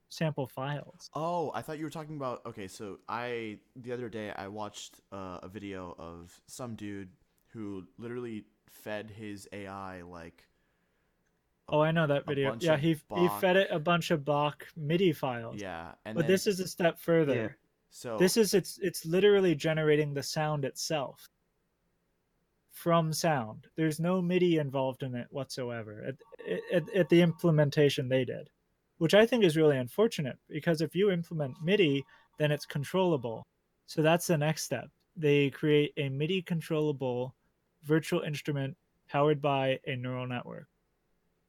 sample 0.08 0.46
files. 0.46 1.10
Oh, 1.14 1.50
I 1.54 1.62
thought 1.62 1.78
you 1.78 1.84
were 1.84 1.90
talking 1.90 2.16
about. 2.16 2.42
Okay, 2.46 2.68
so 2.68 2.98
I 3.08 3.58
the 3.76 3.92
other 3.92 4.08
day 4.08 4.32
I 4.36 4.48
watched 4.48 5.00
uh, 5.12 5.38
a 5.42 5.48
video 5.48 5.94
of 5.98 6.38
some 6.46 6.74
dude 6.74 7.10
who 7.48 7.84
literally 7.98 8.44
fed 8.68 9.10
his 9.10 9.48
AI 9.52 10.02
like. 10.02 10.44
Oh, 11.68 11.80
I 11.80 11.90
know 11.90 12.06
that 12.06 12.26
video. 12.26 12.56
Yeah, 12.60 12.76
he 12.76 12.94
he 12.94 13.00
Bach- 13.08 13.40
fed 13.40 13.56
it 13.56 13.68
a 13.70 13.78
bunch 13.78 14.10
of 14.10 14.24
Bach 14.24 14.66
MIDI 14.76 15.12
files. 15.12 15.60
Yeah, 15.60 15.92
and 16.04 16.14
but 16.14 16.22
then, 16.22 16.30
this 16.30 16.46
is 16.46 16.60
a 16.60 16.68
step 16.68 16.98
further. 16.98 17.34
Yeah. 17.34 17.48
so 17.90 18.16
This 18.18 18.36
is 18.36 18.54
it's 18.54 18.78
it's 18.82 19.04
literally 19.04 19.54
generating 19.54 20.14
the 20.14 20.22
sound 20.22 20.64
itself 20.64 21.28
from 22.70 23.12
sound. 23.12 23.66
There's 23.74 23.98
no 23.98 24.20
MIDI 24.22 24.58
involved 24.58 25.02
in 25.02 25.14
it 25.14 25.26
whatsoever 25.30 26.04
at, 26.06 26.14
at, 26.72 26.94
at 26.94 27.08
the 27.08 27.22
implementation 27.22 28.08
they 28.08 28.24
did, 28.24 28.50
which 28.98 29.14
I 29.14 29.24
think 29.26 29.44
is 29.44 29.56
really 29.56 29.78
unfortunate 29.78 30.38
because 30.48 30.82
if 30.82 30.94
you 30.94 31.10
implement 31.10 31.54
MIDI, 31.62 32.04
then 32.38 32.52
it's 32.52 32.66
controllable. 32.66 33.46
So 33.86 34.02
that's 34.02 34.26
the 34.26 34.36
next 34.36 34.64
step. 34.64 34.90
They 35.16 35.50
create 35.50 35.94
a 35.96 36.10
MIDI 36.10 36.42
controllable 36.42 37.34
virtual 37.82 38.20
instrument 38.20 38.76
powered 39.08 39.40
by 39.40 39.80
a 39.86 39.96
neural 39.96 40.26
network. 40.26 40.68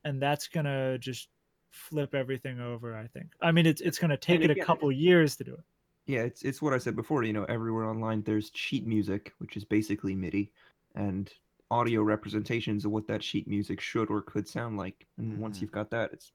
And 0.07 0.21
that's 0.21 0.47
going 0.47 0.65
to 0.65 0.97
just 0.99 1.27
flip 1.71 2.15
everything 2.15 2.61
over, 2.61 2.95
I 2.95 3.07
think. 3.07 3.33
I 3.41 3.51
mean, 3.51 3.65
it's, 3.65 3.81
it's 3.81 3.99
going 3.99 4.11
to 4.11 4.17
take 4.17 4.41
it 4.41 4.49
a 4.49 4.55
couple 4.55 4.89
years 4.91 5.35
to 5.35 5.43
do 5.43 5.53
it. 5.53 5.59
Yeah, 6.05 6.21
it's 6.21 6.43
it's 6.43 6.61
what 6.61 6.73
I 6.73 6.77
said 6.77 6.95
before. 6.95 7.23
You 7.23 7.33
know, 7.33 7.43
everywhere 7.45 7.83
online 7.85 8.21
there's 8.23 8.49
sheet 8.55 8.87
music, 8.87 9.33
which 9.39 9.57
is 9.57 9.65
basically 9.65 10.15
MIDI, 10.15 10.53
and 10.95 11.29
audio 11.69 12.01
representations 12.01 12.85
of 12.85 12.91
what 12.91 13.07
that 13.07 13.21
sheet 13.21 13.45
music 13.49 13.81
should 13.81 14.09
or 14.09 14.21
could 14.21 14.47
sound 14.47 14.77
like. 14.77 15.05
And 15.17 15.37
once 15.37 15.57
Mhm. 15.57 15.61
you've 15.63 15.71
got 15.73 15.89
that, 15.91 16.13
it's 16.13 16.31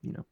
you 0.00 0.12
know 0.14 0.24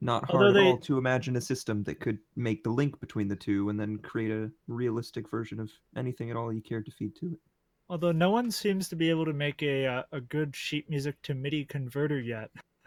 not 0.00 0.24
Although 0.30 0.46
hard 0.46 0.56
at 0.56 0.60
they- 0.62 0.70
all 0.72 0.78
to 0.78 0.98
imagine 0.98 1.36
a 1.36 1.40
system 1.42 1.82
that 1.84 2.00
could 2.00 2.18
make 2.36 2.64
the 2.64 2.70
link 2.70 2.98
between 3.00 3.28
the 3.28 3.36
two 3.36 3.68
and 3.68 3.78
then 3.78 3.98
create 3.98 4.30
a 4.30 4.50
realistic 4.68 5.30
version 5.30 5.60
of 5.60 5.70
anything 5.96 6.30
at 6.30 6.36
all 6.36 6.52
you 6.52 6.62
cared 6.62 6.86
to 6.86 6.92
feed 6.92 7.14
to 7.16 7.38
Although 7.88 8.12
no 8.12 8.30
one 8.30 8.50
seems 8.50 8.88
to 8.88 8.96
be 8.96 9.10
able 9.10 9.24
to 9.26 9.32
make 9.32 9.62
a 9.62 9.86
uh, 9.86 10.02
a 10.12 10.20
good 10.20 10.56
sheet 10.56 10.88
music 10.88 11.20
to 11.22 11.34
MIDI 11.34 11.64
converter 11.64 12.20
yet. 12.20 12.50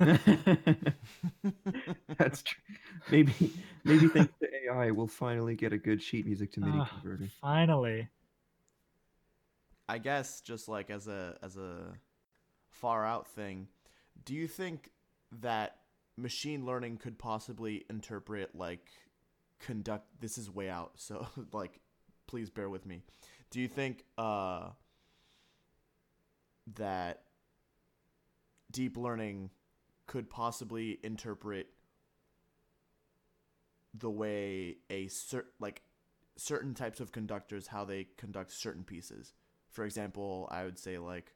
That's 2.17 2.43
true. 2.43 2.61
Maybe 3.09 3.53
maybe 3.83 4.07
thanks 4.07 4.33
to 4.41 4.47
AI, 4.65 4.91
we'll 4.91 5.07
finally 5.07 5.55
get 5.55 5.73
a 5.73 5.77
good 5.77 6.01
sheet 6.01 6.25
music 6.25 6.51
to 6.53 6.61
MIDI 6.61 6.79
Ah, 6.79 6.85
converter. 6.89 7.29
Finally, 7.41 8.09
I 9.87 9.97
guess 9.99 10.41
just 10.41 10.67
like 10.67 10.89
as 10.89 11.07
a 11.07 11.37
as 11.41 11.57
a 11.57 11.97
far 12.69 13.05
out 13.05 13.27
thing, 13.27 13.67
do 14.25 14.33
you 14.33 14.47
think 14.47 14.91
that 15.41 15.77
machine 16.17 16.65
learning 16.65 16.97
could 16.97 17.17
possibly 17.17 17.85
interpret 17.89 18.55
like 18.55 18.89
conduct 19.59 20.07
this 20.19 20.37
is 20.37 20.49
way 20.49 20.69
out, 20.69 20.93
so 20.95 21.27
like 21.53 21.79
please 22.27 22.49
bear 22.49 22.69
with 22.69 22.85
me. 22.85 23.03
Do 23.51 23.61
you 23.61 23.67
think 23.67 24.03
uh 24.17 24.69
that 26.75 27.23
deep 28.71 28.97
learning 28.97 29.49
could 30.05 30.29
possibly 30.29 30.99
interpret 31.03 31.67
the 33.93 34.09
way 34.09 34.77
a 34.89 35.07
cer- 35.07 35.47
like 35.59 35.81
certain 36.35 36.73
types 36.73 36.99
of 36.99 37.11
conductors 37.11 37.67
how 37.67 37.83
they 37.83 38.07
conduct 38.17 38.51
certain 38.51 38.83
pieces. 38.83 39.33
For 39.69 39.85
example, 39.85 40.47
I 40.51 40.63
would 40.63 40.77
say 40.77 40.97
like 40.97 41.33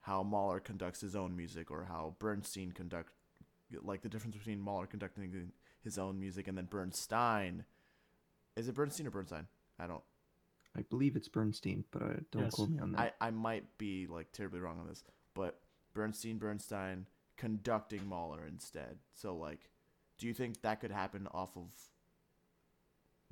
how 0.00 0.22
Mahler 0.22 0.60
conducts 0.60 1.00
his 1.00 1.16
own 1.16 1.36
music 1.36 1.70
or 1.70 1.84
how 1.84 2.14
Bernstein 2.18 2.72
conduct 2.72 3.12
like 3.82 4.02
the 4.02 4.08
difference 4.08 4.36
between 4.36 4.60
Mahler 4.60 4.86
conducting 4.86 5.52
his 5.82 5.98
own 5.98 6.18
music 6.18 6.48
and 6.48 6.56
then 6.56 6.66
Bernstein. 6.66 7.64
Is 8.56 8.68
it 8.68 8.74
Bernstein 8.74 9.06
or 9.06 9.10
Bernstein? 9.10 9.46
I 9.78 9.86
don't 9.86 10.02
I 10.76 10.82
believe 10.82 11.16
it's 11.16 11.28
Bernstein, 11.28 11.84
but 11.90 12.02
I 12.02 12.16
don't 12.32 12.44
Yes. 12.44 12.54
quote 12.54 12.70
me 12.70 12.78
on 12.78 12.92
that. 12.92 13.14
I, 13.20 13.28
I 13.28 13.30
might 13.30 13.78
be 13.78 14.06
like 14.06 14.32
terribly 14.32 14.60
wrong 14.60 14.78
on 14.78 14.86
this, 14.88 15.04
but 15.34 15.60
Bernstein 15.94 16.38
Bernstein 16.38 17.06
conducting 17.36 18.06
Mahler 18.06 18.46
instead. 18.46 18.98
So 19.14 19.36
like 19.36 19.70
do 20.18 20.26
you 20.26 20.34
think 20.34 20.60
that 20.62 20.80
could 20.80 20.90
happen 20.90 21.28
off 21.32 21.56
of 21.56 21.66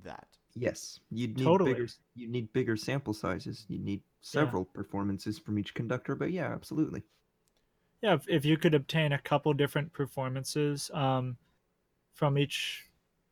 that? 0.03 0.27
Yes, 0.55 1.01
you'd 1.11 1.37
need 1.37 1.45
Totally. 1.45 1.73
bigger. 1.75 1.89
You 2.15 2.29
need 2.29 2.53
bigger 2.53 2.77
sample 2.77 3.15
sizes. 3.15 3.65
You 3.69 3.79
need 3.79 4.03
several 4.21 4.65
performances 4.65 5.39
from 5.39 5.59
each 5.59 5.75
conductor. 5.75 6.15
But 6.15 6.31
yeah, 6.31 6.53
absolutely. 6.53 7.03
yeah. 8.03 8.15
If, 8.15 8.29
if 8.29 8.45
you 8.45 8.57
could 8.57 8.75
obtain 8.75 9.13
a 9.13 9.19
couple 9.19 9.53
different 9.55 9.93
performances 9.93 10.91
um, 10.95 11.37
from 12.15 12.39
each 12.39 12.85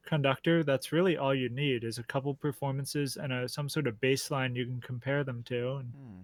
conductor, 0.05 0.62
that's 0.64 0.92
really 0.92 1.16
all 1.16 1.34
you 1.34 1.48
need 1.48 1.84
is 1.84 1.98
a 1.98 2.03
couple 2.05 2.34
performances 2.34 3.16
and 3.16 3.32
a, 3.32 3.48
some 3.48 3.68
sort 3.68 3.86
of 3.86 3.97
baseline 3.97 4.56
you 4.56 4.66
can 4.66 4.81
compare 4.81 5.24
them 5.24 5.43
to. 5.44 5.76
And 5.76 5.93
Hmm. 5.93 6.20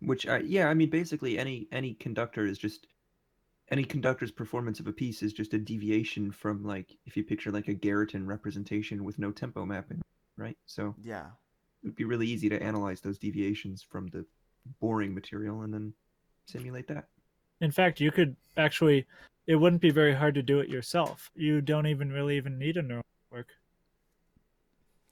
Which, 0.00 0.26
I, 0.26 0.38
yeah, 0.38 0.68
I 0.68 0.74
mean, 0.74 0.90
basically, 0.90 1.38
any 1.38 1.68
any 1.72 1.94
conductor 1.94 2.44
is 2.46 2.58
just 2.58 2.86
any 3.70 3.82
conductor's 3.82 4.30
performance 4.30 4.78
of 4.78 4.86
a 4.86 4.92
piece 4.92 5.22
is 5.22 5.32
just 5.32 5.54
a 5.54 5.58
deviation 5.58 6.30
from 6.30 6.62
like 6.62 6.96
if 7.06 7.16
you 7.16 7.24
picture 7.24 7.50
like 7.50 7.68
a 7.68 7.74
Garritan 7.74 8.26
representation 8.26 9.04
with 9.04 9.18
no 9.18 9.32
tempo 9.32 9.64
mapping, 9.64 10.02
right? 10.36 10.56
So 10.66 10.94
Yeah. 11.02 11.26
it 11.82 11.86
would 11.86 11.96
be 11.96 12.04
really 12.04 12.26
easy 12.26 12.48
to 12.50 12.62
analyze 12.62 13.00
those 13.00 13.18
deviations 13.18 13.82
from 13.82 14.06
the 14.08 14.24
boring 14.80 15.14
material 15.14 15.62
and 15.62 15.72
then 15.72 15.94
simulate 16.46 16.86
that. 16.88 17.08
in 17.60 17.70
fact, 17.70 18.00
you 18.00 18.12
could 18.12 18.36
actually. 18.56 19.06
It 19.46 19.56
wouldn't 19.56 19.82
be 19.82 19.90
very 19.90 20.14
hard 20.14 20.34
to 20.34 20.42
do 20.42 20.60
it 20.60 20.68
yourself. 20.68 21.30
You 21.34 21.60
don't 21.60 21.86
even 21.86 22.10
really 22.10 22.36
even 22.36 22.58
need 22.58 22.76
a 22.76 22.82
neural 22.82 23.04
network. 23.30 23.48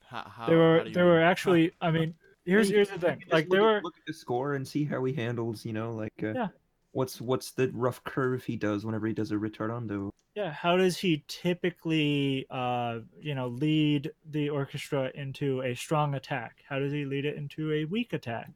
How, 0.09 0.23
how, 0.29 0.47
there 0.49 0.59
were 0.59 0.85
do 0.85 0.91
there 0.93 1.05
mean? 1.05 1.13
were 1.13 1.23
actually. 1.23 1.73
I 1.81 1.91
mean, 1.91 2.15
here's 2.45 2.69
here's 2.69 2.91
the 2.91 2.99
thing. 2.99 3.23
Like 3.31 3.49
there 3.49 3.63
were 3.63 3.77
at, 3.79 3.85
look 3.85 3.97
at 3.97 4.07
the 4.07 4.13
score 4.13 4.55
and 4.55 4.67
see 4.67 4.85
how 4.85 5.05
he 5.05 5.13
handles, 5.13 5.65
you 5.65 5.73
know, 5.73 5.93
like 5.93 6.13
uh, 6.23 6.35
Yeah. 6.35 6.49
what's 6.93 7.21
what's 7.21 7.53
the 7.53 7.71
rough 7.73 8.03
curve 8.05 8.45
he 8.45 8.57
does 8.57 8.85
whenever 8.85 9.07
he 9.07 9.13
does 9.15 9.31
a 9.31 9.35
retardando. 9.35 10.11
Yeah, 10.35 10.51
how 10.51 10.77
does 10.77 10.99
he 10.99 11.23
typically, 11.29 12.45
uh, 12.51 13.01
you 13.21 13.37
know, 13.37 13.47
lead 13.47 14.11
the 14.31 14.49
orchestra 14.51 15.13
into 15.15 15.63
a 15.63 15.75
strong 15.77 16.15
attack? 16.17 16.65
How 16.69 16.81
does 16.81 16.93
he 16.93 17.05
lead 17.05 17.25
it 17.25 17.37
into 17.37 17.71
a 17.73 17.85
weak 17.85 18.13
attack? 18.13 18.51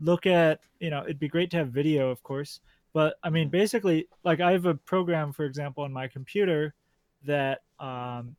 Look 0.00 0.26
at, 0.26 0.60
you 0.80 0.90
know, 0.90 1.04
it'd 1.04 1.20
be 1.20 1.28
great 1.28 1.52
to 1.52 1.58
have 1.58 1.68
video, 1.68 2.10
of 2.10 2.24
course, 2.24 2.58
but 2.92 3.16
I 3.22 3.30
mean, 3.30 3.48
basically, 3.48 4.08
like 4.24 4.40
I 4.40 4.52
have 4.52 4.66
a 4.66 4.74
program, 4.74 5.32
for 5.32 5.44
example, 5.44 5.84
on 5.84 5.92
my 5.92 6.08
computer 6.08 6.74
that 7.24 7.62
um, 7.80 8.36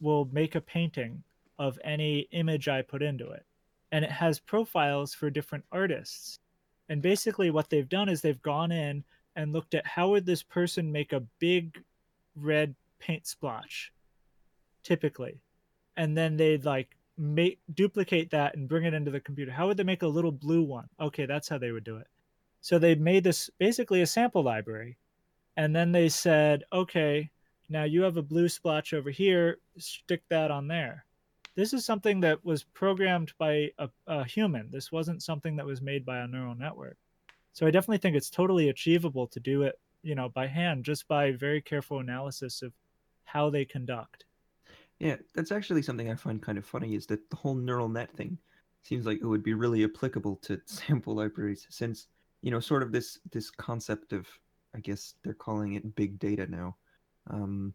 will 0.00 0.28
make 0.32 0.54
a 0.54 0.60
painting 0.60 1.22
of 1.58 1.78
any 1.84 2.28
image 2.32 2.68
I 2.68 2.82
put 2.82 3.02
into 3.02 3.30
it, 3.30 3.44
and 3.90 4.04
it 4.04 4.10
has 4.10 4.38
profiles 4.38 5.14
for 5.14 5.30
different 5.30 5.64
artists. 5.72 6.38
And 6.88 7.00
basically, 7.00 7.50
what 7.50 7.70
they've 7.70 7.88
done 7.88 8.08
is 8.08 8.20
they've 8.20 8.42
gone 8.42 8.72
in 8.72 9.04
and 9.36 9.52
looked 9.52 9.74
at 9.74 9.86
how 9.86 10.10
would 10.10 10.26
this 10.26 10.42
person 10.42 10.92
make 10.92 11.12
a 11.12 11.20
big 11.38 11.82
red 12.36 12.74
paint 12.98 13.26
splotch 13.26 13.92
typically 14.82 15.40
and 15.96 16.16
then 16.16 16.36
they'd 16.36 16.64
like 16.64 16.96
make 17.18 17.60
duplicate 17.74 18.30
that 18.30 18.54
and 18.56 18.68
bring 18.68 18.84
it 18.84 18.94
into 18.94 19.10
the 19.10 19.20
computer? 19.20 19.52
How 19.52 19.66
would 19.68 19.76
they 19.76 19.84
make 19.84 20.02
a 20.02 20.06
little 20.08 20.32
blue 20.32 20.62
one? 20.62 20.88
Okay, 21.00 21.26
that's 21.26 21.48
how 21.48 21.58
they 21.58 21.72
would 21.72 21.84
do 21.84 21.96
it. 21.96 22.06
So 22.62 22.78
they 22.78 22.94
made 22.94 23.24
this 23.24 23.50
basically 23.58 24.00
a 24.00 24.06
sample 24.06 24.42
library. 24.42 24.96
And 25.56 25.76
then 25.76 25.92
they 25.92 26.08
said, 26.08 26.64
okay, 26.72 27.30
now 27.68 27.84
you 27.84 28.02
have 28.02 28.16
a 28.16 28.22
blue 28.22 28.48
splotch 28.48 28.94
over 28.94 29.10
here, 29.10 29.58
stick 29.76 30.22
that 30.30 30.50
on 30.50 30.68
there. 30.68 31.04
This 31.54 31.74
is 31.74 31.84
something 31.84 32.20
that 32.20 32.42
was 32.44 32.62
programmed 32.62 33.32
by 33.36 33.70
a, 33.78 33.90
a 34.06 34.24
human. 34.24 34.70
This 34.70 34.90
wasn't 34.90 35.22
something 35.22 35.56
that 35.56 35.66
was 35.66 35.82
made 35.82 36.06
by 36.06 36.18
a 36.18 36.26
neural 36.26 36.54
network. 36.54 36.96
So 37.52 37.66
I 37.66 37.70
definitely 37.70 37.98
think 37.98 38.16
it's 38.16 38.30
totally 38.30 38.70
achievable 38.70 39.26
to 39.26 39.40
do 39.40 39.62
it, 39.62 39.78
you 40.02 40.14
know, 40.14 40.30
by 40.30 40.46
hand, 40.46 40.84
just 40.84 41.06
by 41.06 41.32
very 41.32 41.60
careful 41.60 41.98
analysis 41.98 42.62
of 42.62 42.72
how 43.24 43.50
they 43.50 43.66
conduct. 43.66 44.24
Yeah, 44.98 45.16
that's 45.34 45.52
actually 45.52 45.82
something 45.82 46.10
I 46.10 46.14
find 46.14 46.40
kind 46.40 46.56
of 46.56 46.64
funny 46.64 46.94
is 46.94 47.06
that 47.06 47.28
the 47.28 47.36
whole 47.36 47.54
neural 47.54 47.88
net 47.88 48.14
thing 48.16 48.38
seems 48.82 49.04
like 49.04 49.18
it 49.18 49.26
would 49.26 49.42
be 49.42 49.54
really 49.54 49.84
applicable 49.84 50.36
to 50.42 50.60
sample 50.66 51.14
libraries 51.14 51.66
since, 51.68 52.06
you 52.42 52.50
know, 52.50 52.60
sort 52.60 52.82
of 52.82 52.92
this 52.92 53.18
this 53.30 53.50
concept 53.50 54.12
of 54.12 54.26
I 54.74 54.80
guess 54.80 55.14
they're 55.22 55.34
calling 55.34 55.74
it 55.74 55.94
big 55.94 56.18
data 56.18 56.46
now. 56.46 56.76
Um, 57.30 57.74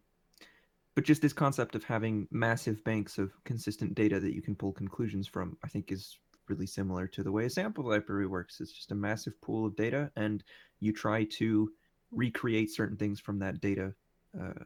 but 0.94 1.04
just 1.04 1.22
this 1.22 1.32
concept 1.32 1.74
of 1.74 1.84
having 1.84 2.26
massive 2.30 2.82
banks 2.82 3.18
of 3.18 3.32
consistent 3.44 3.94
data 3.94 4.18
that 4.18 4.34
you 4.34 4.42
can 4.42 4.56
pull 4.56 4.72
conclusions 4.72 5.28
from, 5.28 5.56
I 5.64 5.68
think 5.68 5.92
is 5.92 6.18
really 6.48 6.66
similar 6.66 7.06
to 7.06 7.22
the 7.22 7.30
way 7.30 7.44
a 7.44 7.50
sample 7.50 7.88
library 7.88 8.26
works. 8.26 8.60
It's 8.60 8.72
just 8.72 8.90
a 8.90 8.96
massive 8.96 9.40
pool 9.40 9.64
of 9.66 9.76
data, 9.76 10.10
and 10.16 10.42
you 10.80 10.92
try 10.92 11.24
to 11.38 11.70
recreate 12.10 12.70
certain 12.74 12.96
things 12.96 13.20
from 13.20 13.38
that 13.38 13.60
data 13.60 13.94
uh, 14.38 14.64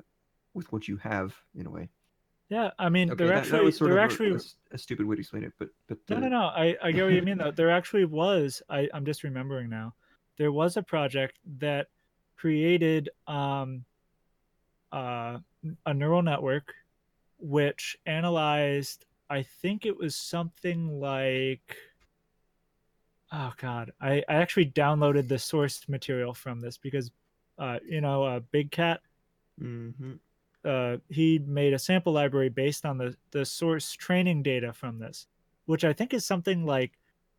with 0.54 0.72
what 0.72 0.88
you 0.88 0.96
have 0.98 1.34
in 1.54 1.66
a 1.66 1.70
way. 1.70 1.90
Yeah, 2.52 2.70
I 2.78 2.90
mean, 2.90 3.10
okay, 3.10 3.16
they're 3.16 3.28
that, 3.28 3.44
actually 3.44 3.70
that 3.70 3.82
they're 3.82 3.98
actually 3.98 4.32
a, 4.32 4.74
a, 4.74 4.78
stupid 4.78 5.06
way 5.06 5.16
to 5.16 5.20
explain 5.20 5.44
it, 5.44 5.54
but 5.58 5.70
but 5.88 5.96
no, 6.10 6.18
no, 6.18 6.28
no. 6.28 6.42
I 6.48 6.76
I 6.82 6.92
get 6.92 7.02
what 7.02 7.14
you 7.14 7.22
mean 7.22 7.38
though. 7.38 7.50
There 7.50 7.70
actually 7.70 8.04
was. 8.04 8.60
I 8.68 8.90
I'm 8.92 9.06
just 9.06 9.22
remembering 9.22 9.70
now. 9.70 9.94
There 10.36 10.52
was 10.52 10.76
a 10.76 10.82
project 10.82 11.38
that 11.60 11.86
created 12.36 13.08
um 13.26 13.86
uh 14.92 15.38
a 15.86 15.94
neural 15.94 16.20
network 16.20 16.74
which 17.38 17.96
analyzed 18.04 19.06
I 19.30 19.44
think 19.44 19.86
it 19.86 19.96
was 19.96 20.14
something 20.14 21.00
like 21.00 21.78
oh 23.32 23.54
god 23.56 23.92
I, 23.98 24.22
I 24.28 24.34
actually 24.34 24.66
downloaded 24.66 25.26
the 25.26 25.38
source 25.38 25.88
material 25.88 26.34
from 26.34 26.60
this 26.60 26.76
because 26.76 27.10
uh, 27.58 27.78
you 27.88 28.02
know 28.02 28.24
uh, 28.24 28.40
big 28.50 28.70
cat 28.70 29.00
mm-hmm. 29.58 30.14
Uh, 30.64 30.96
he 31.08 31.38
made 31.40 31.72
a 31.72 31.78
sample 31.78 32.12
library 32.12 32.48
based 32.48 32.84
on 32.84 32.98
the 32.98 33.14
the 33.30 33.44
source 33.44 33.92
training 33.92 34.42
data 34.42 34.72
from 34.72 34.98
this 34.98 35.26
which 35.66 35.84
i 35.84 35.92
think 35.92 36.14
is 36.14 36.24
something 36.24 36.64
like 36.64 36.92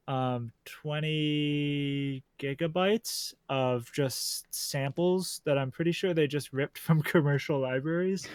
um 0.10 0.52
20 0.66 2.22
gigabytes 2.38 3.34
of 3.48 3.90
just 3.94 4.46
samples 4.54 5.40
that 5.46 5.58
i'm 5.58 5.72
pretty 5.72 5.94
sure 5.94 6.14
they 6.14 6.28
just 6.28 6.52
ripped 6.52 6.78
from 6.78 7.02
commercial 7.14 7.60
libraries 7.60 8.28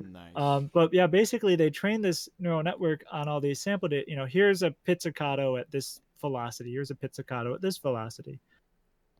nice. 0.00 0.32
um 0.36 0.70
but 0.72 0.94
yeah 0.94 1.08
basically 1.08 1.56
they 1.56 1.70
trained 1.70 2.04
this 2.04 2.28
neural 2.38 2.62
network 2.62 3.04
on 3.10 3.26
all 3.26 3.40
these 3.40 3.60
sample 3.60 3.88
data 3.88 4.04
you 4.06 4.16
know 4.16 4.26
here's 4.26 4.62
a 4.62 4.70
pizzicato 4.84 5.56
at 5.56 5.68
this 5.72 6.00
velocity 6.20 6.70
here's 6.70 6.92
a 6.92 6.94
pizzicato 6.94 7.52
at 7.52 7.60
this 7.60 7.78
velocity 7.78 8.38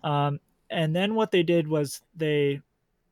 um 0.04 0.38
and 0.70 0.94
then 0.94 1.14
what 1.14 1.30
they 1.30 1.42
did 1.42 1.66
was 1.66 2.02
they 2.14 2.60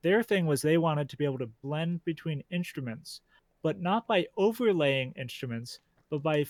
their 0.07 0.23
thing 0.23 0.47
was 0.47 0.63
they 0.63 0.79
wanted 0.79 1.09
to 1.09 1.17
be 1.17 1.25
able 1.25 1.39
to 1.39 1.51
blend 1.65 2.05
between 2.05 2.45
instruments 2.53 3.23
but 3.65 3.81
not 3.81 4.07
by 4.07 4.25
overlaying 4.37 5.13
instruments 5.17 5.81
but 6.11 6.23
by 6.23 6.45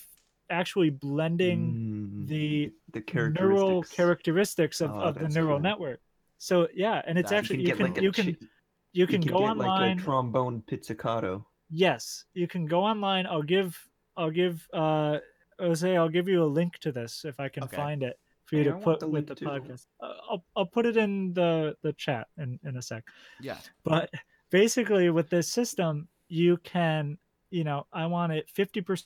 actually 0.51 0.91
blending 0.91 1.73
mm, 1.73 2.29
the, 2.29 2.71
the 2.93 3.01
characteristics. 3.01 3.41
neural 3.41 3.83
characteristics 3.83 4.81
of, 4.83 4.91
oh, 4.91 5.01
of 5.01 5.15
the 5.15 5.29
neural 5.29 5.57
cool. 5.57 5.61
network. 5.61 6.01
So 6.39 6.69
yeah, 6.75 7.01
and 7.07 7.19
it's 7.19 7.31
that, 7.31 7.39
actually 7.39 7.63
you 7.63 7.75
can 7.75 7.95
you 7.97 8.13
can 8.13 8.27
you 8.27 8.37
can, 8.37 8.49
you 8.93 9.07
can, 9.07 9.23
you 9.23 9.31
go 9.31 9.39
get 9.39 9.49
online. 9.49 9.81
like 9.81 9.99
a 9.99 10.03
trombone 10.03 10.63
pizzicato. 10.67 11.47
Yes, 11.71 12.25
you 12.35 12.47
can 12.47 12.67
go 12.67 12.85
online. 12.85 13.27
I'll 13.27 13.43
give 13.43 13.79
I'll 14.17 14.31
give 14.31 14.69
uh 14.75 15.19
Jose 15.59 15.97
I'll 15.97 16.11
give 16.11 16.29
you 16.29 16.43
a 16.43 16.45
link 16.45 16.79
to 16.81 16.93
this 16.93 17.25
if 17.25 17.41
I 17.41 17.49
can 17.49 17.63
Okay. 17.65 17.77
find 17.77 18.03
it 18.03 18.19
for 18.47 18.57
you 18.57 18.65
to 18.65 18.73
put 18.75 19.01
the 19.01 19.09
with 19.09 19.27
the 19.27 19.35
too. 19.35 19.45
podcast. 19.45 19.87
Uh, 20.01 20.15
I'll 20.31 20.45
I'll 20.57 20.67
put 20.67 20.87
it 20.87 20.97
in 20.97 21.35
the 21.35 21.77
the 21.83 21.93
chat 21.93 22.29
in 22.39 22.59
in 22.65 22.77
a 22.77 22.83
sec. 22.83 23.05
Yeah. 23.41 23.59
But 23.85 24.11
basically, 24.51 25.11
with 25.11 25.29
this 25.29 25.51
system, 25.51 26.09
you 26.29 26.57
can, 26.59 27.19
you 27.51 27.65
know, 27.65 27.87
I 27.93 28.07
want 28.07 28.33
it 28.33 28.49
50%, 28.57 29.05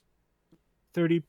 30% 0.95 1.23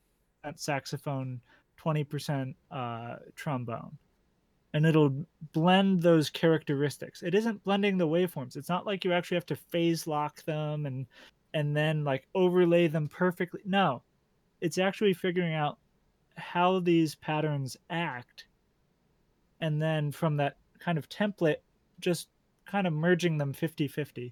saxophone, 0.55 1.41
20% 1.83 2.55
uh, 2.71 3.15
trombone. 3.35 3.97
And 4.73 4.85
it'll 4.85 5.25
blend 5.51 6.01
those 6.01 6.29
characteristics. 6.29 7.23
It 7.23 7.35
isn't 7.35 7.63
blending 7.63 7.97
the 7.97 8.07
waveforms. 8.07 8.55
It's 8.55 8.69
not 8.69 8.85
like 8.85 9.03
you 9.03 9.11
actually 9.11 9.35
have 9.35 9.45
to 9.47 9.55
phase 9.55 10.07
lock 10.07 10.43
them 10.43 10.85
and 10.85 11.05
and 11.53 11.75
then 11.75 12.05
like 12.05 12.25
overlay 12.33 12.87
them 12.87 13.09
perfectly. 13.09 13.59
No. 13.65 14.01
It's 14.61 14.77
actually 14.77 15.13
figuring 15.13 15.53
out 15.53 15.77
how 16.37 16.79
these 16.79 17.15
patterns 17.15 17.75
act 17.89 18.45
and 19.59 19.81
then 19.81 20.11
from 20.11 20.37
that 20.37 20.57
kind 20.79 20.97
of 20.97 21.09
template 21.09 21.57
just 21.99 22.29
kind 22.65 22.87
of 22.87 22.93
merging 22.93 23.37
them 23.37 23.53
50-50 23.53 24.31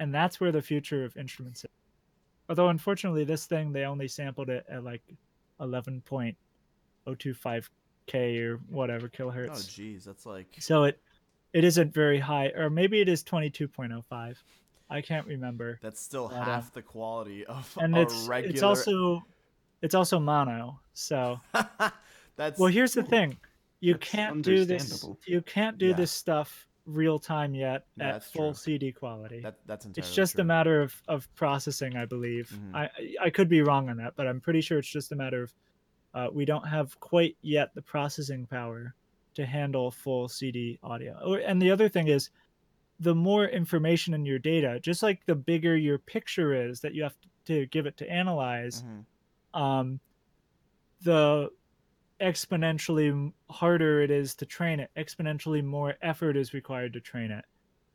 and 0.00 0.14
that's 0.14 0.40
where 0.40 0.52
the 0.52 0.62
future 0.62 1.04
of 1.04 1.16
instruments 1.16 1.64
is 1.64 1.70
although 2.48 2.68
unfortunately 2.68 3.24
this 3.24 3.46
thing 3.46 3.72
they 3.72 3.84
only 3.84 4.08
sampled 4.08 4.48
it 4.50 4.64
at 4.68 4.82
like 4.84 5.02
11.025k 5.60 8.40
or 8.42 8.56
whatever 8.68 9.08
kilohertz. 9.08 9.50
Oh, 9.52 9.62
geez, 9.68 10.04
that's 10.04 10.26
like 10.26 10.46
so 10.58 10.84
it 10.84 11.00
it 11.52 11.64
isn't 11.64 11.92
very 11.94 12.18
high 12.18 12.48
or 12.56 12.68
maybe 12.70 13.00
it 13.00 13.08
is 13.08 13.22
22.05 13.24 14.36
i 14.90 15.00
can't 15.00 15.26
remember 15.26 15.78
that's 15.82 16.00
still 16.00 16.28
But, 16.28 16.36
uh, 16.38 16.44
half 16.44 16.72
the 16.72 16.82
quality 16.82 17.44
of 17.46 17.76
and 17.80 17.96
a 17.96 18.02
it's 18.02 18.26
regular. 18.26 18.52
it's 18.52 18.62
also 18.62 19.22
it's 19.84 19.94
also 19.94 20.18
mono 20.18 20.80
so 20.94 21.38
that's 22.36 22.58
well 22.58 22.70
here's 22.72 22.94
the 22.94 23.02
thing 23.02 23.36
you 23.80 23.96
can't 23.98 24.42
do 24.42 24.64
this 24.64 25.04
you 25.26 25.42
can't 25.42 25.76
do 25.78 25.88
Yeah. 25.88 25.92
this 25.96 26.10
stuff 26.10 26.66
real 26.86 27.18
time 27.18 27.54
yet 27.54 27.86
No, 27.96 28.06
at 28.06 28.24
full 28.24 28.52
true. 28.52 28.54
cd 28.54 28.92
quality 28.92 29.40
that, 29.40 29.58
that's 29.66 29.84
entirely 29.86 30.06
it's 30.06 30.14
just 30.14 30.34
true. 30.34 30.42
a 30.42 30.44
matter 30.44 30.80
of, 30.82 30.94
of 31.08 31.32
processing 31.34 31.96
i 31.96 32.04
believe 32.06 32.48
Mhm. 32.50 32.74
I, 32.74 32.90
I 33.26 33.30
could 33.30 33.48
be 33.48 33.62
wrong 33.62 33.88
on 33.90 33.96
that 33.98 34.14
but 34.16 34.26
i'm 34.26 34.40
pretty 34.40 34.60
sure 34.62 34.78
it's 34.78 34.88
just 34.88 35.12
a 35.12 35.16
matter 35.16 35.42
of 35.44 35.54
uh, 36.14 36.28
we 36.32 36.44
don't 36.44 36.66
have 36.66 36.98
quite 37.00 37.36
yet 37.42 37.74
the 37.74 37.82
processing 37.82 38.46
power 38.46 38.94
to 39.34 39.44
handle 39.44 39.90
full 39.90 40.28
cd 40.28 40.78
audio 40.82 41.34
and 41.34 41.60
the 41.60 41.70
other 41.70 41.88
thing 41.88 42.08
is 42.08 42.30
the 43.00 43.14
more 43.14 43.46
information 43.46 44.14
in 44.14 44.24
your 44.24 44.38
data 44.38 44.78
just 44.80 45.02
like 45.02 45.24
the 45.26 45.34
bigger 45.34 45.76
your 45.76 45.98
picture 45.98 46.54
is 46.54 46.80
that 46.80 46.94
you 46.94 47.02
have 47.02 47.16
to 47.46 47.66
give 47.66 47.84
it 47.86 47.96
to 47.96 48.08
analyze 48.08 48.82
Mhm. 48.82 49.04
Um, 49.54 50.00
the 51.02 51.48
exponentially 52.20 53.32
harder 53.50 54.00
it 54.00 54.10
is 54.10 54.34
to 54.36 54.46
train 54.46 54.80
it 54.80 54.90
exponentially 54.96 55.62
more 55.62 55.94
effort 56.02 56.36
is 56.36 56.54
required 56.54 56.92
to 56.92 57.00
train 57.00 57.30
it 57.30 57.44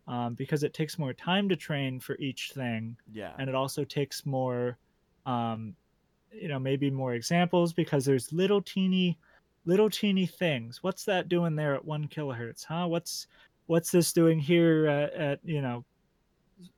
um, 0.07 0.33
because 0.33 0.63
it 0.63 0.73
takes 0.73 0.99
more 0.99 1.13
time 1.13 1.47
to 1.47 1.55
train 1.55 1.99
for 1.99 2.17
each 2.17 2.51
thing. 2.53 2.97
Yeah. 3.11 3.33
and 3.37 3.47
it 3.49 3.55
also 3.55 3.83
takes 3.83 4.25
more 4.25 4.77
um, 5.25 5.75
you 6.31 6.47
know 6.47 6.59
maybe 6.59 6.91
more 6.91 7.13
examples 7.13 7.73
because 7.73 8.05
there's 8.05 8.31
little 8.33 8.61
teeny 8.61 9.17
little 9.65 9.89
teeny 9.89 10.25
things. 10.25 10.81
What's 10.83 11.05
that 11.05 11.29
doing 11.29 11.55
there 11.55 11.75
at 11.75 11.85
one 11.85 12.07
kilohertz 12.07 12.65
huh? 12.65 12.87
What's 12.87 13.27
what's 13.67 13.91
this 13.91 14.13
doing 14.13 14.39
here 14.39 14.87
at, 14.87 15.13
at 15.13 15.39
you 15.43 15.61
know 15.61 15.85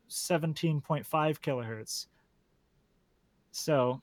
17.5 0.09 1.05
kilohertz? 1.05 2.07
So 3.51 4.01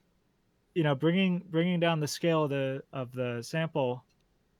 you 0.79 0.85
know 0.85 0.95
bringing 0.95 1.43
bringing 1.51 1.81
down 1.81 1.99
the 1.99 2.07
scale 2.07 2.45
of 2.45 2.51
the 2.51 2.81
of 2.93 3.13
the 3.13 3.43
sample 3.43 4.05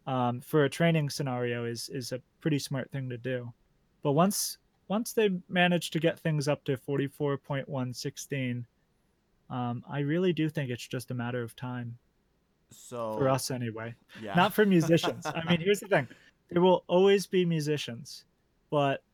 um, 0.09 0.41
for 0.41 0.65
a 0.65 0.69
training 0.69 1.09
scenario 1.09 1.65
is 1.65 1.89
is 1.91 2.11
a 2.11 2.21
pretty 2.41 2.59
smart 2.59 2.91
thing 2.91 3.09
to 3.09 3.17
do. 3.17 3.53
But 4.03 4.13
once 4.13 4.59
once 4.89 5.13
they 5.13 5.31
manage 5.49 5.93
to 5.93 6.01
get 6.01 6.19
things 6.19 6.49
up 6.49 6.65
to 6.65 6.77
44.116 6.77 8.65
um, 9.51 9.85
i 9.89 10.01
really 10.01 10.33
do 10.33 10.49
think 10.49 10.71
it's 10.71 10.89
just 10.89 11.13
a 11.13 11.15
matter 11.15 11.41
of 11.41 11.55
time. 11.55 11.97
So 12.73 13.13
for 13.17 13.29
us 13.29 13.53
anyway. 13.53 13.95
Yeah. 14.21 14.35
not 14.35 14.53
for 14.53 14.67
musicians. 14.67 15.25
I 15.27 15.49
mean 15.49 15.61
here's 15.61 15.79
the 15.79 15.87
thing. 15.87 16.09
There 16.51 16.63
will 16.63 16.83
always 16.89 17.29
be 17.29 17.45
musicians 17.45 18.25
but 18.71 19.05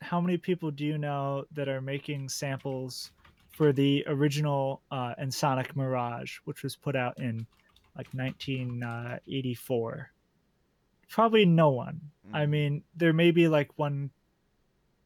how 0.00 0.22
many 0.22 0.38
people 0.38 0.70
do 0.70 0.86
you 0.86 0.96
know 0.96 1.44
that 1.52 1.68
are 1.68 1.82
making 1.82 2.30
samples 2.30 3.12
for 3.56 3.72
the 3.72 4.04
original 4.06 4.82
uh, 4.90 5.14
Ensoniq 5.18 5.74
Mirage, 5.74 6.38
which 6.44 6.62
was 6.62 6.76
put 6.76 6.94
out 6.94 7.18
in 7.18 7.46
like 7.96 8.06
1984? 8.12 10.10
Probably 11.08 11.46
no 11.46 11.70
one. 11.70 12.00
I 12.32 12.44
Mm. 12.44 12.50
mean, 12.50 12.84
there 12.96 13.12
may 13.14 13.30
be 13.30 13.48
like 13.48 13.70
one, 13.78 14.10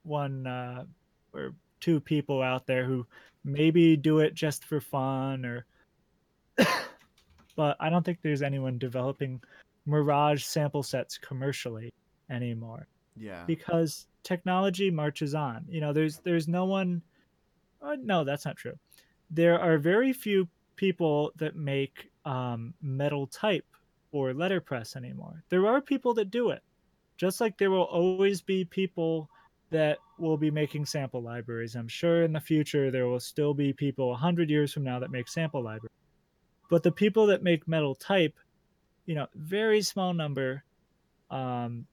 one 0.03 0.47
uh, 0.47 0.85
or 1.33 1.55
two 1.79 2.01
people 2.01 2.43
out 2.43 2.67
there 2.67 2.85
who 2.85 3.07
maybe 3.45 3.97
do 3.97 4.19
it 4.19 4.35
just 4.35 4.65
for 4.65 4.81
fun 4.81 5.45
or 5.47 5.65
but 7.57 7.77
I 7.81 7.89
don't 7.89 8.05
think 8.05 8.19
there's 8.23 8.43
anyone 8.43 8.79
developing 8.79 9.41
Mirage 9.87 10.43
sample 10.45 10.83
sets 10.83 11.17
commercially 11.19 11.93
anymore 12.29 12.87
Yeah. 13.17 13.45
because 13.47 14.07
technology 14.25 14.91
marches 14.91 15.35
on. 15.35 15.65
You 15.69 15.81
know, 15.81 15.93
there's 15.93 16.19
there's 16.19 16.49
no 16.49 16.65
one. 16.65 17.01
Uh, 17.83 17.97
no, 18.01 18.25
that's 18.25 18.45
not 18.45 18.57
true. 18.57 18.79
There 19.31 19.59
are 19.59 19.79
very 19.79 20.13
few 20.13 20.49
people 20.77 21.33
that 21.37 21.57
make 21.57 22.11
um, 22.25 22.75
metal 22.83 23.27
type 23.27 23.67
or 24.13 24.35
letterpress 24.35 24.97
anymore. 24.97 25.45
There 25.49 25.67
are 25.67 25.81
people 25.81 26.15
that 26.15 26.31
do 26.31 26.51
it, 26.51 26.63
just 27.17 27.41
like 27.41 27.57
there 27.59 27.71
will 27.71 27.85
always 27.85 28.43
be 28.43 28.65
people 28.65 29.29
that 29.71 29.99
will 30.19 30.37
be 30.37 30.51
making 30.51 30.85
sample 30.85 31.23
libraries. 31.23 31.77
I'm 31.77 31.89
sure 31.89 32.25
in 32.25 32.33
the 32.33 32.41
future 32.41 32.91
there 32.91 33.07
will 33.07 33.21
still 33.21 33.55
be 33.55 33.73
people 33.73 34.09
100 34.09 34.51
years 34.51 34.73
from 34.73 34.83
now 34.83 34.99
that 34.99 35.11
make 35.11 35.29
sample 35.29 35.63
libraries. 35.63 35.95
But 36.69 36.83
the 36.83 36.93
people 36.93 37.27
that 37.27 37.43
make 37.43 37.67
metal 37.67 37.95
type, 37.95 38.35
you 39.07 39.15
know, 39.15 39.27
very 39.35 39.83
small 39.83 40.13
number, 40.13 40.65
um, 41.31 41.87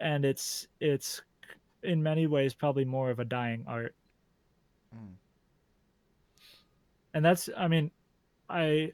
and 0.00 0.24
it's 0.24 0.66
it's 0.80 1.22
in 1.82 2.02
many 2.02 2.26
ways 2.26 2.54
probably 2.54 2.84
more 2.84 3.10
of 3.10 3.18
a 3.18 3.24
dying 3.24 3.64
art. 3.66 3.94
Mm. 4.94 5.14
And 7.14 7.24
that's 7.24 7.48
I 7.56 7.68
mean, 7.68 7.90
I 8.48 8.92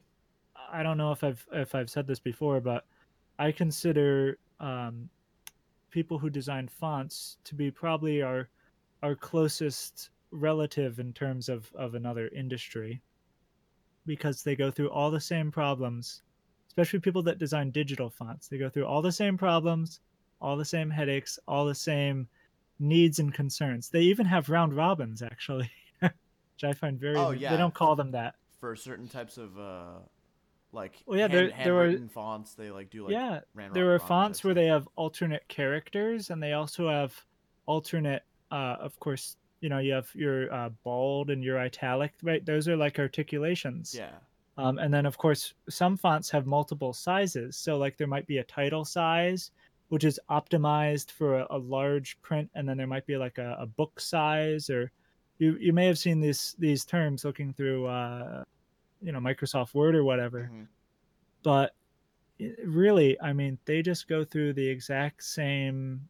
I 0.72 0.82
don't 0.82 0.98
know 0.98 1.12
if 1.12 1.22
I've 1.24 1.46
if 1.52 1.74
I've 1.74 1.90
said 1.90 2.06
this 2.06 2.20
before, 2.20 2.60
but 2.60 2.86
I 3.38 3.52
consider 3.52 4.38
um, 4.60 5.08
people 5.90 6.18
who 6.18 6.30
design 6.30 6.68
fonts 6.68 7.38
to 7.44 7.54
be 7.54 7.70
probably 7.70 8.22
our 8.22 8.48
our 9.02 9.14
closest 9.14 10.10
relative 10.30 10.98
in 10.98 11.12
terms 11.12 11.48
of 11.48 11.70
of 11.74 11.94
another 11.94 12.28
industry 12.34 13.00
because 14.06 14.42
they 14.42 14.56
go 14.56 14.70
through 14.70 14.90
all 14.90 15.10
the 15.10 15.20
same 15.20 15.50
problems 15.50 16.22
especially 16.66 16.98
people 16.98 17.22
that 17.22 17.38
design 17.38 17.70
digital 17.70 18.10
fonts. 18.10 18.48
They 18.48 18.58
go 18.58 18.68
through 18.68 18.86
all 18.86 19.00
the 19.00 19.12
same 19.12 19.38
problems 19.38 20.00
all 20.40 20.56
the 20.56 20.64
same 20.64 20.90
headaches 20.90 21.38
all 21.46 21.64
the 21.64 21.74
same 21.74 22.26
needs 22.80 23.20
and 23.20 23.32
concerns. 23.32 23.88
They 23.88 24.00
even 24.00 24.26
have 24.26 24.50
round 24.50 24.74
robins 24.74 25.22
actually 25.22 25.70
which 26.54 26.64
i 26.64 26.72
find 26.72 26.98
very 26.98 27.16
Oh, 27.16 27.30
yeah. 27.30 27.50
they 27.50 27.56
don't 27.56 27.74
call 27.74 27.96
them 27.96 28.12
that. 28.12 28.34
For 28.60 28.76
certain 28.76 29.08
types 29.08 29.36
of 29.36 29.58
uh, 29.58 29.98
like 30.72 31.02
Well, 31.06 31.18
yeah, 31.18 31.28
hand, 31.28 31.32
there- 31.52 31.64
there 31.64 31.74
were- 31.74 31.98
fonts, 32.08 32.54
they 32.54 32.70
like 32.70 32.90
do 32.90 33.04
like 33.04 33.12
yeah 33.12 33.40
there 33.72 33.94
are 33.94 33.98
fonts 33.98 34.42
where 34.44 34.54
they 34.54 34.66
have 34.66 34.88
alternate 34.96 35.46
characters 35.48 36.30
and 36.30 36.42
they 36.42 36.52
also 36.54 36.88
have 36.88 37.14
alternate 37.66 38.22
uh 38.50 38.76
of 38.80 38.98
course 39.00 39.36
you 39.60 39.68
know 39.68 39.78
you 39.78 39.92
have 39.92 40.08
your 40.14 40.52
uh, 40.52 40.68
bold 40.82 41.30
and 41.30 41.42
your 41.42 41.58
italic 41.58 42.12
right? 42.22 42.44
Those 42.44 42.68
are 42.68 42.76
like 42.76 42.98
articulations. 42.98 43.94
Yeah. 43.94 44.10
um, 44.58 44.78
and 44.78 44.92
then 44.92 45.06
of 45.06 45.16
course 45.18 45.54
some 45.68 45.96
fonts 45.96 46.30
have 46.30 46.46
multiple 46.46 46.92
sizes. 46.92 47.56
So 47.56 47.76
like 47.78 47.96
there 47.96 48.06
might 48.06 48.26
be 48.26 48.38
a 48.38 48.44
title 48.44 48.84
size 48.84 49.50
which 49.88 50.04
is 50.04 50.18
optimized 50.30 51.10
for 51.10 51.40
a, 51.40 51.46
a 51.50 51.58
large 51.58 52.20
print 52.22 52.50
and 52.54 52.68
then 52.68 52.76
there 52.76 52.86
might 52.86 53.06
be 53.06 53.16
like 53.16 53.38
a, 53.38 53.56
a 53.60 53.66
book 53.66 54.00
size 54.00 54.68
or 54.70 54.90
you 55.38 55.56
you 55.60 55.72
may 55.72 55.86
have 55.86 55.98
seen 55.98 56.20
these 56.20 56.54
these 56.58 56.84
terms 56.84 57.24
looking 57.24 57.52
through 57.52 57.86
uh 57.86 58.44
you 59.02 59.12
know 59.12 59.18
microsoft 59.20 59.74
word 59.74 59.94
or 59.94 60.04
whatever. 60.04 60.50
Mhm. 60.52 60.66
but 61.42 61.74
really 62.64 63.20
i 63.20 63.32
mean 63.32 63.56
they 63.64 63.80
just 63.80 64.08
go 64.08 64.24
through 64.24 64.52
the 64.52 64.66
exact 64.66 65.22
same 65.22 66.00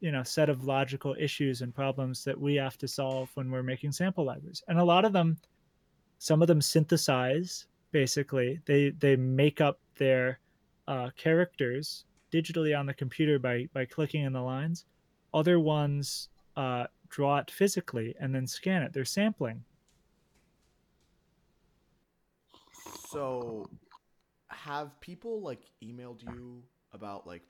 you 0.00 0.10
know 0.12 0.22
set 0.22 0.48
of 0.48 0.64
logical 0.64 1.14
issues 1.18 1.60
and 1.62 1.74
problems 1.74 2.24
that 2.24 2.38
we 2.40 2.54
have 2.54 2.78
to 2.78 2.88
solve 2.88 3.30
when 3.34 3.50
we're 3.50 3.62
making 3.62 3.92
sample 3.92 4.24
libraries. 4.24 4.62
And 4.68 4.78
a 4.78 4.84
lot 4.84 5.04
of 5.04 5.12
them 5.12 5.36
some 6.18 6.42
of 6.42 6.48
them 6.48 6.60
synthesize 6.60 7.66
basically. 7.92 8.60
They 8.66 8.90
they 8.90 9.16
make 9.16 9.60
up 9.60 9.80
their 9.96 10.38
uh, 10.86 11.10
characters 11.16 12.04
digitally 12.32 12.78
on 12.78 12.86
the 12.86 12.94
computer 12.94 13.38
by 13.38 13.68
by 13.72 13.84
clicking 13.86 14.22
in 14.24 14.32
the 14.32 14.40
lines. 14.42 14.84
Other 15.34 15.58
ones 15.60 16.28
uh, 16.56 16.86
draw 17.08 17.38
it 17.38 17.50
physically 17.50 18.14
and 18.20 18.34
then 18.34 18.46
scan 18.46 18.82
it 18.82 18.92
they're 18.92 19.04
sampling 19.04 19.62
So, 23.10 23.68
have 24.48 24.98
people 25.00 25.40
like 25.40 25.60
emailed 25.82 26.22
you 26.22 26.62
about 26.92 27.26
like 27.26 27.42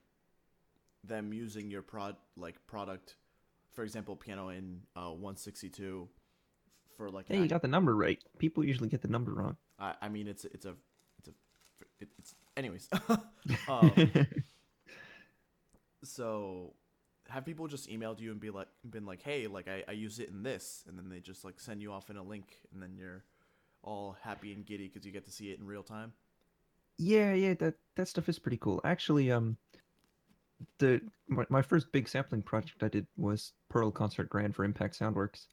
them 1.04 1.32
using 1.32 1.70
your 1.70 1.82
prod 1.82 2.16
like 2.36 2.54
product, 2.66 3.16
for 3.72 3.82
example, 3.82 4.14
piano 4.14 4.50
in 4.50 4.82
uh, 4.94 5.10
162 5.10 6.08
for 6.96 7.10
like. 7.10 7.28
an 7.28 7.34
Hey, 7.34 7.38
you 7.38 7.44
act- 7.44 7.50
got 7.50 7.62
the 7.62 7.68
number 7.68 7.96
right. 7.96 8.22
People 8.38 8.64
usually 8.64 8.88
get 8.88 9.02
the 9.02 9.08
number 9.08 9.34
wrong. 9.34 9.56
I, 9.78 9.94
I 10.02 10.08
mean, 10.08 10.28
it's 10.28 10.44
it's 10.44 10.64
a 10.64 10.74
it's 11.18 11.28
a 11.28 11.32
it's 12.00 12.34
anyways. 12.56 12.88
um, 13.68 13.92
so, 16.04 16.74
have 17.28 17.44
people 17.44 17.66
just 17.68 17.88
emailed 17.90 18.20
you 18.20 18.30
and 18.30 18.40
be 18.40 18.50
like 18.50 18.68
been 18.88 19.06
like, 19.06 19.22
hey, 19.22 19.46
like 19.46 19.68
I 19.68 19.84
I 19.88 19.92
use 19.92 20.18
it 20.18 20.30
in 20.30 20.42
this, 20.42 20.84
and 20.88 20.98
then 20.98 21.08
they 21.08 21.20
just 21.20 21.44
like 21.44 21.60
send 21.60 21.82
you 21.82 21.92
off 21.92 22.10
in 22.10 22.16
a 22.16 22.22
link, 22.22 22.60
and 22.72 22.82
then 22.82 22.94
you're 22.96 23.24
all 23.82 24.16
happy 24.22 24.52
and 24.52 24.66
giddy 24.66 24.88
because 24.88 25.06
you 25.06 25.12
get 25.12 25.24
to 25.26 25.32
see 25.32 25.50
it 25.50 25.58
in 25.58 25.66
real 25.66 25.82
time. 25.82 26.12
yeah, 26.98 27.32
yeah, 27.34 27.54
that 27.54 27.74
that 27.96 28.08
stuff 28.08 28.28
is 28.28 28.38
pretty 28.38 28.56
cool. 28.58 28.80
Actually, 28.84 29.30
um, 29.30 29.56
the 30.78 31.00
my, 31.28 31.44
my 31.48 31.62
first 31.62 31.92
big 31.92 32.08
sampling 32.08 32.42
project 32.42 32.82
I 32.82 32.88
did 32.88 33.06
was 33.16 33.52
Pearl 33.68 33.90
Concert 33.90 34.28
Grand 34.28 34.54
for 34.54 34.64
Impact 34.64 34.98
Soundworks. 34.98 35.46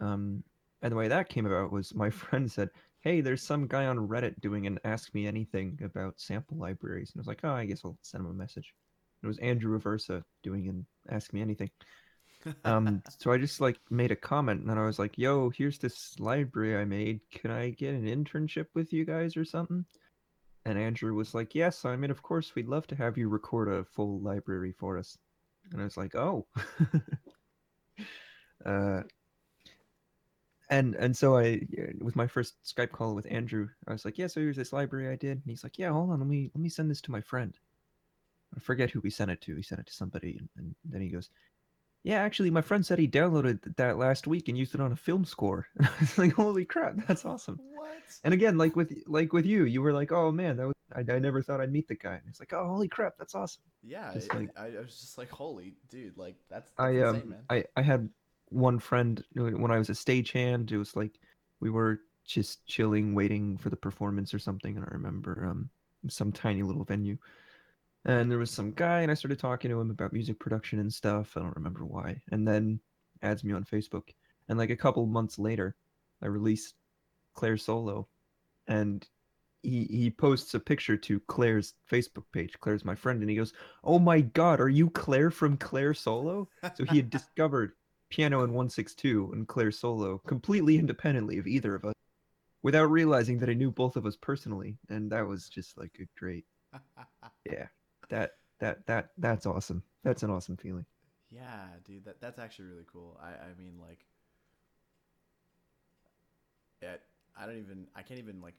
Um, 0.00 0.42
and 0.82 0.92
the 0.92 0.96
way 0.96 1.08
that 1.08 1.28
came 1.28 1.46
about 1.46 1.72
was 1.72 1.94
my 1.94 2.10
friend 2.22 2.50
said, 2.50 2.70
"Hey, 3.00 3.20
there's 3.20 3.42
some 3.42 3.66
guy 3.66 3.86
on 3.86 4.08
Reddit 4.08 4.40
doing 4.40 4.66
an 4.66 4.78
Ask 4.84 5.14
Me 5.14 5.26
Anything 5.26 5.78
about 5.84 6.20
sample 6.20 6.58
libraries," 6.58 7.12
and 7.12 7.20
I 7.20 7.22
was 7.22 7.28
like, 7.28 7.40
"Oh, 7.44 7.50
I 7.52 7.66
guess 7.66 7.82
I'll 7.84 7.98
send 8.02 8.24
him 8.24 8.30
a 8.30 8.34
message." 8.34 8.74
It 9.22 9.26
was 9.26 9.38
Andrew 9.38 9.78
Aversa 9.78 10.22
doing 10.42 10.68
an 10.68 10.86
Ask 11.10 11.32
Me 11.32 11.40
Anything. 11.40 11.70
um 12.64 13.02
so 13.18 13.32
i 13.32 13.38
just 13.38 13.60
like 13.60 13.78
made 13.90 14.10
a 14.10 14.16
comment 14.16 14.62
and 14.62 14.78
i 14.78 14.84
was 14.84 14.98
like 14.98 15.18
yo 15.18 15.50
here's 15.50 15.78
this 15.78 16.18
library 16.20 16.76
i 16.76 16.84
made. 16.84 17.20
Can 17.32 17.50
i 17.50 17.70
get 17.70 17.94
an 17.94 18.06
internship 18.06 18.66
with 18.74 18.92
you 18.92 19.04
guys 19.04 19.36
or 19.36 19.44
something? 19.44 19.84
And 20.64 20.78
andrew 20.78 21.14
was 21.14 21.34
like 21.34 21.54
yes 21.54 21.84
i 21.84 21.96
mean 21.96 22.10
of 22.10 22.22
course 22.22 22.54
we'd 22.54 22.68
love 22.68 22.86
to 22.88 22.96
have 22.96 23.18
you 23.18 23.28
record 23.28 23.68
a 23.68 23.84
full 23.84 24.20
library 24.20 24.72
for 24.72 24.98
us. 24.98 25.16
And 25.72 25.80
i 25.80 25.84
was 25.84 25.96
like 25.96 26.14
oh. 26.14 26.46
Uh 28.64 29.02
and 30.70 30.96
and 30.96 31.16
so 31.16 31.36
i 31.36 31.60
yeah, 31.70 31.86
with 32.00 32.16
my 32.16 32.26
first 32.26 32.54
skype 32.64 32.90
call 32.90 33.14
with 33.14 33.30
andrew 33.30 33.68
i 33.86 33.92
was 33.92 34.04
like 34.04 34.18
yeah 34.18 34.26
so 34.26 34.40
here's 34.40 34.56
this 34.56 34.72
library 34.72 35.08
i 35.08 35.14
did. 35.14 35.32
And 35.32 35.42
he's 35.46 35.62
like 35.62 35.78
yeah 35.78 35.92
hold 35.92 36.10
on 36.10 36.18
let 36.18 36.28
me 36.28 36.50
let 36.54 36.60
me 36.60 36.68
send 36.68 36.90
this 36.90 37.00
to 37.02 37.12
my 37.12 37.20
friend 37.20 37.56
i 38.56 38.60
forget 38.60 38.90
who 38.90 39.00
we 39.00 39.10
sent 39.10 39.30
it 39.30 39.40
to 39.40 39.54
he 39.56 39.62
sent 39.62 39.80
it 39.80 39.86
to 39.86 39.92
somebody 39.94 40.36
and, 40.38 40.48
and 40.56 40.74
then 40.84 41.00
he 41.00 41.08
goes 41.08 41.30
yeah, 42.04 42.22
actually, 42.22 42.50
my 42.52 42.60
friend 42.60 42.86
said 42.86 43.00
he 43.00 43.08
downloaded 43.08 43.74
that 43.78 43.98
last 43.98 44.28
week 44.28 44.46
and 44.46 44.56
used 44.56 44.76
it 44.76 44.80
on 44.80 44.92
a 44.92 44.96
film 44.96 45.24
score. 45.24 45.66
And 45.76 45.88
I 45.88 45.92
was 45.98 46.16
like, 46.16 46.34
"Holy 46.34 46.64
crap, 46.64 46.94
that's 47.08 47.24
awesome!" 47.24 47.58
what? 47.74 47.88
And 48.22 48.32
again, 48.32 48.56
like 48.56 48.76
with 48.76 48.92
like 49.08 49.32
with 49.32 49.44
you, 49.44 49.64
you 49.64 49.82
were 49.82 49.92
like, 49.92 50.12
"Oh 50.12 50.30
man, 50.30 50.56
that 50.58 50.66
was 50.68 50.74
I, 50.94 51.00
I 51.00 51.18
never 51.18 51.42
thought 51.42 51.60
I'd 51.60 51.72
meet 51.72 51.88
the 51.88 51.96
guy." 51.96 52.12
And 52.12 52.22
it's 52.28 52.38
like, 52.38 52.52
"Oh, 52.52 52.64
holy 52.64 52.86
crap, 52.86 53.14
that's 53.18 53.34
awesome!" 53.34 53.64
Yeah, 53.82 54.12
Just 54.14 54.32
I- 54.32 54.38
like- 54.38 54.50
I, 54.56 54.66
I 54.66 54.80
was 54.82 55.00
just 55.00 55.18
like, 55.18 55.30
holy 55.30 55.74
dude, 55.90 56.16
like 56.16 56.36
that's, 56.48 56.70
that's 56.70 56.80
I 56.80 56.90
insane, 56.90 57.22
um 57.22 57.28
man. 57.30 57.38
I 57.50 57.64
I 57.74 57.82
had 57.82 58.08
one 58.50 58.78
friend 58.78 59.24
uh, 59.36 59.42
when 59.42 59.72
I 59.72 59.78
was 59.78 59.88
a 59.88 59.92
stagehand. 59.94 60.70
It 60.70 60.78
was 60.78 60.94
like 60.94 61.18
we 61.58 61.70
were 61.70 62.02
just 62.24 62.64
chilling, 62.66 63.16
waiting 63.16 63.58
for 63.58 63.68
the 63.68 63.76
performance 63.76 64.32
or 64.32 64.38
something. 64.38 64.76
And 64.76 64.84
I 64.86 64.90
remember 64.92 65.44
um 65.44 65.70
some 66.08 66.30
tiny 66.30 66.62
little 66.62 66.84
venue, 66.84 67.18
and 68.06 68.30
there 68.30 68.38
was 68.38 68.52
some 68.52 68.70
guy, 68.70 69.00
and 69.00 69.10
I 69.10 69.14
started 69.14 69.40
talking 69.40 69.68
to 69.70 69.80
him 69.80 69.90
about 69.90 70.12
music 70.12 70.38
production 70.38 70.78
and 70.78 70.92
stuff. 70.92 71.36
I 71.36 71.40
don't 71.40 71.56
remember 71.56 71.84
why. 71.84 72.22
And 72.30 72.46
then 72.46 72.80
adds 73.20 73.42
me 73.42 73.52
on 73.52 73.64
Facebook, 73.64 74.10
and 74.48 74.58
like 74.58 74.70
a 74.70 74.76
couple 74.76 75.04
months 75.06 75.38
later, 75.38 75.74
I 76.22 76.26
released 76.26 76.74
Claire 77.34 77.56
Solo, 77.56 78.06
and 78.68 79.06
he 79.62 79.84
he 79.84 80.10
posts 80.10 80.54
a 80.54 80.60
picture 80.60 80.96
to 80.96 81.20
Claire's 81.20 81.74
Facebook 81.90 82.24
page. 82.32 82.54
Claire's 82.60 82.84
my 82.84 82.94
friend, 82.94 83.20
and 83.20 83.28
he 83.28 83.36
goes, 83.36 83.52
"Oh 83.82 83.98
my 83.98 84.20
God, 84.20 84.60
are 84.60 84.68
you 84.68 84.88
Claire 84.90 85.32
from 85.32 85.56
Claire 85.56 85.94
Solo?" 85.94 86.48
So 86.76 86.84
he 86.84 86.98
had 86.98 87.10
discovered 87.18 87.72
piano 88.08 88.44
in 88.44 88.52
162 88.52 89.32
and 89.32 89.48
Claire 89.48 89.72
Solo 89.72 90.18
completely 90.18 90.78
independently 90.78 91.38
of 91.38 91.48
either 91.48 91.74
of 91.74 91.84
us, 91.84 91.94
without 92.62 92.90
realizing 92.90 93.38
that 93.40 93.50
I 93.50 93.54
knew 93.54 93.72
both 93.72 93.96
of 93.96 94.06
us 94.06 94.16
personally, 94.16 94.78
and 94.88 95.10
that 95.10 95.26
was 95.26 95.48
just 95.48 95.76
like 95.76 95.98
a 96.00 96.06
great, 96.18 96.44
yeah, 97.44 97.66
that 98.08 98.32
that 98.60 98.86
that 98.86 99.10
that's 99.18 99.46
awesome. 99.46 99.82
That's 100.02 100.22
an 100.22 100.30
awesome 100.30 100.56
feeling. 100.56 100.86
yeah, 101.30 101.66
dude, 101.84 102.04
that 102.04 102.20
that's 102.20 102.38
actually 102.38 102.66
really 102.66 102.86
cool. 102.90 103.18
I 103.22 103.28
I 103.28 103.54
mean 103.58 103.78
like, 103.80 104.06
it, 106.82 107.02
I 107.36 107.46
don't 107.46 107.58
even 107.58 107.86
I 107.94 108.02
can't 108.02 108.20
even 108.20 108.40
like 108.40 108.54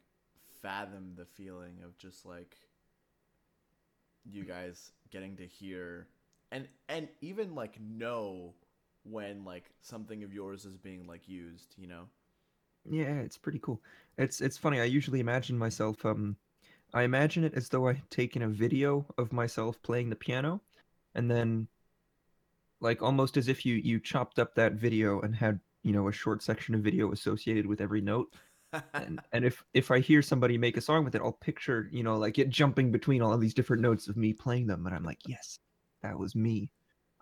fathom 0.62 1.14
the 1.16 1.26
feeling 1.26 1.78
of 1.84 1.98
just 1.98 2.26
like 2.26 2.58
you 4.26 4.44
guys 4.44 4.92
getting 5.10 5.36
to 5.38 5.46
hear 5.46 6.08
and 6.52 6.68
and 6.90 7.08
even 7.22 7.56
like 7.56 7.80
know 7.80 8.54
when 9.04 9.46
like 9.46 9.72
something 9.82 10.24
of 10.24 10.34
yours 10.34 10.66
is 10.66 10.78
being 10.78 11.08
like 11.08 11.28
used, 11.28 11.76
you 11.78 11.88
know. 11.88 12.04
Yeah, 12.90 13.20
it's 13.20 13.38
pretty 13.38 13.60
cool. 13.60 13.82
It's 14.18 14.42
it's 14.42 14.58
funny. 14.58 14.80
I 14.80 14.86
usually 14.86 15.20
imagine 15.20 15.58
myself. 15.58 16.06
Um, 16.06 16.38
I 16.94 17.04
imagine 17.04 17.44
it 17.44 17.54
as 17.56 17.70
though 17.70 17.88
I 17.88 17.94
had 17.94 18.10
taken 18.10 18.42
a 18.42 18.48
video 18.48 19.06
of 19.18 19.34
myself 19.34 19.82
playing 19.82 20.10
the 20.10 20.16
piano, 20.16 20.62
and 21.16 21.30
then, 21.30 21.68
like 22.80 23.02
almost 23.02 23.38
as 23.38 23.48
if 23.48 23.66
you 23.66 23.76
you 23.76 24.00
chopped 24.00 24.40
up 24.40 24.56
that 24.56 24.74
video 24.74 25.20
and 25.22 25.36
had 25.36 25.60
you 25.84 25.94
know 25.94 26.08
a 26.08 26.14
short 26.14 26.42
section 26.42 26.76
of 26.76 26.82
video 26.82 27.12
associated 27.12 27.66
with 27.66 27.82
every 27.82 28.02
note. 28.02 28.34
and 28.94 29.20
and 29.34 29.46
if 29.46 29.64
if 29.74 29.92
I 29.92 30.00
hear 30.00 30.22
somebody 30.22 30.58
make 30.58 30.78
a 30.78 30.82
song 30.82 31.04
with 31.04 31.16
it, 31.16 31.22
I'll 31.22 31.34
picture 31.34 31.90
you 31.92 32.04
know 32.04 32.18
like 32.18 32.40
it 32.40 32.50
jumping 32.50 32.92
between 32.92 33.22
all 33.22 33.34
of 33.34 33.42
these 33.42 33.54
different 33.54 33.82
notes 33.82 34.08
of 34.08 34.18
me 34.18 34.34
playing 34.34 34.68
them, 34.68 34.86
and 34.86 34.96
I'm 34.96 35.04
like, 35.04 35.20
yes, 35.28 35.60
that 36.02 36.18
was 36.18 36.36
me. 36.36 36.72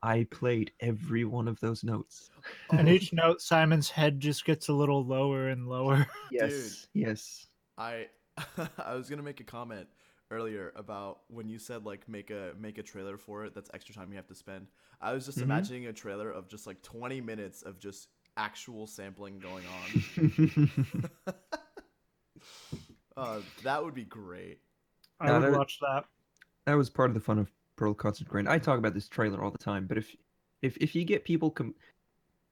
I 0.04 0.28
played 0.30 0.72
every 0.82 1.26
one 1.26 1.48
of 1.48 1.60
those 1.60 1.84
notes. 1.84 2.30
And 2.70 2.88
each 2.90 3.12
note, 3.12 3.42
Simon's 3.42 3.90
head 3.90 4.20
just 4.20 4.46
gets 4.46 4.68
a 4.68 4.74
little 4.74 5.04
lower 5.04 5.48
and 5.48 5.68
lower. 5.68 6.06
Yes, 6.30 6.88
yes. 6.94 7.48
I 7.78 8.08
I 8.84 8.96
was 8.96 9.10
gonna 9.10 9.24
make 9.24 9.40
a 9.40 9.44
comment 9.44 9.88
earlier 10.32 10.74
about 10.76 11.20
when 11.28 11.48
you 11.48 11.60
said 11.60 11.86
like 11.86 12.08
make 12.10 12.32
a 12.32 12.54
make 12.60 12.78
a 12.78 12.84
trailer 12.84 13.18
for 13.18 13.46
it 13.46 13.54
that's 13.54 13.70
extra 13.74 13.94
time 13.96 14.10
you 14.12 14.18
have 14.18 14.28
to 14.28 14.36
spend. 14.36 14.68
I 15.02 15.14
was 15.14 15.26
just 15.26 15.38
Mhm. 15.40 15.44
imagining 15.44 15.86
a 15.88 15.94
trailer 15.94 16.30
of 16.32 16.48
just 16.48 16.66
like 16.68 16.82
20 16.82 17.22
minutes 17.22 17.62
of 17.62 17.80
just 17.80 18.10
actual 18.38 18.88
sampling 18.88 19.40
going 19.40 19.64
on. 19.68 20.72
uh, 23.18 23.40
that 23.64 23.84
would 23.84 23.94
be 23.94 24.04
great. 24.04 24.60
I 25.20 25.28
No, 25.28 25.34
would 25.40 25.44
that- 25.54 25.58
watch 25.58 25.80
that. 25.80 26.06
that 26.66 26.74
was 26.74 26.90
part 26.90 27.10
of 27.10 27.14
the 27.14 27.20
fun 27.22 27.40
of 27.40 27.52
Pearl 27.78 27.94
Concert 27.94 28.28
Grand. 28.28 28.50
I 28.50 28.58
talk 28.60 28.78
about 28.80 28.94
this 28.94 29.08
trailer 29.08 29.42
all 29.44 29.52
the 29.52 29.58
time, 29.58 29.88
but 29.88 29.98
if 29.98 30.16
if 30.62 30.76
if 30.78 30.96
you 30.96 31.06
get 31.06 31.24
people 31.24 31.52
com- 31.52 31.76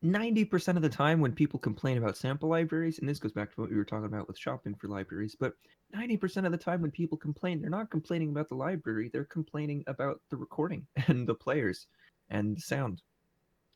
90% 0.04 0.76
of 0.76 0.82
the 0.82 0.90
time 0.90 1.22
when 1.22 1.32
people 1.32 1.60
complain 1.60 1.98
about 1.98 2.18
sample 2.18 2.50
libraries, 2.50 3.00
and 3.00 3.08
this 3.08 3.20
goes 3.20 3.32
back 3.32 3.54
to 3.54 3.62
what 3.62 3.70
we 3.70 3.78
were 3.78 3.86
talking 3.86 4.06
about 4.06 4.28
with 4.28 4.38
shopping 4.38 4.76
for 4.76 4.88
libraries, 4.88 5.36
but 5.40 5.54
90% 5.96 6.46
of 6.46 6.52
the 6.52 6.58
time 6.58 6.82
when 6.82 6.92
people 6.92 7.18
complain, 7.18 7.62
they're 7.62 7.70
not 7.70 7.90
complaining 7.90 8.30
about 8.30 8.50
the 8.50 8.56
library, 8.56 9.10
they're 9.14 9.24
complaining 9.24 9.84
about 9.88 10.20
the 10.30 10.38
recording 10.38 10.86
and 11.08 11.28
the 11.28 11.36
players 11.36 11.88
and 12.30 12.58
the 12.58 12.62
sound. 12.62 13.02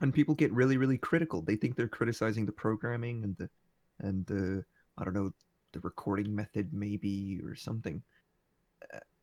And 0.01 0.13
people 0.13 0.35
get 0.35 0.51
really, 0.53 0.77
really 0.77 0.97
critical. 0.97 1.41
They 1.41 1.55
think 1.55 1.75
they're 1.75 1.87
criticizing 1.87 2.45
the 2.45 2.51
programming 2.51 3.23
and 3.23 3.35
the 3.37 3.49
and 3.99 4.25
the 4.27 4.63
I 4.95 5.03
don't 5.03 5.15
know, 5.15 5.31
the 5.73 5.79
recording 5.79 6.35
method 6.35 6.71
maybe 6.71 7.39
or 7.43 7.55
something. 7.55 8.03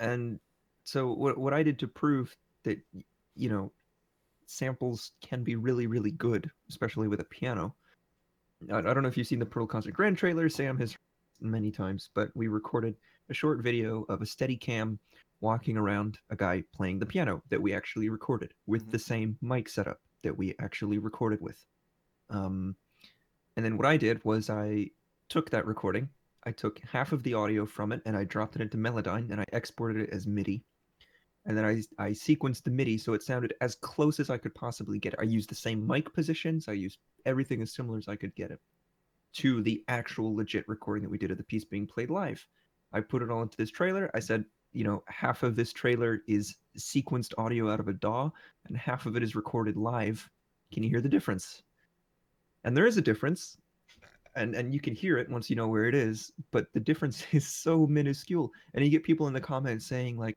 And 0.00 0.40
so 0.82 1.12
what 1.12 1.38
what 1.38 1.54
I 1.54 1.62
did 1.62 1.78
to 1.80 1.86
prove 1.86 2.34
that 2.64 2.78
you 3.36 3.48
know 3.48 3.72
samples 4.50 5.12
can 5.22 5.42
be 5.42 5.56
really 5.56 5.86
really 5.86 6.12
good, 6.12 6.50
especially 6.68 7.08
with 7.08 7.20
a 7.20 7.24
piano. 7.24 7.74
I, 8.70 8.78
I 8.78 8.80
don't 8.80 9.02
know 9.02 9.08
if 9.08 9.16
you've 9.16 9.26
seen 9.26 9.38
the 9.38 9.46
Pearl 9.46 9.66
Concert 9.66 9.92
Grand 9.94 10.16
trailer. 10.16 10.48
Sam 10.48 10.78
has 10.78 10.96
many 11.40 11.70
times, 11.70 12.10
but 12.14 12.30
we 12.34 12.48
recorded 12.48 12.96
a 13.30 13.34
short 13.34 13.62
video 13.62 14.04
of 14.08 14.22
a 14.22 14.26
steady 14.26 14.56
cam 14.56 14.98
walking 15.40 15.76
around 15.76 16.18
a 16.30 16.36
guy 16.36 16.62
playing 16.74 16.98
the 16.98 17.06
piano 17.06 17.42
that 17.50 17.60
we 17.60 17.74
actually 17.74 18.08
recorded 18.08 18.54
with 18.66 18.86
Mhm. 18.86 18.90
the 18.92 18.98
same 18.98 19.38
mic 19.42 19.68
setup 19.68 20.00
that 20.22 20.36
we 20.36 20.54
actually 20.58 20.98
recorded 20.98 21.40
with. 21.40 21.62
Um, 22.30 22.76
and 23.56 23.64
then 23.64 23.76
what 23.76 23.86
I 23.86 23.96
did 23.96 24.24
was 24.24 24.48
I 24.48 24.90
took 25.28 25.50
that 25.50 25.66
recording, 25.66 26.08
I 26.44 26.52
took 26.52 26.78
half 26.80 27.12
of 27.12 27.22
the 27.22 27.34
audio 27.34 27.66
from 27.66 27.92
it, 27.92 28.00
and 28.04 28.16
I 28.16 28.24
dropped 28.24 28.56
it 28.56 28.62
into 28.62 28.78
Melodyne, 28.78 29.30
and 29.30 29.40
I 29.40 29.44
exported 29.52 30.02
it 30.02 30.10
as 30.10 30.26
MIDI. 30.26 30.64
And 31.46 31.56
then 31.56 31.64
I 31.64 31.82
I 32.02 32.10
sequenced 32.10 32.62
the 32.62 32.70
MIDI 32.70 32.98
so 32.98 33.12
it 33.12 33.22
sounded 33.22 33.54
as 33.60 33.74
close 33.74 34.18
as 34.20 34.30
I 34.30 34.38
could 34.38 34.54
possibly 34.54 34.98
get. 34.98 35.14
it. 35.14 35.20
I 35.20 35.24
used 35.24 35.50
the 35.50 35.54
same 35.54 35.86
mic 35.86 36.12
positions. 36.14 36.68
I 36.68 36.72
used 36.72 36.98
everything 37.26 37.60
as 37.62 37.74
similar 37.74 37.98
as 37.98 38.08
I 38.08 38.16
could 38.16 38.34
get 38.34 38.50
it 38.50 38.60
to 39.34 39.62
the 39.62 39.82
actual 39.88 40.34
legit 40.34 40.66
recording 40.68 41.02
that 41.02 41.10
we 41.10 41.18
did 41.18 41.30
of 41.30 41.38
the 41.38 41.44
piece 41.44 41.64
being 41.64 41.86
played 41.86 42.10
live. 42.10 42.46
I 42.92 43.00
put 43.00 43.22
it 43.22 43.30
all 43.30 43.42
into 43.42 43.56
this 43.56 43.70
trailer. 43.70 44.10
I 44.14 44.20
said, 44.20 44.44
you 44.72 44.84
know, 44.84 45.02
half 45.08 45.42
of 45.42 45.56
this 45.56 45.72
trailer 45.72 46.22
is 46.28 46.56
sequenced 46.78 47.34
audio 47.36 47.70
out 47.70 47.80
of 47.80 47.88
a 47.88 47.92
DAW, 47.92 48.30
and 48.66 48.76
half 48.76 49.06
of 49.06 49.16
it 49.16 49.22
is 49.22 49.34
recorded 49.34 49.76
live. 49.76 50.28
Can 50.72 50.82
you 50.82 50.88
hear 50.88 51.00
the 51.00 51.08
difference? 51.08 51.62
And 52.62 52.76
there 52.76 52.86
is 52.86 52.96
a 52.96 53.02
difference, 53.02 53.56
and 54.36 54.54
and 54.54 54.72
you 54.72 54.80
can 54.80 54.94
hear 54.94 55.18
it 55.18 55.28
once 55.28 55.50
you 55.50 55.56
know 55.56 55.68
where 55.68 55.86
it 55.86 55.94
is. 55.94 56.32
But 56.52 56.72
the 56.72 56.80
difference 56.80 57.24
is 57.32 57.46
so 57.46 57.86
minuscule, 57.86 58.50
and 58.74 58.84
you 58.84 58.90
get 58.90 59.04
people 59.04 59.26
in 59.26 59.34
the 59.34 59.40
comments 59.40 59.86
saying 59.86 60.16
like, 60.16 60.36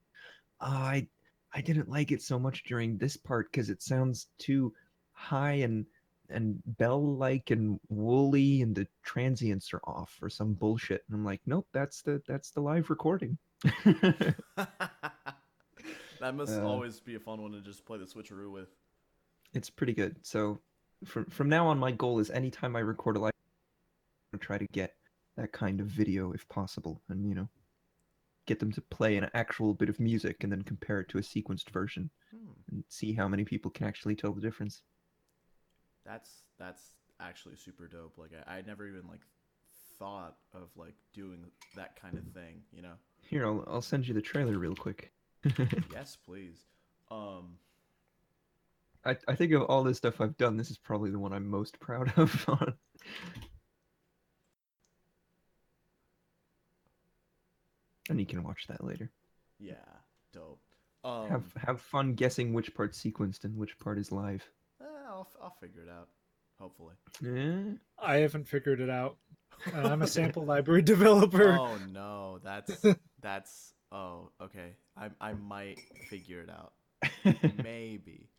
"Ah, 0.59 0.87
"I 0.89 1.07
I 1.53 1.61
didn't 1.61 1.89
like 1.89 2.11
it 2.11 2.21
so 2.21 2.39
much 2.39 2.63
during 2.63 2.97
this 2.97 3.17
part 3.17 3.51
because 3.51 3.69
it 3.69 3.81
sounds 3.81 4.29
too 4.37 4.73
high 5.13 5.53
and 5.53 5.85
and 6.29 6.61
bell-like 6.77 7.51
and 7.51 7.79
woolly, 7.89 8.61
and 8.61 8.75
the 8.75 8.87
transients 9.03 9.73
are 9.73 9.81
off 9.85 10.17
or 10.21 10.29
some 10.29 10.53
bullshit." 10.53 11.03
And 11.07 11.15
I'm 11.17 11.25
like, 11.25 11.41
"Nope, 11.45 11.67
that's 11.73 12.01
the 12.01 12.21
that's 12.27 12.51
the 12.51 12.61
live 12.61 12.89
recording." 12.89 13.37
that 16.19 16.35
must 16.35 16.59
Uh, 16.59 16.59
always 16.59 16.99
be 16.99 17.15
a 17.15 17.19
fun 17.19 17.41
one 17.41 17.51
to 17.51 17.61
just 17.61 17.85
play 17.85 17.97
the 17.97 18.05
switcheroo 18.05 18.51
with. 18.51 18.69
it's 19.53 19.69
pretty 19.69 19.93
good. 19.93 20.15
So 20.25 20.59
from 21.05 21.25
from 21.25 21.49
now 21.49 21.67
on, 21.67 21.77
my 21.79 21.91
goal 21.91 22.19
is 22.19 22.29
anytime 22.31 22.75
I 22.75 22.79
record 22.79 23.17
a 23.17 23.19
live, 23.19 23.31
I'm 24.33 24.39
gonna 24.39 24.45
try 24.45 24.57
to 24.57 24.67
get 24.73 24.95
that 25.37 25.51
kind 25.51 25.79
of 25.81 25.87
video 25.87 26.31
if 26.33 26.47
possible, 26.49 27.01
and 27.09 27.27
you 27.27 27.35
know, 27.35 27.49
get 28.47 28.59
them 28.59 28.71
to 28.71 28.81
play 28.81 29.17
an 29.17 29.29
actual 29.33 29.73
bit 29.73 29.89
of 29.89 29.99
music 29.99 30.43
and 30.43 30.51
then 30.51 30.63
compare 30.63 30.99
it 31.01 31.09
to 31.09 31.19
a 31.19 31.21
sequenced 31.21 31.69
version 31.69 32.09
Hmm. 32.31 32.51
and 32.71 32.83
see 32.89 33.13
how 33.13 33.27
many 33.27 33.45
people 33.45 33.69
can 33.71 33.87
actually 33.87 34.15
tell 34.15 34.33
the 34.33 34.41
difference. 34.41 34.81
That's 36.05 36.43
that's 36.57 36.91
actually 37.19 37.55
super 37.57 37.87
dope. 37.87 38.17
Like 38.17 38.31
I, 38.47 38.57
I 38.57 38.61
never 38.61 38.87
even 38.87 39.07
like 39.07 39.21
thought 39.99 40.37
of 40.53 40.69
like 40.75 40.95
doing 41.13 41.45
that 41.75 41.99
kind 42.01 42.17
of 42.17 42.23
thing. 42.33 42.61
You 42.71 42.81
know? 42.81 42.93
Here, 43.21 43.45
I'll 43.45 43.63
I'll 43.67 43.81
send 43.81 44.07
you 44.07 44.13
the 44.13 44.21
trailer 44.21 44.57
real 44.57 44.75
quick. 44.75 45.11
yes, 45.93 46.17
please. 46.25 46.65
Um, 47.11 47.57
I 49.05 49.15
I 49.27 49.35
think 49.35 49.51
of 49.53 49.63
all 49.63 49.83
this 49.83 49.97
stuff 49.97 50.21
I've 50.21 50.37
done, 50.37 50.57
this 50.57 50.71
is 50.71 50.77
probably 50.77 51.11
the 51.11 51.19
one 51.19 51.33
I'm 51.33 51.47
most 51.47 51.79
proud 51.79 52.11
of. 52.17 52.45
on. 52.49 52.73
And 58.09 58.19
you 58.19 58.25
can 58.25 58.43
watch 58.43 58.67
that 58.67 58.83
later. 58.83 59.09
yeah, 59.59 59.75
dope. 60.33 60.59
Um, 61.03 61.29
have 61.29 61.43
have 61.57 61.81
fun 61.81 62.13
guessing 62.15 62.53
which 62.53 62.73
part's 62.75 63.01
sequenced 63.01 63.43
and 63.45 63.55
which 63.57 63.77
part 63.79 63.97
is 63.97 64.11
live. 64.11 64.43
eh, 64.81 64.85
I'll 65.07 65.29
I'll 65.41 65.55
figure 65.61 65.83
it 65.83 65.89
out. 65.89 66.09
Hopefully. 66.59 66.95
Eh, 67.23 67.75
I 67.99 68.17
haven't 68.17 68.47
figured 68.47 68.79
it 68.81 68.89
out. 68.89 69.17
Uh, 69.73 69.87
I'm 69.87 70.03
a 70.03 70.07
sample 70.07 70.45
library 70.45 70.83
developer. 70.83 71.57
Oh 71.57 71.77
no, 71.91 72.39
that's 72.43 72.85
that's 73.21 73.73
oh 73.91 74.29
okay. 74.39 74.73
I 74.95 75.09
I 75.19 75.33
might 75.33 75.79
figure 76.11 76.41
it 76.41 76.49
out. 76.49 76.73
Maybe. 77.63 78.29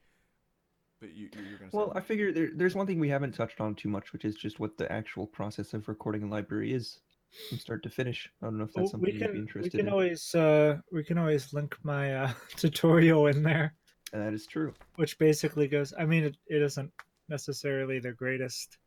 But 1.01 1.15
you 1.15 1.29
you're 1.33 1.59
gonna 1.59 1.71
well, 1.73 1.93
I 1.97 2.01
figure 2.01 2.33
there, 2.33 2.51
there's 2.55 2.77
one 2.77 2.87
thing 2.87 3.01
we 3.01 3.09
haven't 3.09 3.33
touched 3.33 3.61
on 3.61 3.75
too 3.75 3.89
much, 3.89 4.13
which 4.13 4.25
is 4.25 4.37
just 4.37 4.61
what 4.61 4.77
the 4.79 4.91
actual 4.93 5.27
process 5.27 5.75
of 5.75 5.89
recording 5.89 6.23
a 6.23 6.29
library 6.29 6.73
is 6.73 7.01
from 7.49 7.59
start 7.59 7.83
to 7.85 7.91
finish. 7.91 8.31
I 8.43 8.47
don't 8.47 8.59
know 8.59 8.65
if 8.65 8.75
that's 8.75 8.91
Well, 8.91 8.91
something 8.91 9.07
we 9.07 9.13
you'd 9.13 9.31
be 9.31 9.39
can 9.39 9.45
we 9.59 9.69
interested 9.69 9.71
can 9.71 9.89
in. 9.89 9.91
always 9.91 10.35
uh, 10.35 10.79
we 10.91 11.05
can 11.05 11.19
always 11.19 11.53
link 11.53 11.77
my 11.83 12.15
uh, 12.15 12.33
tutorial 12.57 13.27
in 13.27 13.43
there, 13.43 13.75
And 14.13 14.23
That 14.23 14.35
is 14.35 14.47
true. 14.47 14.75
which 14.97 15.19
basically 15.19 15.69
goes. 15.69 15.95
I 15.99 16.05
mean, 16.05 16.25
it, 16.25 16.37
it 16.47 16.63
isn't 16.63 16.93
necessarily 17.29 18.01
the 18.01 18.13
greatest 18.13 18.79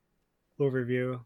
overview. 0.60 1.24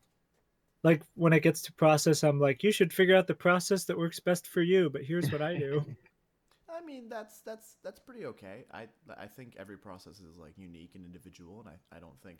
Like 0.83 1.03
when 1.15 1.33
it 1.33 1.41
gets 1.41 1.61
to 1.63 1.73
process, 1.73 2.23
I'm 2.23 2.39
like, 2.39 2.63
you 2.63 2.71
should 2.71 2.93
figure 2.93 3.15
out 3.17 3.27
the 3.27 3.35
process 3.35 3.85
that 3.85 3.97
works 3.97 4.19
best 4.21 4.47
for 4.47 4.61
you. 4.61 4.89
But 4.89 5.03
here's 5.03 5.31
what 5.31 5.41
I 5.41 5.55
do. 5.55 5.85
I 6.69 6.81
mean 6.81 7.09
that's 7.09 7.41
that's 7.41 7.77
that's 7.83 7.99
pretty 7.99 8.25
okay. 8.27 8.65
I 8.71 8.87
I 9.17 9.27
think 9.27 9.55
every 9.57 9.77
process 9.77 10.19
is 10.19 10.37
like 10.37 10.57
unique 10.57 10.91
and 10.95 11.05
individual, 11.05 11.59
and 11.61 11.69
I, 11.69 11.97
I 11.97 11.99
don't 11.99 12.19
think 12.21 12.39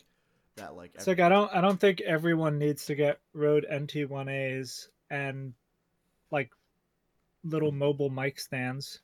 that 0.57 0.75
like 0.75 0.91
It's 0.95 1.07
every- 1.07 1.21
like 1.21 1.25
I 1.25 1.29
don't 1.29 1.53
I 1.53 1.61
don't 1.61 1.79
think 1.79 2.01
everyone 2.01 2.57
needs 2.57 2.85
to 2.85 2.95
get 2.95 3.19
Rode 3.33 3.65
NT1As 3.71 4.87
and 5.09 5.53
like 6.31 6.51
little 7.43 7.71
mobile 7.71 8.09
mic 8.09 8.39
stands. 8.39 8.99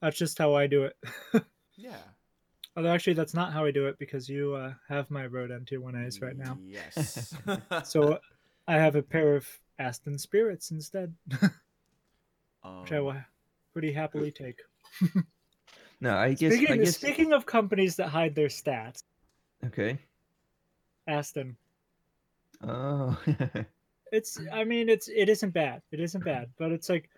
That's 0.00 0.16
just 0.16 0.38
how 0.38 0.54
I 0.54 0.66
do 0.66 0.84
it. 0.84 0.96
yeah. 1.76 1.96
Although 2.76 2.90
actually 2.90 3.14
that's 3.14 3.34
not 3.34 3.52
how 3.52 3.64
I 3.64 3.70
do 3.70 3.86
it 3.86 3.98
because 3.98 4.28
you 4.28 4.54
uh, 4.54 4.72
have 4.88 5.10
my 5.10 5.26
Rode 5.26 5.50
NT1As 5.50 6.22
right 6.22 6.36
now. 6.36 6.58
Yes. 6.64 7.34
So 7.84 8.18
I 8.68 8.74
have 8.74 8.96
a 8.96 9.02
pair 9.02 9.36
of 9.36 9.46
Aston 9.78 10.18
Spirits 10.18 10.70
instead, 10.70 11.14
um, 12.62 12.80
which 12.82 12.92
I 12.92 13.00
will 13.00 13.16
pretty 13.72 13.92
happily 13.92 14.30
take. 14.30 14.60
No, 16.00 16.16
I 16.16 16.32
guess. 16.34 16.54
Speaking, 16.54 16.72
I 16.72 16.76
guess. 16.84 16.96
speaking 16.96 17.32
of 17.32 17.44
companies 17.44 17.96
that 17.96 18.08
hide 18.08 18.34
their 18.34 18.48
stats, 18.48 19.02
Okay. 19.66 19.98
Aston. 21.06 21.56
Oh. 22.62 23.18
It's 24.12 24.40
I 24.52 24.64
mean 24.64 24.88
it's 24.88 25.06
it 25.06 25.28
isn't 25.28 25.50
bad. 25.50 25.82
It 25.92 26.00
isn't 26.00 26.24
bad, 26.24 26.50
but 26.58 26.72
it's 26.72 26.88
like 26.88 27.08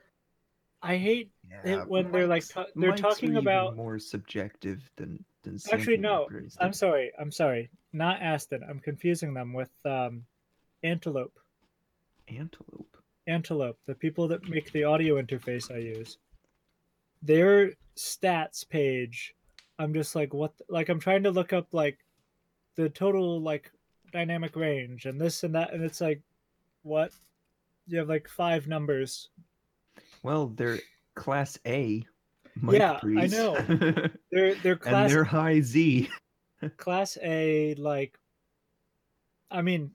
I 0.82 0.98
hate 0.98 1.30
Yeah, 1.64 1.84
when 1.84 2.12
they're, 2.12 2.26
like, 2.26 2.44
they're 2.76 2.92
mics 2.92 2.96
talking 2.98 3.36
about- 3.38 3.76
more 3.76 3.98
subjective 3.98 4.82
than 4.96 5.24
than 5.42 5.58
Actually, 5.72 5.96
no. 5.96 6.28
I'm 6.60 6.74
sorry. 6.74 7.10
I'm 7.18 7.32
sorry. 7.32 7.70
Not 7.94 8.20
Aston. 8.20 8.62
I'm 8.68 8.78
confusing 8.78 9.32
them 9.32 9.54
with 9.54 9.70
um 9.86 10.26
Antelope. 10.82 11.38
Antelope. 12.28 12.94
Antelope, 13.26 13.78
the 13.86 13.94
people 13.94 14.28
that 14.28 14.46
make 14.46 14.70
the 14.72 14.84
audio 14.84 15.14
interface 15.22 15.72
I 15.74 15.78
use. 15.78 16.18
Their 17.22 17.72
stats 17.96 18.68
page, 18.68 19.34
I'm 19.78 19.94
just 19.94 20.14
like, 20.14 20.34
what? 20.34 20.54
the- 20.58 20.64
like, 20.68 20.90
I'm 20.90 21.00
trying 21.00 21.22
to 21.22 21.30
look 21.30 21.54
up 21.54 21.68
like 21.72 21.98
the 22.76 22.88
total 22.88 23.40
like 23.40 23.70
dynamic 24.12 24.56
range 24.56 25.06
and 25.06 25.20
this 25.20 25.42
and 25.44 25.54
that, 25.54 25.72
and 25.72 25.82
it's 25.82 26.00
like, 26.00 26.20
what? 26.82 27.12
You 27.86 27.98
have 27.98 28.08
like 28.08 28.28
five 28.28 28.66
numbers. 28.66 29.28
Well, 30.22 30.48
they're 30.48 30.80
class 31.14 31.58
A. 31.66 32.04
Mic 32.60 32.78
Yeah, 32.78 33.00
I 33.02 33.26
know. 33.26 33.56
They're 34.30 34.54
they're 34.56 34.76
class 34.76 34.94
and 34.94 35.10
they're 35.10 35.24
high 35.24 35.60
Z. 35.60 36.08
class 36.76 37.16
A 37.22 37.74
like 37.76 38.18
I 39.50 39.62
mean 39.62 39.92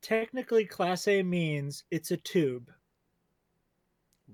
technically 0.00 0.64
class 0.64 1.06
A 1.08 1.22
means 1.22 1.84
it's 1.90 2.10
a 2.10 2.16
tube. 2.16 2.70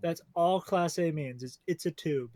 That's 0.00 0.20
all 0.34 0.60
class 0.60 0.98
A 0.98 1.10
means. 1.10 1.42
Is 1.42 1.58
it's 1.66 1.86
a 1.86 1.90
tube. 1.90 2.30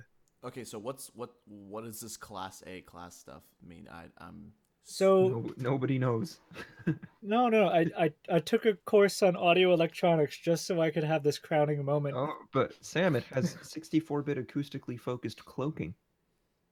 Okay, 0.45 0.65
so 0.65 0.79
what's 0.79 1.11
what 1.15 1.31
what 1.47 1.85
does 1.85 2.01
this 2.01 2.17
class 2.17 2.63
A 2.67 2.81
class 2.83 3.17
stuff 3.17 3.43
mean? 3.67 3.89
I 3.91 4.05
I'm 4.19 4.53
So 4.85 5.29
No, 5.29 5.51
nobody 5.57 5.99
knows. 5.99 6.39
no 7.23 7.49
no 7.49 7.69
I, 7.69 7.87
I 7.99 8.13
I 8.29 8.39
took 8.41 8.67
a 8.67 8.75
course 8.75 9.23
on 9.23 9.35
audio 9.35 9.73
electronics 9.73 10.37
just 10.37 10.67
so 10.67 10.81
I 10.83 10.91
could 10.91 11.05
have 11.05 11.23
this 11.23 11.39
crowning 11.39 11.83
moment. 11.85 12.17
Oh, 12.17 12.35
but 12.53 12.73
Sam, 12.85 13.17
it 13.17 13.25
has 13.33 13.55
64-bit 13.57 14.47
acoustically 14.47 15.01
focused 15.01 15.43
cloaking. 15.45 15.95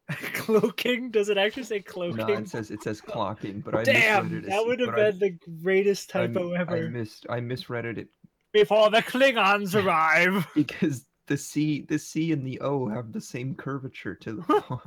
cloaking? 0.35 1.11
Does 1.11 1.29
it 1.31 1.39
actually 1.39 1.63
say 1.63 1.81
cloaking? 1.81 2.27
No, 2.27 2.35
it 2.35 2.49
says 2.49 2.71
it 2.71 2.83
says 2.83 3.01
clocking, 3.01 3.65
but 3.65 3.75
I 3.75 3.85
Damn, 3.85 4.25
misread 4.25 4.45
it. 4.45 4.51
that 4.51 4.67
would 4.67 4.81
have 4.81 4.91
but 4.95 4.99
I- 5.01 5.11
been 5.13 5.19
the 5.19 5.39
greatest 5.63 6.11
typo 6.11 6.55
I, 6.55 6.61
ever. 6.61 6.77
I 6.77 6.81
missed. 6.89 7.27
I 7.31 7.41
misread 7.41 7.87
it 7.87 8.09
Before 8.53 8.91
the 8.91 8.99
Klingons 9.03 9.75
arrive. 9.85 10.47
because 10.55 11.07
the 11.29 11.37
C, 11.39 11.83
the 11.89 11.99
C 11.99 12.33
and 12.33 12.47
the 12.47 12.61
O 12.61 12.89
have 12.89 13.13
the 13.13 13.21
same 13.21 13.55
curvature 13.55 14.15
to 14.17 14.33
the 14.35 14.43
font. 14.43 14.83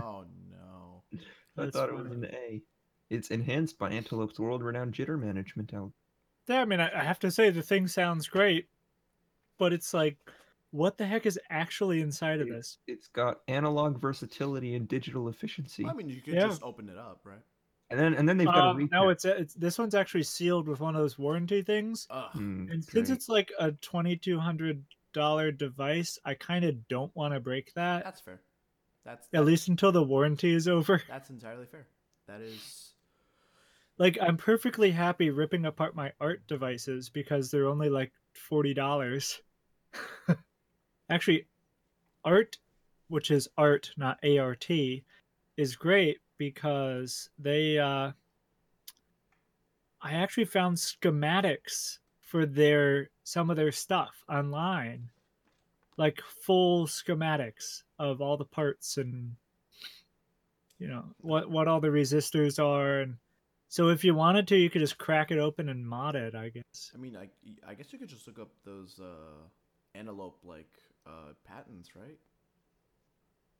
oh 0.00 0.24
no. 0.50 1.02
I 1.12 1.64
That's 1.64 1.76
thought 1.76 1.88
it 1.90 1.94
was 1.96 2.06
funny. 2.06 2.26
an 2.28 2.34
A. 2.34 2.62
It's 3.10 3.30
enhanced 3.30 3.78
by 3.78 3.90
Antelope's 3.90 4.38
world-renowned 4.38 4.94
jitter 4.94 5.18
management 5.18 5.72
algorithm. 5.74 5.94
Yeah, 6.48 6.62
I 6.62 6.64
mean, 6.64 6.80
I, 6.80 6.90
I 7.00 7.02
have 7.04 7.18
to 7.20 7.30
say 7.30 7.50
the 7.50 7.62
thing 7.62 7.86
sounds 7.88 8.28
great, 8.28 8.68
but 9.58 9.72
it's 9.72 9.92
like, 9.92 10.16
what 10.70 10.96
the 10.96 11.06
heck 11.06 11.26
is 11.26 11.38
actually 11.50 12.00
inside 12.00 12.40
of 12.40 12.48
It- 12.48 12.52
this? 12.52 12.78
It's 12.86 13.08
got 13.08 13.40
analog 13.48 14.00
versatility 14.00 14.74
and 14.76 14.86
digital 14.88 15.28
efficiency, 15.28 15.84
I 15.86 15.92
mean, 15.92 16.08
you 16.08 16.20
could 16.22 16.34
Yeah. 16.34 16.46
just 16.48 16.62
open 16.62 16.88
it 16.88 16.96
up, 16.96 17.20
right? 17.24 17.42
and 17.90 17.98
then 17.98 18.14
and 18.14 18.28
then 18.28 18.38
they've 18.38 18.46
got 18.46 18.68
a 18.68 18.70
Um, 18.70 18.88
no, 18.92 19.08
it's 19.08 19.24
it's 19.24 19.52
this 19.54 19.76
one's 19.76 19.96
actually 19.96 20.22
sealed 20.22 20.68
with 20.68 20.78
one 20.78 20.94
of 20.94 21.00
those 21.02 21.18
warranty 21.18 21.60
things, 21.62 22.06
Ugh. 22.10 22.30
Hmm, 22.34 22.68
and 22.70 22.84
since 22.84 23.08
great. 23.08 23.16
it's 23.16 23.28
like 23.28 23.50
a 23.58 23.72
twenty 23.72 24.16
two 24.16 24.38
hundred 24.38 24.84
dollar 25.12 25.50
device, 25.50 26.16
I 26.24 26.34
kind 26.34 26.64
of 26.64 26.86
don't 26.86 27.12
want 27.16 27.34
to 27.34 27.40
break 27.40 27.74
that 27.74 28.04
That's 28.04 28.20
fair. 28.20 28.40
That's 29.04 29.26
at 29.32 29.44
least 29.44 29.66
until 29.66 29.90
the 29.90 30.04
warranty 30.04 30.52
is 30.54 30.68
over. 30.68 31.02
that's 31.08 31.30
entirely 31.30 31.66
fair. 31.66 31.88
That 32.28 32.40
is 32.40 32.89
Like, 34.00 34.16
I'm 34.18 34.38
perfectly 34.38 34.90
happy 34.90 35.28
ripping 35.28 35.66
apart 35.66 35.94
my 35.94 36.10
art 36.22 36.46
devices 36.46 37.10
because 37.10 37.50
they're 37.50 37.68
only 37.68 37.90
like 37.90 38.12
forty 38.32 38.72
dollars. 38.72 39.42
Actually, 41.10 41.46
art, 42.24 42.56
which 43.08 43.30
is 43.30 43.46
art, 43.58 43.90
not 43.98 44.18
ART, 44.24 44.66
is 45.58 45.76
great 45.76 46.16
because 46.38 47.28
they. 47.38 47.78
Uh, 47.78 48.12
I 50.00 50.12
actually 50.12 50.46
found 50.46 50.78
schematics 50.78 51.98
for 52.22 52.46
their 52.46 53.10
some 53.24 53.50
of 53.50 53.58
their 53.58 53.70
stuff 53.70 54.24
online, 54.30 55.10
like 55.98 56.22
full 56.46 56.86
schematics 56.86 57.82
of 57.98 58.22
all 58.22 58.38
the 58.38 58.46
parts 58.46 58.96
and 58.96 59.36
you 60.78 60.88
know 60.88 61.04
what 61.18 61.50
what 61.50 61.68
all 61.68 61.82
the 61.82 61.88
resistors 61.88 62.58
are 62.58 63.00
and 63.00 63.16
so 63.70 63.88
if 63.88 64.04
you 64.04 64.14
wanted 64.14 64.46
to 64.48 64.56
you 64.56 64.68
could 64.68 64.80
just 64.82 64.98
crack 64.98 65.30
it 65.30 65.38
open 65.38 65.68
and 65.70 65.86
mod 65.86 66.14
it 66.16 66.34
i 66.34 66.48
guess 66.50 66.90
I 66.94 66.98
mean, 66.98 67.16
I 67.16 67.28
I 67.66 67.74
guess 67.74 67.92
you 67.92 67.98
could 67.98 68.08
just 68.10 68.26
look 68.26 68.38
up 68.38 68.50
those 68.64 69.00
uh 69.00 69.40
antelope 69.94 70.38
like 70.44 70.68
uh 71.06 71.32
patents, 71.44 71.90
right? 71.96 72.18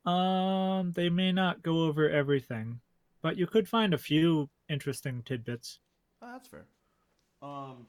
um 0.07 0.93
they 0.93 1.09
may 1.11 1.31
not 1.33 1.63
go 1.63 1.85
over 1.85 2.09
everything 2.11 2.81
but 3.23 3.37
you 3.37 3.47
could 3.47 3.69
find 3.69 3.93
a 3.95 3.99
few 3.99 4.49
interesting 4.69 5.23
tidbits 5.25 5.79
Oh, 6.23 6.33
that's 6.33 6.49
fair. 6.49 6.67
Um 7.43 7.87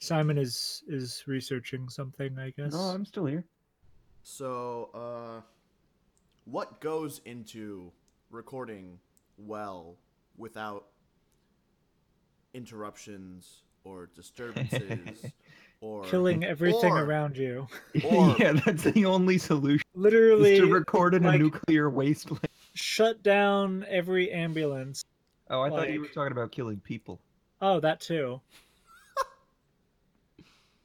simon 0.00 0.38
is 0.38 0.82
is 0.88 1.22
researching 1.26 1.88
something 1.88 2.38
i 2.38 2.50
guess 2.50 2.72
No, 2.72 2.78
I'm 2.78 3.04
still 3.04 3.26
here. 3.26 3.44
So, 4.22 4.90
uh, 4.94 5.40
what 6.44 6.80
goes 6.80 7.20
into 7.24 7.90
recording 8.30 8.98
well 9.38 9.96
without 10.40 10.86
interruptions 12.54 13.62
or 13.84 14.08
disturbances 14.16 15.26
or 15.80 16.04
killing 16.04 16.42
everything 16.44 16.92
or- 16.92 17.04
around 17.04 17.36
you 17.36 17.66
Or- 18.04 18.34
yeah, 18.40 18.52
that's 18.52 18.82
the 18.82 19.04
only 19.04 19.38
solution. 19.38 19.84
Literally 19.94 20.58
to 20.58 20.66
record 20.66 21.14
in 21.14 21.22
like- 21.22 21.36
a 21.36 21.38
nuclear 21.38 21.88
wasteland. 21.90 22.48
shut 22.74 23.22
down 23.22 23.84
every 23.88 24.32
ambulance 24.32 25.04
Oh, 25.52 25.62
I 25.62 25.68
thought 25.70 25.90
you 25.90 26.00
were 26.00 26.06
talking 26.08 26.32
about 26.32 26.52
killing 26.52 26.80
people. 26.80 27.20
oh 27.60 27.80
that 27.80 28.00
too 28.00 28.40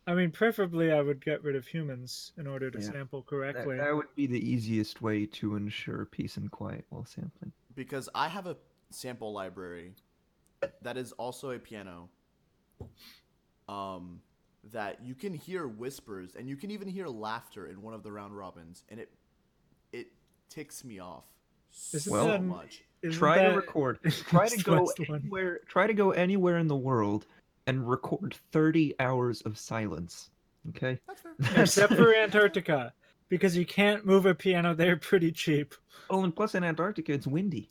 i 0.07 0.14
mean 0.14 0.30
preferably 0.32 0.91
i 0.91 1.02
would 1.02 1.23
get 1.23 1.44
rid 1.44 1.56
of 1.56 1.65
humans 1.65 2.32
in 2.38 2.45
order 2.48 2.69
to 2.69 2.80
Yeah. 2.80 2.91
sample 2.91 3.22
That, 3.22 3.27
correctly 3.27 3.77
that 3.77 3.95
would 3.95 4.14
be 4.15 4.27
the 4.27 4.40
easiest 4.40 5.02
way 5.02 5.26
to 5.27 5.56
ensure 5.56 6.06
peace 6.06 6.38
and 6.38 6.49
quiet 6.52 6.86
while 6.90 7.06
sampling. 7.06 7.52
because 7.76 8.07
I 8.14 8.27
have 8.27 8.45
a 8.48 8.56
sample 8.91 9.34
library 9.34 9.94
that 10.82 10.98
is 10.98 11.12
also 11.14 11.52
a 11.52 11.60
piano. 11.60 12.10
Um, 13.68 14.22
that 14.72 15.03
you 15.03 15.14
can 15.16 15.34
hear 15.34 15.68
whispers 15.68 16.36
and 16.36 16.48
you 16.49 16.56
can 16.56 16.72
even 16.72 16.88
hear 16.88 17.07
laughter 17.07 17.68
in 17.68 17.82
one 17.82 17.94
of 17.94 18.03
the 18.03 18.12
round 18.12 18.36
robins, 18.36 18.84
and 18.90 18.99
it 18.99 19.12
it 19.94 20.07
ticks 20.49 20.84
me 20.84 20.99
off 20.99 21.26
Isn't 21.94 22.12
so 22.12 22.28
that- 22.28 22.44
much. 22.44 22.84
Try 23.12 23.38
that- 23.38 23.49
to 23.49 23.56
record. 23.56 23.99
Try 24.03 24.48
to 24.48 24.57
go 24.64 24.82
West 24.84 24.99
one? 25.07 25.20
anywhere. 25.22 25.60
Try 25.68 25.86
to 25.88 25.94
go 25.94 26.12
anywhere 26.12 26.57
in 26.57 26.68
the 26.68 26.76
world 26.76 27.28
and 27.68 27.88
record 27.88 28.36
30 28.52 28.95
hours 28.99 29.41
of 29.41 29.57
silence. 29.60 30.32
Okay. 30.70 30.99
That's 31.07 31.22
fair. 31.22 31.36
except 31.64 31.94
for 31.94 32.16
Antarctica, 32.16 32.94
because 33.30 33.56
you 33.56 33.66
can't 33.66 34.06
move 34.06 34.26
a 34.26 34.34
piano 34.34 34.74
there 34.74 34.98
pretty 34.98 35.32
cheap. 35.32 35.76
Oh, 36.10 36.24
and 36.24 36.36
plus 36.36 36.56
in 36.56 36.64
Antarctica 36.64 37.14
it's 37.14 37.28
windy, 37.28 37.70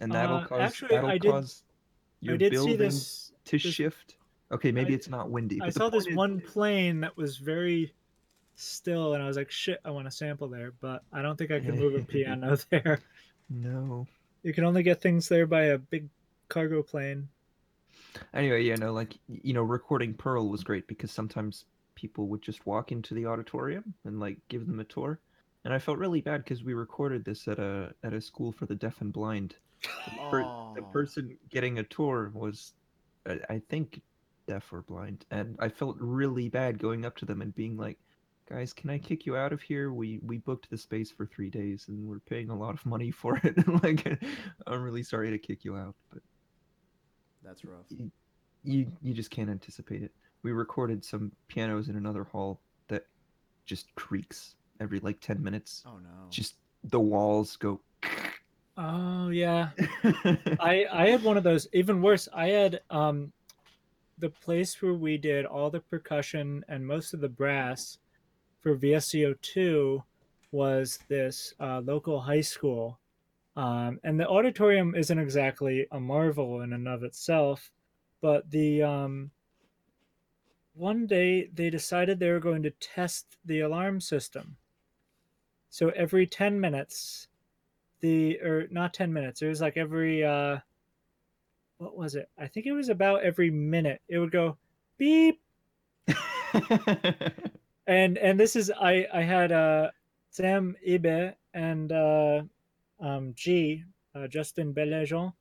and 0.00 0.12
that'll 0.12 0.36
Uh, 0.38 0.46
cause 0.46 0.60
actually, 0.60 0.88
that'll 0.94 1.10
I 1.10 1.18
did- 1.18 1.30
cause 1.30 1.64
your 2.20 2.34
I 2.34 2.38
did 2.38 2.56
see 2.58 2.76
this. 2.76 3.32
to 3.46 3.58
this- 3.58 3.62
shift. 3.74 4.16
Okay, 4.50 4.72
maybe 4.72 4.92
I- 4.92 4.96
it's 4.96 5.08
not 5.08 5.30
windy. 5.30 5.60
I 5.60 5.70
saw 5.70 5.88
this 5.90 6.06
is- 6.06 6.16
one 6.16 6.40
plane 6.40 7.00
that 7.00 7.16
was 7.16 7.36
very 7.36 7.92
still, 8.54 9.14
and 9.14 9.22
I 9.22 9.26
was 9.26 9.36
like, 9.36 9.50
"Shit, 9.50 9.80
I 9.84 9.90
want 9.90 10.06
to 10.06 10.10
sample 10.10 10.48
there," 10.48 10.72
but 10.80 11.04
I 11.12 11.22
don't 11.22 11.36
think 11.36 11.50
I 11.50 11.60
can 11.60 11.76
move 11.78 11.94
a 11.94 12.04
piano 12.04 12.56
there. 12.70 13.00
No. 13.50 14.06
You 14.42 14.52
can 14.52 14.64
only 14.64 14.82
get 14.82 15.00
things 15.00 15.28
there 15.28 15.46
by 15.46 15.64
a 15.64 15.78
big 15.78 16.08
cargo 16.48 16.82
plane. 16.82 17.28
Anyway, 18.32 18.62
yeah, 18.64 18.76
no, 18.76 18.92
like 18.92 19.18
you 19.28 19.52
know, 19.52 19.62
recording 19.62 20.14
Pearl 20.14 20.48
was 20.48 20.64
great 20.64 20.86
because 20.86 21.10
sometimes 21.12 21.66
people 21.94 22.26
would 22.28 22.40
just 22.42 22.64
walk 22.66 22.90
into 22.92 23.12
the 23.14 23.26
auditorium 23.26 23.94
and 24.04 24.18
like 24.18 24.38
give 24.48 24.66
them 24.66 24.80
a 24.80 24.84
tour, 24.84 25.20
and 25.64 25.74
I 25.74 25.78
felt 25.78 25.98
really 25.98 26.20
bad 26.20 26.42
because 26.44 26.64
we 26.64 26.72
recorded 26.74 27.24
this 27.24 27.46
at 27.48 27.58
a 27.58 27.94
at 28.02 28.12
a 28.14 28.20
school 28.20 28.50
for 28.50 28.66
the 28.66 28.74
deaf 28.74 29.00
and 29.02 29.12
blind. 29.12 29.56
The, 29.82 30.30
per- 30.30 30.72
the 30.74 30.82
person 30.82 31.36
getting 31.50 31.78
a 31.78 31.84
tour 31.84 32.30
was, 32.34 32.72
I, 33.26 33.38
I 33.48 33.62
think, 33.68 34.00
deaf 34.46 34.72
or 34.72 34.82
blind, 34.82 35.24
and 35.30 35.56
I 35.58 35.68
felt 35.68 35.96
really 36.00 36.48
bad 36.48 36.78
going 36.78 37.04
up 37.04 37.16
to 37.18 37.24
them 37.24 37.42
and 37.42 37.54
being 37.54 37.76
like, 37.76 37.98
"Guys, 38.48 38.72
can 38.72 38.90
I 38.90 38.98
kick 38.98 39.26
you 39.26 39.36
out 39.36 39.52
of 39.52 39.62
here? 39.62 39.92
We 39.92 40.20
we 40.22 40.38
booked 40.38 40.70
the 40.70 40.78
space 40.78 41.10
for 41.10 41.26
three 41.26 41.50
days 41.50 41.86
and 41.88 42.06
we're 42.08 42.20
paying 42.20 42.50
a 42.50 42.56
lot 42.56 42.74
of 42.74 42.84
money 42.86 43.10
for 43.10 43.40
it. 43.44 43.56
like, 43.82 44.22
I'm 44.66 44.82
really 44.82 45.02
sorry 45.02 45.30
to 45.30 45.38
kick 45.38 45.64
you 45.64 45.76
out, 45.76 45.94
but." 46.12 46.22
That's 47.44 47.64
rough. 47.64 47.86
you, 47.88 48.10
you 48.64 48.92
you 49.00 49.14
just 49.14 49.30
can't 49.30 49.48
anticipate 49.48 50.02
it. 50.02 50.12
We 50.42 50.52
recorded 50.52 51.04
some 51.04 51.32
pianos 51.48 51.88
in 51.88 51.96
another 51.96 52.24
hall 52.24 52.60
that 52.88 53.06
just 53.64 53.94
creaks 53.94 54.56
every 54.80 55.00
like 55.00 55.20
10 55.20 55.42
minutes. 55.42 55.82
Oh 55.86 55.98
no. 55.98 56.28
Just 56.30 56.56
the 56.84 57.00
walls 57.00 57.56
go 57.56 57.80
Oh 58.80 59.30
yeah, 59.30 59.70
I 60.60 60.86
I 60.92 61.08
had 61.08 61.24
one 61.24 61.36
of 61.36 61.42
those. 61.42 61.66
Even 61.72 62.00
worse, 62.00 62.28
I 62.32 62.46
had 62.50 62.80
um, 62.90 63.32
the 64.18 64.30
place 64.30 64.80
where 64.80 64.94
we 64.94 65.18
did 65.18 65.44
all 65.46 65.68
the 65.68 65.80
percussion 65.80 66.64
and 66.68 66.86
most 66.86 67.12
of 67.12 67.20
the 67.20 67.28
brass 67.28 67.98
for 68.60 68.76
VSCO 68.76 69.34
two 69.42 70.04
was 70.52 71.00
this 71.08 71.54
uh, 71.58 71.80
local 71.84 72.20
high 72.20 72.40
school, 72.40 73.00
um, 73.56 73.98
and 74.04 74.18
the 74.18 74.28
auditorium 74.28 74.94
isn't 74.94 75.18
exactly 75.18 75.88
a 75.90 75.98
marvel 75.98 76.60
in 76.60 76.72
and 76.72 76.86
of 76.86 77.02
itself, 77.02 77.72
but 78.20 78.48
the 78.52 78.84
um, 78.84 79.32
one 80.74 81.04
day 81.04 81.50
they 81.52 81.68
decided 81.68 82.20
they 82.20 82.30
were 82.30 82.38
going 82.38 82.62
to 82.62 82.70
test 82.70 83.38
the 83.44 83.58
alarm 83.58 84.00
system. 84.00 84.56
So 85.68 85.88
every 85.90 86.26
10 86.28 86.60
minutes, 86.60 87.26
the 88.00 88.38
or 88.40 88.68
not 88.70 88.94
10 88.94 89.12
minutes, 89.12 89.42
it 89.42 89.48
was 89.48 89.60
like 89.60 89.76
every 89.76 90.24
uh 90.24 90.58
what 91.78 91.96
was 91.96 92.16
it? 92.16 92.28
I 92.38 92.48
think 92.48 92.66
it 92.66 92.72
was 92.72 92.88
about 92.88 93.22
every 93.22 93.50
minute. 93.50 94.00
It 94.08 94.18
would 94.18 94.32
go 94.32 94.56
beep 94.98 95.40
and 97.86 98.18
and 98.18 98.38
this 98.40 98.56
is 98.56 98.70
I 98.70 99.06
I 99.12 99.22
had 99.22 99.52
uh 99.52 99.90
Sam 100.30 100.76
Ibe 100.86 101.34
and 101.54 101.92
uh 101.92 102.42
um 103.00 103.32
G 103.34 103.84
uh, 104.14 104.26
Justin 104.26 104.74
Belajon 104.74 105.32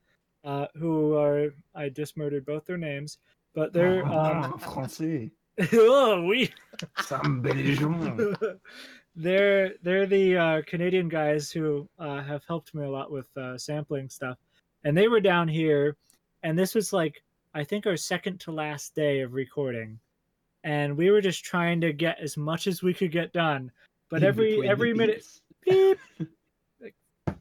uh 0.43 0.67
who 0.77 1.15
are 1.15 1.53
I 1.75 1.89
just 1.89 2.17
murdered 2.17 2.45
both 2.45 2.65
their 2.65 2.77
names 2.77 3.17
but 3.53 3.73
they're 3.73 4.05
um 4.05 4.53
Français. 4.59 5.31
oh 5.73 6.23
we 6.23 6.51
Sam 7.01 7.41
Belajon. 7.41 8.59
They're 9.17 9.73
they're 9.81 10.05
the 10.05 10.37
uh, 10.37 10.61
Canadian 10.67 11.09
guys 11.09 11.51
who 11.51 11.89
uh, 11.97 12.21
have 12.21 12.43
helped 12.47 12.73
me 12.75 12.85
a 12.85 12.89
lot 12.89 13.11
with 13.11 13.25
uh, 13.35 13.57
sampling 13.57 14.09
stuff, 14.09 14.37
and 14.83 14.95
they 14.95 15.07
were 15.07 15.19
down 15.19 15.47
here, 15.47 15.97
and 16.43 16.57
this 16.57 16.75
was 16.75 16.93
like 16.93 17.23
I 17.53 17.63
think 17.63 17.87
our 17.87 17.97
second 17.97 18.39
to 18.41 18.51
last 18.51 18.93
day 18.93 19.21
of 19.21 19.33
recording, 19.33 19.99
and 20.63 20.95
we 20.95 21.09
were 21.09 21.21
just 21.21 21.43
trying 21.43 21.81
to 21.81 21.91
get 21.91 22.19
as 22.19 22.37
much 22.37 22.67
as 22.67 22.83
we 22.83 22.93
could 22.93 23.11
get 23.11 23.33
done, 23.33 23.71
but 24.09 24.21
In 24.21 24.29
every 24.29 24.69
every 24.69 24.93
minute 24.93 25.25
beep. 25.65 25.99
Like, 26.79 26.95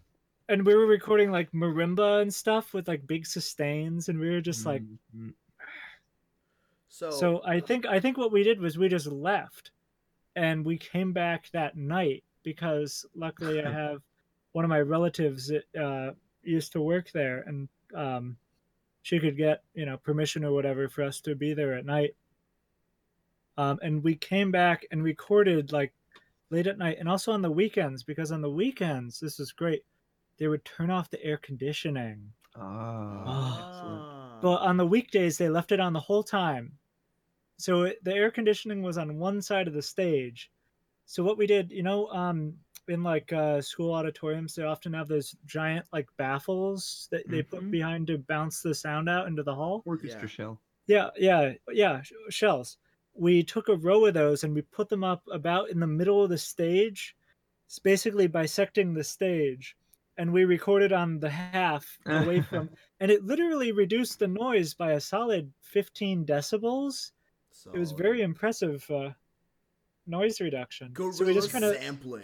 and 0.48 0.65
we 0.65 0.74
were 0.74 0.86
recording 0.86 1.31
like 1.31 1.53
marimba 1.53 2.23
and 2.23 2.32
stuff 2.32 2.73
with 2.73 2.89
like 2.89 3.07
big 3.07 3.27
sustains, 3.27 4.09
and 4.09 4.19
we 4.19 4.31
were 4.31 4.40
just 4.40 4.65
like, 4.65 4.82
Mhm. 5.15 5.35
So, 6.89 7.11
so 7.11 7.43
I 7.44 7.61
think 7.61 7.85
I 7.85 8.01
think 8.01 8.16
what 8.16 8.32
we 8.32 8.43
did 8.43 8.59
was 8.59 8.78
we 8.78 8.89
just 8.89 9.07
left, 9.07 9.73
and 10.36 10.64
we 10.64 10.76
came 10.76 11.12
back 11.12 11.50
that 11.52 11.76
night 11.76 12.22
because 12.44 13.04
luckily 13.14 13.62
I 13.62 13.72
have 13.72 14.02
one 14.52 14.64
of 14.64 14.68
my 14.68 14.80
relatives 14.80 15.48
that 15.48 15.64
uh, 15.80 16.12
used 16.42 16.72
to 16.72 16.80
work 16.80 17.10
there, 17.12 17.42
and 17.46 17.68
um, 17.94 18.36
she 19.02 19.18
could 19.18 19.36
get 19.36 19.62
you 19.74 19.86
know 19.86 19.96
permission 19.96 20.44
or 20.44 20.52
whatever 20.52 20.88
for 20.88 21.02
us 21.02 21.20
to 21.22 21.34
be 21.34 21.54
there 21.54 21.74
at 21.74 21.86
night. 21.86 22.14
Um, 23.58 23.78
and 23.82 24.04
we 24.04 24.14
came 24.14 24.52
back 24.52 24.86
and 24.90 25.02
recorded 25.02 25.72
like 25.72 25.92
late 26.50 26.66
at 26.66 26.78
night, 26.78 26.98
and 27.00 27.08
also 27.08 27.32
on 27.32 27.42
the 27.42 27.50
weekends 27.50 28.02
because 28.02 28.30
on 28.30 28.42
the 28.42 28.50
weekends 28.50 29.18
this 29.18 29.40
is 29.40 29.52
great. 29.52 29.82
They 30.38 30.48
would 30.48 30.64
turn 30.66 30.90
off 30.90 31.08
the 31.08 31.22
air 31.24 31.38
conditioning. 31.38 32.30
Ah, 32.54 33.70
excellent. 33.70 34.02
Ah. 34.02 34.38
But 34.42 34.60
on 34.60 34.76
the 34.76 34.86
weekdays, 34.86 35.38
they 35.38 35.48
left 35.48 35.72
it 35.72 35.80
on 35.80 35.94
the 35.94 36.00
whole 36.00 36.22
time. 36.22 36.72
So 37.58 37.82
it, 37.84 38.02
the 38.04 38.14
air 38.14 38.30
conditioning 38.30 38.82
was 38.82 38.98
on 38.98 39.18
one 39.18 39.40
side 39.42 39.68
of 39.68 39.74
the 39.74 39.82
stage. 39.82 40.50
So 41.06 41.24
what 41.24 41.38
we 41.38 41.46
did, 41.46 41.72
you 41.72 41.82
know, 41.82 42.08
um, 42.08 42.58
in 42.88 43.02
like 43.02 43.32
uh, 43.32 43.60
school 43.62 43.92
auditoriums, 43.94 44.54
they 44.54 44.64
often 44.64 44.92
have 44.94 45.08
those 45.08 45.36
giant 45.46 45.86
like 45.92 46.08
baffles 46.18 47.08
that 47.10 47.28
they 47.30 47.42
put 47.42 47.64
Mhm. 47.64 47.70
behind 47.70 48.06
to 48.08 48.18
bounce 48.18 48.62
the 48.62 48.74
sound 48.74 49.08
out 49.08 49.26
into 49.28 49.42
the 49.42 49.54
hall. 49.54 49.86
Orchestra 49.86 50.28
Yeah. 50.28 50.34
shell. 50.34 50.62
Yeah, 50.86 51.10
yeah, 51.16 51.54
yeah, 51.72 52.02
sh- 52.02 52.12
shells. 52.30 52.78
We 53.14 53.42
took 53.42 53.68
a 53.68 53.76
row 53.76 54.06
of 54.06 54.14
those 54.14 54.44
and 54.44 54.54
we 54.54 54.62
put 54.62 54.88
them 54.88 55.04
up 55.04 55.22
about 55.32 55.70
in 55.70 55.80
the 55.80 55.86
middle 55.86 56.22
of 56.22 56.30
the 56.30 56.38
stage, 56.38 57.16
it's 57.66 57.78
basically 57.78 58.26
bisecting 58.28 58.94
the 58.94 59.04
stage. 59.04 59.76
And 60.16 60.32
we 60.32 60.44
recorded 60.44 60.92
on 60.92 61.20
the 61.20 61.30
half 61.30 61.98
away 62.10 62.40
from, 62.42 62.70
and 63.00 63.10
it 63.10 63.24
literally 63.24 63.72
reduced 63.72 64.18
the 64.18 64.28
noise 64.28 64.74
by 64.74 64.92
a 64.92 65.00
solid 65.00 65.52
15 65.60 66.24
decibels. 66.26 67.12
It 67.72 67.78
was 67.78 67.92
very 67.92 68.22
impressive 68.22 68.88
uh, 68.90 69.10
noise 70.06 70.40
reduction. 70.40 70.92
Guerrilla 70.92 71.14
so 71.14 71.24
we 71.24 71.34
just 71.34 71.50
kind 71.50 71.64
of, 71.64 71.76
sampling. 71.76 72.22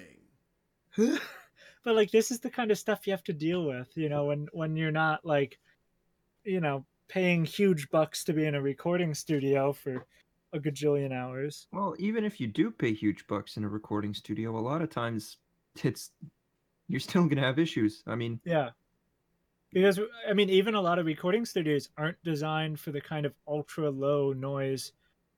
but 0.97 1.95
like 1.95 2.11
this 2.11 2.31
is 2.31 2.41
the 2.41 2.51
kind 2.51 2.71
of 2.71 2.79
stuff 2.79 3.07
you 3.07 3.13
have 3.13 3.25
to 3.25 3.33
deal 3.33 3.65
with, 3.65 3.89
you 3.97 4.09
know, 4.09 4.27
when 4.27 4.49
when 4.53 4.77
you're 4.77 4.93
not 4.93 5.25
like, 5.25 5.59
you 6.45 6.61
know, 6.61 6.85
paying 7.09 7.45
huge 7.45 7.91
bucks 7.91 8.25
to 8.25 8.33
be 8.33 8.47
in 8.47 8.55
a 8.55 8.63
recording 8.63 9.15
studio 9.15 9.73
for 9.73 10.07
a 10.53 10.59
gajillion 10.59 11.13
hours. 11.13 11.67
Well, 11.73 11.95
even 11.99 12.25
if 12.25 12.41
you 12.41 12.47
do 12.47 12.71
pay 12.71 12.93
huge 12.93 13.27
bucks 13.27 13.57
in 13.57 13.65
a 13.65 13.69
recording 13.69 14.15
studio, 14.15 14.57
a 14.57 14.61
lot 14.61 14.83
of 14.83 14.91
times 14.91 15.39
it's 15.83 16.11
you're 16.89 17.01
still 17.01 17.27
gonna 17.27 17.43
have 17.43 17.59
issues. 17.59 18.03
I 18.07 18.15
mean, 18.15 18.41
Yeah. 18.45 18.71
Because 19.73 19.99
I 20.29 20.35
mean, 20.35 20.51
even 20.51 20.75
a 20.75 20.81
lot 20.83 20.99
of 20.99 21.07
recording 21.07 21.47
studios 21.47 21.89
aren't 21.97 22.23
designed 22.23 22.79
for 22.79 22.93
the 22.93 23.01
kind 23.01 23.25
of 23.25 23.33
ultra 23.49 23.91
low 23.91 24.35
noise 24.35 24.93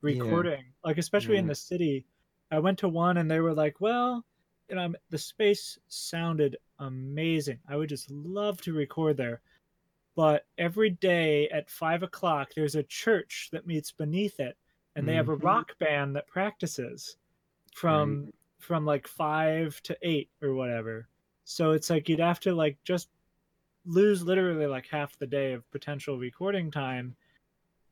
Yeah. 0.06 0.22
recording. 0.24 0.74
Like 0.85 0.98
especially 0.98 1.36
in 1.39 1.47
the 1.47 1.55
city. 1.55 2.06
I 2.51 2.59
went 2.60 2.78
to 2.81 2.89
one 2.89 3.16
and 3.18 3.31
they 3.31 3.40
were 3.40 3.55
like, 3.55 3.81
"Well, 3.81 4.24
you 4.68 4.76
know, 4.76 4.94
the 5.10 5.18
space 5.18 5.78
sounded 5.89 6.59
amazing. 6.78 7.60
I 7.68 7.76
would 7.76 7.89
just 7.89 8.10
love 8.10 8.60
to 8.62 8.72
record 8.74 9.16
there." 9.16 9.43
But 10.16 10.47
every 10.59 10.90
day 10.90 11.48
at 11.51 11.70
five 11.70 12.02
o'clock, 12.02 12.52
there's 12.55 12.74
a 12.76 12.82
church 12.85 13.48
that 13.52 13.66
meets 13.66 13.93
beneath 13.93 14.40
it, 14.40 14.56
and 14.97 15.09
they 15.09 15.14
have 15.14 15.28
a 15.28 15.36
Mhm. 15.36 15.43
rock 15.43 15.78
band 15.78 16.16
that 16.16 16.26
practices 16.28 17.18
from 17.74 18.32
from 18.60 18.86
like 18.86 19.06
five 19.09 19.82
to 19.82 19.98
eight 20.02 20.31
or 20.43 20.55
whatever. 20.55 21.09
So 21.44 21.72
it's 21.72 21.90
like 21.90 22.09
you'd 22.09 22.20
have 22.20 22.40
to 22.40 22.55
like 22.55 22.82
just 22.85 23.10
lose 23.85 24.22
literally 24.22 24.66
like 24.66 24.86
half 24.86 25.18
the 25.18 25.26
day 25.26 25.52
of 25.52 25.70
potential 25.70 26.18
recording 26.18 26.70
time 26.70 27.16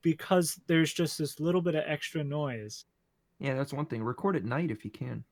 because 0.02 0.60
there's 0.66 0.92
just 0.92 1.18
this 1.18 1.40
little 1.40 1.62
bit 1.62 1.74
of 1.74 1.84
extra 1.86 2.22
noise. 2.22 2.84
yeah, 3.38 3.54
that's 3.54 3.72
one 3.72 3.86
thing. 3.86 4.02
Record 4.02 4.36
at 4.36 4.44
night 4.44 4.70
if 4.70 4.84
you 4.84 4.90
can. 4.90 5.24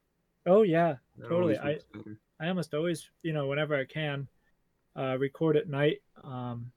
Oh 0.46 0.62
yeah, 0.62 0.96
That 1.18 1.28
Totally, 1.28 1.56
always 1.58 1.74
works 1.74 1.84
better. 1.92 2.18
I 2.40 2.48
almost 2.48 2.72
always, 2.72 3.10
you 3.22 3.32
know, 3.32 3.46
whenever 3.46 3.76
I 3.76 3.84
can, 3.84 4.26
uh, 4.96 5.18
record 5.18 5.56
at 5.56 5.68
night, 5.68 5.98
um, 6.24 6.72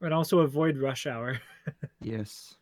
and 0.00 0.14
also 0.14 0.40
avoid 0.40 0.78
rush 0.78 1.06
hour. 1.06 1.40
Yes. 2.00 2.54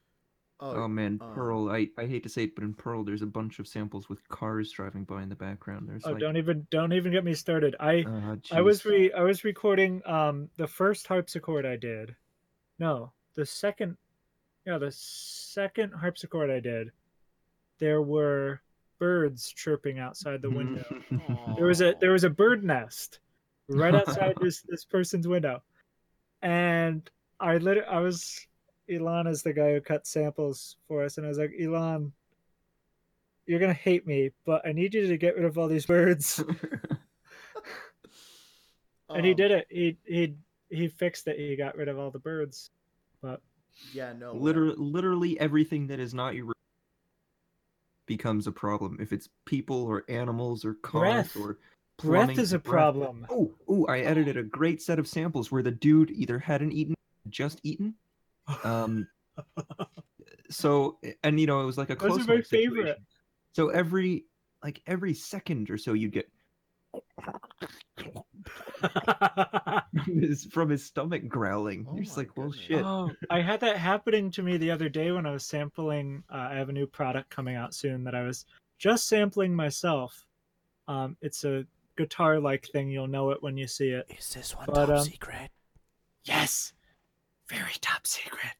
Oh, 0.61 0.85
Oh 0.85 0.89
man, 0.89 1.19
uh, 1.21 1.35
Pearl. 1.35 1.69
I, 1.69 1.89
I 1.99 2.07
hate 2.07 2.23
to 2.23 2.31
say 2.31 2.45
it, 2.45 2.55
but 2.55 2.65
in 2.65 2.73
Pearl, 2.73 3.05
there's 3.05 3.21
a 3.21 3.27
bunch 3.27 3.59
of 3.59 3.69
samples 3.69 4.09
with 4.09 4.27
cars 4.29 4.73
driving 4.73 5.05
by 5.05 5.23
in 5.23 5.29
the 5.29 5.35
background. 5.35 5.87
There's 5.87 6.07
oh, 6.07 6.13
like, 6.13 6.21
don't 6.21 6.39
even 6.39 6.67
don't 6.71 6.95
even 6.95 7.13
get 7.13 7.25
me 7.25 7.35
started. 7.35 7.77
I 7.79 8.03
uh, 8.03 8.37
I 8.51 8.63
was 8.63 8.87
re 8.87 9.13
I 9.13 9.23
was 9.23 9.45
recording 9.45 10.01
um 10.07 10.49
the 10.57 10.67
first 10.67 11.07
harpsichord 11.07 11.67
I 11.67 11.77
did. 11.77 12.17
No, 12.79 13.13
the 13.35 13.45
second 13.45 13.99
yeah, 14.67 14.79
the 14.79 14.93
second 14.93 15.93
harpsichord 15.93 16.51
I 16.51 16.61
did. 16.61 16.91
There 17.79 18.03
were 18.03 18.61
birds 18.99 19.53
chirping 19.53 19.99
outside 19.99 20.41
the 20.41 20.51
window. 20.51 20.85
there 21.57 21.67
was 21.67 21.81
a 21.81 21.95
there 22.01 22.13
was 22.13 22.25
a 22.25 22.31
bird 22.31 22.65
nest 22.65 23.19
right 23.69 23.95
outside 23.95 24.35
this 24.41 24.63
this 24.63 24.85
person's 24.85 25.29
window. 25.29 25.63
And 26.43 27.09
I 27.41 27.59
lit 27.59 27.85
I 27.89 28.01
was 28.01 28.47
Elon 28.91 29.27
is 29.27 29.43
the 29.43 29.53
guy 29.53 29.73
who 29.73 29.81
cut 29.81 30.07
samples 30.07 30.77
for 30.89 31.05
us 31.05 31.19
and 31.19 31.27
I 31.27 31.29
was 31.29 31.39
like, 31.39 31.53
"Elon, 31.61 32.13
you're 33.47 33.61
going 33.61 33.75
to 33.75 33.81
hate 33.81 34.07
me, 34.07 34.31
but 34.47 34.67
I 34.67 34.73
need 34.73 34.95
you 34.95 35.07
to 35.07 35.17
get 35.17 35.37
rid 35.37 35.45
of 35.45 35.59
all 35.59 35.69
these 35.69 35.87
birds." 35.87 36.39
and 39.09 39.25
he 39.25 39.33
um, 39.33 39.37
did 39.37 39.51
it. 39.51 39.67
He 39.69 39.97
he 40.05 40.35
he 40.71 40.89
fixed 40.89 41.27
it. 41.29 41.39
He 41.39 41.57
got 41.57 41.77
rid 41.77 41.89
of 41.89 41.99
all 41.99 42.11
the 42.11 42.19
birds. 42.19 42.71
But 43.23 43.41
Yeah, 43.93 44.13
no. 44.13 44.33
literally, 44.35 44.75
literally 44.77 45.39
everything 45.41 45.87
that 45.89 46.01
is 46.01 46.15
not 46.15 46.35
your 46.35 46.53
becomes 48.07 48.47
a 48.47 48.53
problem. 48.53 48.99
If 49.01 49.13
it's 49.13 49.29
people 49.47 49.83
or 49.85 50.05
animals 50.09 50.65
or 50.65 50.75
cars 50.75 51.33
Breath. 51.33 51.37
or 51.37 51.59
breath 51.99 52.39
is 52.39 52.53
a 52.53 52.59
breath. 52.59 52.73
problem. 52.73 53.27
Oh, 53.31 53.55
oh! 53.69 53.87
I 53.87 54.01
edited 54.01 54.37
a 54.37 54.43
great 54.43 54.83
set 54.83 54.99
of 54.99 55.09
samples 55.09 55.51
where 55.51 55.63
the 55.63 55.71
dude 55.71 56.11
either 56.11 56.39
hadn't 56.39 56.73
eaten, 56.73 56.95
just 57.29 57.61
eaten. 57.63 57.95
Um. 58.63 59.09
so 60.51 60.99
and 61.23 61.41
you 61.41 61.47
know 61.47 61.61
it 61.61 61.65
was 61.67 61.79
like 61.79 61.91
a 61.91 61.97
close. 61.97 62.19
Those 62.19 62.27
are 62.27 62.31
my 62.31 62.37
mic 62.37 62.47
favorite. 62.47 62.83
situation. 62.83 63.07
So 63.53 63.69
every 63.71 64.27
like 64.63 64.83
every 64.87 65.15
second 65.15 65.71
or 65.71 65.79
so 65.79 65.93
you'd 65.93 66.13
get 66.13 66.29
his, 70.07 70.45
from 70.45 70.71
his 70.71 70.85
stomach 70.85 71.29
growling. 71.29 71.87
Oh 71.89 71.95
You're 71.95 72.05
just 72.05 72.17
like, 72.17 72.37
well, 72.37 72.49
goodness. 72.49 72.67
shit. 72.67 72.85
oh, 72.85 73.11
I 73.31 73.41
had 73.41 73.61
that 73.61 73.77
happening 73.77 74.31
to 74.33 74.43
me 74.43 74.57
the 74.57 74.71
other 74.71 74.89
day 74.89 75.13
when 75.13 75.27
I 75.27 75.31
was 75.31 75.45
sampling. 75.45 76.23
Uh, 76.31 76.49
I 76.51 76.55
have 76.55 76.69
a 76.69 76.73
new 76.73 76.87
product 76.87 77.31
coming 77.31 77.57
out 77.57 77.75
soon 77.75 78.05
that 78.05 78.15
I 78.15 78.23
was 78.23 78.47
just 78.79 79.09
sampling 79.09 79.55
myself. 79.55 80.27
Um, 80.89 81.17
it's 81.23 81.45
a 81.45 81.67
guitar-like 81.97 82.67
thing. 82.67 82.91
You'll 82.91 83.07
know 83.07 83.31
it 83.31 83.43
when 83.43 83.57
you 83.57 83.67
see 83.67 83.91
it. 83.91 84.07
Is 84.19 84.31
this 84.31 84.55
one 84.57 84.67
But, 84.67 84.87
top 84.87 84.99
um, 84.99 85.05
secret? 85.05 85.51
Yes, 86.25 86.73
very 87.49 87.73
top 87.81 88.07
secret. 88.07 88.53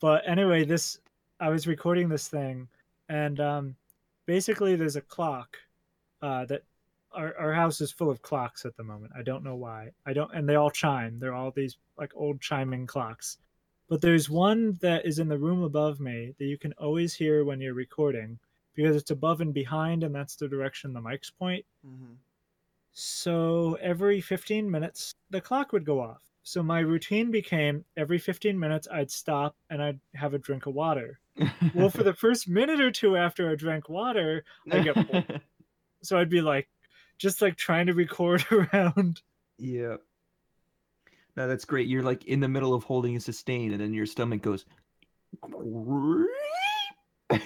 But 0.00 0.22
anyway, 0.26 0.64
this 0.64 0.98
I 1.40 1.48
was 1.48 1.66
recording 1.66 2.08
this 2.08 2.28
thing, 2.28 2.68
and 3.08 3.40
um, 3.40 3.76
basically 4.26 4.76
there's 4.76 4.96
a 4.96 5.00
clock 5.00 5.56
uh, 6.22 6.44
that 6.46 6.62
our 7.14 7.36
our 7.38 7.52
house 7.52 7.80
is 7.80 7.92
full 7.92 8.10
of 8.10 8.22
clocks 8.22 8.64
at 8.64 8.76
the 8.76 8.84
moment. 8.84 9.12
I 9.16 9.22
don't 9.22 9.44
know 9.44 9.56
why. 9.56 9.90
I 10.06 10.12
don't, 10.12 10.32
and 10.34 10.48
they 10.48 10.54
all 10.54 10.70
chime. 10.70 11.18
They're 11.18 11.34
all 11.34 11.50
these 11.50 11.76
like 11.98 12.12
old 12.14 12.40
chiming 12.40 12.86
clocks. 12.86 13.38
But 13.88 14.00
there's 14.00 14.30
one 14.30 14.78
that 14.80 15.04
is 15.04 15.18
in 15.18 15.28
the 15.28 15.38
room 15.38 15.62
above 15.62 16.00
me 16.00 16.34
that 16.38 16.44
you 16.46 16.56
can 16.56 16.72
always 16.74 17.14
hear 17.14 17.44
when 17.44 17.60
you're 17.60 17.74
recording 17.74 18.38
because 18.74 18.96
it's 18.96 19.10
above 19.10 19.40
and 19.40 19.52
behind, 19.52 20.02
and 20.02 20.14
that's 20.14 20.36
the 20.36 20.48
direction 20.48 20.92
the 20.92 21.00
mics 21.00 21.30
point. 21.38 21.64
Mm-hmm. 21.86 22.14
So 22.92 23.78
every 23.80 24.20
15 24.20 24.70
minutes, 24.70 25.14
the 25.30 25.40
clock 25.40 25.72
would 25.72 25.84
go 25.84 26.00
off. 26.00 26.22
So 26.42 26.62
my 26.62 26.80
routine 26.80 27.30
became 27.30 27.84
every 27.96 28.18
15 28.18 28.58
minutes, 28.58 28.88
I'd 28.90 29.10
stop 29.10 29.56
and 29.70 29.82
I'd 29.82 30.00
have 30.14 30.34
a 30.34 30.38
drink 30.38 30.66
of 30.66 30.74
water. 30.74 31.20
Well, 31.74 31.88
for 31.88 32.02
the 32.02 32.14
first 32.18 32.48
minute 32.48 32.80
or 32.80 32.90
two 32.90 33.16
after 33.16 33.50
I 33.50 33.54
drank 33.54 33.88
water, 33.88 34.44
I 34.70 34.80
get 34.80 34.94
bored. 34.94 35.40
so 36.02 36.18
I'd 36.18 36.30
be 36.30 36.40
like, 36.40 36.68
just 37.18 37.42
like 37.42 37.56
trying 37.56 37.86
to 37.86 37.94
record 37.94 38.44
around. 38.52 39.20
yeah. 39.58 39.96
No, 41.34 41.48
that's 41.48 41.64
great. 41.64 41.88
You're 41.88 42.02
like 42.02 42.26
in 42.26 42.40
the 42.40 42.48
middle 42.48 42.74
of 42.74 42.84
holding 42.84 43.16
a 43.16 43.20
sustain, 43.20 43.72
and 43.72 43.80
then 43.80 43.94
your 43.94 44.04
stomach 44.04 44.42
goes. 44.42 44.66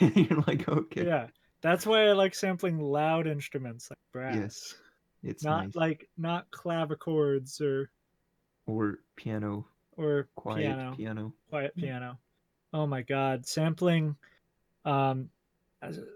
You're 0.00 0.42
like, 0.44 0.68
okay. 0.68 1.06
Yeah. 1.06 1.28
That's 1.62 1.86
why 1.86 2.08
I 2.08 2.12
like 2.12 2.34
sampling 2.34 2.80
loud 2.80 3.26
instruments 3.26 3.88
like 3.90 3.98
brass. 4.12 4.36
Yes. 4.36 4.74
It's 5.22 5.44
not 5.44 5.66
nice. 5.66 5.74
like 5.74 6.08
not 6.16 6.50
clavichords 6.50 7.60
or 7.60 7.90
or 8.66 9.00
piano, 9.16 9.66
or 9.96 10.28
quiet 10.36 10.62
piano. 10.62 10.94
piano. 10.96 11.32
quiet 11.50 11.76
piano. 11.76 12.18
Oh 12.72 12.86
my 12.86 13.02
god, 13.02 13.46
sampling 13.46 14.16
um 14.84 15.30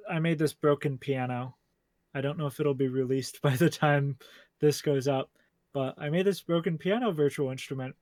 I 0.08 0.18
made 0.20 0.38
this 0.38 0.52
broken 0.52 0.98
piano. 0.98 1.56
I 2.14 2.20
don't 2.20 2.38
know 2.38 2.46
if 2.46 2.60
it'll 2.60 2.74
be 2.74 2.88
released 2.88 3.40
by 3.42 3.56
the 3.56 3.70
time 3.70 4.16
this 4.60 4.82
goes 4.82 5.08
up, 5.08 5.30
but 5.72 5.94
I 5.98 6.10
made 6.10 6.26
this 6.26 6.42
broken 6.42 6.78
piano 6.78 7.12
virtual 7.12 7.50
instrument. 7.50 7.94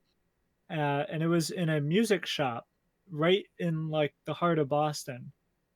Uh, 0.70 1.04
and 1.10 1.22
it 1.22 1.28
was 1.28 1.50
in 1.50 1.70
a 1.70 1.80
music 1.80 2.26
shop 2.26 2.66
right 3.10 3.46
in 3.58 3.88
like 3.88 4.14
the 4.26 4.34
heart 4.34 4.58
of 4.58 4.68
Boston. 4.68 5.32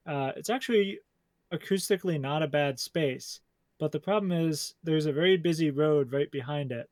Uh, 0.07 0.33
it's 0.37 0.51
actually 0.51 0.99
acoustically 1.53 2.21
not 2.21 2.43
a 2.43 2.49
bad 2.49 2.79
space, 2.79 3.41
but 3.79 3.93
the 3.93 4.01
problem 4.01 4.33
is 4.33 4.75
there's 4.83 5.07
a 5.07 5.13
very 5.13 5.37
busy 5.37 5.71
road 5.71 6.13
right 6.13 6.31
behind 6.31 6.73
it. 6.73 6.89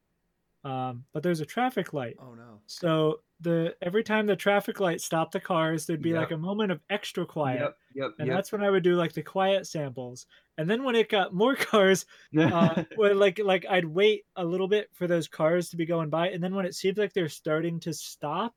Um, 0.63 1.05
but 1.15 1.23
there's 1.23 1.41
a 1.41 1.47
traffic 1.47 1.93
light. 1.95 2.17
Oh 2.21 2.35
no. 2.35 2.61
So 2.67 3.21
the 3.41 3.75
every 3.81 4.05
time 4.05 4.27
the 4.27 4.37
traffic 4.37 4.79
light 4.79 5.01
stopped 5.01 5.33
the 5.33 5.41
cars, 5.41 5.87
there'd 5.87 6.03
be 6.03 6.11
Yep. 6.11 6.19
like 6.19 6.31
a 6.33 6.37
moment 6.37 6.71
of 6.71 6.81
extra 6.91 7.25
quiet, 7.25 7.61
Yep, 7.63 7.77
yep, 7.95 8.11
and 8.19 8.29
yep. 8.29 8.37
that's 8.37 8.53
when 8.53 8.63
I 8.63 8.69
would 8.69 8.83
do 8.83 8.95
like 8.95 9.15
the 9.15 9.23
quiet 9.23 9.67
samples. 9.67 10.27
And 10.59 10.69
then 10.69 10.85
when 10.85 10.95
it 10.97 11.09
got 11.09 11.33
more 11.33 11.55
cars, 11.71 12.05
uh, 12.39 12.85
well, 12.99 13.15
like 13.17 13.39
like 13.39 13.65
I'd 13.71 13.87
wait 13.87 14.27
a 14.37 14.45
little 14.45 14.69
bit 14.69 14.91
for 14.93 15.07
those 15.07 15.29
cars 15.29 15.71
to 15.71 15.77
be 15.79 15.87
going 15.87 16.11
by, 16.11 16.29
and 16.29 16.45
then 16.45 16.55
when 16.55 16.67
it 16.67 16.75
seems 16.75 16.99
like 16.99 17.15
they're 17.15 17.31
starting 17.31 17.81
to 17.81 17.95
stop, 17.95 18.55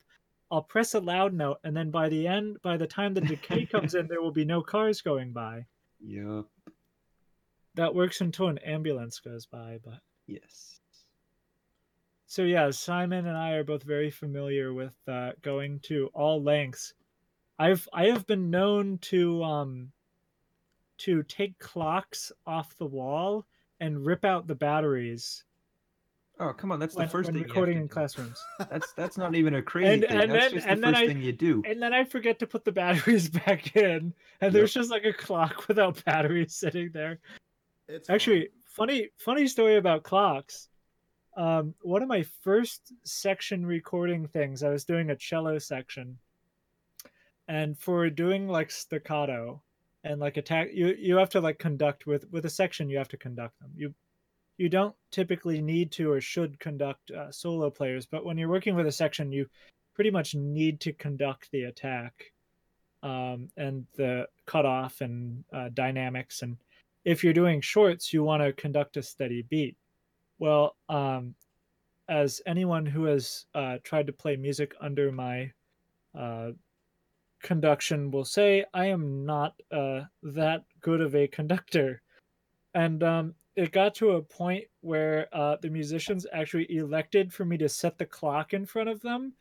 I'll 0.51 0.63
press 0.63 0.95
a 0.95 0.99
loud 0.99 1.34
note, 1.34 1.59
and 1.63 1.75
then 1.75 1.89
by 1.89 2.09
the 2.09 2.27
end, 2.27 2.57
by 2.61 2.75
the 2.75 2.85
time 2.88 3.13
the 3.13 3.21
decay 3.21 3.65
comes 3.71 3.95
in, 3.95 4.07
there 4.07 4.21
will 4.21 4.31
be 4.31 4.43
no 4.45 4.61
cars 4.61 4.99
going 5.01 5.31
by. 5.31 5.65
Yep. 6.01 6.45
That 7.75 7.95
works 7.95 8.19
until 8.19 8.49
an 8.49 8.57
ambulance 8.59 9.19
goes 9.19 9.45
by, 9.45 9.80
but. 9.84 9.99
Yes. 10.27 10.80
So 12.34 12.41
yeah, 12.41 12.72
Simon 12.72 13.27
and 13.27 13.38
I 13.38 13.51
are 13.51 13.64
both 13.64 13.84
very 13.84 14.10
familiar 14.10 14.73
with 14.73 14.95
uh, 15.07 15.34
going 15.43 15.80
to 15.81 16.10
all 16.15 16.41
lengths. 16.41 16.95
I've 17.60 17.88
I 17.93 18.05
have 18.07 18.26
been 18.26 18.49
known 18.49 18.97
to 19.03 19.43
um 19.43 19.91
to 20.97 21.22
take 21.22 21.60
clocks 21.60 22.31
off 22.47 22.76
the 22.80 22.88
wall 22.88 23.45
and 23.81 24.03
rip 24.03 24.26
out 24.26 24.47
the 24.47 24.55
batteries 24.55 25.43
Oh, 26.39 26.51
come 26.51 26.72
on. 26.72 26.80
That's 26.80 26.95
when, 26.95 27.05
the 27.05 27.11
first 27.11 27.27
when 27.27 27.35
thing. 27.35 27.43
you 27.43 27.47
have 27.47 27.55
recording 27.55 27.76
to 27.76 27.81
in 27.81 27.88
do. 27.88 27.93
classrooms. 27.93 28.43
That's 28.72 28.91
that's 28.93 29.15
not 29.19 29.35
even 29.35 29.53
a 29.53 29.61
crazy 29.61 29.93
And- 29.93 30.01
thing. 30.01 30.11
and 30.19 30.31
that's 30.31 30.45
then- 30.45 30.53
just 30.53 30.68
and 30.68 30.80
the 30.81 30.85
then 30.88 30.93
first 30.95 31.03
I- 31.03 31.07
thing 31.07 31.22
you 31.22 31.31
do. 31.34 31.61
And 31.68 31.80
then 31.80 31.93
I 31.93 32.03
forget 32.03 32.39
to 32.39 32.47
put 32.47 32.65
the 32.65 32.72
batteries 32.81 33.30
back 33.30 33.76
in, 33.76 34.11
and 34.41 34.51
there's 34.51 34.73
just 34.73 34.89
like 34.89 35.05
a 35.05 35.14
clock 35.14 35.68
without 35.68 36.03
batteries 36.03 36.55
sitting 36.55 36.89
there. 36.91 37.19
It's 37.88 38.10
Actually, 38.10 38.49
funny 38.65 39.10
funny 39.19 39.45
story 39.45 39.76
about 39.77 40.01
clocks. 40.01 40.69
Um, 41.35 41.73
one 41.81 42.03
of 42.03 42.10
my 42.10 42.23
first 42.41 42.93
section 43.03 43.65
recording 43.65 44.27
things, 44.27 44.64
I 44.64 44.69
was 44.69 44.85
doing 44.85 45.10
a 45.10 45.15
cello 45.15 45.57
section, 45.57 46.18
and 47.47 47.77
for 47.77 48.10
doing 48.10 48.47
like 48.47 48.72
staccato 48.72 49.61
and 50.03 50.19
like 50.19 50.38
attack, 50.38 50.69
you 50.73 50.95
you 50.97 51.18
have 51.18 51.30
to 51.30 51.41
like 51.41 51.60
conduct 51.60 52.05
with 52.05 52.30
with 52.31 52.45
a 52.45 52.49
section. 52.49 52.89
You 52.89 52.97
have 52.97 53.10
to 53.10 53.18
conduct 53.18 53.60
them. 53.60 53.72
You 53.76 53.93
you 54.57 54.69
don't 54.69 54.95
typically 55.11 55.61
need 55.61 55.91
to 55.93 56.11
or 56.11 56.22
should 56.22 56.60
conduct 56.60 57.11
uh, 57.11 57.31
solo 57.31 57.69
players, 57.69 58.05
but 58.05 58.23
when 58.26 58.38
you're 58.38 58.49
working 58.49 58.76
with 58.76 58.85
a 58.88 58.91
section, 58.91 59.31
you 59.31 59.47
pretty 59.95 60.11
much 60.11 60.35
need 60.35 60.80
to 60.81 60.93
conduct 60.93 61.49
the 61.51 61.64
attack 61.64 62.31
um, 63.01 63.49
and 63.57 63.85
the 63.95 64.27
cutoff 64.45 65.01
and 65.01 65.43
uh, 65.53 65.69
dynamics 65.73 66.41
and 66.43 66.57
if 67.05 67.23
you're 67.23 67.34
doing 67.34 67.61
shorts, 67.61 68.14
you 68.14 68.23
want 68.23 68.43
to 68.43 68.53
conduct 68.53 68.97
a 68.97 69.03
steady 69.03 69.41
beat. 69.41 69.76
Well, 70.39 70.76
um, 70.89 71.35
as 72.10 72.41
anyone 72.45 72.85
who 72.85 73.05
has 73.05 73.45
uh, 73.55 73.77
tried 73.84 74.07
to 74.07 74.14
play 74.14 74.35
music 74.35 74.73
under 74.81 75.11
my 75.11 75.51
uh, 76.18 76.51
conduction 77.41 78.11
will 78.11 78.26
say, 78.26 78.65
I 78.73 78.88
am 78.88 79.26
not 79.26 79.53
uh, 79.72 80.01
that 80.23 80.64
good 80.81 81.01
of 81.01 81.15
a 81.15 81.27
conductor. 81.27 82.01
And 82.73 83.03
um, 83.03 83.35
it 83.55 83.72
got 83.72 83.93
to 83.95 84.11
a 84.11 84.22
point 84.22 84.65
where 84.81 85.27
uh, 85.31 85.57
the 85.61 85.69
musicians 85.69 86.26
actually 86.34 86.76
elected 86.76 87.31
for 87.31 87.45
me 87.45 87.57
to 87.57 87.69
set 87.69 87.97
the 87.97 88.05
clock 88.05 88.53
in 88.53 88.65
front 88.65 88.89
of 88.89 89.01
them 89.01 89.34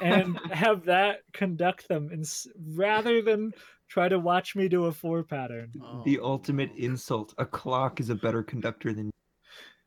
and 0.00 0.38
have 0.52 0.84
that 0.84 1.20
conduct 1.32 1.88
them 1.88 2.10
ins- 2.12 2.46
rather 2.74 3.20
than 3.20 3.52
try 3.88 4.08
to 4.08 4.18
watch 4.18 4.54
me 4.54 4.68
do 4.68 4.84
a 4.84 4.92
four 4.92 5.24
pattern. 5.24 5.72
the 6.04 6.18
Oh, 6.20 6.26
ultimate 6.26 6.70
insult. 6.76 7.34
A 7.38 7.46
clock 7.46 8.00
is 8.00 8.10
a 8.10 8.14
better 8.14 8.42
conductor 8.42 8.92
than 8.92 9.10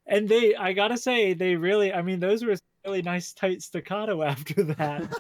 and 0.08 0.28
they 0.28 0.56
i 0.56 0.74
gotta 0.74 0.98
say 0.98 1.34
they 1.34 1.56
really 1.56 1.94
i 1.94 2.02
mean 2.02 2.20
those 2.20 2.44
were 2.44 2.56
really 2.86 3.02
nice 3.02 3.34
tight 3.34 3.62
staccato 3.62 4.22
after 4.34 4.64
that 4.64 5.12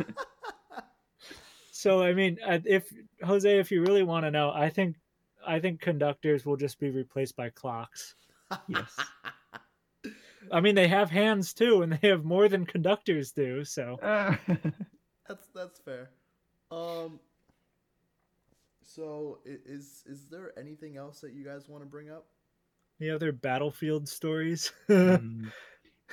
so 1.71 2.01
i 2.01 2.13
mean 2.13 2.37
uh, 2.45 2.59
if 2.65 2.91
jose 3.23 3.59
if 3.59 3.71
you 3.71 3.81
really 3.81 4.03
want 4.03 4.25
to 4.25 4.31
know 4.31 4.51
i 4.51 4.69
think 4.69 4.95
i 5.45 5.59
think 5.59 5.79
conductors 5.79 6.45
will 6.45 6.57
just 6.57 6.79
be 6.79 6.89
replaced 6.89 7.35
by 7.35 7.49
clocks 7.49 8.15
Yes. 8.67 8.97
i 10.51 10.59
mean 10.59 10.75
they 10.75 10.87
have 10.87 11.09
hands 11.09 11.53
too 11.53 11.81
and 11.83 11.93
they 11.93 12.09
have 12.09 12.23
more 12.25 12.49
than 12.49 12.65
conductors 12.65 13.31
do 13.31 13.63
so. 13.63 13.97
That's 15.27 15.47
that's 15.55 15.79
fair. 15.79 16.09
Um. 16.71 17.19
So 18.83 19.39
is 19.45 20.03
is 20.05 20.25
there 20.25 20.51
anything 20.59 20.97
else 20.97 21.21
that 21.21 21.31
you 21.31 21.45
guys 21.45 21.69
want 21.69 21.83
to 21.83 21.89
bring 21.89 22.09
up? 22.09 22.25
Any 23.01 23.09
other 23.09 23.31
battlefield 23.31 24.07
stories 24.07 24.71
Mm. 24.89 25.51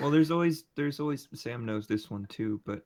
well, 0.00 0.10
there's 0.10 0.30
always 0.30 0.64
there's 0.76 1.00
always 1.00 1.28
Sam 1.34 1.66
knows 1.66 1.86
this 1.86 2.10
one 2.10 2.26
too, 2.26 2.60
but 2.64 2.82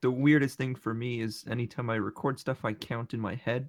the 0.00 0.10
weirdest 0.10 0.56
thing 0.58 0.74
for 0.74 0.94
me 0.94 1.20
is 1.20 1.44
anytime 1.50 1.90
I 1.90 1.96
record 1.96 2.38
stuff, 2.38 2.64
I 2.64 2.72
count 2.72 3.14
in 3.14 3.20
my 3.20 3.34
head. 3.34 3.68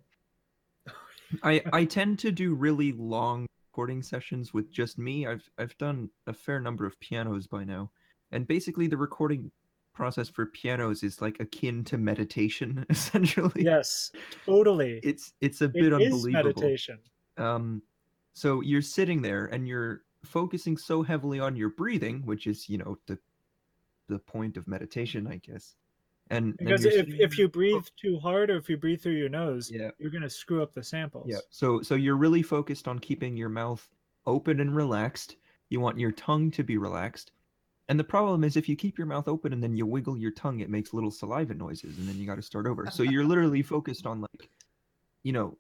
I 1.44 1.62
I 1.74 1.86
tend 1.86 2.20
to 2.20 2.32
do 2.32 2.54
really 2.54 2.92
long 2.94 3.46
recording 3.72 4.02
sessions 4.04 4.54
with 4.54 4.72
just 4.72 4.98
me. 4.98 5.28
I've 5.28 5.50
I've 5.58 5.78
done 5.78 6.10
a 6.28 6.34
fair 6.34 6.60
number 6.60 6.86
of 6.86 7.00
pianos 7.00 7.48
by 7.48 7.64
now, 7.64 7.92
and 8.32 8.48
basically 8.48 8.88
the 8.88 8.98
recording 8.98 9.52
process 9.94 10.30
for 10.30 10.46
pianos 10.46 11.02
is 11.02 11.22
like 11.22 11.40
akin 11.40 11.84
to 11.86 11.98
meditation 11.98 12.86
essentially. 12.90 13.64
yes 13.64 14.12
totally 14.46 15.00
It's 15.04 15.34
it's 15.42 15.62
a 15.62 15.66
it 15.74 15.74
bit 15.74 15.92
is 15.94 15.94
unbelievable. 16.14 16.54
meditation 16.62 17.00
Um, 17.38 17.82
so 18.38 18.62
you're 18.62 18.84
sitting 18.84 19.24
there 19.24 19.46
and 19.48 19.68
you're 19.68 20.04
focusing 20.24 20.78
so 20.78 21.02
heavily 21.02 21.40
on 21.40 21.56
your 21.56 21.70
breathing, 21.70 22.22
which 22.24 22.46
is, 22.46 22.70
you 22.70 22.78
know, 22.78 23.00
the 23.08 23.18
the 24.10 24.20
point 24.20 24.58
of 24.58 24.68
meditation, 24.68 25.26
I 25.26 25.38
guess. 25.38 25.76
And 26.30 26.56
because 26.58 26.86
if, 26.86 27.08
if 27.10 27.40
you 27.40 27.48
breathe 27.48 27.86
too 28.00 28.20
hard 28.20 28.52
or 28.52 28.58
if 28.58 28.70
you 28.70 28.78
breathe 28.78 29.02
through 29.02 29.14
your 29.14 29.30
nose 29.30 29.72
yeah, 29.74 29.90
you're 29.98 30.12
going 30.12 30.22
to 30.22 30.30
screw 30.30 30.62
up 30.62 30.74
the 30.76 30.84
samples 30.84 31.26
yeah. 31.28 31.40
So 31.50 31.82
so 31.82 31.96
you're 31.96 32.18
really 32.18 32.44
focused 32.44 32.88
on 32.88 33.00
keeping 33.00 33.36
your 33.36 33.50
mouth 33.50 33.90
open 34.28 34.60
and 34.60 34.76
relaxed. 34.76 35.38
You 35.70 35.80
want 35.80 35.98
your 35.98 36.12
tongue 36.12 36.52
to 36.52 36.64
be 36.64 36.78
relaxed. 36.78 37.32
And 37.90 38.00
the 38.00 38.04
problem 38.04 38.44
is 38.44 38.56
if 38.56 38.70
you 38.70 38.76
keep 38.76 39.00
your 39.00 39.08
mouth 39.08 39.28
open 39.28 39.52
and 39.52 39.64
then 39.64 39.76
you 39.76 39.88
wiggle 39.88 40.18
your 40.18 40.32
tongue, 40.32 40.60
it 40.60 40.70
makes 40.70 40.94
little 40.94 41.12
saliva 41.12 41.56
noises 41.56 41.98
and 41.98 42.08
then 42.08 42.18
you 42.18 42.28
got 42.28 42.36
to 42.36 42.44
start 42.44 42.68
over. 42.68 42.86
So 42.92 43.02
you're 43.02 43.26
literally 43.26 43.64
focused 43.64 44.06
on 44.06 44.22
like 44.22 44.50
you 45.24 45.32
know, 45.32 45.58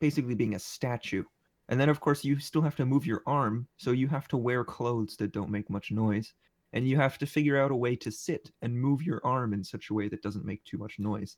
basically 0.00 0.34
being 0.34 0.54
a 0.54 0.58
statue. 0.58 1.24
And 1.68 1.78
then 1.80 1.88
of 1.88 2.00
course 2.00 2.24
you 2.24 2.38
still 2.38 2.62
have 2.62 2.76
to 2.76 2.86
move 2.86 3.06
your 3.06 3.22
arm, 3.26 3.68
so 3.76 3.90
you 3.92 4.08
have 4.08 4.28
to 4.28 4.36
wear 4.36 4.64
clothes 4.64 5.16
that 5.16 5.32
don't 5.32 5.50
make 5.50 5.68
much 5.70 5.90
noise. 5.90 6.34
And 6.72 6.86
you 6.86 6.96
have 6.96 7.16
to 7.18 7.26
figure 7.26 7.58
out 7.60 7.70
a 7.70 7.76
way 7.76 7.96
to 7.96 8.10
sit 8.10 8.50
and 8.62 8.78
move 8.78 9.02
your 9.02 9.20
arm 9.24 9.54
in 9.54 9.64
such 9.64 9.90
a 9.90 9.94
way 9.94 10.08
that 10.08 10.22
doesn't 10.22 10.44
make 10.44 10.62
too 10.64 10.76
much 10.78 10.98
noise. 10.98 11.36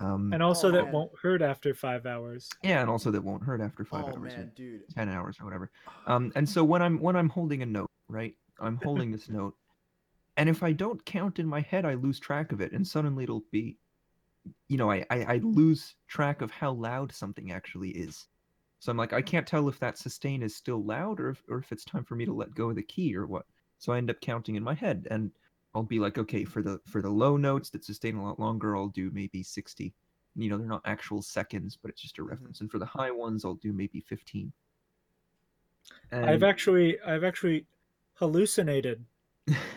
Um, 0.00 0.32
and 0.32 0.42
also 0.42 0.68
Oh, 0.68 0.72
that 0.72 0.84
man. 0.84 0.92
won't 0.92 1.12
hurt 1.20 1.42
after 1.42 1.74
five 1.74 2.06
hours 2.06 2.50
yeah, 2.62 2.80
and 2.80 2.90
also 2.90 3.10
that 3.12 3.22
won't 3.22 3.44
hurt 3.44 3.60
after 3.60 3.84
five 3.84 4.04
oh 4.06 4.16
hours. 4.16 4.34
man, 4.34 4.52
dude. 4.56 4.82
10 4.94 5.08
hours 5.08 5.36
or 5.40 5.44
whatever. 5.44 5.70
Um, 6.06 6.32
and 6.34 6.48
so 6.48 6.64
when 6.64 6.82
I'm 6.82 6.98
when 7.00 7.16
I'm 7.16 7.28
holding 7.28 7.62
a 7.62 7.66
note, 7.66 7.90
right? 8.08 8.34
I'm 8.60 8.76
holding 8.76 9.12
this 9.12 9.28
note, 9.30 9.54
and 10.36 10.48
if 10.48 10.62
I 10.62 10.72
don't 10.72 11.04
count 11.04 11.38
in 11.38 11.46
my 11.46 11.60
head, 11.60 11.84
I 11.84 11.94
lose 11.94 12.18
track 12.20 12.52
of 12.52 12.60
it, 12.60 12.72
and 12.72 12.86
suddenly 12.86 13.24
it'll 13.24 13.44
be 13.52 13.78
you 14.68 14.76
know, 14.76 14.90
I, 14.90 15.04
I 15.10 15.24
I 15.24 15.36
lose 15.42 15.94
track 16.08 16.42
of 16.42 16.50
how 16.50 16.72
loud 16.72 17.12
something 17.12 17.52
actually 17.52 17.90
is. 17.90 18.26
So 18.78 18.90
I'm 18.90 18.98
like, 18.98 19.12
I 19.12 19.22
can't 19.22 19.46
tell 19.46 19.68
if 19.68 19.78
that 19.80 19.98
sustain 19.98 20.42
is 20.42 20.54
still 20.54 20.82
loud 20.82 21.20
or 21.20 21.30
if, 21.30 21.42
or 21.48 21.58
if 21.58 21.72
it's 21.72 21.84
time 21.84 22.04
for 22.04 22.16
me 22.16 22.26
to 22.26 22.32
let 22.32 22.54
go 22.54 22.70
of 22.70 22.76
the 22.76 22.82
key 22.82 23.16
or 23.16 23.26
what. 23.26 23.46
So 23.78 23.92
I 23.92 23.98
end 23.98 24.10
up 24.10 24.20
counting 24.20 24.56
in 24.56 24.62
my 24.62 24.74
head, 24.74 25.06
and 25.10 25.30
I'll 25.74 25.82
be 25.82 25.98
like, 25.98 26.18
okay, 26.18 26.44
for 26.44 26.62
the 26.62 26.80
for 26.86 27.02
the 27.02 27.10
low 27.10 27.36
notes 27.36 27.70
that 27.70 27.84
sustain 27.84 28.16
a 28.16 28.22
lot 28.22 28.38
longer, 28.38 28.76
I'll 28.76 28.88
do 28.88 29.10
maybe 29.12 29.42
60. 29.42 29.92
You 30.36 30.50
know, 30.50 30.58
they're 30.58 30.66
not 30.66 30.82
actual 30.84 31.22
seconds, 31.22 31.78
but 31.80 31.90
it's 31.90 32.00
just 32.00 32.18
a 32.18 32.22
mm-hmm. 32.22 32.30
reference. 32.30 32.60
And 32.60 32.70
for 32.70 32.78
the 32.78 32.86
high 32.86 33.10
ones, 33.10 33.44
I'll 33.44 33.54
do 33.54 33.72
maybe 33.72 34.00
15. 34.00 34.52
I've 36.12 36.42
actually 36.42 37.00
I've 37.00 37.24
actually 37.24 37.66
hallucinated. 38.14 39.04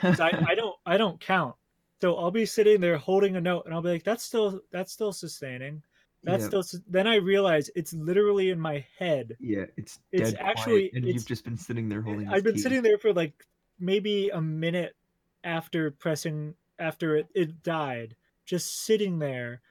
I, 0.04 0.46
I 0.48 0.56
don't 0.56 0.76
I 0.86 0.98
don't 0.98 1.20
count. 1.20 1.56
So 2.00 2.16
I'll 2.16 2.32
be 2.32 2.46
sitting 2.46 2.80
there 2.80 2.98
holding 2.98 3.36
a 3.36 3.42
note 3.42 3.66
and 3.66 3.74
I'll 3.74 3.82
be 3.82 3.90
like, 3.90 4.04
that's 4.04 4.24
still 4.24 4.62
that's 4.72 4.94
still 4.94 5.12
sustaining. 5.12 5.82
That's 6.24 6.44
yeah, 6.44 6.62
still 6.62 6.82
then 6.90 7.08
I 7.08 7.16
realize 7.16 7.70
it's 7.76 7.94
literally 7.94 8.50
in 8.50 8.60
my 8.60 8.86
head. 8.98 9.38
yeah, 9.40 9.66
it's 9.78 10.00
it's 10.12 10.34
actually- 10.40 10.90
quiet, 10.90 10.92
and 10.96 11.04
it's- 11.06 11.14
you've 11.16 11.28
just 11.28 11.44
been 11.44 11.58
sitting 11.58 11.90
there 11.90 12.02
holding. 12.02 12.28
I've 12.28 12.44
been 12.44 12.56
key. 12.56 12.62
sitting 12.62 12.82
there 12.82 12.98
for 12.98 13.14
like 13.14 13.46
maybe 13.80 14.30
a 14.30 14.42
minute 14.42 14.96
after 15.44 15.92
pressing 15.92 16.56
after 16.80 17.16
it, 17.16 17.28
it 17.34 17.64
died, 17.64 18.16
just 18.46 18.84
sitting 18.86 19.20
there, 19.20 19.62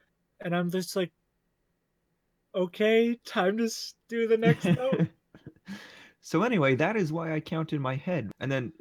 and 0.40 0.54
I'm 0.54 0.70
just 0.70 0.96
like, 0.96 1.12
okay, 2.54 3.18
time 3.24 3.58
to 3.58 3.68
do 4.08 4.26
the 4.26 4.36
next 4.38 4.64
note. 4.64 5.08
so 6.20 6.42
anyway, 6.42 6.74
that 6.76 6.96
is 6.96 7.12
why 7.12 7.34
I 7.34 7.40
count 7.40 7.72
in 7.72 7.82
my 7.82 7.96
head. 7.96 8.30
And 8.40 8.50
then 8.50 8.72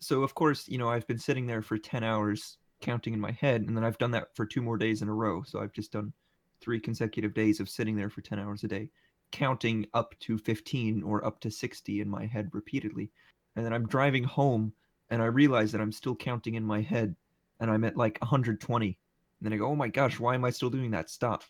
so 0.00 0.22
of 0.22 0.34
course, 0.34 0.68
you 0.68 0.78
know, 0.78 0.88
I've 0.88 1.06
been 1.06 1.18
sitting 1.18 1.46
there 1.46 1.62
for 1.62 1.76
10 1.76 2.02
hours 2.04 2.56
counting 2.80 3.12
in 3.12 3.20
my 3.20 3.32
head 3.32 3.62
and 3.62 3.76
then 3.76 3.84
I've 3.84 3.98
done 3.98 4.12
that 4.12 4.28
for 4.34 4.46
two 4.46 4.62
more 4.62 4.78
days 4.78 5.02
in 5.02 5.08
a 5.08 5.14
row. 5.14 5.42
So 5.42 5.60
I've 5.60 5.72
just 5.72 5.92
done 5.92 6.12
three 6.60 6.80
consecutive 6.80 7.34
days 7.34 7.60
of 7.60 7.68
sitting 7.68 7.96
there 7.96 8.10
for 8.10 8.20
10 8.20 8.38
hours 8.38 8.64
a 8.64 8.68
day, 8.68 8.90
counting 9.32 9.86
up 9.94 10.14
to 10.20 10.38
15 10.38 11.02
or 11.02 11.24
up 11.24 11.40
to 11.40 11.50
60 11.50 12.00
in 12.00 12.08
my 12.08 12.26
head 12.26 12.50
repeatedly. 12.52 13.10
And 13.56 13.64
then 13.64 13.72
I'm 13.72 13.86
driving 13.86 14.24
home 14.24 14.72
and 15.10 15.22
I 15.22 15.26
realize 15.26 15.72
that 15.72 15.80
I'm 15.80 15.92
still 15.92 16.14
counting 16.14 16.54
in 16.54 16.64
my 16.64 16.80
head 16.80 17.14
and 17.60 17.70
I'm 17.70 17.84
at 17.84 17.96
like 17.96 18.18
120. 18.20 18.86
And 18.86 18.96
then 19.40 19.52
I 19.52 19.56
go, 19.56 19.68
"Oh 19.68 19.76
my 19.76 19.88
gosh, 19.88 20.18
why 20.18 20.34
am 20.34 20.44
I 20.44 20.50
still 20.50 20.70
doing 20.70 20.90
that? 20.92 21.10
Stop." 21.10 21.44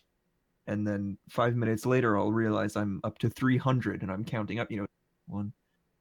and 0.69 0.85
then 0.85 1.17
five 1.29 1.55
minutes 1.55 1.85
later 1.85 2.17
I'll 2.17 2.31
realize 2.31 2.75
I'm 2.75 3.01
up 3.03 3.17
to 3.19 3.29
300 3.29 4.03
and 4.03 4.11
I'm 4.11 4.23
counting 4.23 4.59
up, 4.59 4.69
you 4.71 4.77
know, 4.77 4.85
one, 5.25 5.51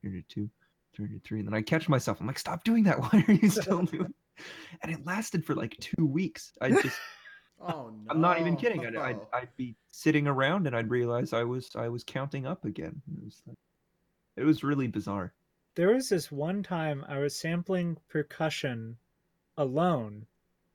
302, 0.02 0.48
303, 0.94 1.38
and 1.38 1.48
then 1.48 1.54
I 1.54 1.62
catch 1.62 1.88
myself. 1.88 2.20
I'm 2.20 2.26
like, 2.26 2.38
stop 2.38 2.64
doing 2.64 2.84
that. 2.84 3.00
Why 3.00 3.24
are 3.26 3.32
you 3.32 3.48
still 3.48 3.82
doing? 3.82 4.04
it? 4.04 4.44
And 4.82 4.92
it 4.92 5.06
lasted 5.06 5.44
for 5.44 5.54
like 5.54 5.74
two 5.80 6.04
weeks. 6.04 6.52
I 6.60 6.70
just, 6.70 6.98
Oh 7.60 7.90
no! 8.04 8.10
I'm 8.10 8.20
not 8.20 8.40
even 8.40 8.56
kidding. 8.56 8.84
I'd, 8.86 8.96
I'd, 8.96 9.20
I'd 9.32 9.56
be 9.56 9.74
sitting 9.90 10.26
around 10.26 10.66
and 10.66 10.76
I'd 10.76 10.90
realize 10.90 11.32
I 11.32 11.44
was, 11.44 11.68
I 11.74 11.88
was 11.88 12.04
counting 12.04 12.46
up 12.46 12.64
again. 12.64 13.00
It 13.18 13.24
was, 13.24 13.42
like, 13.46 13.56
it 14.36 14.44
was 14.44 14.62
really 14.62 14.86
bizarre. 14.86 15.32
there 15.74 15.92
was 15.94 16.08
this 16.08 16.30
one 16.32 16.62
time 16.62 17.04
I 17.08 17.18
was 17.18 17.34
sampling 17.36 17.96
percussion 18.08 18.96
alone, 19.56 20.26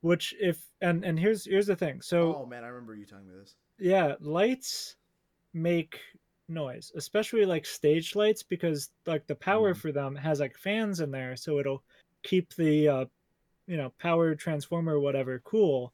which 0.01 0.35
if 0.39 0.65
and 0.81 1.03
and 1.05 1.17
here's 1.19 1.45
here's 1.45 1.67
the 1.67 1.75
thing. 1.75 2.01
So 2.01 2.35
oh 2.35 2.45
man, 2.45 2.63
I 2.63 2.67
remember 2.67 2.95
you 2.95 3.05
telling 3.05 3.27
me 3.27 3.33
this. 3.39 3.55
yeah, 3.79 4.15
lights 4.19 4.97
make 5.53 5.99
noise, 6.49 6.91
especially 6.95 7.45
like 7.45 7.65
stage 7.65 8.15
lights 8.15 8.43
because 8.43 8.89
like 9.05 9.25
the 9.27 9.35
power 9.35 9.73
Mhm. 9.73 9.77
for 9.77 9.91
them 9.93 10.15
has 10.15 10.39
like 10.41 10.57
fans 10.57 10.99
in 10.99 11.11
there, 11.11 11.35
so 11.37 11.59
it'll 11.59 11.83
keep 12.23 12.53
the 12.55 12.87
uh, 12.89 13.05
you 13.67 13.77
know 13.77 13.93
power 13.99 14.35
transformer 14.35 14.99
whatever 14.99 15.39
cool. 15.45 15.93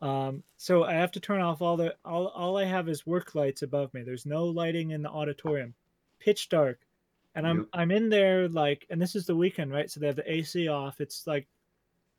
Um, 0.00 0.44
so 0.56 0.84
I 0.84 0.92
have 0.94 1.12
to 1.12 1.20
turn 1.20 1.40
off 1.40 1.62
all 1.62 1.76
the 1.76 1.96
all 2.04 2.28
all 2.28 2.56
I 2.58 2.64
have 2.64 2.88
is 2.88 3.06
work 3.06 3.34
lights 3.34 3.62
above 3.62 3.94
me. 3.94 4.02
There's 4.02 4.26
no 4.26 4.44
lighting 4.46 4.90
in 4.90 5.02
the 5.02 5.10
auditorium, 5.10 5.74
pitch 6.18 6.48
dark, 6.50 6.86
and 7.34 7.46
I'm 7.46 7.64
Yep. 7.64 7.68
I'm 7.72 7.90
in 7.90 8.10
there 8.10 8.48
like, 8.48 8.86
and 8.90 9.00
this 9.00 9.16
is 9.16 9.26
the 9.26 9.36
weekend, 9.36 9.72
right? 9.72 9.90
So 9.90 10.00
they 10.00 10.06
have 10.08 10.16
the 10.16 10.30
AC 10.32 10.68
off. 10.68 11.00
It's 11.00 11.26
like 11.26 11.48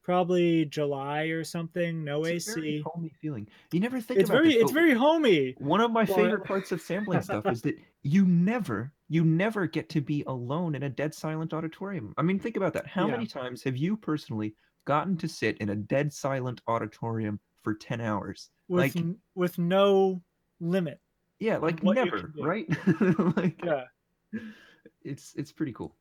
probably 0.04 0.66
July 0.66 1.26
or 1.26 1.44
something, 1.46 2.04
no 2.06 2.26
It's 2.26 2.32
a 2.32 2.36
very 2.46 2.64
AC. 2.66 2.86
homey 2.86 3.10
feeling. 3.22 3.48
You 3.72 3.80
never 3.80 4.02
think 4.02 4.22
It's 4.22 4.30
about 4.30 4.42
very 4.42 4.44
this, 4.44 4.56
it's 4.56 4.72
but 4.74 4.74
very 4.74 4.94
homey. 4.96 5.58
One 5.58 5.82
of 5.82 5.92
my 5.92 6.06
Well, 6.06 6.08
favorite 6.08 6.44
parts 6.46 6.72
of 6.72 6.82
sampling 6.82 7.22
stuff 7.22 7.50
is 7.50 7.64
that 7.64 7.80
you 8.04 8.26
never, 8.26 8.94
you 9.10 9.24
never 9.26 9.68
get 9.68 9.90
to 9.90 10.02
be 10.02 10.24
alone 10.28 10.76
in 10.76 10.84
a 10.84 10.90
dead 10.90 11.14
silent 11.16 11.54
auditorium. 11.54 12.14
I 12.18 12.24
mean, 12.24 12.40
think 12.40 12.58
about 12.58 12.74
that. 12.74 12.88
How 12.88 13.08
Yeah. 13.08 13.08
many 13.08 13.28
times 13.28 13.64
have 13.64 13.78
you 13.78 13.98
personally 13.98 14.56
gotten 14.86 15.18
to 15.18 15.28
sit 15.30 15.58
in 15.60 15.70
a 15.70 15.76
dead 15.76 16.14
silent 16.14 16.62
auditorium 16.68 17.40
for 17.64 17.74
10 17.74 18.02
hours? 18.02 18.50
with 18.70 18.96
Like- 18.96 19.06
with 19.36 19.58
no 19.58 20.22
limit. 20.60 21.00
Yeah, 21.40 21.58
like 21.58 21.84
never, 21.84 22.32
right? 22.40 22.68
like 23.38 23.62
Yeah, 23.64 23.84
it's 25.04 25.34
it's 25.36 25.52
pretty 25.52 25.72
cool. 25.72 25.96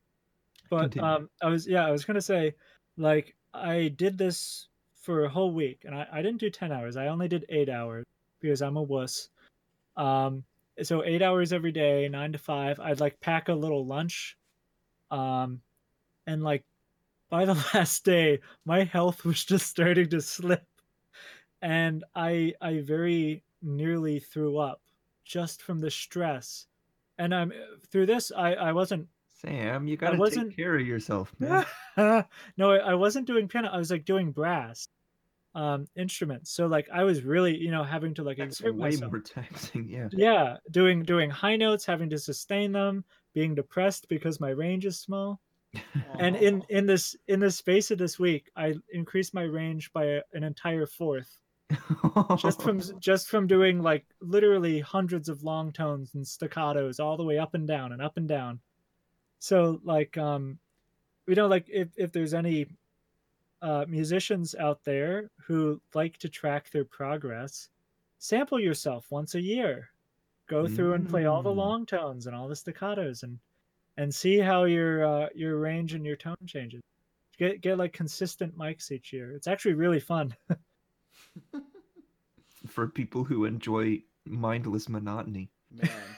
but 0.69 0.91
Continue. 0.91 1.07
um, 1.07 1.29
I 1.41 1.47
was 1.49 1.67
yeah, 1.67 1.85
I 1.85 1.91
was 1.91 2.03
gonna 2.05 2.21
say, 2.21 2.55
like 2.97 3.35
I 3.53 3.89
did 3.89 4.17
this 4.17 4.67
for 5.01 5.23
a 5.25 5.29
whole 5.29 5.53
week, 5.53 5.83
and 5.85 5.93
I, 5.95 6.07
I 6.11 6.21
didn't 6.23 6.39
do 6.39 6.49
ten 6.49 6.71
hours. 6.71 6.97
I 6.97 7.07
only 7.07 7.27
did 7.27 7.45
eight 7.49 7.69
hours 7.69 8.03
because 8.41 8.61
I'm 8.63 8.77
a 8.77 8.81
wuss. 8.81 9.29
Um, 9.95 10.43
so 10.81 11.03
eight 11.03 11.21
hours 11.21 11.53
every 11.53 11.71
day, 11.71 12.07
nine 12.09 12.31
to 12.33 12.37
five. 12.39 12.79
I'd 12.79 12.99
like 12.99 13.19
pack 13.21 13.47
a 13.49 13.53
little 13.53 13.85
lunch, 13.85 14.35
um, 15.11 15.61
and 16.25 16.43
like 16.43 16.63
by 17.29 17.45
the 17.45 17.53
last 17.75 18.03
day, 18.03 18.39
my 18.65 18.83
health 18.85 19.23
was 19.23 19.45
just 19.45 19.67
starting 19.67 20.09
to 20.09 20.19
slip, 20.21 20.65
and 21.61 22.03
I 22.15 22.53
I 22.61 22.81
very 22.81 23.43
nearly 23.61 24.19
threw 24.19 24.57
up 24.57 24.81
just 25.25 25.61
from 25.61 25.79
the 25.79 25.91
stress. 25.91 26.67
And 27.17 27.33
I'm 27.33 27.51
through 27.91 28.05
this. 28.05 28.31
I 28.35 28.53
I 28.53 28.71
wasn't 28.73 29.07
Sam, 29.41 29.87
you 29.87 29.97
gotta 29.97 30.17
wasn't- 30.17 30.49
take 30.49 30.57
care 30.57 30.75
of 30.75 30.85
yourself, 30.85 31.33
man. 31.39 31.65
no, 32.57 32.71
I 32.71 32.77
I 32.77 32.93
wasn't 32.95 33.27
doing 33.27 33.47
piano. 33.47 33.69
I 33.69 33.77
was 33.77 33.91
like 33.91 34.05
doing 34.05 34.31
brass 34.31 34.87
um 35.55 35.87
instruments. 35.95 36.51
So 36.51 36.67
like 36.67 36.87
I 36.93 37.03
was 37.03 37.23
really, 37.23 37.57
you 37.57 37.71
know, 37.71 37.83
having 37.83 38.13
to 38.15 38.23
like 38.23 38.37
That's 38.37 38.61
way 38.61 38.71
myself. 38.71 39.11
more 39.11 39.21
taxing. 39.21 39.87
Yeah. 39.89 40.09
Yeah, 40.11 40.57
doing 40.71 41.03
doing 41.03 41.29
high 41.29 41.55
notes, 41.55 41.85
having 41.85 42.09
to 42.11 42.19
sustain 42.19 42.71
them, 42.71 43.03
being 43.33 43.55
depressed 43.55 44.07
because 44.09 44.39
my 44.39 44.49
range 44.49 44.85
is 44.85 44.99
small. 44.99 45.39
And 46.19 46.35
in 46.35 46.63
in 46.69 46.85
this 46.85 47.15
in 47.27 47.39
the 47.39 47.51
space 47.51 47.91
of 47.91 47.97
this 47.97 48.17
week, 48.19 48.49
I 48.55 48.75
increased 48.91 49.33
my 49.33 49.43
range 49.43 49.91
by 49.93 50.05
a, 50.05 50.21
an 50.33 50.43
entire 50.43 50.85
fourth 50.87 51.39
just 52.37 52.61
from 52.61 52.81
just 52.99 53.27
from 53.29 53.47
doing 53.47 53.81
like 53.81 54.05
literally 54.21 54.79
hundreds 54.79 55.29
of 55.29 55.43
long 55.43 55.71
tones 55.71 56.15
and 56.15 56.25
staccatos 56.25 56.99
all 56.99 57.17
the 57.17 57.23
way 57.23 57.37
up 57.37 57.53
and 57.53 57.67
down 57.67 57.91
and 57.91 58.01
up 58.01 58.17
and 58.17 58.27
down. 58.27 58.59
So 59.39 59.79
like 59.83 60.17
um 60.17 60.59
you 61.27 61.35
know 61.35 61.47
like 61.47 61.67
if 61.69 61.89
if 61.97 62.11
there's 62.11 62.33
any 62.33 62.67
uh 63.61 63.85
musicians 63.87 64.55
out 64.55 64.83
there 64.83 65.29
who 65.45 65.81
like 65.93 66.17
to 66.19 66.29
track 66.29 66.69
their 66.71 66.85
progress 66.85 67.69
sample 68.19 68.59
yourself 68.59 69.05
once 69.11 69.35
a 69.35 69.41
year. 69.41 69.89
Go 70.47 70.67
through 70.67 70.93
and 70.93 71.07
play 71.09 71.25
all 71.25 71.43
the 71.43 71.49
Mm. 71.49 71.55
long 71.57 71.85
tones 71.85 72.25
and 72.27 72.35
all 72.35 72.47
the 72.47 72.55
staccatos 72.55 73.23
and 73.23 73.39
and 73.97 74.13
see 74.13 74.37
how 74.39 74.63
your 74.65 75.05
uh 75.05 75.29
your 75.35 75.57
range 75.59 75.93
and 75.93 76.05
your 76.05 76.15
tone 76.15 76.35
changes. 76.45 76.81
Get 77.37 77.61
get 77.61 77.77
like 77.77 77.93
consistent 77.93 78.57
mics 78.57 78.91
each 78.91 79.11
year. 79.13 79.33
It's 79.33 79.47
actually 79.47 79.73
really 79.75 79.99
fun 79.99 80.35
for 82.67 82.87
people 82.87 83.23
who 83.23 83.45
enjoy 83.45 84.01
mindless 84.25 84.89
monotony. 84.89 85.49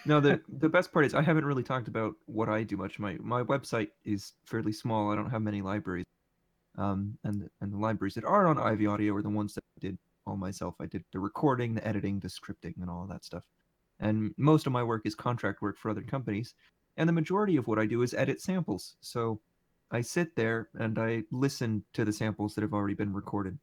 No, 0.06 0.20
the 0.20 0.42
the 0.60 0.70
best 0.70 0.92
part 0.92 1.06
is 1.06 1.14
I 1.14 1.22
haven't 1.22 1.46
really 1.46 1.64
talked 1.64 1.88
about 1.88 2.14
what 2.26 2.50
I 2.50 2.64
do 2.64 2.78
much. 2.78 3.00
My 3.00 3.18
my 3.20 3.44
website 3.44 3.90
is 4.06 4.34
fairly 4.46 4.72
small. 4.72 5.12
I 5.12 5.16
don't 5.16 5.30
have 5.30 5.42
many 5.42 5.62
libraries. 5.62 6.06
Um, 6.78 7.18
and 7.24 7.42
the- 7.42 7.50
and 7.62 7.74
the 7.74 7.78
libraries 7.78 8.14
that 8.14 8.24
are 8.24 8.48
on 8.48 8.58
Ivy 8.58 8.86
Audio 8.86 9.16
are 9.16 9.22
the 9.22 9.30
ones 9.30 9.54
that 9.56 9.64
I 9.78 9.80
did 9.80 9.98
all 10.26 10.38
myself. 10.38 10.76
I 10.80 10.86
did 10.86 11.04
the 11.12 11.20
recording, 11.20 11.74
the 11.74 11.86
editing, 11.86 12.20
the 12.20 12.28
scripting, 12.30 12.80
and 12.80 12.90
all 12.90 13.04
of 13.04 13.10
that 13.10 13.26
stuff. 13.26 13.44
And 14.00 14.34
most 14.38 14.66
of 14.68 14.72
my 14.72 14.84
work 14.84 15.02
is 15.06 15.16
contract 15.16 15.62
work 15.62 15.78
for 15.78 15.90
other 15.92 16.04
companies. 16.04 16.54
And 16.96 17.10
the 17.10 17.14
majority 17.14 17.58
of 17.58 17.68
what 17.68 17.80
I 17.80 17.86
do 17.86 18.02
is 18.02 18.14
edit 18.14 18.40
samples. 18.42 18.96
So 19.02 19.42
I 19.92 20.02
sit 20.02 20.36
there 20.36 20.70
and 20.76 21.00
I 21.00 21.24
listen 21.32 21.84
to 21.94 22.06
the 22.06 22.14
samples 22.14 22.56
that 22.56 22.62
have 22.62 22.74
already 22.74 22.94
been 22.94 23.14
recorded. 23.14 23.58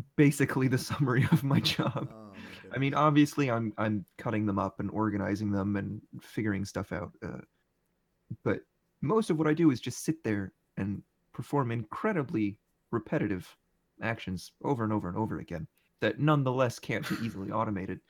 That's 0.00 0.14
basically 0.16 0.68
the 0.68 0.78
summary 0.90 1.26
of 1.32 1.42
my 1.44 1.60
job. 1.60 2.08
Oh, 2.12 2.32
my 2.32 2.76
I 2.76 2.78
mean, 2.78 2.94
obviously, 2.94 3.50
I'm 3.50 3.72
I'm 3.78 4.04
cutting 4.18 4.46
them 4.46 4.58
up 4.58 4.80
and 4.80 4.90
organizing 4.90 5.50
them 5.50 5.76
and 5.76 6.00
figuring 6.20 6.64
stuff 6.64 6.92
out. 6.92 7.12
Uh, 7.22 7.40
but 8.44 8.60
most 9.00 9.30
of 9.30 9.38
what 9.38 9.48
I 9.48 9.54
do 9.54 9.70
is 9.70 9.80
just 9.80 10.04
sit 10.04 10.22
there 10.24 10.52
and 10.76 11.02
perform 11.32 11.70
incredibly 11.70 12.58
repetitive 12.90 13.56
actions 14.02 14.52
over 14.62 14.84
and 14.84 14.92
over 14.92 15.08
and 15.08 15.16
over 15.16 15.38
again 15.38 15.66
that 16.00 16.18
nonetheless 16.18 16.78
can't 16.78 17.08
be 17.08 17.16
easily 17.22 17.50
automated. 17.50 18.00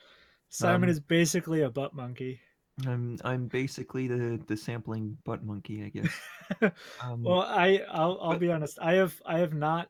simon 0.49 0.85
Um, 0.85 0.91
is 0.91 1.01
basically 1.01 1.62
a 1.62 1.71
butt 1.71 1.95
monkey 1.95 2.41
I'm 2.87 3.19
I'm 3.25 3.47
basically 3.47 4.09
the 4.09 4.41
the 4.47 4.57
sampling 4.57 5.19
butt 5.25 5.45
monkey, 5.45 5.85
I 5.85 5.89
guess. 5.89 6.12
Um, 7.03 7.23
well 7.23 7.43
i 7.43 7.81
i'll 7.91 8.19
i'll 8.21 8.31
but- 8.31 8.41
be 8.41 8.51
honest 8.51 8.79
i 8.83 8.95
have 8.95 9.15
i 9.25 9.39
have 9.39 9.55
not 9.55 9.89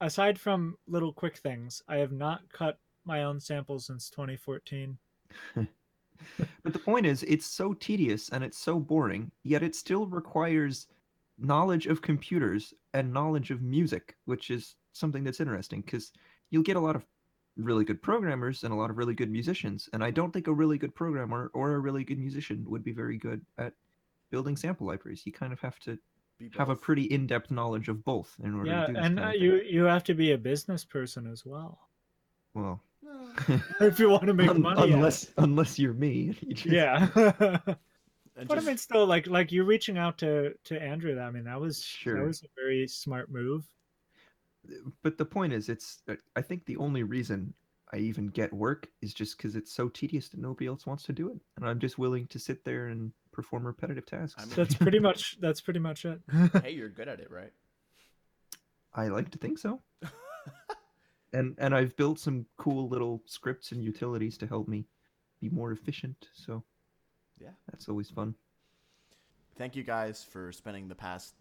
aside 0.00 0.38
from 0.38 0.76
little 0.86 1.12
quick 1.12 1.36
things, 1.36 1.82
I 1.88 1.96
have 1.96 2.12
not 2.12 2.42
cut 2.52 2.78
my 3.04 3.24
own 3.24 3.40
samples 3.40 3.86
since 3.86 4.10
2014. 4.10 4.96
but 5.56 6.72
the 6.72 6.78
point 6.78 7.06
is, 7.06 7.22
it's 7.24 7.46
so 7.46 7.74
tedious 7.74 8.28
and 8.30 8.44
it's 8.44 8.58
so 8.58 8.78
boring, 8.78 9.30
yet 9.42 9.62
it 9.62 9.74
still 9.74 10.06
requires 10.06 10.86
knowledge 11.38 11.86
of 11.86 12.02
computers 12.02 12.74
and 12.92 13.12
knowledge 13.12 13.50
of 13.50 13.62
music, 13.62 14.16
which 14.26 14.50
is 14.50 14.76
something 14.92 15.24
that's 15.24 15.40
interesting 15.40 15.80
because 15.80 16.12
you'll 16.50 16.62
get 16.62 16.76
a 16.76 16.80
lot 16.80 16.96
of 16.96 17.06
really 17.56 17.84
good 17.84 18.02
programmers 18.02 18.64
and 18.64 18.72
a 18.72 18.76
lot 18.76 18.90
of 18.90 18.98
really 18.98 19.14
good 19.14 19.30
musicians. 19.30 19.88
And 19.92 20.04
I 20.04 20.10
don't 20.10 20.32
think 20.32 20.46
a 20.46 20.52
really 20.52 20.78
good 20.78 20.94
programmer 20.94 21.50
or 21.54 21.74
a 21.74 21.78
really 21.78 22.04
good 22.04 22.18
musician 22.18 22.64
would 22.68 22.84
be 22.84 22.92
very 22.92 23.18
good 23.18 23.44
at 23.58 23.72
building 24.30 24.56
sample 24.56 24.86
libraries. 24.86 25.22
You 25.24 25.32
kind 25.32 25.52
of 25.52 25.60
have 25.60 25.78
to 25.80 25.98
have 26.56 26.68
a 26.70 26.76
pretty 26.76 27.04
in-depth 27.04 27.50
knowledge 27.50 27.88
of 27.88 28.04
both 28.04 28.34
in 28.42 28.54
order 28.54 28.70
yeah, 28.70 28.80
to 28.82 28.86
do 28.88 28.92
this. 28.94 29.04
and 29.04 29.16
kind 29.18 29.28
uh, 29.28 29.34
of 29.34 29.40
you 29.40 29.58
thing. 29.58 29.68
you 29.74 29.84
have 29.84 30.04
to 30.04 30.14
be 30.14 30.32
a 30.32 30.38
business 30.38 30.84
person 30.84 31.30
as 31.30 31.44
well 31.44 31.78
well, 32.54 32.80
if 33.80 33.98
you 34.00 34.08
want 34.10 34.24
to 34.26 34.34
make 34.34 34.48
un- 34.50 34.60
money. 34.62 34.82
at 34.82 34.88
it. 34.88 34.94
unless 34.94 35.28
unless 35.38 35.78
you're 35.78 35.92
me. 35.94 36.36
you 36.42 36.54
just- 36.54 36.66
yeah. 36.66 37.08
But 38.36 38.48
just- 38.54 38.66
I 38.66 38.70
mean, 38.70 38.78
still, 38.78 39.06
like 39.06 39.26
like 39.26 39.52
you 39.52 39.64
reaching 39.64 39.98
out 39.98 40.16
to 40.18 40.54
to 40.64 40.80
Andrew. 40.82 41.18
I 41.20 41.30
mean, 41.30 41.44
that 41.44 41.60
was 41.60 41.82
Sure. 41.82 42.16
that 42.18 42.26
was 42.26 42.42
a 42.42 42.46
very 42.56 42.88
smart 42.88 43.30
move. 43.30 43.66
But 45.02 45.18
the 45.18 45.24
point 45.26 45.52
is, 45.52 45.68
it's. 45.68 46.02
uh, 46.08 46.14
I 46.36 46.40
think 46.42 46.64
the 46.64 46.76
only 46.78 47.02
reason 47.02 47.52
I 47.92 47.96
even 47.98 48.28
get 48.28 48.52
work 48.52 48.88
is 49.02 49.12
just 49.12 49.36
because 49.36 49.56
it's 49.56 49.72
so 49.72 49.88
tedious 49.88 50.28
that 50.28 50.40
nobody 50.40 50.66
else 50.66 50.86
wants 50.86 51.02
to 51.04 51.12
do 51.12 51.28
it, 51.30 51.38
and 51.56 51.66
I'm 51.68 51.80
just 51.80 51.98
willing 51.98 52.26
to 52.28 52.38
sit 52.38 52.64
there 52.64 52.86
and 52.88 53.12
perform 53.32 53.66
repetitive 53.66 54.06
tasks. 54.06 54.40
I 54.40 54.46
mean- 54.46 54.54
That's 54.56 54.74
pretty 54.74 55.00
much 55.00 55.38
that's 55.40 55.60
pretty 55.60 55.80
much 55.80 56.04
it. 56.04 56.20
hey, 56.62 56.70
you're 56.72 56.88
good 56.88 57.08
at 57.08 57.20
it, 57.20 57.30
right? 57.30 57.52
I 58.94 59.08
like 59.08 59.30
to 59.30 59.38
think 59.38 59.58
so. 59.58 59.80
and 61.32 61.54
and 61.58 61.74
I've 61.74 61.96
built 61.96 62.18
some 62.20 62.46
cool 62.56 62.88
little 62.88 63.22
scripts 63.26 63.72
and 63.72 63.82
utilities 63.82 64.36
to 64.38 64.46
help 64.46 64.68
me 64.68 64.86
be 65.40 65.48
more 65.48 65.72
efficient. 65.72 66.28
So 66.34 66.62
Yeah. 67.40 67.50
that's 67.70 67.88
always 67.88 68.10
fun. 68.10 68.34
Thank 69.56 69.74
you 69.76 69.82
guys 69.82 70.24
for 70.24 70.52
spending 70.52 70.88
the 70.88 70.94
past, 70.94 71.34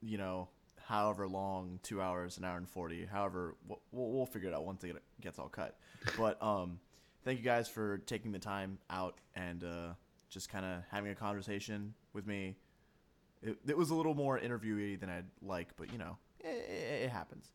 you 0.00 0.18
know, 0.18 0.48
however 0.86 1.26
long, 1.26 1.80
two 1.82 2.00
hours, 2.00 2.38
an 2.38 2.44
hour 2.44 2.56
and 2.56 2.68
forty, 2.68 3.04
however, 3.04 3.56
we'll, 3.66 3.80
we'll 3.92 4.26
figure 4.26 4.48
it 4.48 4.54
out 4.54 4.64
once 4.64 4.84
it 4.84 4.96
gets 5.20 5.38
all 5.38 5.48
cut. 5.48 5.78
But 6.16 6.40
um, 6.42 6.78
thank 7.24 7.38
you 7.38 7.44
guys 7.44 7.68
for 7.68 7.98
taking 7.98 8.30
the 8.30 8.38
time 8.38 8.78
out 8.90 9.18
and 9.34 9.64
uh, 9.64 9.94
just 10.30 10.48
kind 10.48 10.64
of 10.64 10.82
having 10.90 11.10
a 11.10 11.14
conversation 11.14 11.94
with 12.12 12.26
me. 12.26 12.56
It, 13.42 13.56
it 13.66 13.76
was 13.76 13.90
a 13.90 13.94
little 13.94 14.14
more 14.14 14.38
interviewy 14.38 14.98
than 14.98 15.10
I'd 15.10 15.26
like, 15.42 15.68
but 15.76 15.92
you 15.92 15.98
know, 15.98 16.16
it, 16.40 16.46
it, 16.46 17.02
it 17.04 17.10
happens. 17.10 17.50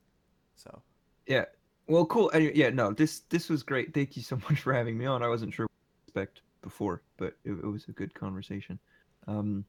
So 0.55 0.81
Yeah. 1.25 1.45
Well, 1.87 2.05
cool. 2.05 2.29
Anyway, 2.33 2.53
yeah. 2.55 2.69
No, 2.69 2.91
this 2.91 3.21
this 3.29 3.49
was 3.49 3.63
great. 3.63 3.93
Thank 3.93 4.17
you 4.17 4.23
so 4.23 4.35
much 4.49 4.59
for 4.61 4.73
having 4.73 4.97
me 4.97 5.05
on. 5.05 5.23
I 5.23 5.27
wasn't 5.27 5.53
sure 5.53 5.65
what 5.65 5.71
to 5.71 6.03
expect 6.07 6.41
before, 6.61 7.01
but 7.17 7.37
it, 7.45 7.51
it 7.51 7.65
was 7.65 7.85
a 7.87 7.91
good 7.91 8.13
conversation. 8.13 8.77
Um, 9.27 9.65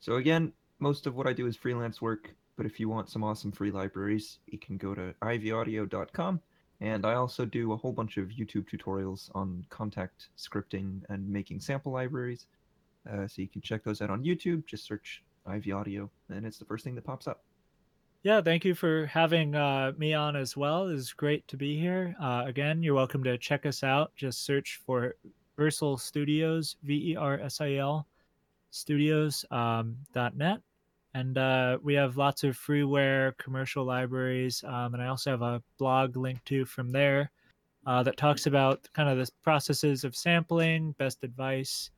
so 0.00 0.16
again, 0.16 0.52
most 0.78 1.06
of 1.06 1.14
what 1.14 1.26
I 1.26 1.32
do 1.32 1.46
is 1.46 1.56
freelance 1.56 2.00
work. 2.00 2.34
But 2.56 2.66
if 2.66 2.78
you 2.78 2.88
want 2.88 3.10
some 3.10 3.24
awesome 3.24 3.52
free 3.52 3.70
libraries, 3.70 4.38
you 4.46 4.58
can 4.58 4.76
go 4.76 4.94
to 4.94 5.14
ivyaudio.com. 5.22 6.40
And 6.80 7.06
I 7.06 7.14
also 7.14 7.44
do 7.44 7.72
a 7.72 7.76
whole 7.76 7.92
bunch 7.92 8.16
of 8.16 8.28
YouTube 8.28 8.68
tutorials 8.68 9.30
on 9.34 9.64
Kontakt 9.70 10.28
scripting 10.36 11.02
and 11.08 11.28
making 11.28 11.60
sample 11.60 11.92
libraries. 11.92 12.46
Uh, 13.10 13.26
so 13.26 13.42
you 13.42 13.48
can 13.48 13.62
check 13.62 13.84
those 13.84 14.00
out 14.02 14.10
on 14.10 14.24
YouTube. 14.24 14.66
Just 14.66 14.86
search 14.86 15.22
Ivy 15.46 15.72
Audio, 15.72 16.10
and 16.30 16.46
it's 16.46 16.58
the 16.58 16.64
first 16.64 16.84
thing 16.84 16.94
that 16.94 17.04
pops 17.04 17.26
up. 17.26 17.44
Yeah, 18.22 18.40
thank 18.40 18.64
you 18.64 18.74
for 18.74 19.04
having 19.06 19.54
uh, 19.54 19.92
me 19.98 20.14
on 20.14 20.34
as 20.34 20.56
well. 20.56 20.88
It's 20.88 21.12
great 21.12 21.46
to 21.48 21.58
be 21.58 21.78
here. 21.78 22.16
Uh, 22.20 22.44
again, 22.46 22.82
you're 22.82 22.94
welcome 22.94 23.22
to 23.24 23.36
check 23.36 23.66
us 23.66 23.84
out. 23.84 24.12
Just 24.16 24.46
search 24.46 24.80
for 24.86 25.14
Versilian 25.58 26.00
Studios, 26.00 26.76
V 26.82 27.12
E 27.12 27.16
R 27.16 27.38
S 27.38 27.60
I 27.60 27.74
L 27.74 28.06
Studios 28.70 29.44
um, 29.50 29.96
net, 30.14 30.60
and 31.14 31.38
uh, 31.38 31.78
we 31.82 31.94
have 31.94 32.16
lots 32.16 32.44
of 32.44 32.58
freeware 32.58 33.36
commercial 33.38 33.84
libraries. 33.84 34.62
Um, 34.64 34.94
and 34.94 35.02
I 35.02 35.06
also 35.08 35.30
have 35.30 35.42
a 35.42 35.62
blog 35.78 36.16
linked 36.16 36.44
to 36.46 36.64
from 36.64 36.90
there 36.90 37.30
uh, 37.86 38.02
that 38.02 38.16
talks 38.16 38.46
about 38.46 38.88
kind 38.94 39.08
of 39.08 39.18
the 39.18 39.30
processes 39.42 40.04
of 40.04 40.16
sampling, 40.16 40.92
best 40.92 41.22
advice, 41.22 41.90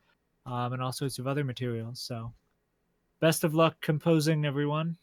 um, 0.44 0.72
and 0.72 0.82
all 0.82 0.92
sorts 0.92 1.18
of 1.18 1.26
other 1.26 1.44
materials. 1.44 2.00
So, 2.00 2.34
best 3.20 3.44
of 3.44 3.54
luck 3.54 3.80
composing, 3.80 4.44
everyone. 4.44 4.98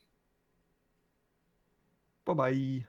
Bye 2.25 2.33
bye. 2.33 2.85